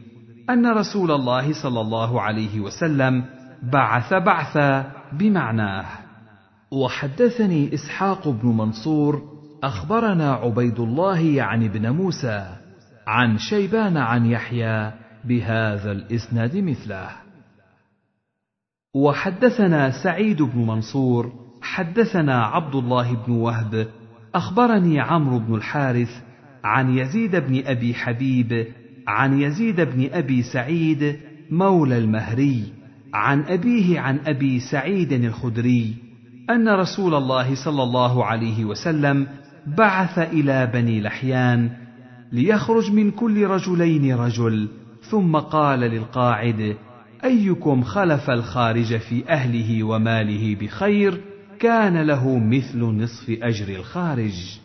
أن 0.51 0.67
رسول 0.67 1.11
الله 1.11 1.63
صلى 1.63 1.81
الله 1.81 2.21
عليه 2.21 2.61
وسلم 2.61 3.25
بعث 3.63 4.15
بعثا 4.15 4.93
بمعناه. 5.13 5.87
وحدثني 6.71 7.75
إسحاق 7.75 8.29
بن 8.29 8.49
منصور 8.49 9.23
أخبرنا 9.63 10.33
عبيد 10.33 10.81
الله 10.81 11.21
يعني 11.21 11.67
ابن 11.67 11.91
موسى 11.91 12.57
عن 13.07 13.39
شيبان 13.39 13.97
عن 13.97 14.27
يحيى 14.27 14.93
بهذا 15.25 15.93
الإسناد 15.93 16.57
مثله. 16.57 17.11
وحدثنا 18.95 19.91
سعيد 20.03 20.43
بن 20.43 20.67
منصور 20.67 21.33
حدثنا 21.63 22.45
عبد 22.45 22.75
الله 22.75 23.15
بن 23.27 23.33
وهب 23.33 23.89
أخبرني 24.35 25.01
عمرو 25.01 25.39
بن 25.39 25.55
الحارث 25.55 26.23
عن 26.65 26.99
يزيد 26.99 27.37
بن 27.37 27.63
أبي 27.67 27.95
حبيب 27.95 28.67
عن 29.09 29.41
يزيد 29.41 29.81
بن 29.81 30.09
أبي 30.13 30.43
سعيد 30.43 31.17
مولى 31.51 31.99
المهري 31.99 32.65
عن 33.15 33.43
أبيه 33.43 34.01
عن 34.01 34.19
أبي 34.27 34.61
سعيد 34.61 35.13
الخدري 35.13 35.95
أن 36.51 36.69
رسول 36.69 37.15
الله 37.15 37.55
صلى 37.65 37.83
الله 37.83 38.25
عليه 38.25 38.65
وسلم 38.65 39.27
بعث 39.67 40.19
إلى 40.19 40.71
بني 40.75 41.01
لحيان 41.01 41.71
ليخرج 42.33 42.93
من 42.93 43.11
كل 43.11 43.47
رجلين 43.47 44.15
رجل 44.15 44.69
ثم 45.11 45.37
قال 45.37 45.81
للقاعد 45.81 46.77
أيكم 47.25 47.83
خلف 47.83 48.31
الخارج 48.31 48.97
في 48.97 49.29
أهله 49.29 49.85
وماله 49.85 50.57
بخير 50.61 51.21
كان 51.61 52.03
له 52.03 52.39
مثل 52.39 52.79
نصف 52.79 53.31
أجر 53.31 53.69
الخارج. 53.77 54.61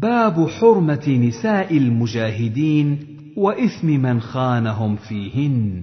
باب 0.00 0.48
حرمة 0.48 1.08
نساء 1.08 1.76
المجاهدين 1.76 3.06
وإثم 3.36 3.86
من 3.86 4.20
خانهم 4.20 4.96
فيهن. 4.96 5.82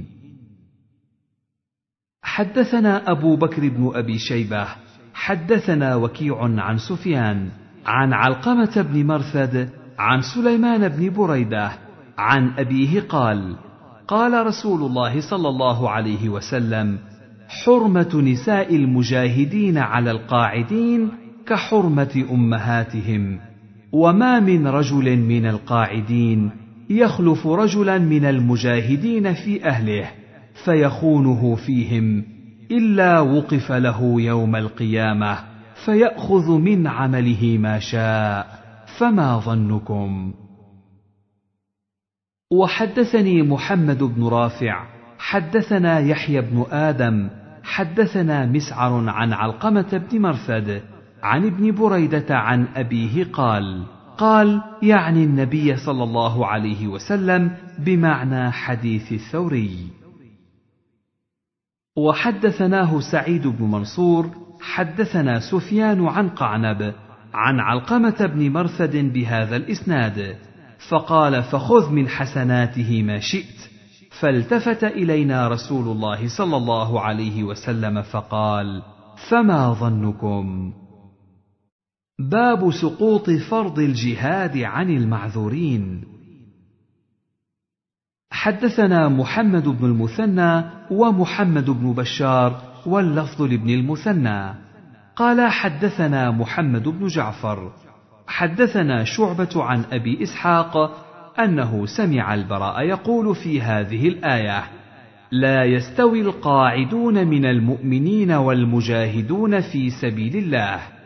حدثنا 2.24 3.12
أبو 3.12 3.36
بكر 3.36 3.70
بن 3.70 3.92
أبي 3.94 4.18
شيبة 4.18 4.68
حدثنا 5.14 5.96
وكيع 5.96 6.42
عن 6.42 6.78
سفيان 6.78 7.50
عن 7.86 8.14
علقمة 8.14 8.82
بن 8.82 9.06
مرثد 9.06 9.70
عن 10.00 10.22
سليمان 10.22 10.88
بن 10.90 11.10
بريدة 11.10 11.72
عن 12.18 12.50
أبيه 12.58 13.02
قال 13.02 13.56
قال 14.08 14.48
رسول 14.48 14.82
الله 14.82 15.22
صلى 15.22 15.50
الله 15.50 15.90
عليه 15.90 16.30
وسلم 16.30 17.00
حرمة 17.48 18.22
نساء 18.22 18.76
المجاهدين 18.76 19.78
على 19.78 20.12
القاعدين 20.12 21.12
كحرمة 21.48 22.26
أمهاتهم. 22.32 23.49
وما 23.92 24.40
من 24.40 24.68
رجل 24.68 25.18
من 25.18 25.46
القاعدين 25.46 26.52
يخلف 26.90 27.48
رجلا 27.48 27.98
من 27.98 28.26
المجاهدين 28.26 29.34
في 29.34 29.66
أهله 29.66 30.12
فيخونه 30.66 31.56
فيهم 31.56 32.24
إلا 32.72 33.20
وقف 33.20 33.72
له 33.72 34.22
يوم 34.22 34.56
القيامة 34.56 35.38
فيأخذ 35.86 36.52
من 36.52 36.88
عمله 36.88 37.58
ما 37.60 37.80
شاء 37.80 38.60
فما 38.98 39.40
ظنكم؟ 39.40 40.34
وحدثني 42.52 43.42
محمد 43.42 44.04
بن 44.04 44.28
رافع 44.28 44.86
حدثنا 45.20 46.00
يحيى 46.00 46.42
بن 46.42 46.66
آدم 46.72 47.30
حدثنا 47.64 48.46
مسعر 48.46 49.10
عن 49.10 49.34
علقمة 49.34 50.04
بن 50.12 50.22
مرثد 50.22 50.82
عن 51.24 51.46
ابن 51.46 51.72
بريدة 51.72 52.36
عن 52.38 52.68
أبيه 52.76 53.24
قال 53.34 53.84
قال 54.18 54.62
يعني 54.84 55.24
النبي 55.24 55.78
صلى 55.78 56.04
الله 56.04 56.46
عليه 56.46 56.88
وسلم 56.88 57.52
بمعنى 57.80 58.52
حديث 58.52 59.12
الثوري. 59.12 59.88
وحدثناه 61.98 63.00
سعيد 63.00 63.48
بن 63.48 63.66
منصور 63.66 64.30
حدثنا 64.62 65.40
سفيان 65.40 66.06
عن 66.06 66.30
قعنب 66.30 66.94
عن 67.34 67.60
علقمة 67.60 68.26
بن 68.26 68.50
مرثد 68.50 68.96
بهذا 68.96 69.56
الإسناد 69.56 70.36
فقال 70.90 71.44
فخذ 71.44 71.92
من 71.92 72.08
حسناته 72.08 73.04
ما 73.04 73.20
شئت 73.20 73.70
فالتفت 74.20 74.84
إلينا 74.84 75.48
رسول 75.48 75.88
الله 75.88 76.28
صلى 76.38 76.58
الله 76.58 77.02
عليه 77.02 77.44
وسلم 77.44 78.02
فقال 78.02 78.82
فما 79.30 79.74
ظنكم؟ 79.74 80.74
باب 82.20 82.72
سقوط 82.72 83.30
فرض 83.30 83.80
الجهاد 83.80 84.58
عن 84.58 84.90
المعذورين. 84.90 86.04
حدثنا 88.32 89.10
محمد 89.10 89.68
بن 89.68 89.86
المثنى 89.86 90.64
ومحمد 90.92 91.70
بن 91.70 91.94
بشار 91.94 92.62
واللفظ 92.86 93.42
لابن 93.42 93.70
المثنى. 93.70 94.54
قال 95.16 95.52
حدثنا 95.52 96.32
محمد 96.32 96.84
بن 96.84 97.08
جعفر. 97.08 97.72
حدثنا 98.28 99.04
شعبة 99.04 99.64
عن 99.64 99.84
أبي 99.92 100.24
إسحاق 100.24 100.78
أنه 101.40 101.86
سمع 101.86 102.34
البراء 102.34 102.82
يقول 102.82 103.36
في 103.36 103.62
هذه 103.62 104.08
الآية 104.08 104.64
لا 105.32 105.64
يستوي 105.64 106.22
القاعدون 106.22 107.28
من 107.28 107.46
المؤمنين 107.46 108.32
والمجاهدون 108.32 109.62
في 109.62 109.90
سبيل 109.90 110.38
الله. 110.38 110.99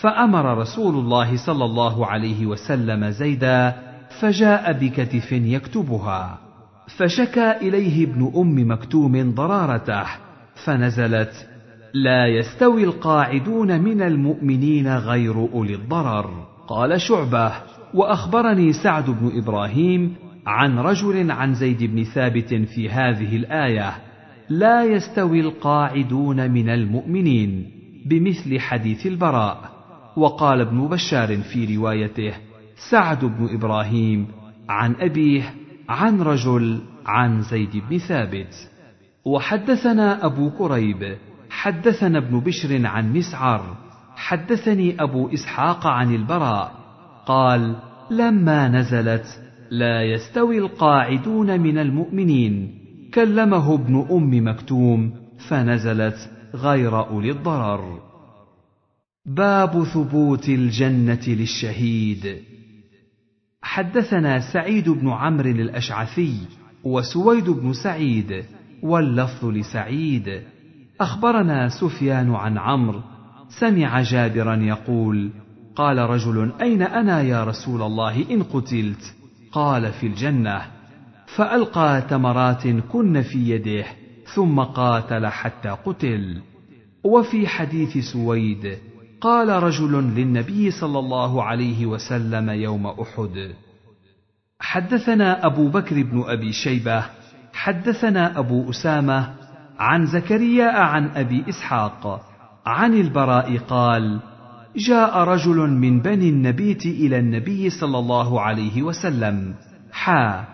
فأمر 0.00 0.58
رسول 0.58 0.94
الله 0.94 1.36
صلى 1.46 1.64
الله 1.64 2.06
عليه 2.06 2.46
وسلم 2.46 3.10
زيدا 3.10 3.74
فجاء 4.20 4.72
بكتف 4.72 5.32
يكتبها. 5.32 6.38
فشكى 6.98 7.50
إليه 7.50 8.04
ابن 8.04 8.32
أم 8.36 8.70
مكتوم 8.70 9.34
ضرارته 9.34 10.04
فنزلت 10.64 11.48
لا 11.94 12.26
يستوي 12.26 12.84
القاعدون 12.84 13.80
من 13.80 14.02
المؤمنين 14.02 14.96
غير 14.96 15.34
أولي 15.34 15.74
الضرر. 15.74 16.46
قال 16.68 17.00
شعبة 17.00 17.52
وأخبرني 17.94 18.72
سعد 18.72 19.10
بن 19.10 19.38
إبراهيم 19.38 20.14
عن 20.46 20.78
رجل 20.78 21.30
عن 21.30 21.54
زيد 21.54 21.82
بن 21.82 22.04
ثابت 22.04 22.54
في 22.54 22.90
هذه 22.90 23.36
الآية 23.36 23.92
لا 24.48 24.84
يستوي 24.84 25.40
القاعدون 25.40 26.50
من 26.50 26.68
المؤمنين 26.68 27.70
بمثل 28.06 28.60
حديث 28.60 29.06
البراء. 29.06 29.73
وقال 30.16 30.60
ابن 30.60 30.88
بشار 30.88 31.36
في 31.36 31.76
روايته 31.76 32.34
سعد 32.90 33.24
بن 33.24 33.48
إبراهيم 33.54 34.26
عن 34.68 34.94
أبيه 34.94 35.54
عن 35.88 36.20
رجل 36.20 36.80
عن 37.06 37.42
زيد 37.42 37.82
بن 37.90 37.98
ثابت. 37.98 38.70
وحدثنا 39.24 40.26
أبو 40.26 40.50
كريب 40.50 41.16
حدثنا 41.50 42.18
ابن 42.18 42.40
بشر 42.40 42.86
عن 42.86 43.12
مسعر 43.12 43.76
حدثني 44.16 45.02
أبو 45.02 45.28
إسحاق 45.28 45.86
عن 45.86 46.14
البراء 46.14 46.72
قال 47.26 47.76
لما 48.10 48.68
نزلت 48.68 49.26
لا 49.70 50.02
يستوي 50.02 50.58
القاعدون 50.58 51.60
من 51.60 51.78
المؤمنين 51.78 52.80
كلمه 53.14 53.74
ابن 53.74 54.06
أم 54.10 54.48
مكتوم 54.48 55.12
فنزلت 55.48 56.30
غير 56.54 57.06
أولي 57.06 57.30
الضرر. 57.30 58.13
باب 59.26 59.84
ثبوت 59.84 60.48
الجنة 60.48 61.20
للشهيد. 61.26 62.36
حدثنا 63.62 64.52
سعيد 64.52 64.88
بن 64.88 65.08
عمرو 65.08 65.50
الأشعثي 65.50 66.36
وسويد 66.84 67.50
بن 67.50 67.72
سعيد 67.72 68.44
واللفظ 68.82 69.44
لسعيد. 69.44 70.42
أخبرنا 71.00 71.68
سفيان 71.68 72.34
عن 72.34 72.58
عمرو. 72.58 73.00
سمع 73.48 74.02
جابرا 74.02 74.56
يقول 74.56 75.30
قال 75.76 75.98
رجل 75.98 76.52
أين 76.62 76.82
أنا 76.82 77.22
يا 77.22 77.44
رسول 77.44 77.82
الله 77.82 78.30
إن 78.30 78.42
قتلت؟ 78.42 79.14
قال 79.52 79.92
في 79.92 80.06
الجنة. 80.06 80.62
فألقى 81.36 82.02
تمرات 82.10 82.68
كن 82.68 83.22
في 83.22 83.50
يده 83.50 83.84
ثم 84.34 84.60
قاتل 84.60 85.26
حتى 85.26 85.68
قتل. 85.68 86.40
وفي 87.04 87.46
حديث 87.46 87.98
سويد 87.98 88.78
قال 89.24 89.48
رجل 89.48 89.92
للنبي 89.92 90.70
صلى 90.70 90.98
الله 90.98 91.42
عليه 91.42 91.86
وسلم 91.86 92.50
يوم 92.50 92.86
أحد 92.86 93.54
حدثنا 94.60 95.46
أبو 95.46 95.68
بكر 95.68 96.02
بن 96.02 96.24
أبي 96.26 96.52
شيبة 96.52 97.04
حدثنا 97.52 98.38
أبو 98.38 98.70
أسامة 98.70 99.34
عن 99.78 100.06
زكريا 100.06 100.70
عن 100.70 101.08
أبي 101.08 101.44
إسحاق 101.48 102.20
عن 102.66 102.94
البراء 102.94 103.58
قال 103.58 104.20
جاء 104.76 105.18
رجل 105.18 105.56
من 105.56 106.00
بني 106.00 106.28
النبيت 106.28 106.86
إلى 106.86 107.18
النبي 107.18 107.70
صلى 107.70 107.98
الله 107.98 108.40
عليه 108.40 108.82
وسلم 108.82 109.54
حا 109.92 110.44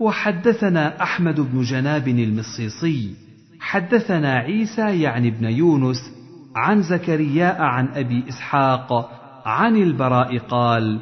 وحدثنا 0.00 1.02
أحمد 1.02 1.40
بن 1.40 1.62
جناب 1.62 2.08
المصيصي 2.08 3.14
حدثنا 3.60 4.32
عيسى 4.32 5.00
يعني 5.02 5.28
ابن 5.28 5.44
يونس 5.44 6.15
عن 6.56 6.82
زكريا 6.82 7.62
عن 7.62 7.88
أبي 7.88 8.24
إسحاق 8.28 9.10
عن 9.46 9.76
البراء 9.76 10.38
قال 10.38 11.00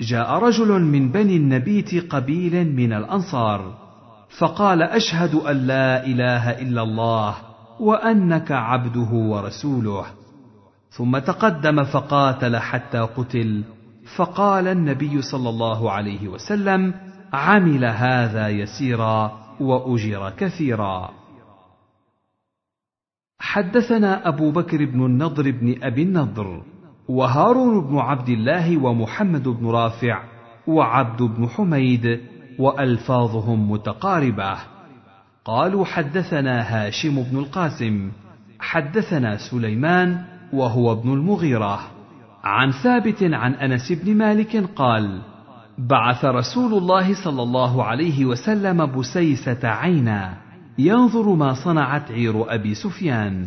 جاء 0.00 0.38
رجل 0.38 0.82
من 0.82 1.12
بني 1.12 1.36
النبيت 1.36 2.12
قبيل 2.12 2.76
من 2.76 2.92
الأنصار 2.92 3.74
فقال 4.38 4.82
أشهد 4.82 5.34
أن 5.34 5.56
لا 5.56 6.06
إله 6.06 6.50
إلا 6.50 6.82
الله 6.82 7.34
وأنك 7.80 8.52
عبده 8.52 9.10
ورسوله. 9.12 10.04
ثم 10.90 11.18
تقدم 11.18 11.84
فقاتل 11.84 12.56
حتى 12.56 12.98
قتل 12.98 13.64
فقال 14.16 14.68
النبي 14.68 15.22
صلى 15.22 15.48
الله 15.48 15.90
عليه 15.90 16.28
وسلم 16.28 16.94
عمل 17.32 17.84
هذا 17.84 18.48
يسيرا 18.48 19.32
وأجر 19.60 20.30
كثيرا. 20.30 21.10
حدثنا 23.40 24.28
أبو 24.28 24.50
بكر 24.50 24.84
بن 24.84 25.04
النضر 25.06 25.50
بن 25.50 25.74
أبي 25.82 26.02
النضر 26.02 26.62
وهارون 27.08 27.86
بن 27.86 27.98
عبد 27.98 28.28
الله 28.28 28.76
ومحمد 28.76 29.48
بن 29.48 29.66
رافع 29.66 30.22
وعبد 30.66 31.22
بن 31.22 31.48
حميد 31.48 32.20
وألفاظهم 32.58 33.70
متقاربة. 33.70 34.56
قالوا 35.44 35.84
حدثنا 35.84 36.60
هاشم 36.60 37.22
بن 37.22 37.38
القاسم 37.38 38.10
حدثنا 38.60 39.36
سليمان 39.50 40.24
وهو 40.52 40.92
ابن 40.92 41.12
المغيرة. 41.12 41.80
عن 42.44 42.70
ثابت 42.70 43.22
عن 43.22 43.54
أنس 43.54 43.92
بن 43.92 44.16
مالك 44.16 44.56
قال 44.76 45.20
بعث 45.78 46.24
رسول 46.24 46.74
الله 46.74 47.24
صلى 47.24 47.42
الله 47.42 47.84
عليه 47.84 48.24
وسلم 48.24 48.86
بسيسه 48.86 49.68
عينا. 49.68 50.47
ينظر 50.78 51.34
ما 51.34 51.54
صنعت 51.54 52.10
عير 52.10 52.54
أبي 52.54 52.74
سفيان. 52.74 53.46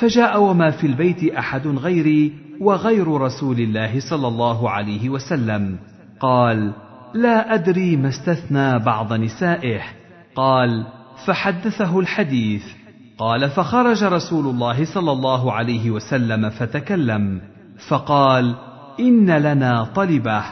فجاء 0.00 0.42
وما 0.42 0.70
في 0.70 0.86
البيت 0.86 1.32
أحد 1.32 1.66
غيري 1.66 2.32
وغير 2.60 3.08
رسول 3.08 3.60
الله 3.60 4.00
صلى 4.00 4.28
الله 4.28 4.70
عليه 4.70 5.08
وسلم. 5.08 5.78
قال 6.20 6.72
لا 7.14 7.54
أدري 7.54 7.96
ما 7.96 8.08
استثنى 8.08 8.78
بعض 8.78 9.12
نسائه. 9.12 9.80
قال 10.34 10.86
فحدثه 11.26 12.00
الحديث. 12.00 12.64
قال 13.18 13.50
فخرج 13.50 14.04
رسول 14.04 14.46
الله 14.46 14.84
صلى 14.84 15.12
الله 15.12 15.52
عليه 15.52 15.90
وسلم 15.90 16.50
فتكلم. 16.50 17.40
فقال 17.88 18.54
إن 19.00 19.30
لنا 19.30 19.84
طلبة. 19.84 20.42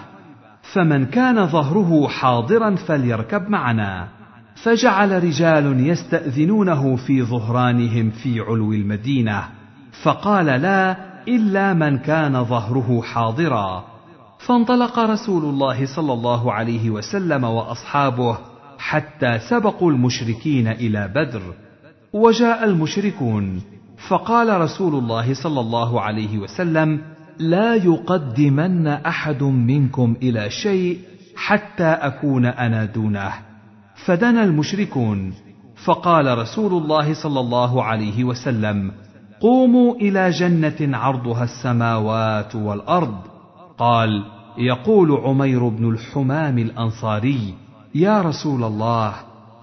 فمن 0.72 1.06
كان 1.06 1.46
ظهره 1.46 2.08
حاضرا 2.08 2.74
فليركب 2.74 3.48
معنا. 3.48 4.17
فجعل 4.62 5.24
رجال 5.24 5.86
يستأذنونه 5.86 6.96
في 6.96 7.22
ظهرانهم 7.22 8.10
في 8.10 8.40
علو 8.40 8.72
المدينة 8.72 9.48
فقال 10.02 10.46
لا 10.46 10.96
إلا 11.28 11.74
من 11.74 11.98
كان 11.98 12.44
ظهره 12.44 13.02
حاضرا. 13.02 13.84
فانطلق 14.38 14.98
رسول 14.98 15.44
الله 15.44 15.86
صلى 15.86 16.12
الله 16.12 16.52
عليه 16.52 16.90
وسلم 16.90 17.44
وأصحابه 17.44 18.38
حتى 18.78 19.38
سبقوا 19.38 19.92
المشركين 19.92 20.68
إلى 20.68 21.08
بدر 21.08 21.42
وجاء 22.12 22.64
المشركون 22.64 23.62
فقال 24.08 24.60
رسول 24.60 24.94
الله 24.94 25.34
صلى 25.34 25.60
الله 25.60 26.00
عليه 26.00 26.38
وسلم 26.38 27.00
لا 27.38 27.74
يقدمن 27.74 28.86
أحد 28.86 29.42
منكم 29.42 30.16
إلى 30.22 30.50
شيء 30.50 30.98
حتى 31.36 31.84
أكون 31.84 32.46
أنا 32.46 32.84
دونه. 32.84 33.47
فدنا 34.04 34.44
المشركون. 34.44 35.32
فقال 35.84 36.38
رسول 36.38 36.82
الله 36.82 37.14
صلى 37.14 37.40
الله 37.40 37.84
عليه 37.84 38.24
وسلم 38.24 38.92
قوموا 39.40 39.94
إلى 39.94 40.30
جنة 40.30 40.96
عرضها 40.96 41.44
السماوات 41.44 42.56
والأرض. 42.56 43.18
قال 43.78 44.24
يقول 44.58 45.12
عمير 45.12 45.68
بن 45.68 45.90
الحمام 45.90 46.58
الأنصاري 46.58 47.54
يا 47.94 48.22
رسول 48.22 48.64
الله 48.64 49.12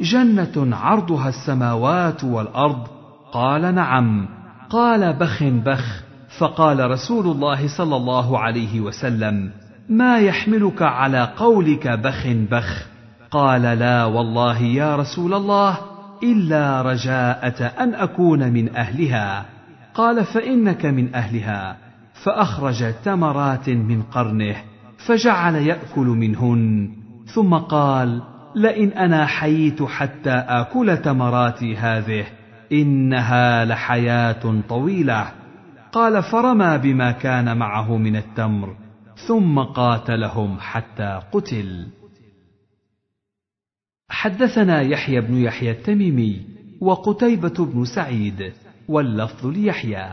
جنة 0.02 0.76
عرضها 0.76 1.30
السماوات 1.30 2.24
والأرض؟ 2.24 2.88
قال 3.32 3.76
نعم. 3.76 4.28
قال 4.70 5.14
بخ 5.14 5.44
بخ. 5.44 6.04
فقال 6.38 6.92
رسول 6.92 7.28
الله 7.28 7.78
صلى 7.78 7.96
الله 7.96 8.40
عليه 8.40 8.82
وسلم 8.82 9.52
ما 9.90 10.18
يحملك 10.20 10.82
على 10.82 11.34
قولك 11.38 11.88
بخ 11.88 12.28
بخ. 12.28 12.95
قال 13.36 13.62
لا 13.62 14.06
والله 14.06 14.62
يا 14.62 14.96
رسول 14.96 15.34
الله 15.34 15.78
إلا 16.24 16.82
رجاءة 16.82 17.66
أن 17.66 17.96
أكون 17.96 18.54
من 18.54 18.76
أهلها. 18.76 19.46
قال 19.94 20.26
فإنك 20.26 20.86
من 20.86 21.16
أهلها. 21.16 21.78
فأخرج 22.24 22.94
تمرات 23.04 23.70
من 23.70 24.02
قرنه 24.02 24.56
فجعل 25.08 25.56
يأكل 25.56 26.06
منهن. 26.06 26.90
ثم 27.26 27.54
قال 27.54 28.22
لئن 28.56 28.90
أنا 28.90 29.26
حييت 29.26 29.84
حتى 29.84 30.34
آكل 30.34 30.98
تمراتي 30.98 31.76
هذه 31.76 32.26
إنها 32.72 33.66
لحياة 33.66 34.62
طويلة. 34.70 35.28
قال 35.92 36.24
فرمى 36.24 36.78
بما 36.78 37.12
كان 37.12 37.58
معه 37.58 37.98
من 37.98 38.16
التمر. 38.16 38.76
ثم 39.28 39.60
قاتلهم 39.60 40.58
حتى 40.60 41.20
قتل. 41.32 41.88
حدثنا 44.10 44.82
يحيى 44.82 45.22
بن 45.22 45.36
يحيى 45.38 45.72
التميمي 45.72 46.42
وقتيبة 46.82 47.66
بن 47.66 47.86
سعيد 47.86 48.54
واللفظ 48.88 49.46
ليحيى. 49.48 50.10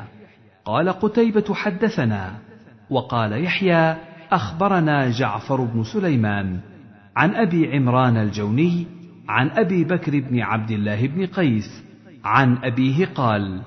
قال 0.64 0.88
قتيبة 0.88 1.54
حدثنا 1.54 2.38
وقال 2.90 3.44
يحيى 3.44 3.96
أخبرنا 4.32 5.10
جعفر 5.10 5.64
بن 5.64 5.84
سليمان 5.84 6.60
عن 7.16 7.34
أبي 7.34 7.76
عمران 7.76 8.16
الجوني 8.16 8.86
عن 9.28 9.50
أبي 9.50 9.84
بكر 9.84 10.20
بن 10.20 10.40
عبد 10.40 10.70
الله 10.70 11.06
بن 11.06 11.26
قيس 11.26 11.82
عن 12.24 12.56
أبيه 12.64 13.06
قال 13.14 13.62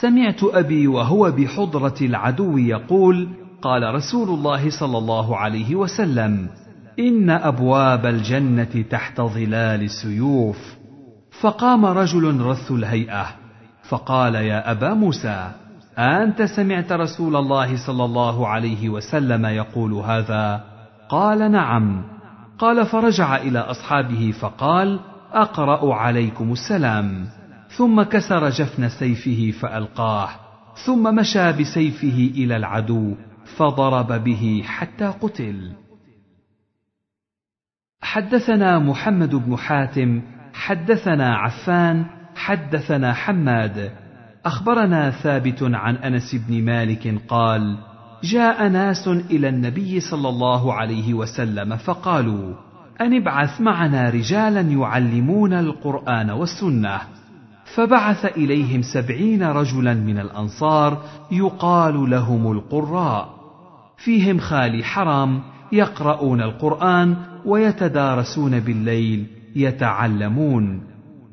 سمعت 0.00 0.44
أبي 0.44 0.86
وهو 0.86 1.30
بحضرة 1.30 1.94
العدو 2.02 2.58
يقول 2.58 3.28
قال 3.62 3.94
رسول 3.94 4.28
الله 4.28 4.70
صلى 4.80 4.98
الله 4.98 5.36
عليه 5.36 5.74
وسلم 5.74 6.48
إن 6.98 7.30
أبواب 7.30 8.06
الجنة 8.06 8.84
تحت 8.90 9.20
ظلال 9.20 9.82
السيوف 9.82 10.76
فقام 11.40 11.86
رجل 11.86 12.40
رث 12.40 12.72
الهيئة. 12.72 13.26
فقال 13.88 14.34
يا 14.34 14.70
أبا 14.70 14.94
موسى 14.94 15.50
أنت 15.98 16.42
سمعت 16.42 16.92
رسول 16.92 17.36
الله 17.36 17.86
صلى 17.86 18.04
الله 18.04 18.48
عليه 18.48 18.88
وسلم 18.88 19.46
يقول 19.46 19.92
هذا؟ 19.92 20.64
قال 21.08 21.52
نعم. 21.52 22.04
قال 22.58 22.86
فرجع 22.86 23.36
إلى 23.36 23.58
أصحابه 23.58 24.34
فقال 24.40 25.00
أقرأ 25.32 25.94
عليكم 25.94 26.52
السلام. 26.52 27.26
ثم 27.76 28.02
كسر 28.02 28.50
جفن 28.50 28.88
سيفه 28.88 29.50
فألقاه. 29.60 30.28
ثم 30.86 31.14
مشى 31.14 31.52
بسيفه 31.52 32.30
إلى 32.34 32.56
العدو 32.56 33.14
فضرب 33.56 34.24
به 34.24 34.62
حتى 34.66 35.06
قتل. 35.06 35.72
حدثنا 38.02 38.78
محمد 38.78 39.34
بن 39.34 39.56
حاتم 39.56 40.22
حدثنا 40.54 41.36
عفان 41.36 42.04
حدثنا 42.36 43.12
حماد. 43.12 43.90
أخبرنا 44.44 45.10
ثابت 45.10 45.62
عن 45.62 45.94
أنس 45.96 46.34
بن 46.34 46.64
مالك 46.64 47.20
قال 47.28 47.76
جاء 48.24 48.68
ناس 48.68 49.08
إلى 49.08 49.48
النبي 49.48 50.00
صلى 50.00 50.28
الله 50.28 50.74
عليه 50.74 51.14
وسلم 51.14 51.76
فقالوا 51.76 52.54
أن 53.00 53.16
ابعث 53.16 53.60
معنا 53.60 54.10
رجالا 54.10 54.60
يعلمون 54.60 55.52
القرآن 55.52 56.30
والسنة. 56.30 57.00
فبعث 57.74 58.24
إليهم 58.24 58.82
سبعين 58.82 59.42
رجلا 59.42 59.94
من 59.94 60.18
الأنصار 60.18 61.02
يقال 61.32 62.10
لهم 62.10 62.52
القراء. 62.52 63.28
فيهم 63.96 64.38
خالي 64.38 64.84
حرام 64.84 65.42
يقرؤون 65.72 66.40
القرآن 66.40 67.16
ويتدارسون 67.46 68.60
بالليل 68.60 69.26
يتعلمون 69.56 70.82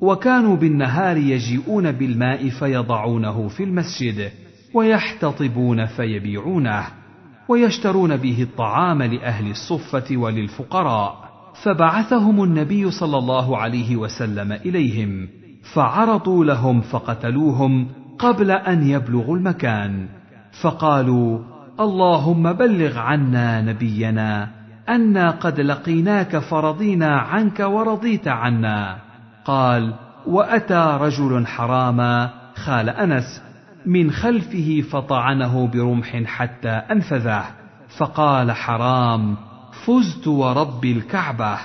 وكانوا 0.02 0.56
بالنهار 0.56 1.18
يجيئون 1.18 1.92
بالماء 1.92 2.50
فيضعونه 2.50 3.48
في 3.48 3.64
المسجد 3.64 4.32
ويحتطبون 4.74 5.86
فيبيعونه 5.86 6.84
ويشترون 7.50 8.18
به 8.18 8.42
الطعام 8.44 9.04
لأهل 9.04 9.50
الصفة 9.50 10.18
وللفقراء. 10.18 11.28
فبعثهم 11.64 12.44
النبي 12.44 12.92
صلى 12.92 13.18
الله 13.18 13.58
عليه 13.58 13.96
وسلم 13.96 14.52
إليهم 14.52 15.28
فعرضوا 15.74 16.46
لهم 16.46 16.82
فقتلوهم 16.82 17.88
قبل 18.20 18.52
أن 18.52 18.90
يبلغوا 18.90 19.38
المكان. 19.38 20.08
فقالوا 20.62 21.40
اللهم 21.80 22.54
بلغ 22.54 22.98
عنا 22.98 23.62
نبينا 23.62 24.57
أنا 24.90 25.32
قد 25.32 25.60
لقيناك 25.60 26.38
فرضينا 26.38 27.20
عنك 27.20 27.60
ورضيت 27.60 28.28
عنا. 28.28 28.98
قال 29.46 29.94
واتى 30.28 30.98
رجل 31.02 31.48
حراما 31.48 32.30
خال 32.56 32.90
انس 32.90 33.42
من 33.86 34.12
خلفه 34.12 34.84
فطعنه 34.92 35.68
برمح 35.68 36.24
حتى 36.24 36.70
انفذه. 36.70 37.46
فقال 37.98 38.52
حرام 38.52 39.38
فزت 39.86 40.28
ورب 40.28 40.86
الكعبه. 40.86 41.58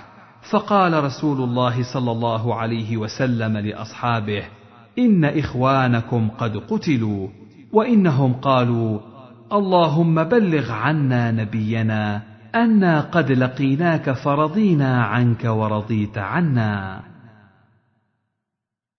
فقال 0.50 1.04
رسول 1.04 1.40
الله 1.40 1.82
صلى 1.94 2.12
الله 2.12 2.54
عليه 2.54 2.96
وسلم 2.96 3.56
لاصحابه 3.56 4.42
ان 4.98 5.24
اخوانكم 5.24 6.28
قد 6.38 6.56
قتلوا 6.56 7.28
وانهم 7.72 8.32
قالوا 8.32 9.00
اللهم 9.52 10.24
بلغ 10.24 10.72
عنا 10.72 11.30
نبينا. 11.30 12.31
أنا 12.54 13.00
قد 13.00 13.32
لقيناك 13.32 14.10
فرضينا 14.12 15.04
عنك 15.04 15.44
ورضيت 15.44 16.18
عنا. 16.18 17.00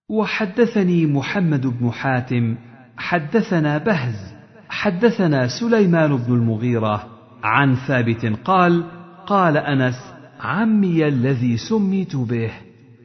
وحدثني 0.10 1.06
محمد 1.06 1.68
بن 1.68 1.92
حاتم 1.92 2.58
حدثنا 2.98 3.78
بهز 3.78 4.34
حدثنا 4.70 5.48
سليمان 5.48 6.18
بن 6.18 6.34
المغيرة 6.34 7.08
عن 7.44 7.76
ثابت 7.76 8.26
قال 8.46 8.84
قال 9.28 9.58
أنس 9.58 10.14
عمي 10.40 11.08
الذي 11.08 11.58
سميت 11.58 12.16
به 12.16 12.52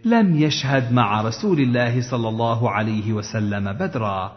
لم 0.05 0.37
يشهد 0.37 0.93
مع 0.93 1.23
رسول 1.23 1.61
الله 1.61 2.11
صلى 2.11 2.29
الله 2.29 2.71
عليه 2.71 3.13
وسلم 3.13 3.73
بدرا. 3.73 4.33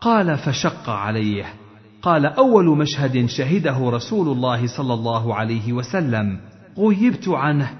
قال 0.00 0.38
فشق 0.38 0.90
عليه. 0.90 1.44
قال 2.02 2.26
أول 2.26 2.78
مشهد 2.78 3.26
شهده 3.26 3.90
رسول 3.90 4.28
الله 4.28 4.66
صلى 4.66 4.94
الله 4.94 5.34
عليه 5.34 5.72
وسلم 5.72 6.38
غيبت 6.78 7.28
عنه 7.28 7.70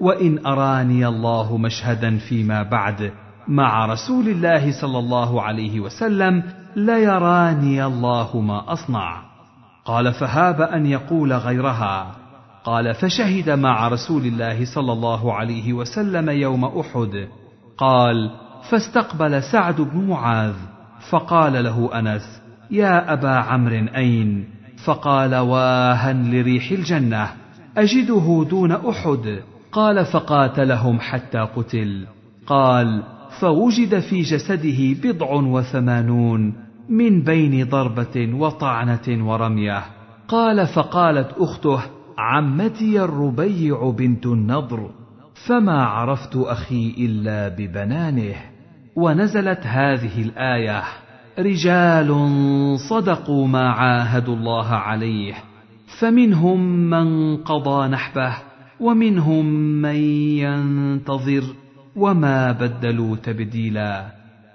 وإن 0.00 0.46
أراني 0.46 1.06
الله 1.06 1.56
مشهدا 1.56 2.18
فيما 2.18 2.62
بعد 2.62 3.12
مع 3.48 3.86
رسول 3.86 4.28
الله 4.28 4.80
صلى 4.80 4.98
الله 4.98 5.42
عليه 5.42 5.80
وسلم 5.80 6.42
ليراني 6.76 7.84
الله 7.84 8.40
ما 8.40 8.72
أصنع. 8.72 9.22
قال 9.84 10.12
فهاب 10.12 10.60
أن 10.60 10.86
يقول 10.86 11.32
غيرها. 11.32 12.14
قال 12.64 12.94
فشهد 12.94 13.50
مع 13.50 13.88
رسول 13.88 14.22
الله 14.26 14.64
صلى 14.74 14.92
الله 14.92 15.34
عليه 15.34 15.72
وسلم 15.72 16.30
يوم 16.30 16.64
أحد. 16.64 17.28
قال 17.78 18.30
فاستقبل 18.70 19.42
سعد 19.42 19.80
بن 19.80 20.08
معاذ 20.08 20.54
فقال 21.10 21.64
له 21.64 21.98
أنس 21.98 22.37
يا 22.70 23.12
أبا 23.12 23.28
عمرو 23.28 23.86
أين؟ 23.96 24.44
فقال 24.84 25.34
واها 25.34 26.12
لريح 26.12 26.70
الجنة. 26.70 27.28
أجده 27.76 28.46
دون 28.50 28.72
أحد. 28.72 29.38
قال 29.72 30.04
فقاتلهم 30.04 31.00
حتى 31.00 31.38
قتل. 31.38 32.06
قال 32.46 33.02
فوجد 33.40 33.98
في 33.98 34.20
جسده 34.20 35.00
بضع 35.02 35.32
وثمانون 35.32 36.54
من 36.88 37.22
بين 37.22 37.68
ضربة 37.68 38.34
وطعنة 38.34 39.28
ورمية. 39.30 39.82
قال 40.28 40.66
فقالت 40.66 41.32
أخته 41.38 41.80
عمتي 42.18 43.00
الربيع 43.00 43.90
بنت 43.98 44.26
النضر 44.26 44.90
فما 45.46 45.84
عرفت 45.84 46.36
أخي 46.36 46.94
إلا 46.98 47.48
ببنانه. 47.48 48.34
ونزلت 48.96 49.60
هذه 49.66 50.22
الآية. 50.22 50.82
رجال 51.38 52.08
صدقوا 52.90 53.46
ما 53.46 53.70
عاهدوا 53.70 54.36
الله 54.36 54.68
عليه 54.68 55.34
فمنهم 56.00 56.60
من 56.90 57.36
قضى 57.36 57.88
نحبه 57.88 58.36
ومنهم 58.80 59.46
من 59.82 59.96
ينتظر 60.38 61.42
وما 61.96 62.52
بدلوا 62.52 63.16
تبديلا. 63.16 64.06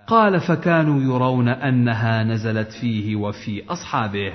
قال 0.08 0.40
فكانوا 0.40 1.02
يرون 1.02 1.48
أنها 1.48 2.24
نزلت 2.24 2.72
فيه 2.82 3.16
وفي 3.16 3.64
أصحابه. 3.70 4.34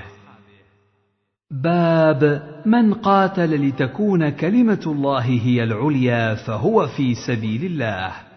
باب 1.51 2.43
من 2.67 2.95
قاتل 2.95 3.69
لتكون 3.69 4.29
كلمة 4.29 4.83
الله 4.87 5.25
هي 5.25 5.65
العليا 5.65 6.35
فهو 6.35 6.87
في 6.87 7.15
سبيل 7.15 7.65
الله. 7.65 8.28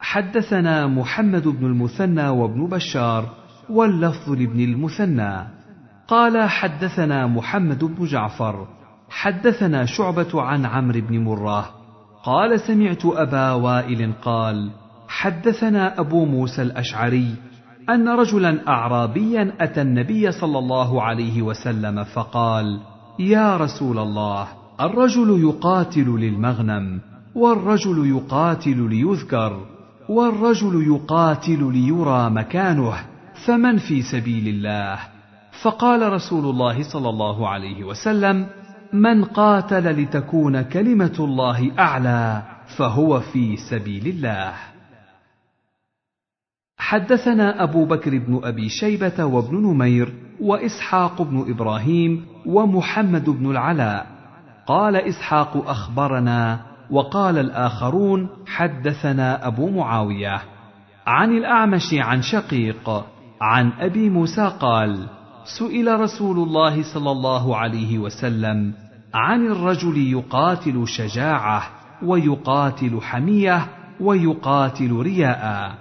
حدثنا 0.00 0.86
محمد 0.86 1.48
بن 1.48 1.66
المثنى 1.66 2.28
وابن 2.28 2.66
بشار 2.66 3.28
واللفظ 3.70 4.30
لابن 4.30 4.60
المثنى. 4.60 5.46
قال 6.08 6.48
حدثنا 6.48 7.26
محمد 7.26 7.84
بن 7.84 8.04
جعفر 8.06 8.66
حدثنا 9.08 9.84
شعبة 9.84 10.42
عن 10.42 10.66
عمرو 10.66 11.00
بن 11.00 11.24
مرة. 11.24 11.70
قال 12.24 12.60
سمعت 12.60 13.06
أبا 13.06 13.52
وائل 13.52 14.12
قال 14.22 14.70
حدثنا 15.08 16.00
أبو 16.00 16.24
موسى 16.24 16.62
الأشعري 16.62 17.34
أن 17.90 18.08
رجلا 18.08 18.68
اعرابيا 18.68 19.52
أتى 19.60 19.82
النبي 19.82 20.32
صلى 20.32 20.58
الله 20.58 21.02
عليه 21.02 21.42
وسلم 21.42 22.04
فقال 22.04 22.80
يا 23.18 23.56
رسول 23.56 23.98
الله 23.98 24.48
الرجل 24.80 25.40
يقاتل 25.40 26.08
للمغنم 26.08 27.00
والرجل 27.34 28.06
يقاتل 28.06 28.88
ليذكر. 28.90 29.73
والرجل 30.08 30.86
يقاتل 30.86 31.72
ليرى 31.72 32.30
مكانه 32.30 32.94
فمن 33.46 33.78
في 33.78 34.02
سبيل 34.02 34.48
الله؟ 34.48 34.98
فقال 35.62 36.12
رسول 36.12 36.44
الله 36.44 36.82
صلى 36.82 37.08
الله 37.08 37.48
عليه 37.48 37.84
وسلم 37.84 38.46
من 38.92 39.24
قاتل 39.24 40.02
لتكون 40.02 40.62
كلمة 40.62 41.16
الله 41.18 41.72
أعلى 41.78 42.42
فهو 42.76 43.20
في 43.20 43.56
سبيل 43.56 44.06
الله. 44.06 44.52
حدثنا 46.78 47.62
أبو 47.62 47.84
بكر 47.84 48.18
بن 48.18 48.40
أبي 48.44 48.68
شيبة 48.68 49.24
وابن 49.24 49.56
نمير 49.56 50.14
وإسحاق 50.40 51.22
بن 51.22 51.50
إبراهيم 51.50 52.26
ومحمد 52.46 53.30
بن 53.30 53.50
العلاء. 53.50 54.06
قال 54.66 54.96
إسحاق 54.96 55.68
أخبرنا 55.68 56.73
وقال 56.90 57.38
الآخرون 57.38 58.28
حدثنا 58.46 59.46
أبو 59.46 59.70
معاوية. 59.70 60.42
عن 61.06 61.30
الأعمش 61.30 61.94
عن 61.94 62.22
شقيق 62.22 63.04
عن 63.40 63.72
أبي 63.80 64.10
موسى 64.10 64.52
قال 64.60 65.06
سئل 65.44 66.00
رسول 66.00 66.36
الله 66.36 66.82
صلى 66.82 67.10
الله 67.10 67.56
عليه 67.56 67.98
وسلم 67.98 68.72
عن 69.14 69.46
الرجل 69.46 69.98
يقاتل 69.98 70.88
شجاعة 70.88 71.62
ويقاتل 72.02 73.00
حمية 73.02 73.66
ويقاتل 74.00 74.92
رياء. 74.92 75.74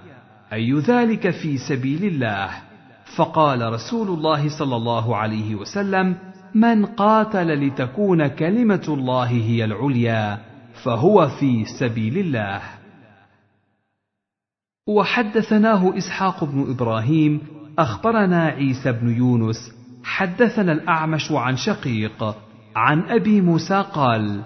أي 0.53 0.73
ذلك 0.79 1.29
في 1.29 1.57
سبيل 1.57 2.03
الله؟ 2.03 2.49
فقال 3.15 3.73
رسول 3.73 4.07
الله 4.07 4.49
صلى 4.59 4.75
الله 4.75 5.15
عليه 5.15 5.55
وسلم 5.55 6.15
من 6.55 6.85
قاتل 6.85 7.67
لتكون 7.67 8.27
كلمة 8.27 8.85
الله 8.87 9.27
هي 9.27 9.65
العليا. 9.65 10.52
فهو 10.83 11.27
في 11.39 11.65
سبيل 11.79 12.17
الله. 12.17 12.61
وحدثناه 14.87 15.97
إسحاق 15.97 16.43
بن 16.43 16.71
إبراهيم 16.71 17.41
أخبرنا 17.79 18.45
عيسى 18.45 18.91
بن 18.91 19.09
يونس 19.17 19.71
حدثنا 20.03 20.71
الأعمش 20.71 21.31
عن 21.31 21.57
شقيق 21.57 22.35
عن 22.75 23.01
أبي 23.01 23.41
موسى 23.41 23.85
قال 23.93 24.43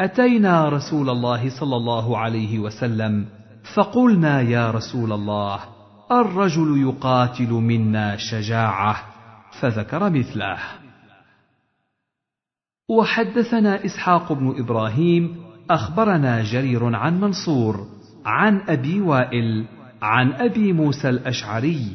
أتينا 0.00 0.68
رسول 0.68 1.10
الله 1.10 1.60
صلى 1.60 1.76
الله 1.76 2.18
عليه 2.18 2.58
وسلم 2.58 3.26
فقلنا 3.74 4.40
يا 4.40 4.70
رسول 4.70 5.12
الله 5.12 5.60
الرجل 6.12 6.82
يقاتل 6.82 7.50
منا 7.50 8.16
شجاعة 8.16 8.96
فذكر 9.60 10.10
مثله. 10.10 10.58
وحدثنا 12.88 13.84
إسحاق 13.84 14.32
بن 14.32 14.54
إبراهيم 14.58 15.39
أخبرنا 15.70 16.42
جرير 16.42 16.96
عن 16.96 17.20
منصور 17.20 17.86
عن 18.26 18.60
أبي 18.68 19.00
وائل 19.00 19.64
عن 20.02 20.32
أبي 20.32 20.72
موسى 20.72 21.08
الأشعري 21.08 21.86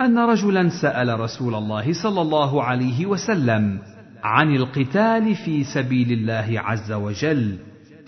أن 0.00 0.18
رجلا 0.18 0.68
سأل 0.68 1.20
رسول 1.20 1.54
الله 1.54 1.92
صلى 1.92 2.20
الله 2.22 2.62
عليه 2.62 3.06
وسلم 3.06 3.78
عن 4.24 4.54
القتال 4.56 5.34
في 5.34 5.64
سبيل 5.64 6.12
الله 6.12 6.60
عز 6.60 6.92
وجل 6.92 7.58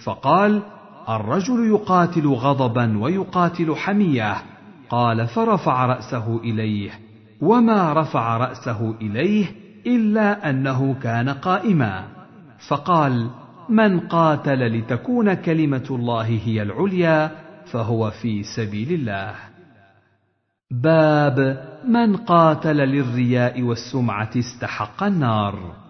فقال 0.04 0.62
الرجل 1.08 1.66
يقاتل 1.70 2.26
غضبا 2.26 2.98
ويقاتل 2.98 3.74
حمية 3.74 4.36
قال 4.90 5.26
فرفع 5.26 5.86
رأسه 5.86 6.36
إليه 6.36 6.90
وما 7.40 7.92
رفع 7.92 8.36
رأسه 8.36 8.94
إليه 9.00 9.46
إلا 9.86 10.50
أنه 10.50 10.94
كان 11.02 11.28
قائما 11.28 12.04
فقال 12.68 13.30
من 13.68 14.00
قاتل 14.00 14.78
لتكون 14.78 15.34
كلمة 15.34 15.86
الله 15.90 16.40
هي 16.44 16.62
العليا 16.62 17.30
فهو 17.66 18.10
في 18.10 18.42
سبيل 18.42 18.92
الله. 18.92 19.34
باب 20.70 21.66
من 21.88 22.16
قاتل 22.16 22.76
للرياء 22.76 23.62
والسمعة 23.62 24.30
استحق 24.36 25.02
النار. 25.02 25.84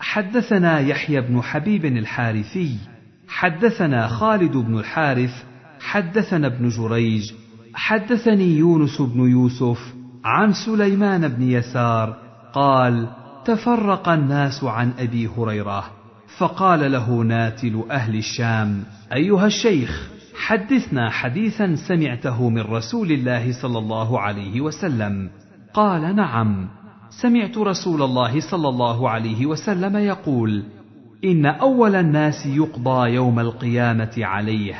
حدثنا 0.00 0.80
يحيى 0.80 1.20
بن 1.20 1.42
حبيب 1.42 1.84
الحارثي 1.84 2.78
حدثنا 3.28 4.08
خالد 4.08 4.56
بن 4.56 4.78
الحارث 4.78 5.44
حدثنا 5.80 6.46
ابن 6.46 6.68
جريج 6.68 7.32
حدثني 7.74 8.56
يونس 8.56 9.00
بن 9.00 9.20
يوسف 9.30 9.94
عن 10.24 10.52
سليمان 10.52 11.28
بن 11.28 11.42
يسار 11.42 12.16
قال 12.52 13.08
تفرق 13.44 14.08
الناس 14.08 14.64
عن 14.64 14.92
أبي 14.98 15.30
هريرة 15.38 15.84
فقال 16.38 16.92
له 16.92 17.10
ناتل 17.10 17.84
أهل 17.90 18.16
الشام 18.16 18.84
أيها 19.12 19.46
الشيخ 19.46 20.10
حدثنا 20.46 21.10
حديثا 21.10 21.74
سمعته 21.74 22.48
من 22.48 22.60
رسول 22.60 23.12
الله 23.12 23.52
صلى 23.62 23.78
الله 23.78 24.20
عليه 24.20 24.60
وسلم. 24.60 25.30
قال 25.74 26.16
نعم. 26.16 26.68
سمعت 27.10 27.58
رسول 27.58 28.02
الله 28.02 28.40
صلى 28.40 28.68
الله 28.68 29.10
عليه 29.10 29.46
وسلم 29.46 29.96
يقول 29.96 30.62
إن 31.24 31.46
أول 31.46 31.94
الناس 31.94 32.46
يقضى 32.46 33.10
يوم 33.10 33.38
القيامة 33.38 34.12
عليه. 34.18 34.74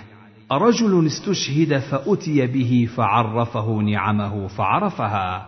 رجل 0.52 1.06
استشهد 1.06 1.78
فأتي 1.78 2.46
به 2.46 2.88
فعرفه 2.96 3.74
نعمه 3.74 4.46
فعرفها. 4.46 5.46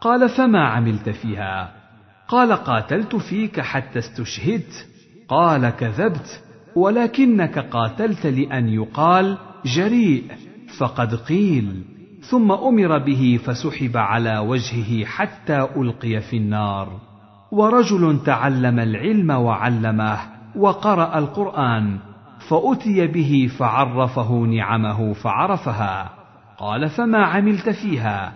قال 0.00 0.28
فما 0.28 0.68
عملت 0.68 1.08
فيها؟ 1.08 1.83
قال 2.28 2.52
قاتلت 2.52 3.16
فيك 3.16 3.60
حتى 3.60 3.98
استشهدت. 3.98 4.86
قال 5.28 5.70
كذبت 5.70 6.42
ولكنك 6.76 7.58
قاتلت 7.58 8.26
لأن 8.26 8.68
يقال 8.68 9.38
جريء 9.64 10.24
فقد 10.78 11.14
قيل. 11.14 11.84
ثم 12.20 12.52
أمر 12.52 12.98
به 12.98 13.40
فسحب 13.44 13.96
على 13.96 14.38
وجهه 14.38 15.04
حتى 15.04 15.68
ألقي 15.76 16.20
في 16.20 16.36
النار. 16.36 17.00
ورجل 17.52 18.20
تعلم 18.26 18.78
العلم 18.78 19.30
وعلمه 19.30 20.18
وقرأ 20.56 21.18
القرآن 21.18 21.98
فأتي 22.48 23.06
به 23.06 23.50
فعرفه 23.58 24.32
نعمه 24.32 25.12
فعرفها. 25.12 26.10
قال 26.58 26.88
فما 26.88 27.24
عملت 27.24 27.68
فيها؟ 27.68 28.32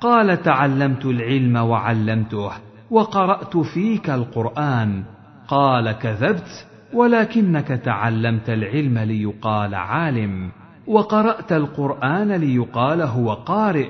قال 0.00 0.42
تعلمت 0.42 1.06
العلم 1.06 1.56
وعلمته. 1.56 2.69
وقرأت 2.90 3.56
فيك 3.56 4.10
القرآن. 4.10 5.04
قال 5.48 5.92
كذبت 5.92 6.66
ولكنك 6.94 7.68
تعلمت 7.68 8.50
العلم 8.50 8.98
ليقال 8.98 9.74
عالم. 9.74 10.50
وقرأت 10.86 11.52
القرآن 11.52 12.32
ليقال 12.32 13.02
هو 13.02 13.32
قارئ 13.32 13.88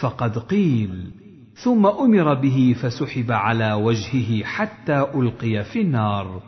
فقد 0.00 0.38
قيل. 0.38 1.10
ثم 1.54 1.86
أمر 1.86 2.34
به 2.34 2.76
فسحب 2.82 3.32
على 3.32 3.72
وجهه 3.72 4.44
حتى 4.44 5.06
ألقي 5.14 5.64
في 5.64 5.80
النار. 5.80 6.42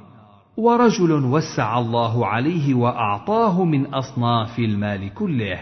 ورجل 0.56 1.12
وسع 1.12 1.78
الله 1.78 2.26
عليه 2.26 2.74
وأعطاه 2.74 3.64
من 3.64 3.94
أصناف 3.94 4.58
المال 4.58 5.14
كله. 5.14 5.58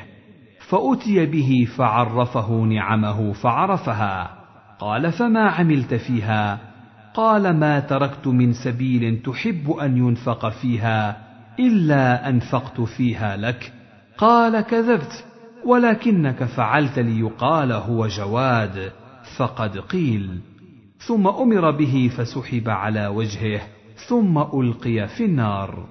فأتي 0.68 1.26
به 1.26 1.68
فعرفه 1.76 2.52
نعمه 2.52 3.32
فعرفها. 3.32 4.41
قال 4.82 5.12
فما 5.12 5.50
عملت 5.50 5.94
فيها؟ 5.94 6.58
قال 7.14 7.56
ما 7.56 7.80
تركت 7.80 8.26
من 8.26 8.52
سبيل 8.52 9.22
تحب 9.22 9.70
أن 9.70 9.96
ينفق 9.96 10.48
فيها 10.48 11.16
إلا 11.58 12.28
أنفقت 12.28 12.80
فيها 12.80 13.36
لك. 13.36 13.72
قال 14.18 14.60
كذبت 14.60 15.24
ولكنك 15.66 16.44
فعلت 16.44 16.98
ليقال 16.98 17.72
هو 17.72 18.06
جواد 18.06 18.92
فقد 19.36 19.78
قيل. 19.78 20.40
ثم 20.98 21.26
أمر 21.26 21.70
به 21.70 22.10
فسحب 22.16 22.68
على 22.68 23.06
وجهه 23.06 23.60
ثم 24.08 24.38
ألقي 24.38 25.08
في 25.08 25.24
النار. 25.24 25.86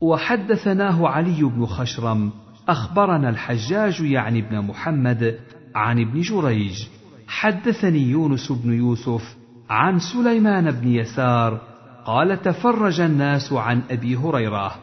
وحدثناه 0.00 1.08
علي 1.08 1.42
بن 1.42 1.66
خشرم 1.66 2.32
أخبرنا 2.68 3.28
الحجاج 3.28 4.00
يعني 4.00 4.38
ابن 4.38 4.60
محمد 4.60 5.38
عن 5.76 6.00
ابن 6.00 6.20
جريج. 6.20 6.86
حدثني 7.28 8.02
يونس 8.02 8.52
بن 8.52 8.72
يوسف 8.72 9.36
عن 9.70 9.98
سليمان 9.98 10.70
بن 10.70 10.88
يسار 10.88 11.60
قال 12.04 12.42
تفرج 12.42 13.00
الناس 13.00 13.52
عن 13.52 13.82
أبي 13.90 14.16
هريرة 14.16 14.74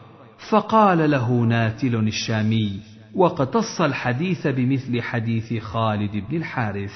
فقال 0.50 1.10
له 1.10 1.40
ناتل 1.40 1.96
الشامي 1.96 2.80
واقتص 3.14 3.80
الحديث 3.80 4.46
بمثل 4.46 5.02
حديث 5.02 5.62
خالد 5.62 6.16
بن 6.16 6.36
الحارث. 6.36 6.94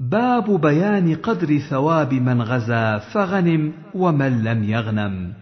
باب 0.00 0.60
بيان 0.60 1.14
قدر 1.14 1.58
ثواب 1.58 2.14
من 2.14 2.42
غزا 2.42 2.98
فغنم 2.98 3.72
ومن 3.94 4.44
لم 4.44 4.64
يغنم. 4.64 5.34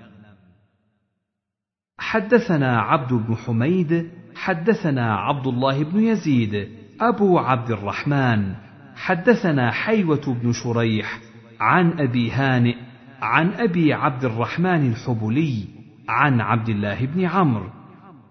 حدثنا 1.98 2.80
عبد 2.80 3.12
بن 3.12 3.36
حميد 3.36 4.10
حدثنا 4.34 5.14
عبد 5.14 5.46
الله 5.46 5.84
بن 5.84 6.00
يزيد 6.00 6.83
أبو 7.00 7.38
عبد 7.38 7.70
الرحمن 7.70 8.54
حدثنا 8.96 9.70
حيوة 9.70 10.36
بن 10.42 10.52
شريح 10.52 11.18
عن 11.60 12.00
أبي 12.00 12.30
هانئ 12.30 12.74
عن 13.22 13.52
أبي 13.52 13.92
عبد 13.92 14.24
الرحمن 14.24 14.92
الحبلي 14.92 15.64
عن 16.08 16.40
عبد 16.40 16.68
الله 16.68 17.06
بن 17.06 17.24
عمرو 17.24 17.66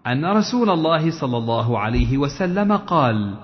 أن 0.08 0.26
رسول 0.26 0.70
الله 0.70 1.12
صلى 1.12 1.38
الله 1.38 1.80
عليه 1.80 2.18
وسلم 2.18 2.72
قال 2.72 3.36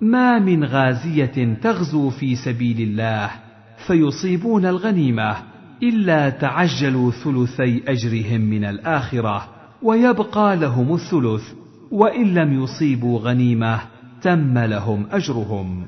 ما 0.00 0.38
من 0.38 0.64
غازية 0.64 1.54
تغزو 1.62 2.10
في 2.10 2.36
سبيل 2.36 2.80
الله 2.80 3.30
فيصيبون 3.86 4.66
الغنيمة 4.66 5.36
إلا 5.82 6.30
تعجلوا 6.30 7.10
ثلثي 7.10 7.82
أجرهم 7.88 8.40
من 8.40 8.64
الآخرة 8.64 9.48
ويبقى 9.82 10.56
لهم 10.56 10.94
الثلث 10.94 11.52
وإن 11.90 12.34
لم 12.34 12.62
يصيبوا 12.62 13.20
غنيمة 13.20 13.93
تم 14.24 14.58
لهم 14.58 15.06
أجرهم. 15.10 15.86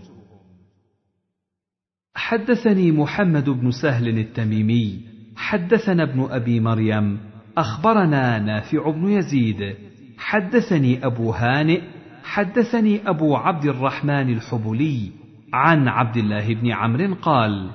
حدثني 2.14 2.92
محمد 2.92 3.50
بن 3.50 3.70
سهل 3.70 4.18
التميمي. 4.18 5.00
حدثنا 5.36 6.02
ابن 6.02 6.26
أبي 6.30 6.60
مريم. 6.60 7.18
أخبرنا 7.58 8.38
نافع 8.38 8.90
بن 8.90 9.08
يزيد. 9.08 9.74
حدثني 10.18 11.06
أبو 11.06 11.30
هانئ. 11.30 11.80
حدثني 12.24 13.08
أبو 13.08 13.36
عبد 13.36 13.64
الرحمن 13.64 14.32
الحبلي. 14.32 15.10
عن 15.52 15.88
عبد 15.88 16.16
الله 16.16 16.54
بن 16.54 16.70
عمرو 16.70 17.14
قال 17.14 17.70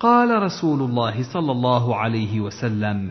قال 0.00 0.42
رسول 0.42 0.82
الله 0.82 1.32
صلى 1.32 1.52
الله 1.52 1.96
عليه 1.96 2.40
وسلم 2.40 3.10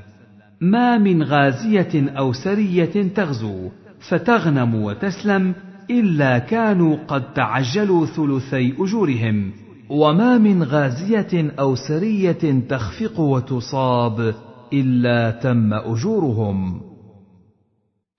ما 0.61 0.98
من 0.98 1.24
غازية 1.24 2.10
أو 2.18 2.34
سرية 2.34 3.14
تغزو 3.14 3.69
فتغنم 4.10 4.76
وتسلم 4.76 5.56
إلا 5.90 6.40
كانوا 6.40 6.98
قد 7.08 7.34
تعجلوا 7.34 8.06
ثلثي 8.06 8.76
أجورهم. 8.80 9.51
وما 9.90 10.38
من 10.38 10.64
غازية 10.64 11.51
أو 11.59 11.76
سرية 11.76 12.68
تخفق 12.69 13.19
وتصاب 13.19 14.35
إلا 14.74 15.32
تم 15.32 15.74
أجورهم. 15.74 16.82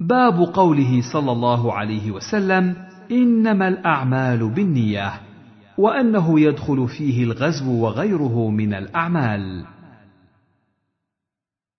باب 0.00 0.34
قوله 0.34 1.12
صلى 1.12 1.32
الله 1.32 1.72
عليه 1.72 2.10
وسلم 2.10 2.76
إنما 3.10 3.68
الأعمال 3.68 4.48
بالنية 4.48 5.12
وأنه 5.78 6.40
يدخل 6.40 6.88
فيه 6.88 7.24
الغزو 7.24 7.84
وغيره 7.84 8.50
من 8.50 8.74
الأعمال. 8.74 9.64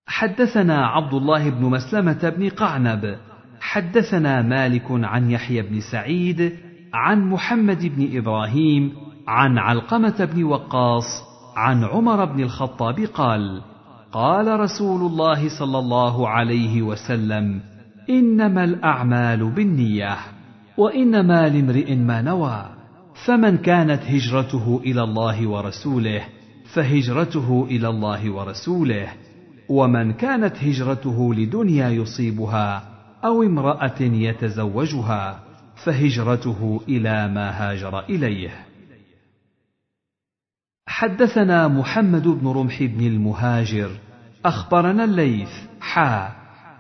حدثنا 0.08 0.86
عبد 0.86 1.14
الله 1.14 1.50
بن 1.50 1.66
مسلمة 1.66 2.30
بن 2.30 2.50
قعنب 2.50 3.18
حدثنا 3.62 4.42
مالك 4.42 4.86
عن 4.90 5.32
يحيى 5.32 5.62
بن 5.62 5.80
سعيد 5.92 6.54
عن 6.94 7.30
محمد 7.30 7.86
بن 7.86 8.18
إبراهيم 8.18 8.94
عن 9.28 9.58
علقمة 9.58 10.30
بن 10.34 10.44
وقاص 10.44 11.24
عن 11.56 11.84
عمر 11.84 12.26
بن 12.26 12.44
الخطاب 12.44 13.00
قال 13.00 13.62
قال 14.12 14.60
رسول 14.60 15.02
الله 15.02 15.60
صلى 15.60 15.80
الله 15.80 16.30
عليه 16.30 16.82
وسلم 16.82 17.62
إنما 18.10 18.64
الأعمال 18.64 19.52
بالنية 19.52 20.18
وإنما 20.78 21.50
لامرئ 21.50 21.96
ما 21.96 22.22
نوى 22.22 22.66
فمن 23.26 23.58
كانت 23.58 24.04
هجرته 24.04 24.82
إلى 24.86 25.04
الله 25.04 25.48
ورسوله 25.48 26.22
فهجرته 26.74 27.68
إلى 27.70 27.90
الله 27.90 28.32
ورسوله 28.32 29.08
ومن 29.70 30.14
كانت 30.14 30.64
هجرته 30.64 31.34
لدنيا 31.34 31.90
يصيبها 31.90 32.91
أو 33.26 33.44
امرأة 33.44 34.02
يتزوجها 34.02 35.40
فهجرته 35.86 36.82
إلى 36.90 37.28
ما 37.28 37.50
هاجر 37.50 38.00
إليه. 38.00 38.66
حدثنا 40.88 41.68
محمد 41.68 42.28
بن 42.28 42.48
رمح 42.48 42.84
بن 42.84 43.08
المهاجر 43.08 43.92
أخبرنا 44.46 45.04
الليث 45.04 45.52
حا. 45.82 46.32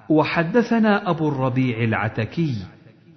وحدثنا 0.09 1.09
أبو 1.09 1.29
الربيع 1.29 1.83
العتكي 1.83 2.55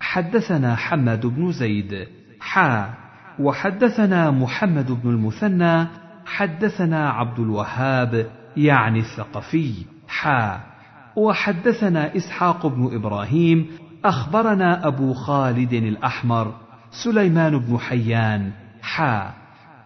حدثنا 0.00 0.76
حماد 0.76 1.26
بن 1.26 1.52
زيد 1.52 2.08
حا. 2.40 2.94
وحدثنا 3.38 4.30
محمد 4.30 4.90
بن 5.02 5.10
المثنى 5.10 5.86
حدثنا 6.26 7.10
عبد 7.10 7.40
الوهاب 7.40 8.30
يعني 8.56 8.98
الثقفي 8.98 9.72
حا. 10.08 10.73
وحدثنا 11.16 12.16
إسحاق 12.16 12.66
بن 12.66 12.94
إبراهيم 12.94 13.66
أخبرنا 14.04 14.86
أبو 14.86 15.12
خالد 15.12 15.72
الأحمر 15.72 16.54
سليمان 17.04 17.58
بن 17.58 17.78
حيان 17.78 18.50
حا. 18.82 19.32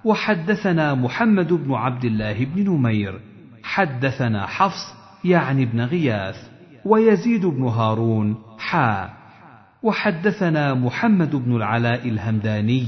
وحدثنا 0.04 0.94
محمد 0.94 1.52
بن 1.52 1.74
عبد 1.74 2.04
الله 2.04 2.44
بن 2.44 2.70
نمير 2.70 3.20
حدثنا 3.62 4.46
حفص 4.46 4.94
يعني 5.24 5.62
ابن 5.62 5.80
غياث 5.80 6.48
ويزيد 6.84 7.46
بن 7.46 7.64
هارون 7.64 8.36
حا. 8.58 9.10
وحدثنا 9.82 10.74
محمد 10.74 11.36
بن 11.36 11.56
العلاء 11.56 12.08
الهمداني 12.08 12.86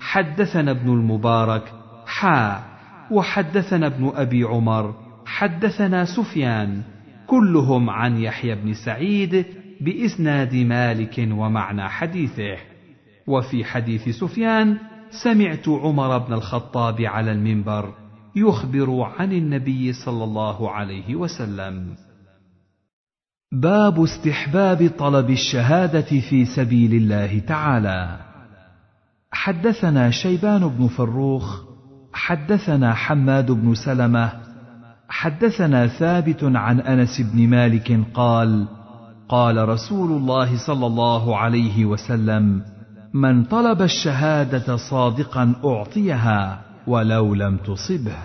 حدثنا 0.00 0.70
ابن 0.70 0.92
المبارك 0.92 1.72
حا. 2.06 2.62
وحدثنا 3.10 3.86
ابن 3.86 4.12
أبي 4.14 4.44
عمر 4.44 4.94
حدثنا 5.26 6.04
سفيان 6.04 6.82
كلهم 7.28 7.90
عن 7.90 8.16
يحيى 8.16 8.54
بن 8.54 8.74
سعيد 8.74 9.46
بإسناد 9.80 10.54
مالك 10.54 11.28
ومعنى 11.30 11.88
حديثه. 11.88 12.56
وفي 13.26 13.64
حديث 13.64 14.08
سفيان 14.08 14.78
سمعت 15.22 15.68
عمر 15.68 16.18
بن 16.18 16.32
الخطاب 16.32 17.00
على 17.00 17.32
المنبر 17.32 17.94
يخبر 18.36 19.02
عن 19.02 19.32
النبي 19.32 19.92
صلى 19.92 20.24
الله 20.24 20.70
عليه 20.70 21.14
وسلم. 21.14 21.94
باب 23.52 24.02
استحباب 24.02 24.90
طلب 24.98 25.30
الشهادة 25.30 26.20
في 26.30 26.44
سبيل 26.44 26.94
الله 26.94 27.38
تعالى. 27.38 28.20
حدثنا 29.32 30.10
شيبان 30.10 30.68
بن 30.68 30.86
فروخ 30.86 31.62
حدثنا 32.12 32.94
حماد 32.94 33.50
بن 33.50 33.74
سلمة 33.74 34.47
حدثنا 35.08 35.86
ثابت 35.86 36.44
عن 36.44 36.80
أنس 36.80 37.20
بن 37.20 37.48
مالك 37.48 38.00
قال 38.14 38.66
قال 39.28 39.68
رسول 39.68 40.10
الله 40.10 40.66
صلى 40.66 40.86
الله 40.86 41.36
عليه 41.36 41.84
وسلم 41.84 42.62
من 43.14 43.44
طلب 43.44 43.82
الشهادة 43.82 44.76
صادقا 44.76 45.54
أعطيها 45.64 46.60
ولو 46.86 47.34
لم 47.34 47.56
تصبه. 47.56 48.16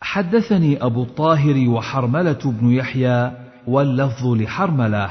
حدثني 0.00 0.84
أبو 0.84 1.02
الطاهر 1.02 1.68
وحرملة 1.68 2.38
بن 2.44 2.70
يحيى 2.70 3.32
واللفظ 3.66 4.26
لحرملة. 4.26 5.10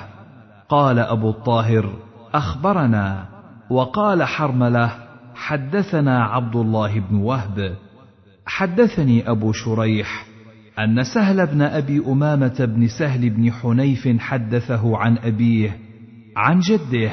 قال 0.70 1.00
أبو 1.00 1.30
الطاهر 1.30 1.94
أخبرنا. 2.34 3.26
وقال 3.70 4.24
حرملة 4.24 4.92
حدثنا 5.36 6.24
عبد 6.24 6.56
الله 6.56 7.00
بن 7.00 7.16
وهب. 7.16 7.76
حدثني 8.46 9.30
أبو 9.30 9.52
شريح 9.52 10.26
أن 10.80 11.04
سهل 11.04 11.48
بن 11.48 11.62
أبي 11.62 12.04
أمامة 12.08 12.66
بن 12.76 12.88
سهل 12.88 13.30
بن 13.30 13.52
حنيف 13.52 14.08
حدثه 14.20 14.98
عن 14.98 15.18
أبيه 15.18 15.78
عن 16.36 16.60
جده 16.60 17.12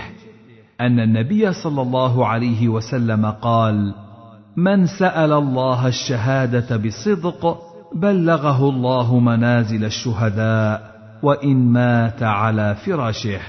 أن 0.80 1.00
النبي 1.00 1.52
صلى 1.52 1.82
الله 1.82 2.26
عليه 2.26 2.68
وسلم 2.68 3.26
قال 3.26 3.94
من 4.56 4.86
سأل 4.86 5.32
الله 5.32 5.88
الشهادة 5.88 6.76
بصدق 6.76 7.58
بلغه 7.94 8.68
الله 8.68 9.18
منازل 9.18 9.84
الشهداء 9.84 10.98
وإن 11.22 11.72
مات 11.72 12.22
على 12.22 12.74
فراشه 12.74 13.40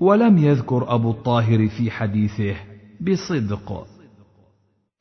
ولم 0.00 0.38
يذكر 0.38 0.94
أبو 0.94 1.10
الطاهر 1.10 1.68
في 1.68 1.90
حديثه 1.90 2.54
بصدق. 3.00 3.86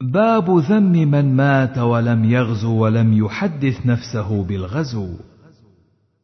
باب 0.01 0.57
ذم 0.57 0.91
من 0.91 1.35
مات 1.35 1.77
ولم 1.77 2.25
يغزو 2.25 2.83
ولم 2.83 3.13
يحدث 3.13 3.85
نفسه 3.85 4.43
بالغزو. 4.43 5.07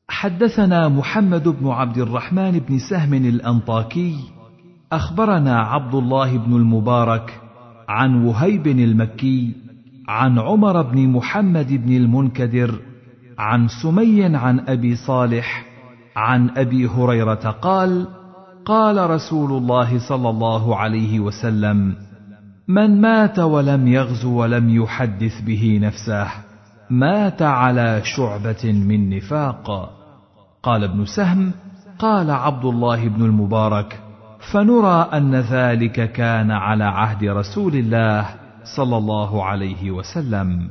حدثنا 0.09 0.89
محمد 0.89 1.47
بن 1.47 1.67
عبد 1.67 1.97
الرحمن 1.97 2.51
بن 2.51 2.80
سهم 2.89 3.14
الأنطاكي 3.14 4.15
أخبرنا 4.91 5.59
عبد 5.59 5.95
الله 5.95 6.38
بن 6.38 6.56
المبارك 6.56 7.41
عن 7.89 8.25
وهيب 8.25 8.67
المكي 8.67 9.56
عن 10.07 10.39
عمر 10.39 10.81
بن 10.81 11.07
محمد 11.07 11.85
بن 11.85 11.95
المنكدر 11.95 12.80
عن 13.38 13.67
سمي 13.67 14.35
عن 14.35 14.59
أبي 14.59 14.95
صالح 14.95 15.65
عن 16.15 16.49
أبي 16.49 16.88
هريرة 16.88 17.56
قال 17.61 18.07
قال 18.65 19.09
رسول 19.09 19.51
الله 19.51 20.09
صلى 20.09 20.30
الله 20.30 20.75
عليه 20.75 21.19
وسلم 21.19 22.06
من 22.69 23.01
مات 23.01 23.39
ولم 23.39 23.87
يغزو 23.87 24.41
ولم 24.41 24.69
يحدث 24.69 25.41
به 25.41 25.79
نفسه 25.81 26.27
مات 26.89 27.41
على 27.41 28.01
شعبة 28.03 28.63
من 28.63 29.09
نفاق. 29.09 29.91
قال 30.63 30.83
ابن 30.83 31.05
سهم 31.05 31.51
قال 31.99 32.31
عبد 32.31 32.65
الله 32.65 33.07
بن 33.07 33.25
المبارك 33.25 33.99
فنرى 34.51 35.09
أن 35.13 35.35
ذلك 35.35 36.11
كان 36.11 36.51
على 36.51 36.83
عهد 36.83 37.23
رسول 37.23 37.75
الله 37.75 38.25
صلى 38.75 38.97
الله 38.97 39.43
عليه 39.43 39.91
وسلم. 39.91 40.69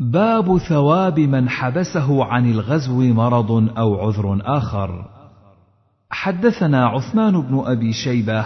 باب 0.00 0.58
ثواب 0.58 1.20
من 1.20 1.48
حبسه 1.48 2.24
عن 2.24 2.50
الغزو 2.50 3.00
مرض 3.00 3.78
أو 3.78 4.06
عذر 4.06 4.40
آخر. 4.44 5.04
حدثنا 6.10 6.86
عثمان 6.86 7.40
بن 7.40 7.62
أبي 7.66 7.92
شيبة 7.92 8.44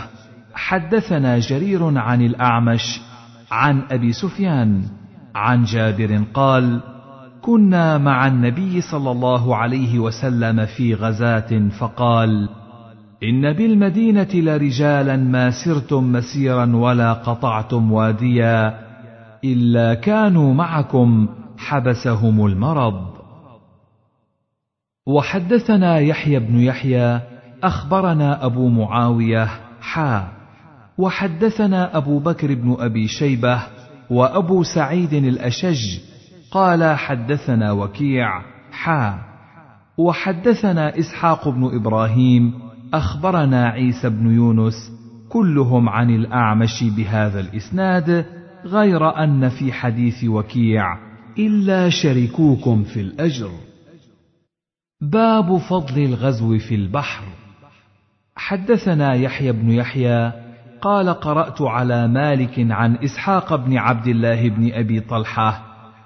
حدثنا 0.54 1.38
جرير 1.38 1.98
عن 1.98 2.22
الأعمش 2.22 3.00
عن 3.50 3.82
أبي 3.90 4.12
سفيان 4.12 4.82
عن 5.34 5.64
جابر 5.64 6.24
قال 6.34 6.80
كنا 7.42 7.98
مع 7.98 8.26
النبي 8.26 8.80
صلى 8.80 9.10
الله 9.10 9.56
عليه 9.56 9.98
وسلم 9.98 10.66
في 10.66 10.94
غزاة 10.94 11.68
فقال 11.80 12.48
إن 13.22 13.52
بالمدينة 13.52 14.28
لرجالا 14.34 15.16
ما 15.16 15.50
سرتم 15.50 16.12
مسيرا 16.12 16.76
ولا 16.76 17.12
قطعتم 17.12 17.92
واديا 17.92 18.78
إلا 19.44 19.94
كانوا 19.94 20.54
معكم 20.54 21.28
حبسهم 21.58 22.46
المرض. 22.46 23.08
وحدثنا 25.06 25.98
يحيى 25.98 26.38
بن 26.38 26.60
يحيى 26.60 27.20
أخبرنا 27.62 28.46
أبو 28.46 28.68
معاوية 28.68 29.48
حا 29.80 30.37
وحدثنا 30.98 31.96
أبو 31.96 32.18
بكر 32.18 32.54
بن 32.54 32.76
أبي 32.78 33.08
شيبة 33.08 33.62
وأبو 34.10 34.62
سعيد 34.62 35.12
الأشج 35.12 35.98
قال 36.50 36.96
حدثنا 36.96 37.72
وكيع 37.72 38.42
حا. 38.72 39.18
وحدثنا 39.98 40.98
إسحاق 40.98 41.48
بن 41.48 41.64
إبراهيم 41.74 42.54
أخبرنا 42.94 43.66
عيسى 43.66 44.08
بن 44.08 44.34
يونس 44.34 44.74
كلهم 45.28 45.88
عن 45.88 46.10
الأعمش 46.10 46.84
بهذا 46.96 47.40
الإسناد 47.40 48.26
غير 48.64 49.24
أن 49.24 49.48
في 49.48 49.72
حديث 49.72 50.24
وكيع 50.24 50.98
إلا 51.38 51.88
شركوكم 51.90 52.82
في 52.82 53.00
الأجر. 53.00 53.50
باب 55.00 55.56
فضل 55.56 56.04
الغزو 56.04 56.58
في 56.58 56.74
البحر. 56.74 57.24
حدثنا 58.36 59.14
يحيى 59.14 59.52
بن 59.52 59.70
يحيى 59.70 60.47
قال 60.82 61.08
قرأت 61.08 61.62
على 61.62 62.08
مالك 62.08 62.66
عن 62.70 62.96
إسحاق 62.96 63.54
بن 63.54 63.76
عبد 63.76 64.06
الله 64.06 64.48
بن 64.48 64.72
أبي 64.72 65.00
طلحة 65.00 65.62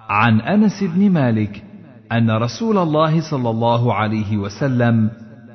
عن 0.09 0.41
أنس 0.41 0.85
بن 0.85 1.11
مالك 1.11 1.65
أن 2.13 2.31
رسول 2.31 2.79
الله 2.79 3.31
صلى 3.31 3.51
الله 3.51 3.95
عليه 3.95 4.37
وسلم 4.37 5.11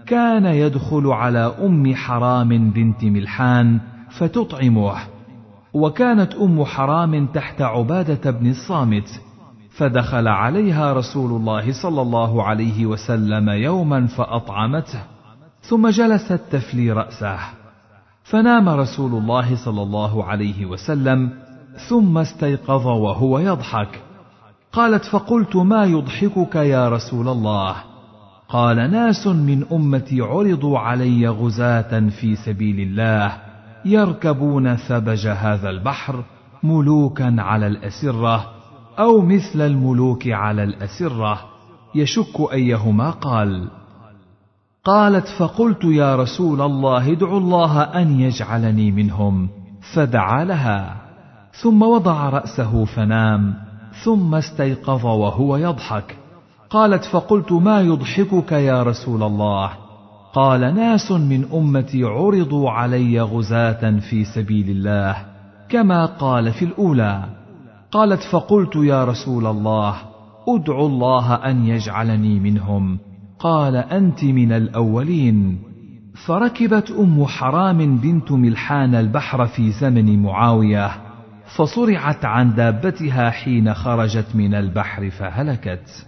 كان 0.05 0.45
يدخل 0.45 1.07
على 1.07 1.53
أم 1.61 1.95
حرام 1.95 2.69
بنت 2.71 3.03
ملحان 3.03 3.79
فتطعمه 4.09 4.95
وكانت 5.73 6.35
أم 6.35 6.65
حرام 6.65 7.27
تحت 7.27 7.61
عبادة 7.61 8.31
بن 8.31 8.49
الصامت 8.49 9.21
فدخل 9.69 10.27
عليها 10.27 10.93
رسول 10.93 11.31
الله 11.31 11.71
صلى 11.81 12.01
الله 12.01 12.43
عليه 12.43 12.85
وسلم 12.85 13.49
يوما 13.49 14.07
فأطعمته 14.07 15.01
ثم 15.61 15.89
جلست 15.89 16.41
تفلي 16.51 16.91
رأسه. 16.91 17.39
فنام 18.29 18.69
رسول 18.69 19.11
الله 19.13 19.55
صلى 19.65 19.81
الله 19.81 20.23
عليه 20.23 20.65
وسلم 20.65 21.29
ثم 21.89 22.17
استيقظ 22.17 22.87
وهو 22.87 23.39
يضحك. 23.39 24.01
قالت 24.71 25.05
فقلت 25.05 25.55
ما 25.55 25.85
يضحكك 25.85 26.55
يا 26.55 26.89
رسول 26.89 27.27
الله؟ 27.27 27.75
قال 28.49 28.91
ناس 28.91 29.27
من 29.27 29.65
أمتي 29.71 30.21
عرضوا 30.21 30.79
علي 30.79 31.27
غزاة 31.27 32.09
في 32.09 32.35
سبيل 32.35 32.79
الله 32.79 33.37
يركبون 33.85 34.75
ثبج 34.75 35.27
هذا 35.27 35.69
البحر 35.69 36.23
ملوكا 36.63 37.35
على 37.39 37.67
الأسرة 37.67 38.45
أو 38.99 39.21
مثل 39.21 39.61
الملوك 39.61 40.27
على 40.27 40.63
الأسرة. 40.63 41.39
يشك 41.95 42.51
أيهما 42.53 43.09
قال. 43.09 43.67
قالت 44.87 45.27
فقلت 45.39 45.83
يا 45.83 46.15
رسول 46.15 46.61
الله 46.61 47.11
ادع 47.11 47.37
الله 47.37 47.81
أن 47.81 48.19
يجعلني 48.19 48.91
منهم. 48.91 49.49
فدعا 49.93 50.43
لها. 50.43 50.95
ثم 51.61 51.83
وضع 51.83 52.29
رأسه 52.29 52.85
فنام. 52.85 53.53
ثم 54.03 54.35
استيقظ 54.35 55.05
وهو 55.05 55.57
يضحك. 55.57 56.17
قالت 56.69 57.05
فقلت 57.05 57.51
ما 57.51 57.81
يضحكك 57.81 58.51
يا 58.51 58.83
رسول 58.83 59.23
الله؟ 59.23 59.69
قال 60.33 60.75
ناس 60.75 61.11
من 61.11 61.45
أمتي 61.53 62.03
عرضوا 62.03 62.69
علي 62.69 63.21
غزاة 63.21 63.99
في 63.99 64.25
سبيل 64.25 64.69
الله 64.69 65.15
كما 65.69 66.05
قال 66.05 66.51
في 66.51 66.65
الأولى. 66.65 67.23
قالت 67.91 68.23
فقلت 68.23 68.75
يا 68.75 69.05
رسول 69.05 69.45
الله 69.47 69.95
ادع 70.49 70.79
الله 70.79 71.33
أن 71.33 71.65
يجعلني 71.65 72.39
منهم. 72.39 73.06
قال 73.39 73.75
أنت 73.75 74.23
من 74.23 74.51
الأولين. 74.51 75.59
فركبت 76.27 76.91
أم 76.91 77.25
حرام 77.25 77.97
بنت 77.97 78.31
ملحان 78.31 78.95
البحر 78.95 79.45
في 79.45 79.71
زمن 79.71 80.23
معاوية 80.23 80.91
فصرعت 81.57 82.25
عن 82.25 82.55
دابتها 82.55 83.29
حين 83.29 83.73
خرجت 83.73 84.35
من 84.35 84.53
البحر 84.53 85.09
فهلكت. 85.09 86.07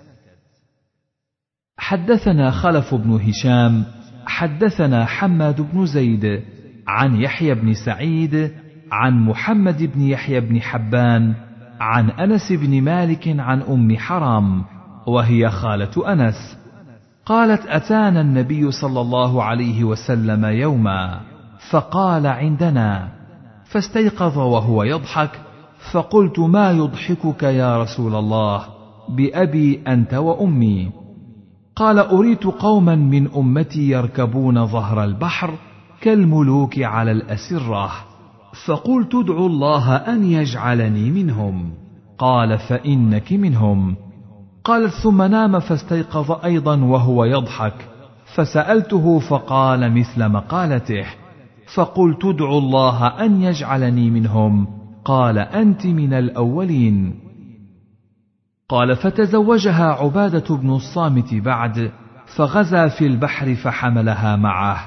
حدثنا 1.77 2.51
خلف 2.51 2.95
بن 2.95 3.11
هشام 3.11 3.85
حدثنا 4.25 5.05
حماد 5.05 5.61
بن 5.61 5.85
زيد 5.85 6.41
عن 6.87 7.15
يحيى 7.21 7.55
بن 7.55 7.73
سعيد 7.73 8.51
عن 8.91 9.25
محمد 9.25 9.83
بن 9.83 10.01
يحيى 10.01 10.39
بن 10.39 10.61
حبان 10.61 11.35
عن 11.79 12.09
أنس 12.09 12.51
بن 12.51 12.81
مالك 12.81 13.27
عن 13.27 13.61
أم 13.61 13.97
حرام 13.97 14.63
وهي 15.07 15.49
خالة 15.49 16.13
أنس. 16.13 16.58
قالت 17.29 17.65
أتانا 17.65 18.21
النبي 18.21 18.71
صلى 18.71 19.01
الله 19.01 19.43
عليه 19.43 19.83
وسلم 19.83 20.45
يوما 20.45 21.19
فقال 21.69 22.27
عندنا 22.27 23.09
فاستيقظ 23.65 24.37
وهو 24.37 24.83
يضحك 24.83 25.39
فقلت 25.91 26.39
ما 26.39 26.71
يضحكك 26.71 27.43
يا 27.43 27.81
رسول 27.83 28.15
الله؟ 28.15 28.65
بأبي 29.09 29.81
أنت 29.87 30.13
وأمي. 30.13 30.91
قال 31.75 31.99
أريت 31.99 32.43
قوما 32.43 32.95
من 32.95 33.27
أمتي 33.35 33.89
يركبون 33.89 34.65
ظهر 34.65 35.03
البحر 35.03 35.53
كالملوك 36.01 36.79
على 36.79 37.11
الأسرة 37.11 37.91
فقلت 38.65 39.15
ادعوا 39.15 39.49
الله 39.49 39.95
أن 39.95 40.23
يجعلني 40.23 41.11
منهم. 41.11 41.71
قال 42.17 42.57
فإنك 42.59 43.33
منهم. 43.33 43.95
قالت 44.63 44.93
ثم 44.93 45.21
نام 45.21 45.59
فاستيقظ 45.59 46.31
أيضا 46.45 46.83
وهو 46.83 47.25
يضحك. 47.25 47.87
فسألته 48.35 49.19
فقال 49.19 49.93
مثل 49.93 50.27
مقالته. 50.27 51.05
فقلت 51.75 52.25
ادعوا 52.25 52.59
الله 52.59 53.07
أن 53.07 53.41
يجعلني 53.41 54.09
منهم. 54.09 54.67
قال 55.05 55.37
أنت 55.37 55.85
من 55.85 56.13
الأولين. 56.13 57.19
قال 58.69 58.95
فتزوجها 58.95 59.85
عبادة 59.85 60.55
بن 60.55 60.69
الصامت 60.69 61.33
بعد 61.33 61.91
فغزا 62.35 62.87
في 62.87 63.07
البحر 63.07 63.55
فحملها 63.55 64.35
معه. 64.35 64.79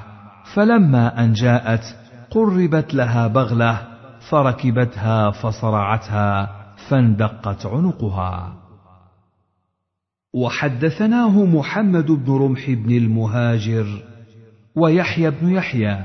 فلما 0.53 1.23
أن 1.23 1.33
جاءت 1.33 1.95
قربت 2.31 2.93
لها 2.93 3.27
بغلة 3.27 3.81
فركبتها 4.29 5.31
فصرعتها 5.31 6.49
فاندقت 6.89 7.65
عنقها. 7.65 8.62
وحدثناه 10.33 11.45
محمد 11.45 12.11
بن 12.11 12.33
رمح 12.33 12.69
بن 12.69 12.97
المهاجر 12.97 13.85
ويحيى 14.75 15.31
بن 15.31 15.49
يحيى. 15.49 15.99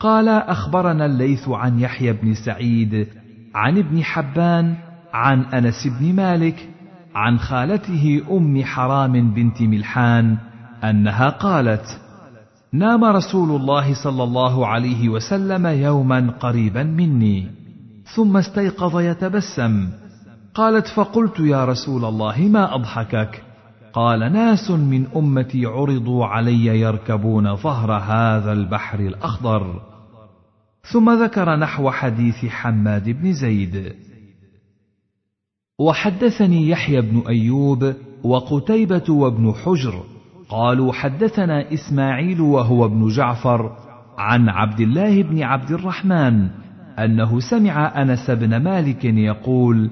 قال 0.00 0.28
أخبرنا 0.28 1.06
الليث 1.06 1.48
عن 1.48 1.80
يحيى 1.80 2.12
بن 2.12 2.34
سعيد 2.34 3.08
عن 3.54 3.78
ابن 3.78 4.02
حبان 4.04 4.74
عن 5.12 5.40
أنس 5.40 5.86
بن 6.00 6.12
مالك 6.14 6.68
عن 7.14 7.38
خالته 7.38 8.22
أم 8.30 8.64
حرام 8.64 9.34
بنت 9.34 9.62
ملحان 9.62 10.36
أنها 10.84 11.28
قالت 11.28 12.00
نام 12.72 13.04
رسول 13.04 13.60
الله 13.60 13.94
صلى 14.04 14.22
الله 14.24 14.66
عليه 14.66 15.08
وسلم 15.08 15.66
يوما 15.66 16.30
قريبا 16.40 16.82
مني 16.82 17.46
ثم 18.16 18.36
استيقظ 18.36 19.00
يتبسم. 19.00 19.88
قالت 20.54 20.86
فقلت 20.86 21.40
يا 21.40 21.64
رسول 21.64 22.04
الله 22.04 22.40
ما 22.40 22.74
أضحكك؟ 22.74 23.51
قال 23.92 24.32
ناس 24.32 24.70
من 24.70 25.06
أمتي 25.16 25.66
عرضوا 25.66 26.26
علي 26.26 26.66
يركبون 26.80 27.56
ظهر 27.56 27.92
هذا 27.92 28.52
البحر 28.52 29.00
الأخضر. 29.00 29.80
ثم 30.92 31.22
ذكر 31.22 31.56
نحو 31.56 31.90
حديث 31.90 32.46
حماد 32.46 33.10
بن 33.10 33.32
زيد. 33.32 33.94
وحدثني 35.78 36.68
يحيى 36.68 37.00
بن 37.00 37.22
أيوب 37.28 37.94
وقتيبة 38.24 39.04
وابن 39.08 39.52
حجر. 39.52 40.02
قالوا 40.48 40.92
حدثنا 40.92 41.72
إسماعيل 41.72 42.40
وهو 42.40 42.84
ابن 42.84 43.08
جعفر 43.08 43.76
عن 44.18 44.48
عبد 44.48 44.80
الله 44.80 45.22
بن 45.22 45.42
عبد 45.42 45.70
الرحمن 45.70 46.48
أنه 46.98 47.40
سمع 47.40 48.02
أنس 48.02 48.30
بن 48.30 48.56
مالك 48.56 49.04
يقول 49.04 49.90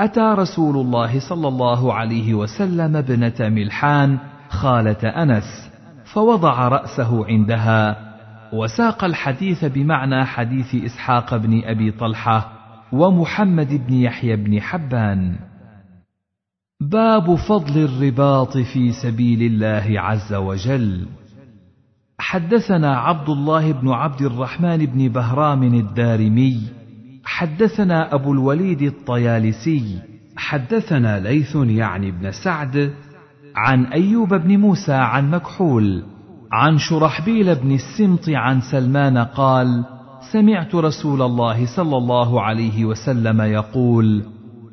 أتى 0.00 0.34
رسول 0.38 0.76
الله 0.76 1.28
صلى 1.28 1.48
الله 1.48 1.94
عليه 1.94 2.34
وسلم 2.34 2.96
ابنة 2.96 3.34
ملحان 3.40 4.18
خالة 4.48 5.08
أنس 5.08 5.70
فوضع 6.14 6.68
رأسه 6.68 7.26
عندها 7.26 7.96
وساق 8.52 9.04
الحديث 9.04 9.64
بمعنى 9.64 10.24
حديث 10.24 10.74
إسحاق 10.74 11.36
بن 11.36 11.62
أبي 11.64 11.90
طلحة 11.90 12.52
ومحمد 12.92 13.86
بن 13.86 13.94
يحيى 13.94 14.36
بن 14.36 14.60
حبان. 14.60 15.36
باب 16.80 17.34
فضل 17.34 17.84
الرباط 17.84 18.58
في 18.58 18.92
سبيل 19.02 19.42
الله 19.42 20.00
عز 20.00 20.34
وجل. 20.34 21.06
حدثنا 22.18 22.96
عبد 22.96 23.28
الله 23.28 23.72
بن 23.72 23.88
عبد 23.88 24.22
الرحمن 24.22 24.86
بن 24.86 25.08
بهرام 25.08 25.62
الدارمي 25.62 26.79
حدثنا 27.30 28.14
أبو 28.14 28.32
الوليد 28.32 28.82
الطيالسي 28.82 29.98
حدثنا 30.36 31.20
ليث 31.20 31.56
يعني 31.56 32.10
بن 32.10 32.30
سعد 32.32 32.92
عن 33.56 33.84
أيوب 33.84 34.34
بن 34.34 34.56
موسى 34.56 34.92
عن 34.92 35.30
مكحول 35.30 36.02
عن 36.52 36.78
شرحبيل 36.78 37.54
بن 37.54 37.72
السمط 37.72 38.28
عن 38.28 38.60
سلمان 38.60 39.18
قال 39.18 39.84
سمعت 40.32 40.74
رسول 40.74 41.22
الله 41.22 41.66
صلى 41.76 41.96
الله 41.96 42.42
عليه 42.42 42.84
وسلم 42.84 43.40
يقول 43.40 44.22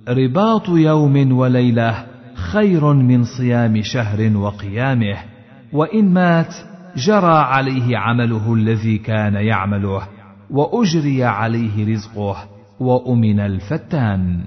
رباط 0.09 0.69
يوم 0.69 1.31
وليلة 1.31 2.05
خير 2.35 2.93
من 2.93 3.23
صيام 3.23 3.81
شهر 3.81 4.37
وقيامه 4.37 5.17
وإن 5.73 6.13
مات 6.13 6.55
جرى 6.95 7.37
عليه 7.37 7.97
عمله 7.97 8.53
الذي 8.53 8.97
كان 8.97 9.33
يعمله. 9.33 10.16
وأجري 10.49 11.23
عليه 11.23 11.93
رزقه 11.93 12.49
وأمن 12.79 13.39
الفتان. 13.39 14.43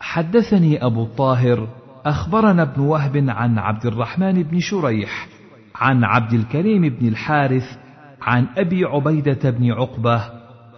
حدثني 0.00 0.84
أبو 0.84 1.02
الطاهر 1.02 1.68
أخبرنا 2.06 2.62
ابن 2.62 2.80
وهب 2.82 3.16
عن 3.28 3.58
عبد 3.58 3.86
الرحمن 3.86 4.42
بن 4.42 4.60
شريح 4.60 5.28
عن 5.74 6.04
عبد 6.04 6.32
الكريم 6.32 6.88
بن 6.88 7.08
الحارث 7.08 7.78
عن 8.22 8.46
أبي 8.56 8.84
عبيدة 8.84 9.50
بن 9.50 9.72
عقبة 9.72 10.22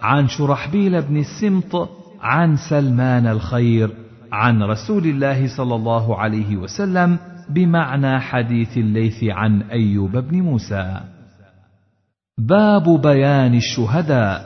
عن 0.01 0.27
شرحبيل 0.27 1.01
بن 1.01 1.17
السمط 1.17 1.89
عن 2.21 2.55
سلمان 2.69 3.27
الخير 3.27 3.91
عن 4.31 4.63
رسول 4.63 5.05
الله 5.05 5.57
صلى 5.57 5.75
الله 5.75 6.17
عليه 6.19 6.55
وسلم 6.55 7.17
بمعنى 7.49 8.19
حديث 8.19 8.77
الليث 8.77 9.23
عن 9.23 9.61
أيوب 9.61 10.17
بن 10.17 10.41
موسى. 10.41 11.01
باب 12.47 13.01
بيان 13.01 13.55
الشهداء. 13.55 14.45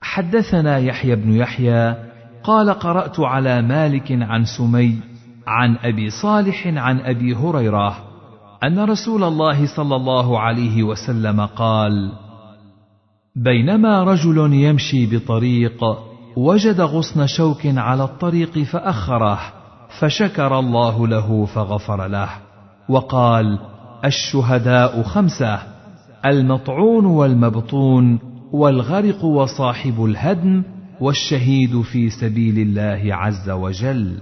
حدثنا 0.00 0.78
يحيى 0.78 1.16
بن 1.16 1.32
يحيى 1.32 1.94
قال 2.44 2.70
قرأت 2.70 3.20
على 3.20 3.62
مالك 3.62 4.12
عن 4.12 4.44
سمي 4.44 4.98
عن 5.46 5.76
أبي 5.76 6.10
صالح 6.10 6.66
عن 6.66 7.00
أبي 7.00 7.34
هريرة 7.34 7.96
أن 8.64 8.78
رسول 8.78 9.24
الله 9.24 9.66
صلى 9.76 9.96
الله 9.96 10.40
عليه 10.40 10.82
وسلم 10.82 11.46
قال 11.46 12.12
بينما 13.36 14.04
رجل 14.04 14.54
يمشي 14.54 15.16
بطريق 15.16 15.84
وجد 16.36 16.80
غصن 16.80 17.26
شوك 17.26 17.66
على 17.66 18.04
الطريق 18.04 18.58
فأخره 18.58 19.38
فشكر 20.00 20.58
الله 20.58 21.08
له 21.08 21.44
فغفر 21.44 22.06
له 22.06 22.28
وقال 22.88 23.58
الشهداء 24.04 25.02
خمسة. 25.02 25.69
المطعون 26.26 27.06
والمبطون 27.06 28.18
والغرق 28.52 29.24
وصاحب 29.24 30.04
الهدم 30.04 30.62
والشهيد 31.00 31.80
في 31.80 32.10
سبيل 32.10 32.58
الله 32.58 33.14
عز 33.14 33.50
وجل. 33.50 34.18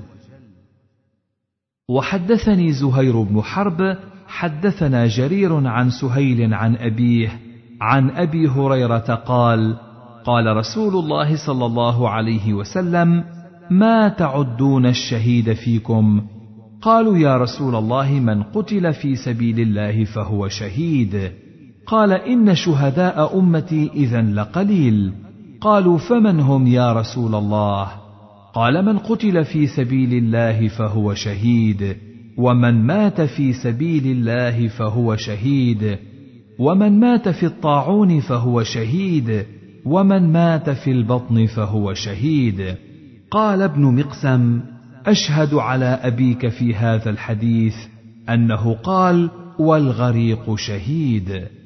وحدثني 1.91 2.73
زهير 2.73 3.23
بن 3.23 3.43
حرب 3.43 3.97
حدثنا 4.27 5.07
جرير 5.07 5.67
عن 5.67 5.91
سهيل 5.91 6.55
عن 6.55 6.77
أبيه 6.77 7.41
عن 7.81 8.11
أبي 8.11 8.49
هريرة 8.49 9.15
قال 9.15 9.77
قال 10.25 10.57
رسول 10.57 11.05
الله 11.05 11.47
صلى 11.47 11.67
الله 11.67 12.09
عليه 12.09 12.55
وسلم 12.55 13.25
ما 13.71 14.09
تعدون 14.09 14.87
الشهيد 14.87 15.53
فيكم؟ 15.53 16.23
قالوا 16.83 17.19
يا 17.19 17.37
رسول 17.37 17.75
الله 17.75 18.11
من 18.11 18.43
قتل 18.43 18.95
في 18.95 19.17
سبيل 19.17 19.61
الله 19.61 20.05
فهو 20.05 20.49
شهيد. 20.49 21.33
قال 21.89 22.13
إن 22.13 22.55
شهداء 22.55 23.39
أمتي 23.39 23.91
اذا 23.95 24.23
لقليل. 24.23 25.13
قالوا 25.61 25.99
فمن 25.99 26.41
هم 26.41 26.67
يا 26.67 26.93
رسول 26.93 27.35
الله؟ 27.35 27.89
قال 28.55 28.85
من 28.85 28.99
قتل 28.99 29.45
في 29.45 29.67
سبيل 29.67 30.13
الله 30.15 30.69
فهو 30.69 31.15
شهيد 31.15 31.97
ومن 32.37 32.87
مات 32.87 33.21
في 33.21 33.53
سبيل 33.53 34.07
الله 34.07 34.69
فهو 34.69 35.17
شهيد 35.17 35.99
ومن 36.59 37.01
مات 37.01 37.29
في 37.29 37.47
الطاعون 37.47 38.21
فهو 38.21 38.63
شهيد 38.63 39.47
ومن 39.85 40.33
مات 40.33 40.71
في 40.71 40.91
البطن 40.91 41.47
فهو 41.47 41.95
شهيد. 41.95 42.75
قال 43.31 43.63
ابن 43.63 43.83
مقسم 43.83 44.61
أشهد 45.07 45.55
على 45.55 45.99
أبيك 46.03 46.49
في 46.49 46.75
هذا 46.75 47.11
الحديث 47.11 47.75
أنه 48.29 48.75
قال 48.75 49.31
والغريق 49.59 50.55
شهيد. 50.55 51.58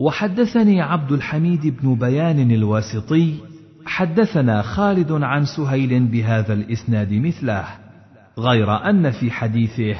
وحدثني 0.00 0.80
عبد 0.80 1.12
الحميد 1.12 1.66
بن 1.66 1.94
بيان 1.94 2.50
الواسطي 2.50 3.34
حدثنا 3.86 4.62
خالد 4.62 5.12
عن 5.12 5.44
سهيل 5.44 6.06
بهذا 6.06 6.52
الإسناد 6.52 7.12
مثله 7.12 7.64
غير 8.38 8.90
أن 8.90 9.10
في 9.10 9.30
حديثه 9.30 9.96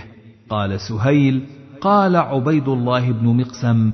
قال 0.48 0.80
سهيل 0.80 1.46
قال 1.80 2.16
عبيد 2.16 2.68
الله 2.68 3.12
بن 3.12 3.26
مقسم 3.40 3.92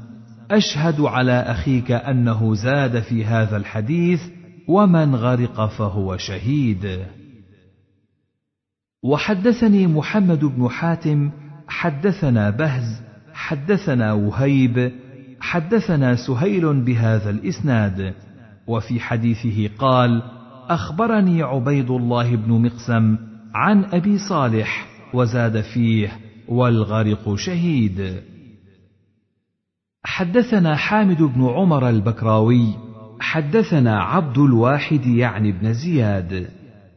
أشهد 0.51 1.01
على 1.01 1.33
أخيك 1.33 1.91
أنه 1.91 2.55
زاد 2.55 3.01
في 3.01 3.25
هذا 3.25 3.57
الحديث 3.57 4.21
ومن 4.69 5.15
غرق 5.15 5.67
فهو 5.67 6.17
شهيد. 6.17 6.99
وحدثني 9.03 9.87
محمد 9.87 10.45
بن 10.45 10.69
حاتم 10.69 11.31
حدثنا 11.69 12.51
بهز 12.51 13.03
حدثنا 13.33 14.13
وهيب 14.13 14.93
حدثنا 15.43 16.17
سهيل 16.17 16.85
بهذا 16.85 17.31
الإسناد 17.31 18.15
وفي 18.67 19.01
حديثه 19.01 19.69
قال 19.79 20.23
أخبرني 20.69 21.43
عبيد 21.43 21.91
الله 21.91 22.37
بن 22.37 22.53
مقسم 22.67 23.17
عن 23.55 23.85
أبي 23.85 24.19
صالح 24.19 24.87
وزاد 25.15 25.61
فيه 25.61 26.13
والغرق 26.49 27.35
شهيد. 27.35 28.23
حدثنا 30.05 30.77
حامد 30.77 31.23
بن 31.23 31.47
عمر 31.47 31.89
البكراوي 31.89 32.75
حدثنا 33.21 34.03
عبد 34.03 34.39
الواحد 34.39 35.07
يعني 35.07 35.53
بن 35.53 35.73
زياد. 35.73 36.49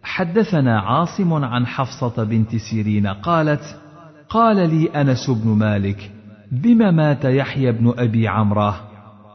حدثنا 0.03 0.79
عاصم 0.79 1.33
عن 1.33 1.65
حفصة 1.65 2.23
بنت 2.23 2.55
سيرين 2.55 3.07
قالت 3.07 3.81
قال 4.29 4.55
لي 4.55 5.01
أنس 5.01 5.29
بن 5.29 5.49
مالك 5.49 6.14
بم 6.51 6.95
مات 6.95 7.25
يحيى 7.25 7.71
بن 7.71 7.93
أبي 7.97 8.27
عمرة؟ 8.27 8.81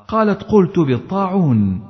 قالت 0.08 0.42
قلت 0.42 0.78
بالطاعون. 0.78 1.82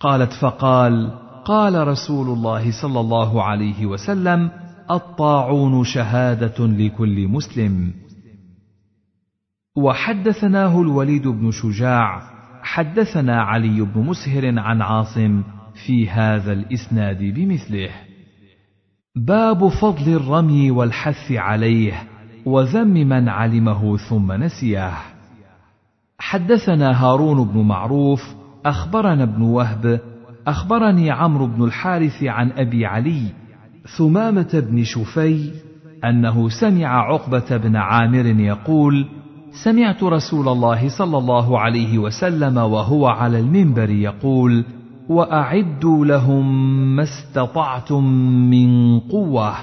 قالت 0.00 0.32
فقال 0.32 1.20
قال 1.44 1.88
رسول 1.88 2.26
الله 2.26 2.82
صلى 2.82 3.00
الله 3.00 3.42
عليه 3.42 3.86
وسلم 3.86 4.50
الطاعون 4.90 5.84
شهادة 5.84 6.66
لكل 6.66 7.28
مسلم. 7.28 7.92
وحدثناه 9.76 10.80
الوليد 10.80 11.28
بن 11.28 11.50
شجاع 11.50 12.22
حدثنا 12.62 13.42
علي 13.42 13.80
بن 13.80 14.00
مسهر 14.00 14.58
عن 14.58 14.82
عاصم 14.82 15.42
في 15.86 16.08
هذا 16.08 16.52
الإسناد 16.52 17.18
بمثله. 17.18 17.90
باب 19.16 19.68
فضل 19.68 20.12
الرمي 20.12 20.70
والحث 20.70 21.32
عليه. 21.32 22.09
وذم 22.50 22.94
من 23.08 23.28
علمه 23.28 23.96
ثم 23.96 24.32
نسيه. 24.32 24.92
حدثنا 26.18 27.04
هارون 27.04 27.44
بن 27.44 27.60
معروف 27.60 28.34
أخبرنا 28.66 29.22
ابن 29.22 29.42
وهب 29.42 30.00
أخبرني 30.46 31.10
عمرو 31.10 31.46
بن 31.46 31.64
الحارث 31.64 32.22
عن 32.22 32.50
أبي 32.50 32.86
علي 32.86 33.22
ثمامة 33.98 34.64
بن 34.70 34.84
شفي 34.84 35.50
أنه 36.04 36.48
سمع 36.48 37.12
عقبة 37.12 37.56
بن 37.56 37.76
عامر 37.76 38.26
يقول 38.26 39.06
سمعت 39.64 40.02
رسول 40.02 40.48
الله 40.48 40.88
صلى 40.88 41.18
الله 41.18 41.58
عليه 41.58 41.98
وسلم 41.98 42.56
وهو 42.56 43.06
على 43.06 43.40
المنبر 43.40 43.90
يقول 43.90 44.64
وأعدوا 45.08 46.06
لهم 46.06 46.46
ما 46.96 47.02
استطعتم 47.02 48.04
من 48.50 49.00
قوة 49.00 49.54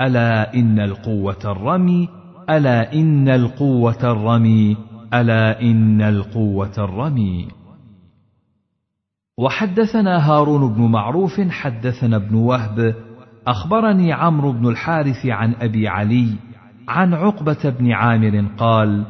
ألا 0.00 0.54
إن 0.54 0.80
القوة 0.80 1.38
الرمي 1.44 2.19
ألا 2.50 2.92
إن 2.92 3.28
القوة 3.28 4.12
الرمي 4.12 4.76
ألا 5.14 5.60
إن 5.62 6.02
القوة 6.02 6.72
الرمي. 6.78 7.48
وحدثنا 9.38 10.30
هارون 10.30 10.74
بن 10.74 10.82
معروف 10.82 11.40
حدثنا 11.40 12.16
ابن 12.16 12.34
وهب 12.34 12.94
أخبرني 13.46 14.12
عمرو 14.12 14.52
بن 14.52 14.68
الحارث 14.68 15.26
عن 15.26 15.54
أبي 15.60 15.88
علي 15.88 16.28
عن 16.88 17.14
عقبة 17.14 17.74
بن 17.78 17.92
عامر 17.92 18.44
قال 18.58 19.04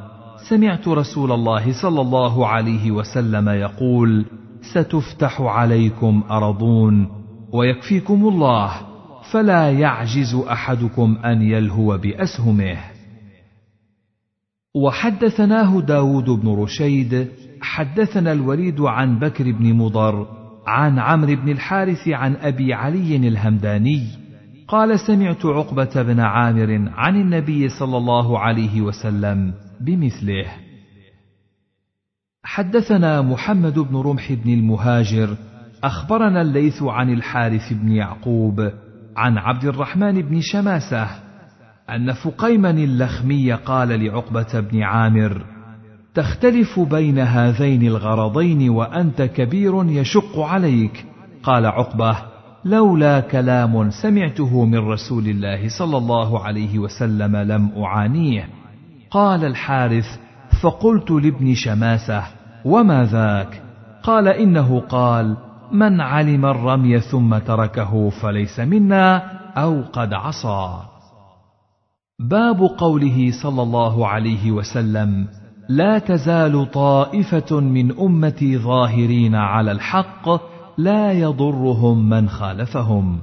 سمعت 0.49 0.89
رسول 0.89 1.33
الله 1.33 1.83
صلى 1.83 2.01
الله 2.01 2.47
عليه 2.47 2.91
وسلم 2.91 3.49
يقول 3.49 4.27
ستفتح 4.75 5.41
عليكم 5.41 6.23
أرضون 6.31 7.09
ويكفيكم 7.53 8.29
الله 8.29 8.73
فلا 9.33 9.71
يعجز 9.71 10.35
أحدكم 10.35 11.17
أن 11.25 11.43
يلهو 11.43 11.99
بأسهمه. 11.99 12.77
وحدثناه 14.75 15.81
داود 15.81 16.25
بن 16.25 16.49
رشيد 16.49 17.29
حدثنا 17.63 18.33
الوليد 18.33 18.81
عن 18.81 19.19
بكر 19.19 19.53
بن 19.53 19.75
مضر 19.75 20.27
عن 20.67 20.99
عمرو 20.99 21.37
بن 21.37 21.49
الحارث 21.49 22.09
عن 22.09 22.37
أبي 22.37 22.75
علي 22.75 23.17
الهمداني 23.17 24.07
قال 24.69 25.01
سمعت 25.01 25.47
عقبة 25.47 26.03
بن 26.03 26.21
عامر 26.21 26.91
عن 26.95 27.17
النبي 27.17 27.69
صلى 27.69 27.97
الله 27.97 28.39
عليه 28.39 28.81
وسلم 28.81 29.55
بمثله. 29.81 30.47
حدثنا 32.45 33.23
محمد 33.23 33.79
بن 33.79 33.97
رمح 33.97 34.33
بن 34.33 34.53
المهاجر 34.53 35.37
أخبرنا 35.85 36.43
الليث 36.43 36.83
عن 36.83 37.13
الحارث 37.13 37.73
بن 37.73 37.93
يعقوب 37.93 38.73
عن 39.17 39.39
عبد 39.39 39.65
الرحمن 39.65 40.23
بن 40.23 40.41
شماسة 40.41 41.30
أن 41.97 42.13
فقيما 42.13 42.71
اللخمي 42.71 43.53
قال 43.53 44.05
لعقبة 44.05 44.61
بن 44.61 44.83
عامر 44.83 45.45
تختلف 46.15 46.81
بين 46.81 47.19
هذين 47.19 47.83
الغرضين 47.83 48.71
وأنت 48.71 49.23
كبير 49.23 49.85
يشق 49.85 50.39
عليك. 50.39 51.07
قال 51.43 51.67
عقبة 51.67 52.17
لولا 52.65 53.21
كلام 53.21 53.91
سمعته 53.91 54.65
من 54.65 54.79
رسول 54.79 55.29
الله 55.29 55.69
صلى 55.79 55.97
الله 55.97 56.45
عليه 56.45 56.79
وسلم 56.79 57.37
لم 57.37 57.71
أعانيه. 57.85 58.49
قال 59.11 59.45
الحارث 59.45 60.07
فقلت 60.63 61.11
لابن 61.11 61.55
شماسة 61.55 62.23
وما 62.65 63.05
ذاك؟ 63.05 63.63
قال 64.03 64.29
إنه 64.29 64.81
قال 64.81 65.37
من 65.73 66.01
علم 66.01 66.47
الرمي 66.47 67.01
ثم 67.01 67.39
تركه 67.39 68.11
فليس 68.11 68.61
منا 68.61 69.23
أو 69.57 69.83
قد 69.93 70.13
عصى. 70.13 70.90
باب 72.21 72.63
قوله 72.63 73.31
صلى 73.43 73.63
الله 73.63 74.07
عليه 74.07 74.51
وسلم 74.51 75.27
لا 75.69 75.99
تزال 75.99 76.71
طائفة 76.71 77.61
من 77.61 77.99
أمتي 77.99 78.59
ظاهرين 78.59 79.35
على 79.35 79.73
الحق 79.73 80.29
لا 80.79 81.13
يضرهم 81.13 82.09
من 82.09 82.29
خالفهم. 82.29 83.19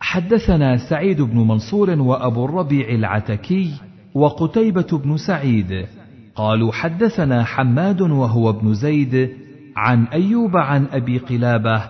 حدثنا 0.00 0.76
سعيد 0.90 1.22
بن 1.22 1.38
منصور 1.38 1.90
وأبو 1.90 2.44
الربيع 2.44 2.88
العتكي 2.88 3.72
وقتيبة 4.14 5.00
بن 5.04 5.16
سعيد 5.16 5.86
قالوا 6.34 6.72
حدثنا 6.72 7.44
حماد 7.44 8.00
وهو 8.00 8.50
ابن 8.50 8.74
زيد 8.74 9.30
عن 9.76 10.04
أيوب 10.04 10.56
عن 10.56 10.86
أبي 10.92 11.18
قلابة 11.18 11.82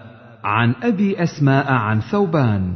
عن 0.44 0.74
أبي 0.82 1.22
أسماء 1.22 1.72
عن 1.72 2.00
ثوبان 2.00 2.74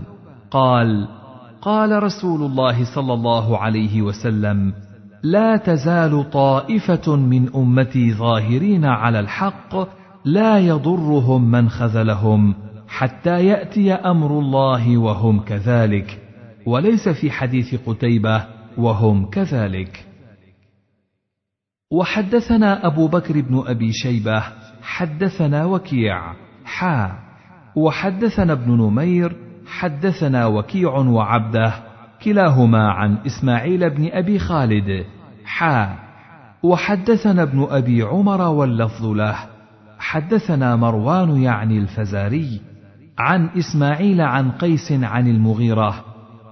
قال 0.51 1.20
قال 1.63 2.03
رسول 2.03 2.43
الله 2.43 2.95
صلى 2.95 3.13
الله 3.13 3.59
عليه 3.59 4.03
وسلم 4.03 4.73
لا 5.23 5.57
تزال 5.57 6.31
طائفة 6.31 7.17
من 7.17 7.55
أمتي 7.55 8.13
ظاهرين 8.15 8.85
على 8.85 9.21
الحق 9.21 9.77
لا 10.25 10.59
يضرهم 10.59 11.51
من 11.51 11.69
خذلهم 11.69 12.55
حتى 12.89 13.47
يأتي 13.47 13.93
أمر 13.93 14.39
الله 14.39 14.97
وهم 14.97 15.41
كذلك 15.41 16.19
وليس 16.67 17.09
في 17.09 17.31
حديث 17.31 17.75
قتيبة 17.87 18.47
وهم 18.79 19.31
كذلك. 19.31 20.07
وحدثنا 21.93 22.87
أبو 22.87 23.09
بكر 23.09 23.41
بن 23.41 23.63
أبي 23.67 23.93
شيبة 23.93 24.43
حدثنا 24.83 25.65
وكيع 25.65 26.35
حا 26.65 27.19
وحدثنا 27.77 28.53
ابن 28.53 28.73
نمير 28.73 29.50
حدثنا 29.71 30.47
وكيع 30.47 30.91
وعبده 30.91 31.73
كلاهما 32.25 32.91
عن 32.91 33.17
إسماعيل 33.27 33.91
بن 33.91 34.09
أبي 34.13 34.39
خالد. 34.39 35.05
حا. 35.45 35.95
وحدثنا 36.63 37.43
ابن 37.43 37.67
أبي 37.71 38.03
عمر 38.03 38.41
واللفظ 38.41 39.07
له. 39.07 39.37
حدثنا 39.99 40.77
مروان 40.77 41.37
يعني 41.37 41.79
الفزاري 41.79 42.61
عن 43.19 43.49
إسماعيل 43.59 44.21
عن 44.21 44.51
قيس 44.51 44.93
عن 44.93 45.29
المغيرة. 45.29 45.95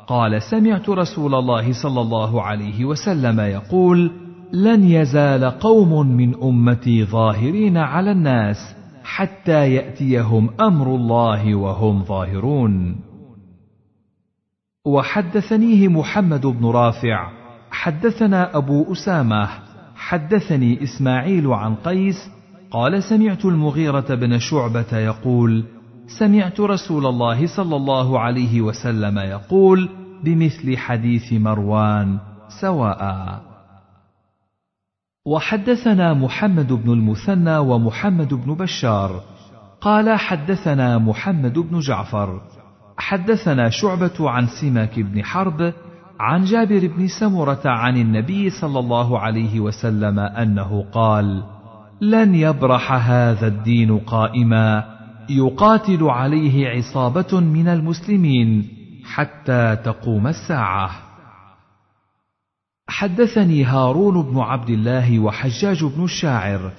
قال 0.06 0.42
سمعت 0.42 0.88
رسول 0.88 1.34
الله 1.34 1.72
صلى 1.82 2.00
الله 2.00 2.42
عليه 2.42 2.84
وسلم 2.84 3.40
يقول 3.40 4.12
لن 4.52 4.84
يزال 4.84 5.44
قوم 5.44 6.06
من 6.06 6.34
أمتي 6.42 7.04
ظاهرين 7.04 7.76
على 7.76 8.12
الناس 8.12 8.56
حتى 9.04 9.74
يأتيهم 9.74 10.50
أمر 10.60 10.94
الله 10.94 11.54
وهم 11.54 12.04
ظاهرون. 12.04 13.07
وحدثنيه 14.88 15.88
محمد 15.88 16.46
بن 16.46 16.66
رافع. 16.66 17.30
حدثنا 17.70 18.56
أبو 18.56 18.92
أسامة. 18.92 19.48
حدثني 19.96 20.82
إسماعيل 20.82 21.46
عن 21.46 21.74
قيس 21.74 22.30
قال 22.70 23.02
سمعت 23.02 23.44
المغيرة 23.44 24.14
بن 24.14 24.38
شعبة 24.38 24.98
يقول 24.98 25.64
سمعت 26.18 26.60
رسول 26.60 27.06
الله 27.06 27.46
صلى 27.56 27.76
الله 27.76 28.20
عليه 28.20 28.60
وسلم 28.60 29.18
يقول 29.18 29.88
بمثل 30.24 30.76
حديث 30.76 31.32
مروان 31.32 32.18
سواء. 32.60 33.40
وحدثنا 35.26 36.14
محمد 36.14 36.72
بن 36.72 36.92
المثنى 36.92 37.58
ومحمد 37.58 38.34
بن 38.34 38.54
بشار. 38.54 39.22
قال 39.80 40.18
حدثنا 40.18 40.98
محمد 40.98 41.58
بن 41.58 41.78
جعفر. 41.78 42.40
حدثنا 42.98 43.70
شعبة 43.70 44.30
عن 44.30 44.46
سماك 44.46 45.00
بن 45.00 45.24
حرب 45.24 45.72
عن 46.20 46.44
جابر 46.44 46.86
بن 46.86 47.08
سمرة 47.08 47.62
عن 47.64 47.96
النبي 47.96 48.50
صلى 48.50 48.78
الله 48.78 49.18
عليه 49.18 49.60
وسلم 49.60 50.18
أنه 50.18 50.84
قال: 50.92 51.42
لن 52.00 52.34
يبرح 52.34 52.92
هذا 52.92 53.46
الدين 53.46 53.98
قائما 53.98 54.84
يقاتل 55.30 56.04
عليه 56.04 56.68
عصابة 56.68 57.40
من 57.40 57.68
المسلمين 57.68 58.68
حتى 59.04 59.76
تقوم 59.84 60.26
الساعة. 60.26 60.90
حدثني 62.88 63.64
هارون 63.64 64.22
بن 64.22 64.38
عبد 64.38 64.70
الله 64.70 65.18
وحجاج 65.18 65.84
بن 65.84 66.04
الشاعر 66.04 66.72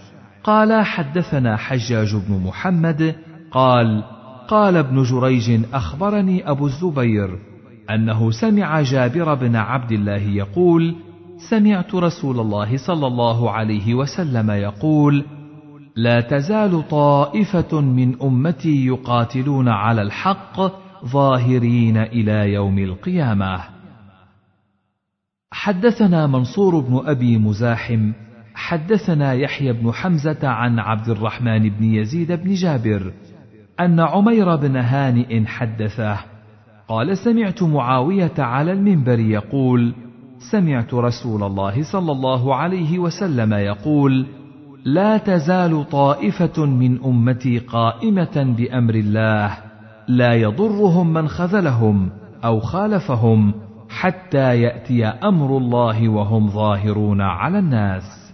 قال 0.44 0.86
حدثنا 0.86 1.58
حجاج 1.58 2.16
بن 2.16 2.44
محمد 2.44 3.16
قال 3.52 4.04
قال 4.50 4.78
ابن 4.78 5.04
جريج 5.04 5.66
أخبرني 5.74 6.50
أبو 6.50 6.66
الزبير 6.66 7.40
أنه 7.90 8.32
سمع 8.32 8.82
جابر 8.82 9.34
بن 9.34 9.56
عبد 9.56 9.92
الله 9.92 10.22
يقول 10.22 10.96
سمعت 11.50 11.96
رسول 11.96 12.40
الله 12.40 12.78
صلى 12.78 13.08
الله 13.08 13.52
عليه 13.52 13.94
وسلم 13.94 14.52
يقول 14.52 15.26
لا 15.96 16.22
تزال 16.22 16.88
طائفة 16.88 17.82
من 17.82 18.22
أمتي 18.22 18.86
يقاتلون 18.86 19.68
على 19.68 20.02
الحق 20.02 20.62
ظاهرين 21.06 21.98
إلى 21.98 22.54
يوم 22.54 22.80
القيامة. 22.80 23.60
حدثنا 25.52 26.28
منصور 26.28 26.80
بن 26.80 27.02
أبي 27.06 27.38
مزاحم 27.38 28.12
حدثنا 28.54 29.34
يحيى 29.34 29.74
بن 29.74 29.92
حمزة 29.92 30.48
عن 30.48 30.80
عبد 30.80 31.10
الرحمن 31.10 31.70
بن 31.70 31.84
يزيد 31.84 32.32
بن 32.32 32.54
جابر 32.54 33.14
أن 33.80 34.00
عمير 34.00 34.56
بن 34.56 34.76
هانئ 34.76 35.46
حدثه 35.46 36.18
قال 36.88 37.18
سمعت 37.18 37.64
معاوية 37.64 38.34
على 38.38 38.72
المنبر 38.72 39.20
يقول 39.20 39.94
سمعت 40.52 40.94
رسول 40.94 41.44
الله 41.44 41.92
صلى 41.92 42.12
الله 42.12 42.56
عليه 42.56 43.00
وسلم 43.00 43.54
يقول 43.54 44.26
لا 44.86 45.18
تزال 45.18 45.90
طائفة 45.90 46.66
من 46.66 47.04
أمتي 47.04 47.60
قائمة 47.60 48.56
بأمر 48.58 48.96
الله 48.96 49.58
لا 50.08 50.34
يضرهم 50.34 51.14
من 51.14 51.28
خذلهم 51.28 52.10
أو 52.44 52.60
خالفهم 52.60 53.54
حتى 53.90 54.62
يأتي 54.62 55.06
أمر 55.06 55.58
الله 55.58 56.10
وهم 56.10 56.50
ظاهرون 56.50 57.22
على 57.22 57.60
الناس. 57.60 58.34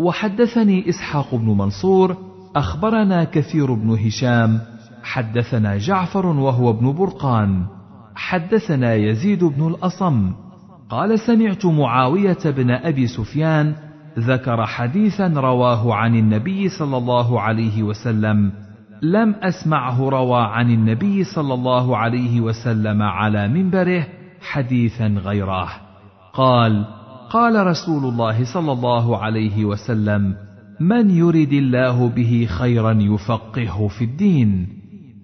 وحدثني 0.00 0.88
إسحاق 0.88 1.34
بن 1.34 1.46
منصور 1.46 2.31
أخبرنا 2.56 3.24
كثير 3.24 3.74
بن 3.74 3.90
هشام 4.06 4.60
حدثنا 5.02 5.76
جعفر 5.76 6.26
وهو 6.26 6.70
ابن 6.70 6.92
برقان 6.92 7.64
حدثنا 8.14 8.94
يزيد 8.94 9.44
بن 9.44 9.66
الأصم. 9.66 10.32
قال 10.90 11.18
سمعت 11.18 11.66
معاوية 11.66 12.38
بن 12.44 12.70
أبي 12.70 13.06
سفيان 13.06 13.74
ذكر 14.18 14.66
حديثا 14.66 15.28
رواه 15.28 15.94
عن 15.94 16.14
النبي 16.14 16.68
صلى 16.68 16.96
الله 16.96 17.40
عليه 17.40 17.82
وسلم 17.82 18.52
لم 19.02 19.34
أسمعه 19.42 20.08
روى 20.08 20.42
عن 20.42 20.70
النبي 20.70 21.24
صلى 21.24 21.54
الله 21.54 21.96
عليه 21.96 22.40
وسلم 22.40 23.02
على 23.02 23.48
منبره 23.48 24.06
حديثا 24.40 25.06
غيره. 25.06 25.68
قال 26.34 26.84
قال 27.30 27.66
رسول 27.66 28.04
الله 28.04 28.44
صلى 28.54 28.72
الله 28.72 29.18
عليه 29.18 29.64
وسلم 29.64 30.34
من 30.82 31.10
يرد 31.10 31.52
الله 31.52 32.08
به 32.08 32.46
خيرا 32.50 32.92
يفقهه 32.92 33.88
في 33.88 34.04
الدين. 34.04 34.68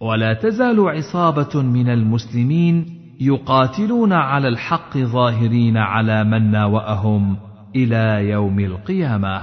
ولا 0.00 0.34
تزال 0.34 0.88
عصابة 0.88 1.62
من 1.62 1.88
المسلمين 1.88 2.86
يقاتلون 3.20 4.12
على 4.12 4.48
الحق 4.48 4.98
ظاهرين 4.98 5.76
على 5.76 6.24
من 6.24 6.50
ناوأهم 6.50 7.36
إلى 7.76 8.30
يوم 8.30 8.60
القيامة. 8.60 9.42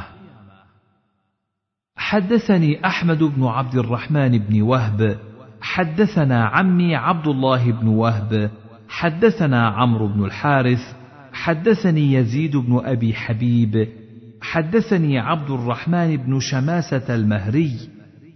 حدثني 1.97 2.85
أحمد 2.85 3.23
بن 3.23 3.43
عبد 3.43 3.75
الرحمن 3.75 4.37
بن 4.37 4.61
وهب. 4.61 5.17
حدثنا 5.61 6.45
عمي 6.45 6.95
عبد 6.95 7.27
الله 7.27 7.71
بن 7.71 7.87
وهب. 7.87 8.51
حدثنا 8.89 9.67
عمرو 9.67 10.07
بن 10.07 10.25
الحارث. 10.25 10.95
حدثني 11.33 12.13
يزيد 12.13 12.57
بن 12.57 12.81
أبي 12.85 13.13
حبيب. 13.13 14.04
حدثني 14.51 15.19
عبد 15.19 15.51
الرحمن 15.51 16.17
بن 16.17 16.39
شماسة 16.39 17.15
المهري 17.15 17.71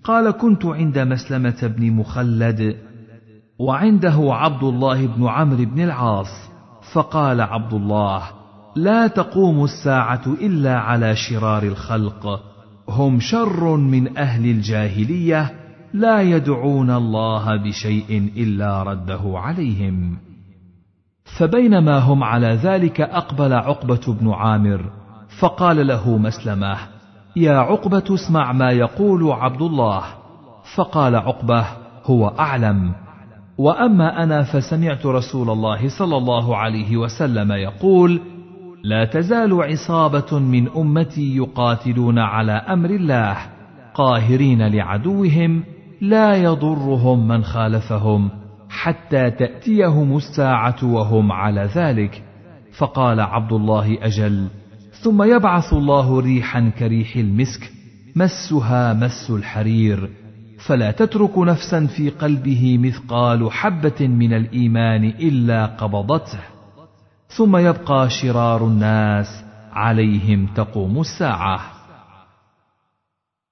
قال 0.04 0.32
كنت 0.32 0.66
عند 0.66 1.00
مسلمة 1.00 1.74
بن 1.78 1.92
مخلد 1.92 2.76
وعنده 3.60 4.18
عبد 4.30 4.64
الله 4.64 5.08
بن 5.08 5.28
عمرو 5.28 5.66
بن 5.66 5.82
العاص 5.82 6.50
فقال 6.94 7.42
عبد 7.42 7.74
الله 7.74 8.24
لا 8.76 9.08
تقوم 9.08 9.64
الساعة 9.64 10.22
إلا 10.42 10.80
على 10.80 11.16
شرار 11.16 11.64
الخلق 11.64 12.42
هم 12.90 13.20
شر 13.20 13.76
من 13.78 14.18
أهل 14.18 14.46
الجاهلية 14.46 15.52
لا 15.94 16.22
يدعون 16.22 16.90
الله 16.90 17.56
بشيء 17.56 18.32
إلا 18.38 18.84
رده 18.84 19.22
عليهم. 19.26 20.18
فبينما 21.38 22.00
هم 22.00 22.24
على 22.24 22.48
ذلك 22.48 23.02
أقبل 23.02 23.54
عقبة 23.54 24.16
بن 24.22 24.32
عامر 24.32 24.99
فقال 25.40 25.88
له 25.88 26.18
مسلمة 26.18 26.78
يا 27.36 27.58
عقبة 27.58 28.04
اسمع 28.14 28.52
ما 28.52 28.72
يقول 28.72 29.32
عبد 29.32 29.62
الله. 29.62 30.04
فقال 30.76 31.16
عقبة 31.16 31.66
هو 32.06 32.28
أعلم. 32.28 32.94
وأما 33.58 34.24
أنا 34.24 34.44
فسمعت 34.44 35.06
رسول 35.06 35.50
الله 35.50 35.90
صلى 36.00 36.18
الله 36.18 36.58
عليه 36.58 36.98
وسلم 36.98 37.52
يقول 37.52 38.22
لا 38.84 39.06
تزال 39.06 39.64
عصابة 39.64 40.40
من 40.40 40.68
أمتي 40.70 41.36
يقاتلون 41.36 42.20
على 42.20 42.52
أمر 42.52 42.90
الله 42.90 43.38
قاهرين 43.94 44.68
لعدوهم 44.68 45.64
لا 46.02 46.36
يضرهم 46.36 47.28
من 47.28 47.44
خالفهم 47.44 48.30
حتى 48.70 49.32
تأتيهم 49.32 50.18
الساعة 50.18 50.78
وهم 50.84 51.32
على 51.32 51.70
ذلك. 51.76 52.24
فقال 52.78 53.20
عبد 53.20 53.54
الله 53.54 53.98
أجل 54.02 54.48
ثم 55.04 55.24
يبعث 55.24 55.74
الله 55.74 56.20
ريحا 56.20 56.72
كريح 56.80 57.16
المسك 57.16 57.72
مسها 58.16 58.94
مس 58.94 59.30
الحرير. 59.30 60.10
فلا 60.68 60.92
تترك 60.92 61.38
نفسا 61.38 61.86
في 61.86 62.10
قلبه 62.10 62.78
مثقال 62.78 63.52
حبة 63.52 64.08
من 64.08 64.34
الإيمان 64.34 65.04
إلا 65.04 65.66
قبضته. 65.66 66.40
ثم 67.28 67.58
يبقى 67.58 68.10
شرار 68.10 68.68
الناس 68.68 69.44
عليهم 69.72 70.48
تقوم 70.56 71.00
الساعة. 71.00 71.60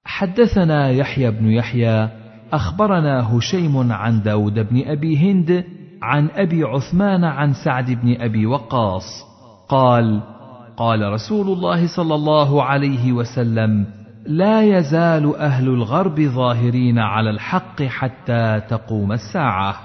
حدثنا 0.06 0.90
يحيى 0.90 1.32
بن 1.32 1.52
يحيى 1.52 2.10
أخبرنا 2.54 3.38
هشيم 3.38 3.92
عن 3.92 4.22
داود 4.22 4.54
بن 4.54 4.84
أبي 4.88 5.18
هند 5.18 5.66
عن 6.02 6.30
أبي 6.30 6.64
عثمان 6.64 7.24
عن 7.24 7.54
سعد 7.54 7.92
بن 7.92 8.22
أبي 8.22 8.46
وقاص. 8.46 9.24
قال 9.70 10.37
قال 10.78 11.14
رسول 11.14 11.48
الله 11.48 11.88
صلى 11.96 12.16
الله 12.16 12.64
عليه 12.64 13.12
وسلم 13.12 13.86
لا 14.26 14.62
يزال 14.62 15.36
أهل 15.36 15.68
الغرب 15.68 16.22
ظاهرين 16.22 17.00
على 17.00 17.30
الحق 17.30 17.84
حتى 17.84 18.62
تقوم 18.70 19.12
الساعة. 19.12 19.76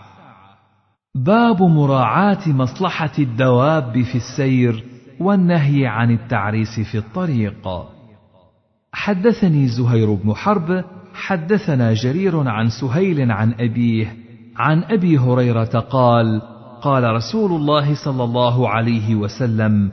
باب 1.15 1.63
مراعاة 1.63 2.49
مصلحة 2.49 3.13
الدواب 3.19 4.03
في 4.03 4.15
السير 4.15 4.85
والنهي 5.21 5.87
عن 5.87 6.11
التعريس 6.11 6.81
في 6.93 6.99
الطريق. 6.99 7.69
حدثني 8.93 9.69
زهير 9.69 10.15
بن 10.15 10.35
حرب 10.35 10.85
حدثنا 11.15 11.95
جرير 11.95 12.49
عن 12.49 12.69
سهيل 12.69 13.31
عن 13.31 13.55
أبيه 13.61 14.17
عن 14.57 14.83
أبي 14.83 15.19
هريرة 15.19 15.79
قال 15.91 16.43
قال 16.83 17.05
رسول 17.05 17.53
الله 17.53 17.95
صلى 18.05 18.25
الله 18.25 18.69
عليه 18.69 19.15
وسلم 19.15 19.93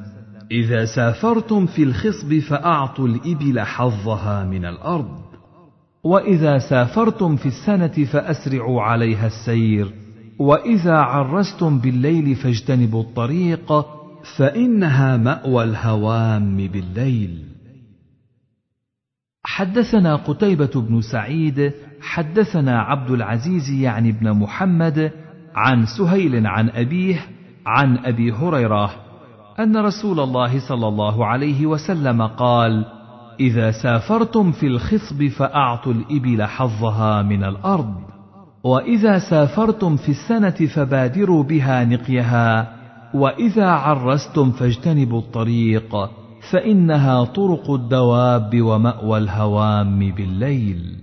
إذا 0.52 0.86
سافرتم 0.86 1.66
في 1.66 1.84
الخصب 1.84 2.40
فأعطوا 2.40 3.08
الإبل 3.08 3.60
حظها 3.60 4.44
من 4.44 4.66
الأرض. 4.66 5.20
وإذا 6.04 6.58
سافرتم 6.58 7.36
في 7.36 7.46
السنة 7.46 8.06
فأسرعوا 8.06 8.82
عليها 8.82 9.28
السير. 9.28 9.94
وإذا 10.40 10.96
عرستم 10.96 11.80
بالليل 11.80 12.36
فاجتنبوا 12.36 13.04
الطريق 13.04 13.86
فإنها 14.38 15.18
مأوى 15.18 15.64
الهوام 15.64 16.58
بالليل. 16.68 17.44
حدثنا 19.44 20.16
قتيبة 20.16 20.72
بن 20.76 21.02
سعيد 21.02 21.74
حدثنا 22.02 22.82
عبد 22.82 23.12
العزيز 23.12 23.70
يعني 23.70 24.12
بن 24.12 24.32
محمد 24.32 25.12
عن 25.56 25.86
سهيل 25.98 26.48
عن 26.48 26.70
أبيه 26.70 27.26
عن 27.66 27.98
أبي 27.98 28.32
هريرة 28.32 29.09
أن 29.60 29.78
رسول 29.78 30.20
الله 30.20 30.68
صلى 30.68 30.88
الله 30.88 31.26
عليه 31.26 31.66
وسلم 31.66 32.22
قال: 32.22 32.86
إذا 33.40 33.72
سافرتم 33.72 34.52
في 34.52 34.68
الخصب 34.68 35.28
فأعطوا 35.28 35.94
الإبل 35.94 36.44
حظها 36.44 37.22
من 37.22 37.44
الأرض، 37.44 37.96
وإذا 38.64 39.20
سافرتم 39.20 39.96
في 39.96 40.10
السنة 40.10 40.68
فبادروا 40.76 41.44
بها 41.44 41.86
نقيها 41.86 42.80
وإذا 43.14 43.68
عرستم 43.68 44.52
فاجتنبوا 44.52 45.20
الطريق 45.20 45.96
فإنها 46.52 47.24
طرق 47.24 47.72
الدواب 47.72 48.62
ومأوى 48.62 49.18
الهوام 49.18 50.12
بالليل. 50.12 50.96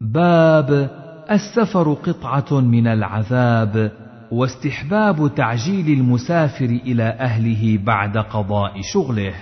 باب 0.00 0.90
السفر 1.30 1.92
قطعة 1.92 2.60
من 2.60 2.86
العذاب 2.86 3.92
واستحباب 4.32 5.34
تعجيل 5.34 5.98
المسافر 5.98 6.64
إلى 6.64 7.02
أهله 7.02 7.78
بعد 7.84 8.18
قضاء 8.18 8.80
شغله. 8.82 9.34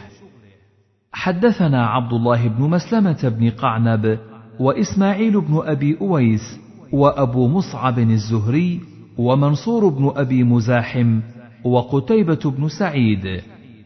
حدثنا 1.12 1.86
عبد 1.86 2.12
الله 2.12 2.48
بن 2.48 2.62
مسلمة 2.70 3.28
بن 3.38 3.50
قعنب 3.50 4.18
وإسماعيل 4.60 5.40
بن 5.40 5.62
أبي 5.64 5.98
أويس 6.00 6.60
وأبو 6.92 7.48
مصعب 7.48 7.98
الزهري 7.98 8.80
ومنصور 9.18 9.88
بن 9.88 10.12
أبي 10.16 10.44
مزاحم 10.44 11.20
وقتيبة 11.64 12.40
بن 12.44 12.68
سعيد. 12.68 13.42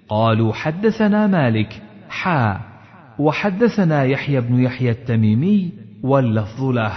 قالوا 0.09 0.53
حدثنا 0.53 1.27
مالك 1.27 1.83
حا 2.09 2.61
وحدثنا 3.19 4.05
يحيى 4.05 4.41
بن 4.41 4.61
يحيى 4.61 4.91
التميمي 4.91 5.73
واللفظ 6.03 6.65
له. 6.65 6.93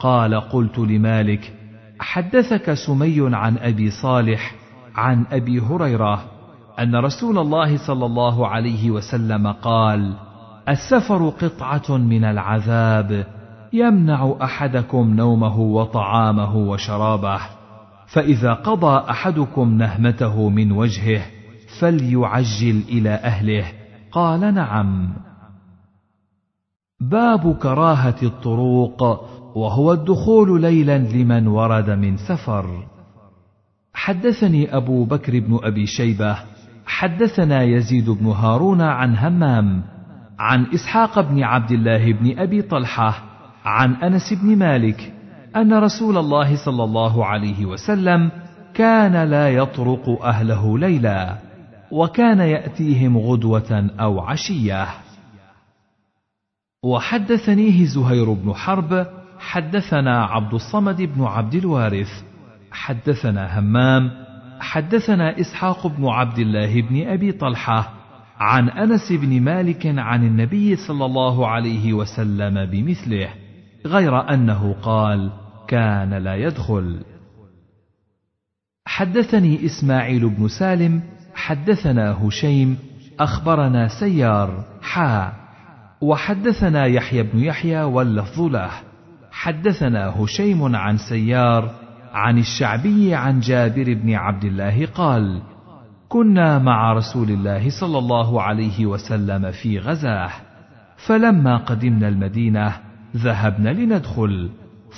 قال 0.00 0.40
قلت 0.40 0.78
لمالك 0.78 1.52
حدثك 2.00 2.74
سمي 2.74 3.36
عن 3.36 3.58
أبي 3.58 3.90
صالح 3.90 4.54
عن 4.94 5.24
أبي 5.30 5.60
هريرة 5.60 6.24
أن 6.78 6.96
رسول 6.96 7.38
الله 7.38 7.86
صلى 7.86 8.06
الله 8.06 8.48
عليه 8.48 8.90
وسلم 8.90 9.52
قال 9.52 10.14
السفر 10.68 11.28
قطعة 11.28 11.96
من 11.96 12.24
العذاب 12.24 13.26
يمنع 13.72 14.36
أحدكم 14.42 15.14
نومه 15.14 15.58
وطعامه 15.58 16.56
وشرابه 16.56 17.40
فإذا 18.06 18.52
قضى 18.52 19.10
أحدكم 19.10 19.74
نهمته 19.74 20.48
من 20.48 20.72
وجهه 20.72 21.22
فليعجل 21.80 22.82
إلى 22.88 23.10
أهله. 23.10 23.64
قال 24.12 24.54
نعم. 24.54 25.08
باب 27.00 27.56
كراهة 27.56 28.16
الطروق 28.22 29.28
وهو 29.56 29.92
الدخول 29.92 30.60
ليلا 30.60 30.98
لمن 30.98 31.46
ورد 31.46 31.90
من 31.90 32.16
سفر. 32.16 32.86
حدثني 33.94 34.76
أبو 34.76 35.04
بكر 35.04 35.40
بن 35.40 35.58
أبي 35.62 35.86
شيبة 35.86 36.38
حدثنا 36.86 37.62
يزيد 37.62 38.10
بن 38.10 38.26
هارون 38.26 38.80
عن 38.80 39.16
همام 39.16 39.82
عن 40.38 40.66
إسحاق 40.74 41.20
بن 41.20 41.42
عبد 41.42 41.70
الله 41.70 42.12
بن 42.12 42.38
أبي 42.38 42.62
طلحة 42.62 43.22
عن 43.64 43.94
أنس 43.94 44.32
بن 44.32 44.56
مالك 44.58 45.12
أن 45.56 45.74
رسول 45.74 46.18
الله 46.18 46.64
صلى 46.64 46.84
الله 46.84 47.26
عليه 47.26 47.66
وسلم 47.66 48.30
كان 48.74 49.30
لا 49.30 49.48
يطرق 49.48 50.22
أهله 50.22 50.78
ليلا 50.78 51.38
وكان 51.90 52.38
يأتيهم 52.38 53.18
غدوة 53.18 53.90
أو 54.00 54.20
عشية. 54.20 54.86
وحدثنيه 56.82 57.84
زهير 57.84 58.32
بن 58.32 58.54
حرب 58.54 59.06
حدثنا 59.38 60.24
عبد 60.24 60.54
الصمد 60.54 61.02
بن 61.02 61.24
عبد 61.24 61.54
الوارث 61.54 62.22
حدثنا 62.70 63.58
همام 63.58 64.10
حدثنا 64.60 65.40
إسحاق 65.40 65.86
بن 65.86 66.06
عبد 66.06 66.38
الله 66.38 66.82
بن 66.82 67.08
أبي 67.08 67.32
طلحة 67.32 67.92
عن 68.38 68.68
أنس 68.68 69.12
بن 69.12 69.40
مالك 69.40 69.86
عن 69.86 70.26
النبي 70.26 70.76
صلى 70.76 71.04
الله 71.04 71.48
عليه 71.48 71.92
وسلم 71.92 72.66
بمثله 72.66 73.28
غير 73.86 74.30
أنه 74.34 74.76
قال 74.82 75.32
كان 75.68 76.14
لا 76.14 76.34
يدخل 76.34 77.00
حدثني 78.86 79.66
إسماعيل 79.66 80.28
بن 80.28 80.48
سالم 80.48 81.02
حدثنا 81.34 82.26
هشيم 82.26 82.78
أخبرنا 83.20 83.88
سيار 83.88 84.64
حا 84.82 85.32
وحدثنا 86.00 86.86
يحيى 86.86 87.22
بن 87.22 87.38
يحيى 87.38 87.82
واللفظ 87.82 88.40
له. 88.40 88.70
حدثنا 89.36 90.14
هشيم 90.20 90.76
عن 90.76 90.96
سيار 90.96 91.70
عن 92.12 92.38
الشعبي 92.38 93.14
عن 93.14 93.40
جابر 93.40 93.94
بن 93.94 94.14
عبد 94.14 94.44
الله 94.44 94.86
قال 94.86 95.42
كنا 96.08 96.58
مع 96.58 96.92
رسول 96.92 97.30
الله 97.30 97.80
صلى 97.80 97.98
الله 97.98 98.42
عليه 98.42 98.86
وسلم 98.86 99.50
في 99.50 99.78
غزاة 99.78 100.30
فلما 100.96 101.56
قدمنا 101.56 102.08
المدينة 102.08 102.76
ذهبنا 103.16 103.68
لندخل 103.68 104.50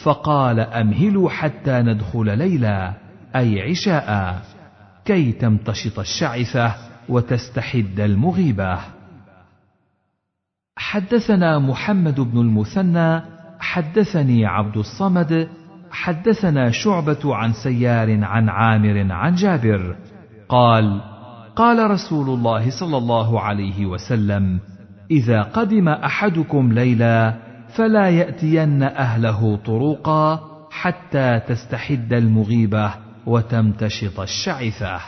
فقال 0.05 0.61
أمهلوا 0.61 1.31
حتى 1.31 1.83
ندخل 1.83 2.39
ليلا 2.39 2.95
أي 3.37 3.71
عشاء 3.71 4.39
كي 5.05 5.33
تمتشط 5.33 5.99
الشعثة 5.99 6.75
وتستحد 7.09 8.01
المغيبة. 8.01 8.79
حدثنا 10.77 11.59
محمد 11.59 12.21
بن 12.21 12.41
المثنى 12.41 13.38
حدثني 13.61 14.47
عبد 14.47 14.77
الصمد 14.77 15.49
حدثنا 15.91 16.71
شعبة 16.71 17.35
عن 17.37 17.53
سيار 17.53 18.25
عن 18.25 18.49
عامر 18.49 19.13
عن 19.13 19.35
جابر 19.35 19.97
قال 20.49 21.01
قال 21.57 21.91
رسول 21.91 22.29
الله 22.31 22.71
صلى 22.71 22.97
الله 22.97 23.41
عليه 23.41 23.87
وسلم 23.87 24.61
إذا 25.11 25.43
قدم 25.43 25.89
أحدكم 25.89 26.73
ليلا 26.73 27.35
فلا 27.77 28.09
يأتين 28.09 28.83
أهله 28.83 29.57
طروقا 29.57 30.41
حتى 30.71 31.41
تستحد 31.49 32.13
المغيبة 32.13 32.95
وتمتشط 33.27 34.21
الشعثة. 34.21 35.01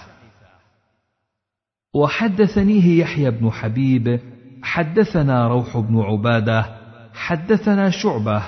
وحدثنيه 1.95 3.01
يحيى 3.01 3.31
بن 3.31 3.51
حبيب 3.51 4.21
حدثنا 4.63 5.49
روح 5.49 5.79
بن 5.79 6.01
عبادة 6.01 6.80
حدثنا 7.15 7.91
شعبة 7.91 8.43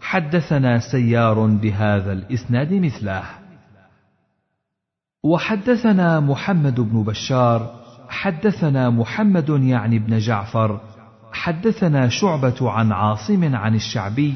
حدثنا 0.00 0.78
سيار 0.78 1.46
بهذا 1.46 2.12
الإسناد 2.12 2.74
مثله. 2.74 3.22
وحدثنا 5.24 6.20
محمد 6.20 6.80
بن 6.80 7.02
بشار 7.02 7.78
حدثنا 8.08 8.90
محمد 8.90 9.48
يعني 9.48 9.98
بن 9.98 10.18
جعفر 10.18 10.80
حدثنا 11.32 12.08
شعبة 12.08 12.70
عن 12.70 12.92
عاصم 12.92 13.54
عن 13.54 13.74
الشعبي 13.74 14.34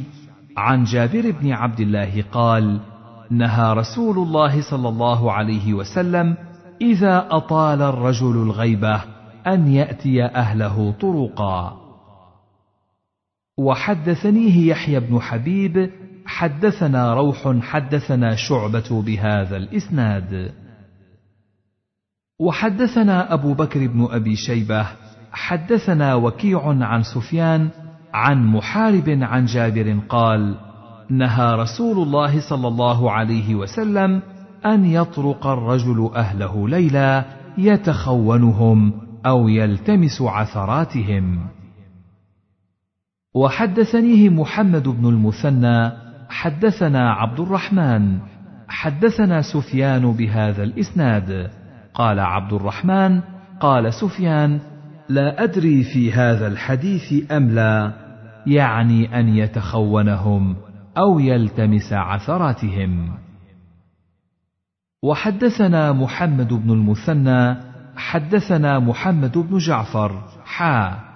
عن 0.56 0.84
جابر 0.84 1.30
بن 1.30 1.52
عبد 1.52 1.80
الله 1.80 2.24
قال 2.32 2.80
نهى 3.30 3.72
رسول 3.72 4.18
الله 4.18 4.62
صلى 4.62 4.88
الله 4.88 5.32
عليه 5.32 5.74
وسلم 5.74 6.36
إذا 6.80 7.28
أطال 7.30 7.82
الرجل 7.82 8.42
الغيبة 8.42 9.00
أن 9.46 9.68
يأتي 9.68 10.24
أهله 10.24 10.94
طرقا. 11.00 11.81
وحدثنيه 13.58 14.70
يحيى 14.70 15.00
بن 15.00 15.20
حبيب 15.20 15.90
حدثنا 16.26 17.14
روح 17.14 17.56
حدثنا 17.60 18.34
شعبة 18.34 19.02
بهذا 19.02 19.56
الإسناد. 19.56 20.52
وحدثنا 22.40 23.34
أبو 23.34 23.54
بكر 23.54 23.86
بن 23.86 24.08
أبي 24.10 24.36
شيبة 24.36 24.86
حدثنا 25.32 26.14
وكيع 26.14 26.66
عن 26.66 27.02
سفيان 27.02 27.68
عن 28.14 28.46
محارب 28.46 29.08
عن 29.08 29.44
جابر 29.44 29.98
قال 30.08 30.54
نهى 31.10 31.54
رسول 31.54 32.02
الله 32.06 32.40
صلى 32.50 32.68
الله 32.68 33.10
عليه 33.10 33.54
وسلم 33.54 34.22
أن 34.66 34.84
يطرق 34.84 35.46
الرجل 35.46 36.10
أهله 36.14 36.68
ليلا 36.68 37.24
يتخونهم 37.58 38.92
أو 39.26 39.48
يلتمس 39.48 40.22
عثراتهم. 40.22 41.46
وحدثنيه 43.34 44.28
محمد 44.28 44.88
بن 44.88 45.08
المثنى 45.08 45.92
حدثنا 46.28 47.12
عبد 47.12 47.40
الرحمن 47.40 48.18
حدثنا 48.68 49.42
سفيان 49.42 50.12
بهذا 50.12 50.62
الإسناد. 50.62 51.50
قال 51.94 52.20
عبد 52.20 52.52
الرحمن 52.52 53.20
قال 53.60 53.94
سفيان 53.94 54.60
لا 55.08 55.42
أدري 55.44 55.84
في 55.84 56.12
هذا 56.12 56.46
الحديث 56.46 57.32
أم 57.32 57.50
لا 57.50 57.92
يعني 58.46 59.20
أن 59.20 59.28
يتخونهم 59.28 60.56
أو 60.98 61.18
يلتمس 61.18 61.92
عثراتهم. 61.92 63.08
وحدثنا 65.02 65.92
محمد 65.92 66.52
بن 66.52 66.70
المثنى 66.70 67.56
حدثنا 67.96 68.78
محمد 68.78 69.38
بن 69.38 69.58
جعفر 69.58 70.22
حا. 70.44 71.11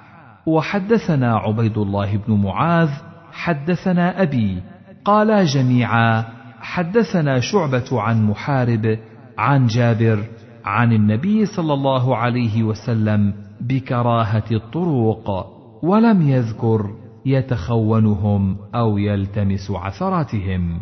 وحدثنا 0.47 1.37
عبيد 1.37 1.79
الله 1.79 2.17
بن 2.17 2.35
معاذ 2.35 2.91
حدثنا 3.33 4.23
أبي 4.23 4.63
قالا 5.05 5.45
جميعا 5.45 6.25
حدثنا 6.61 7.41
شعبة 7.41 8.01
عن 8.01 8.27
محارب 8.27 8.99
عن 9.39 9.67
جابر 9.67 10.25
عن 10.65 10.93
النبي 10.93 11.47
صلى 11.47 11.75
الله 11.75 12.17
عليه 12.17 12.63
وسلم 12.63 13.35
بكراهة 13.61 14.45
الطروق 14.51 15.47
ولم 15.83 16.29
يذكر 16.29 16.91
يتخونهم 17.27 18.57
أو 18.75 18.99
يلتمس 18.99 19.71
عثراتهم. 19.71 20.81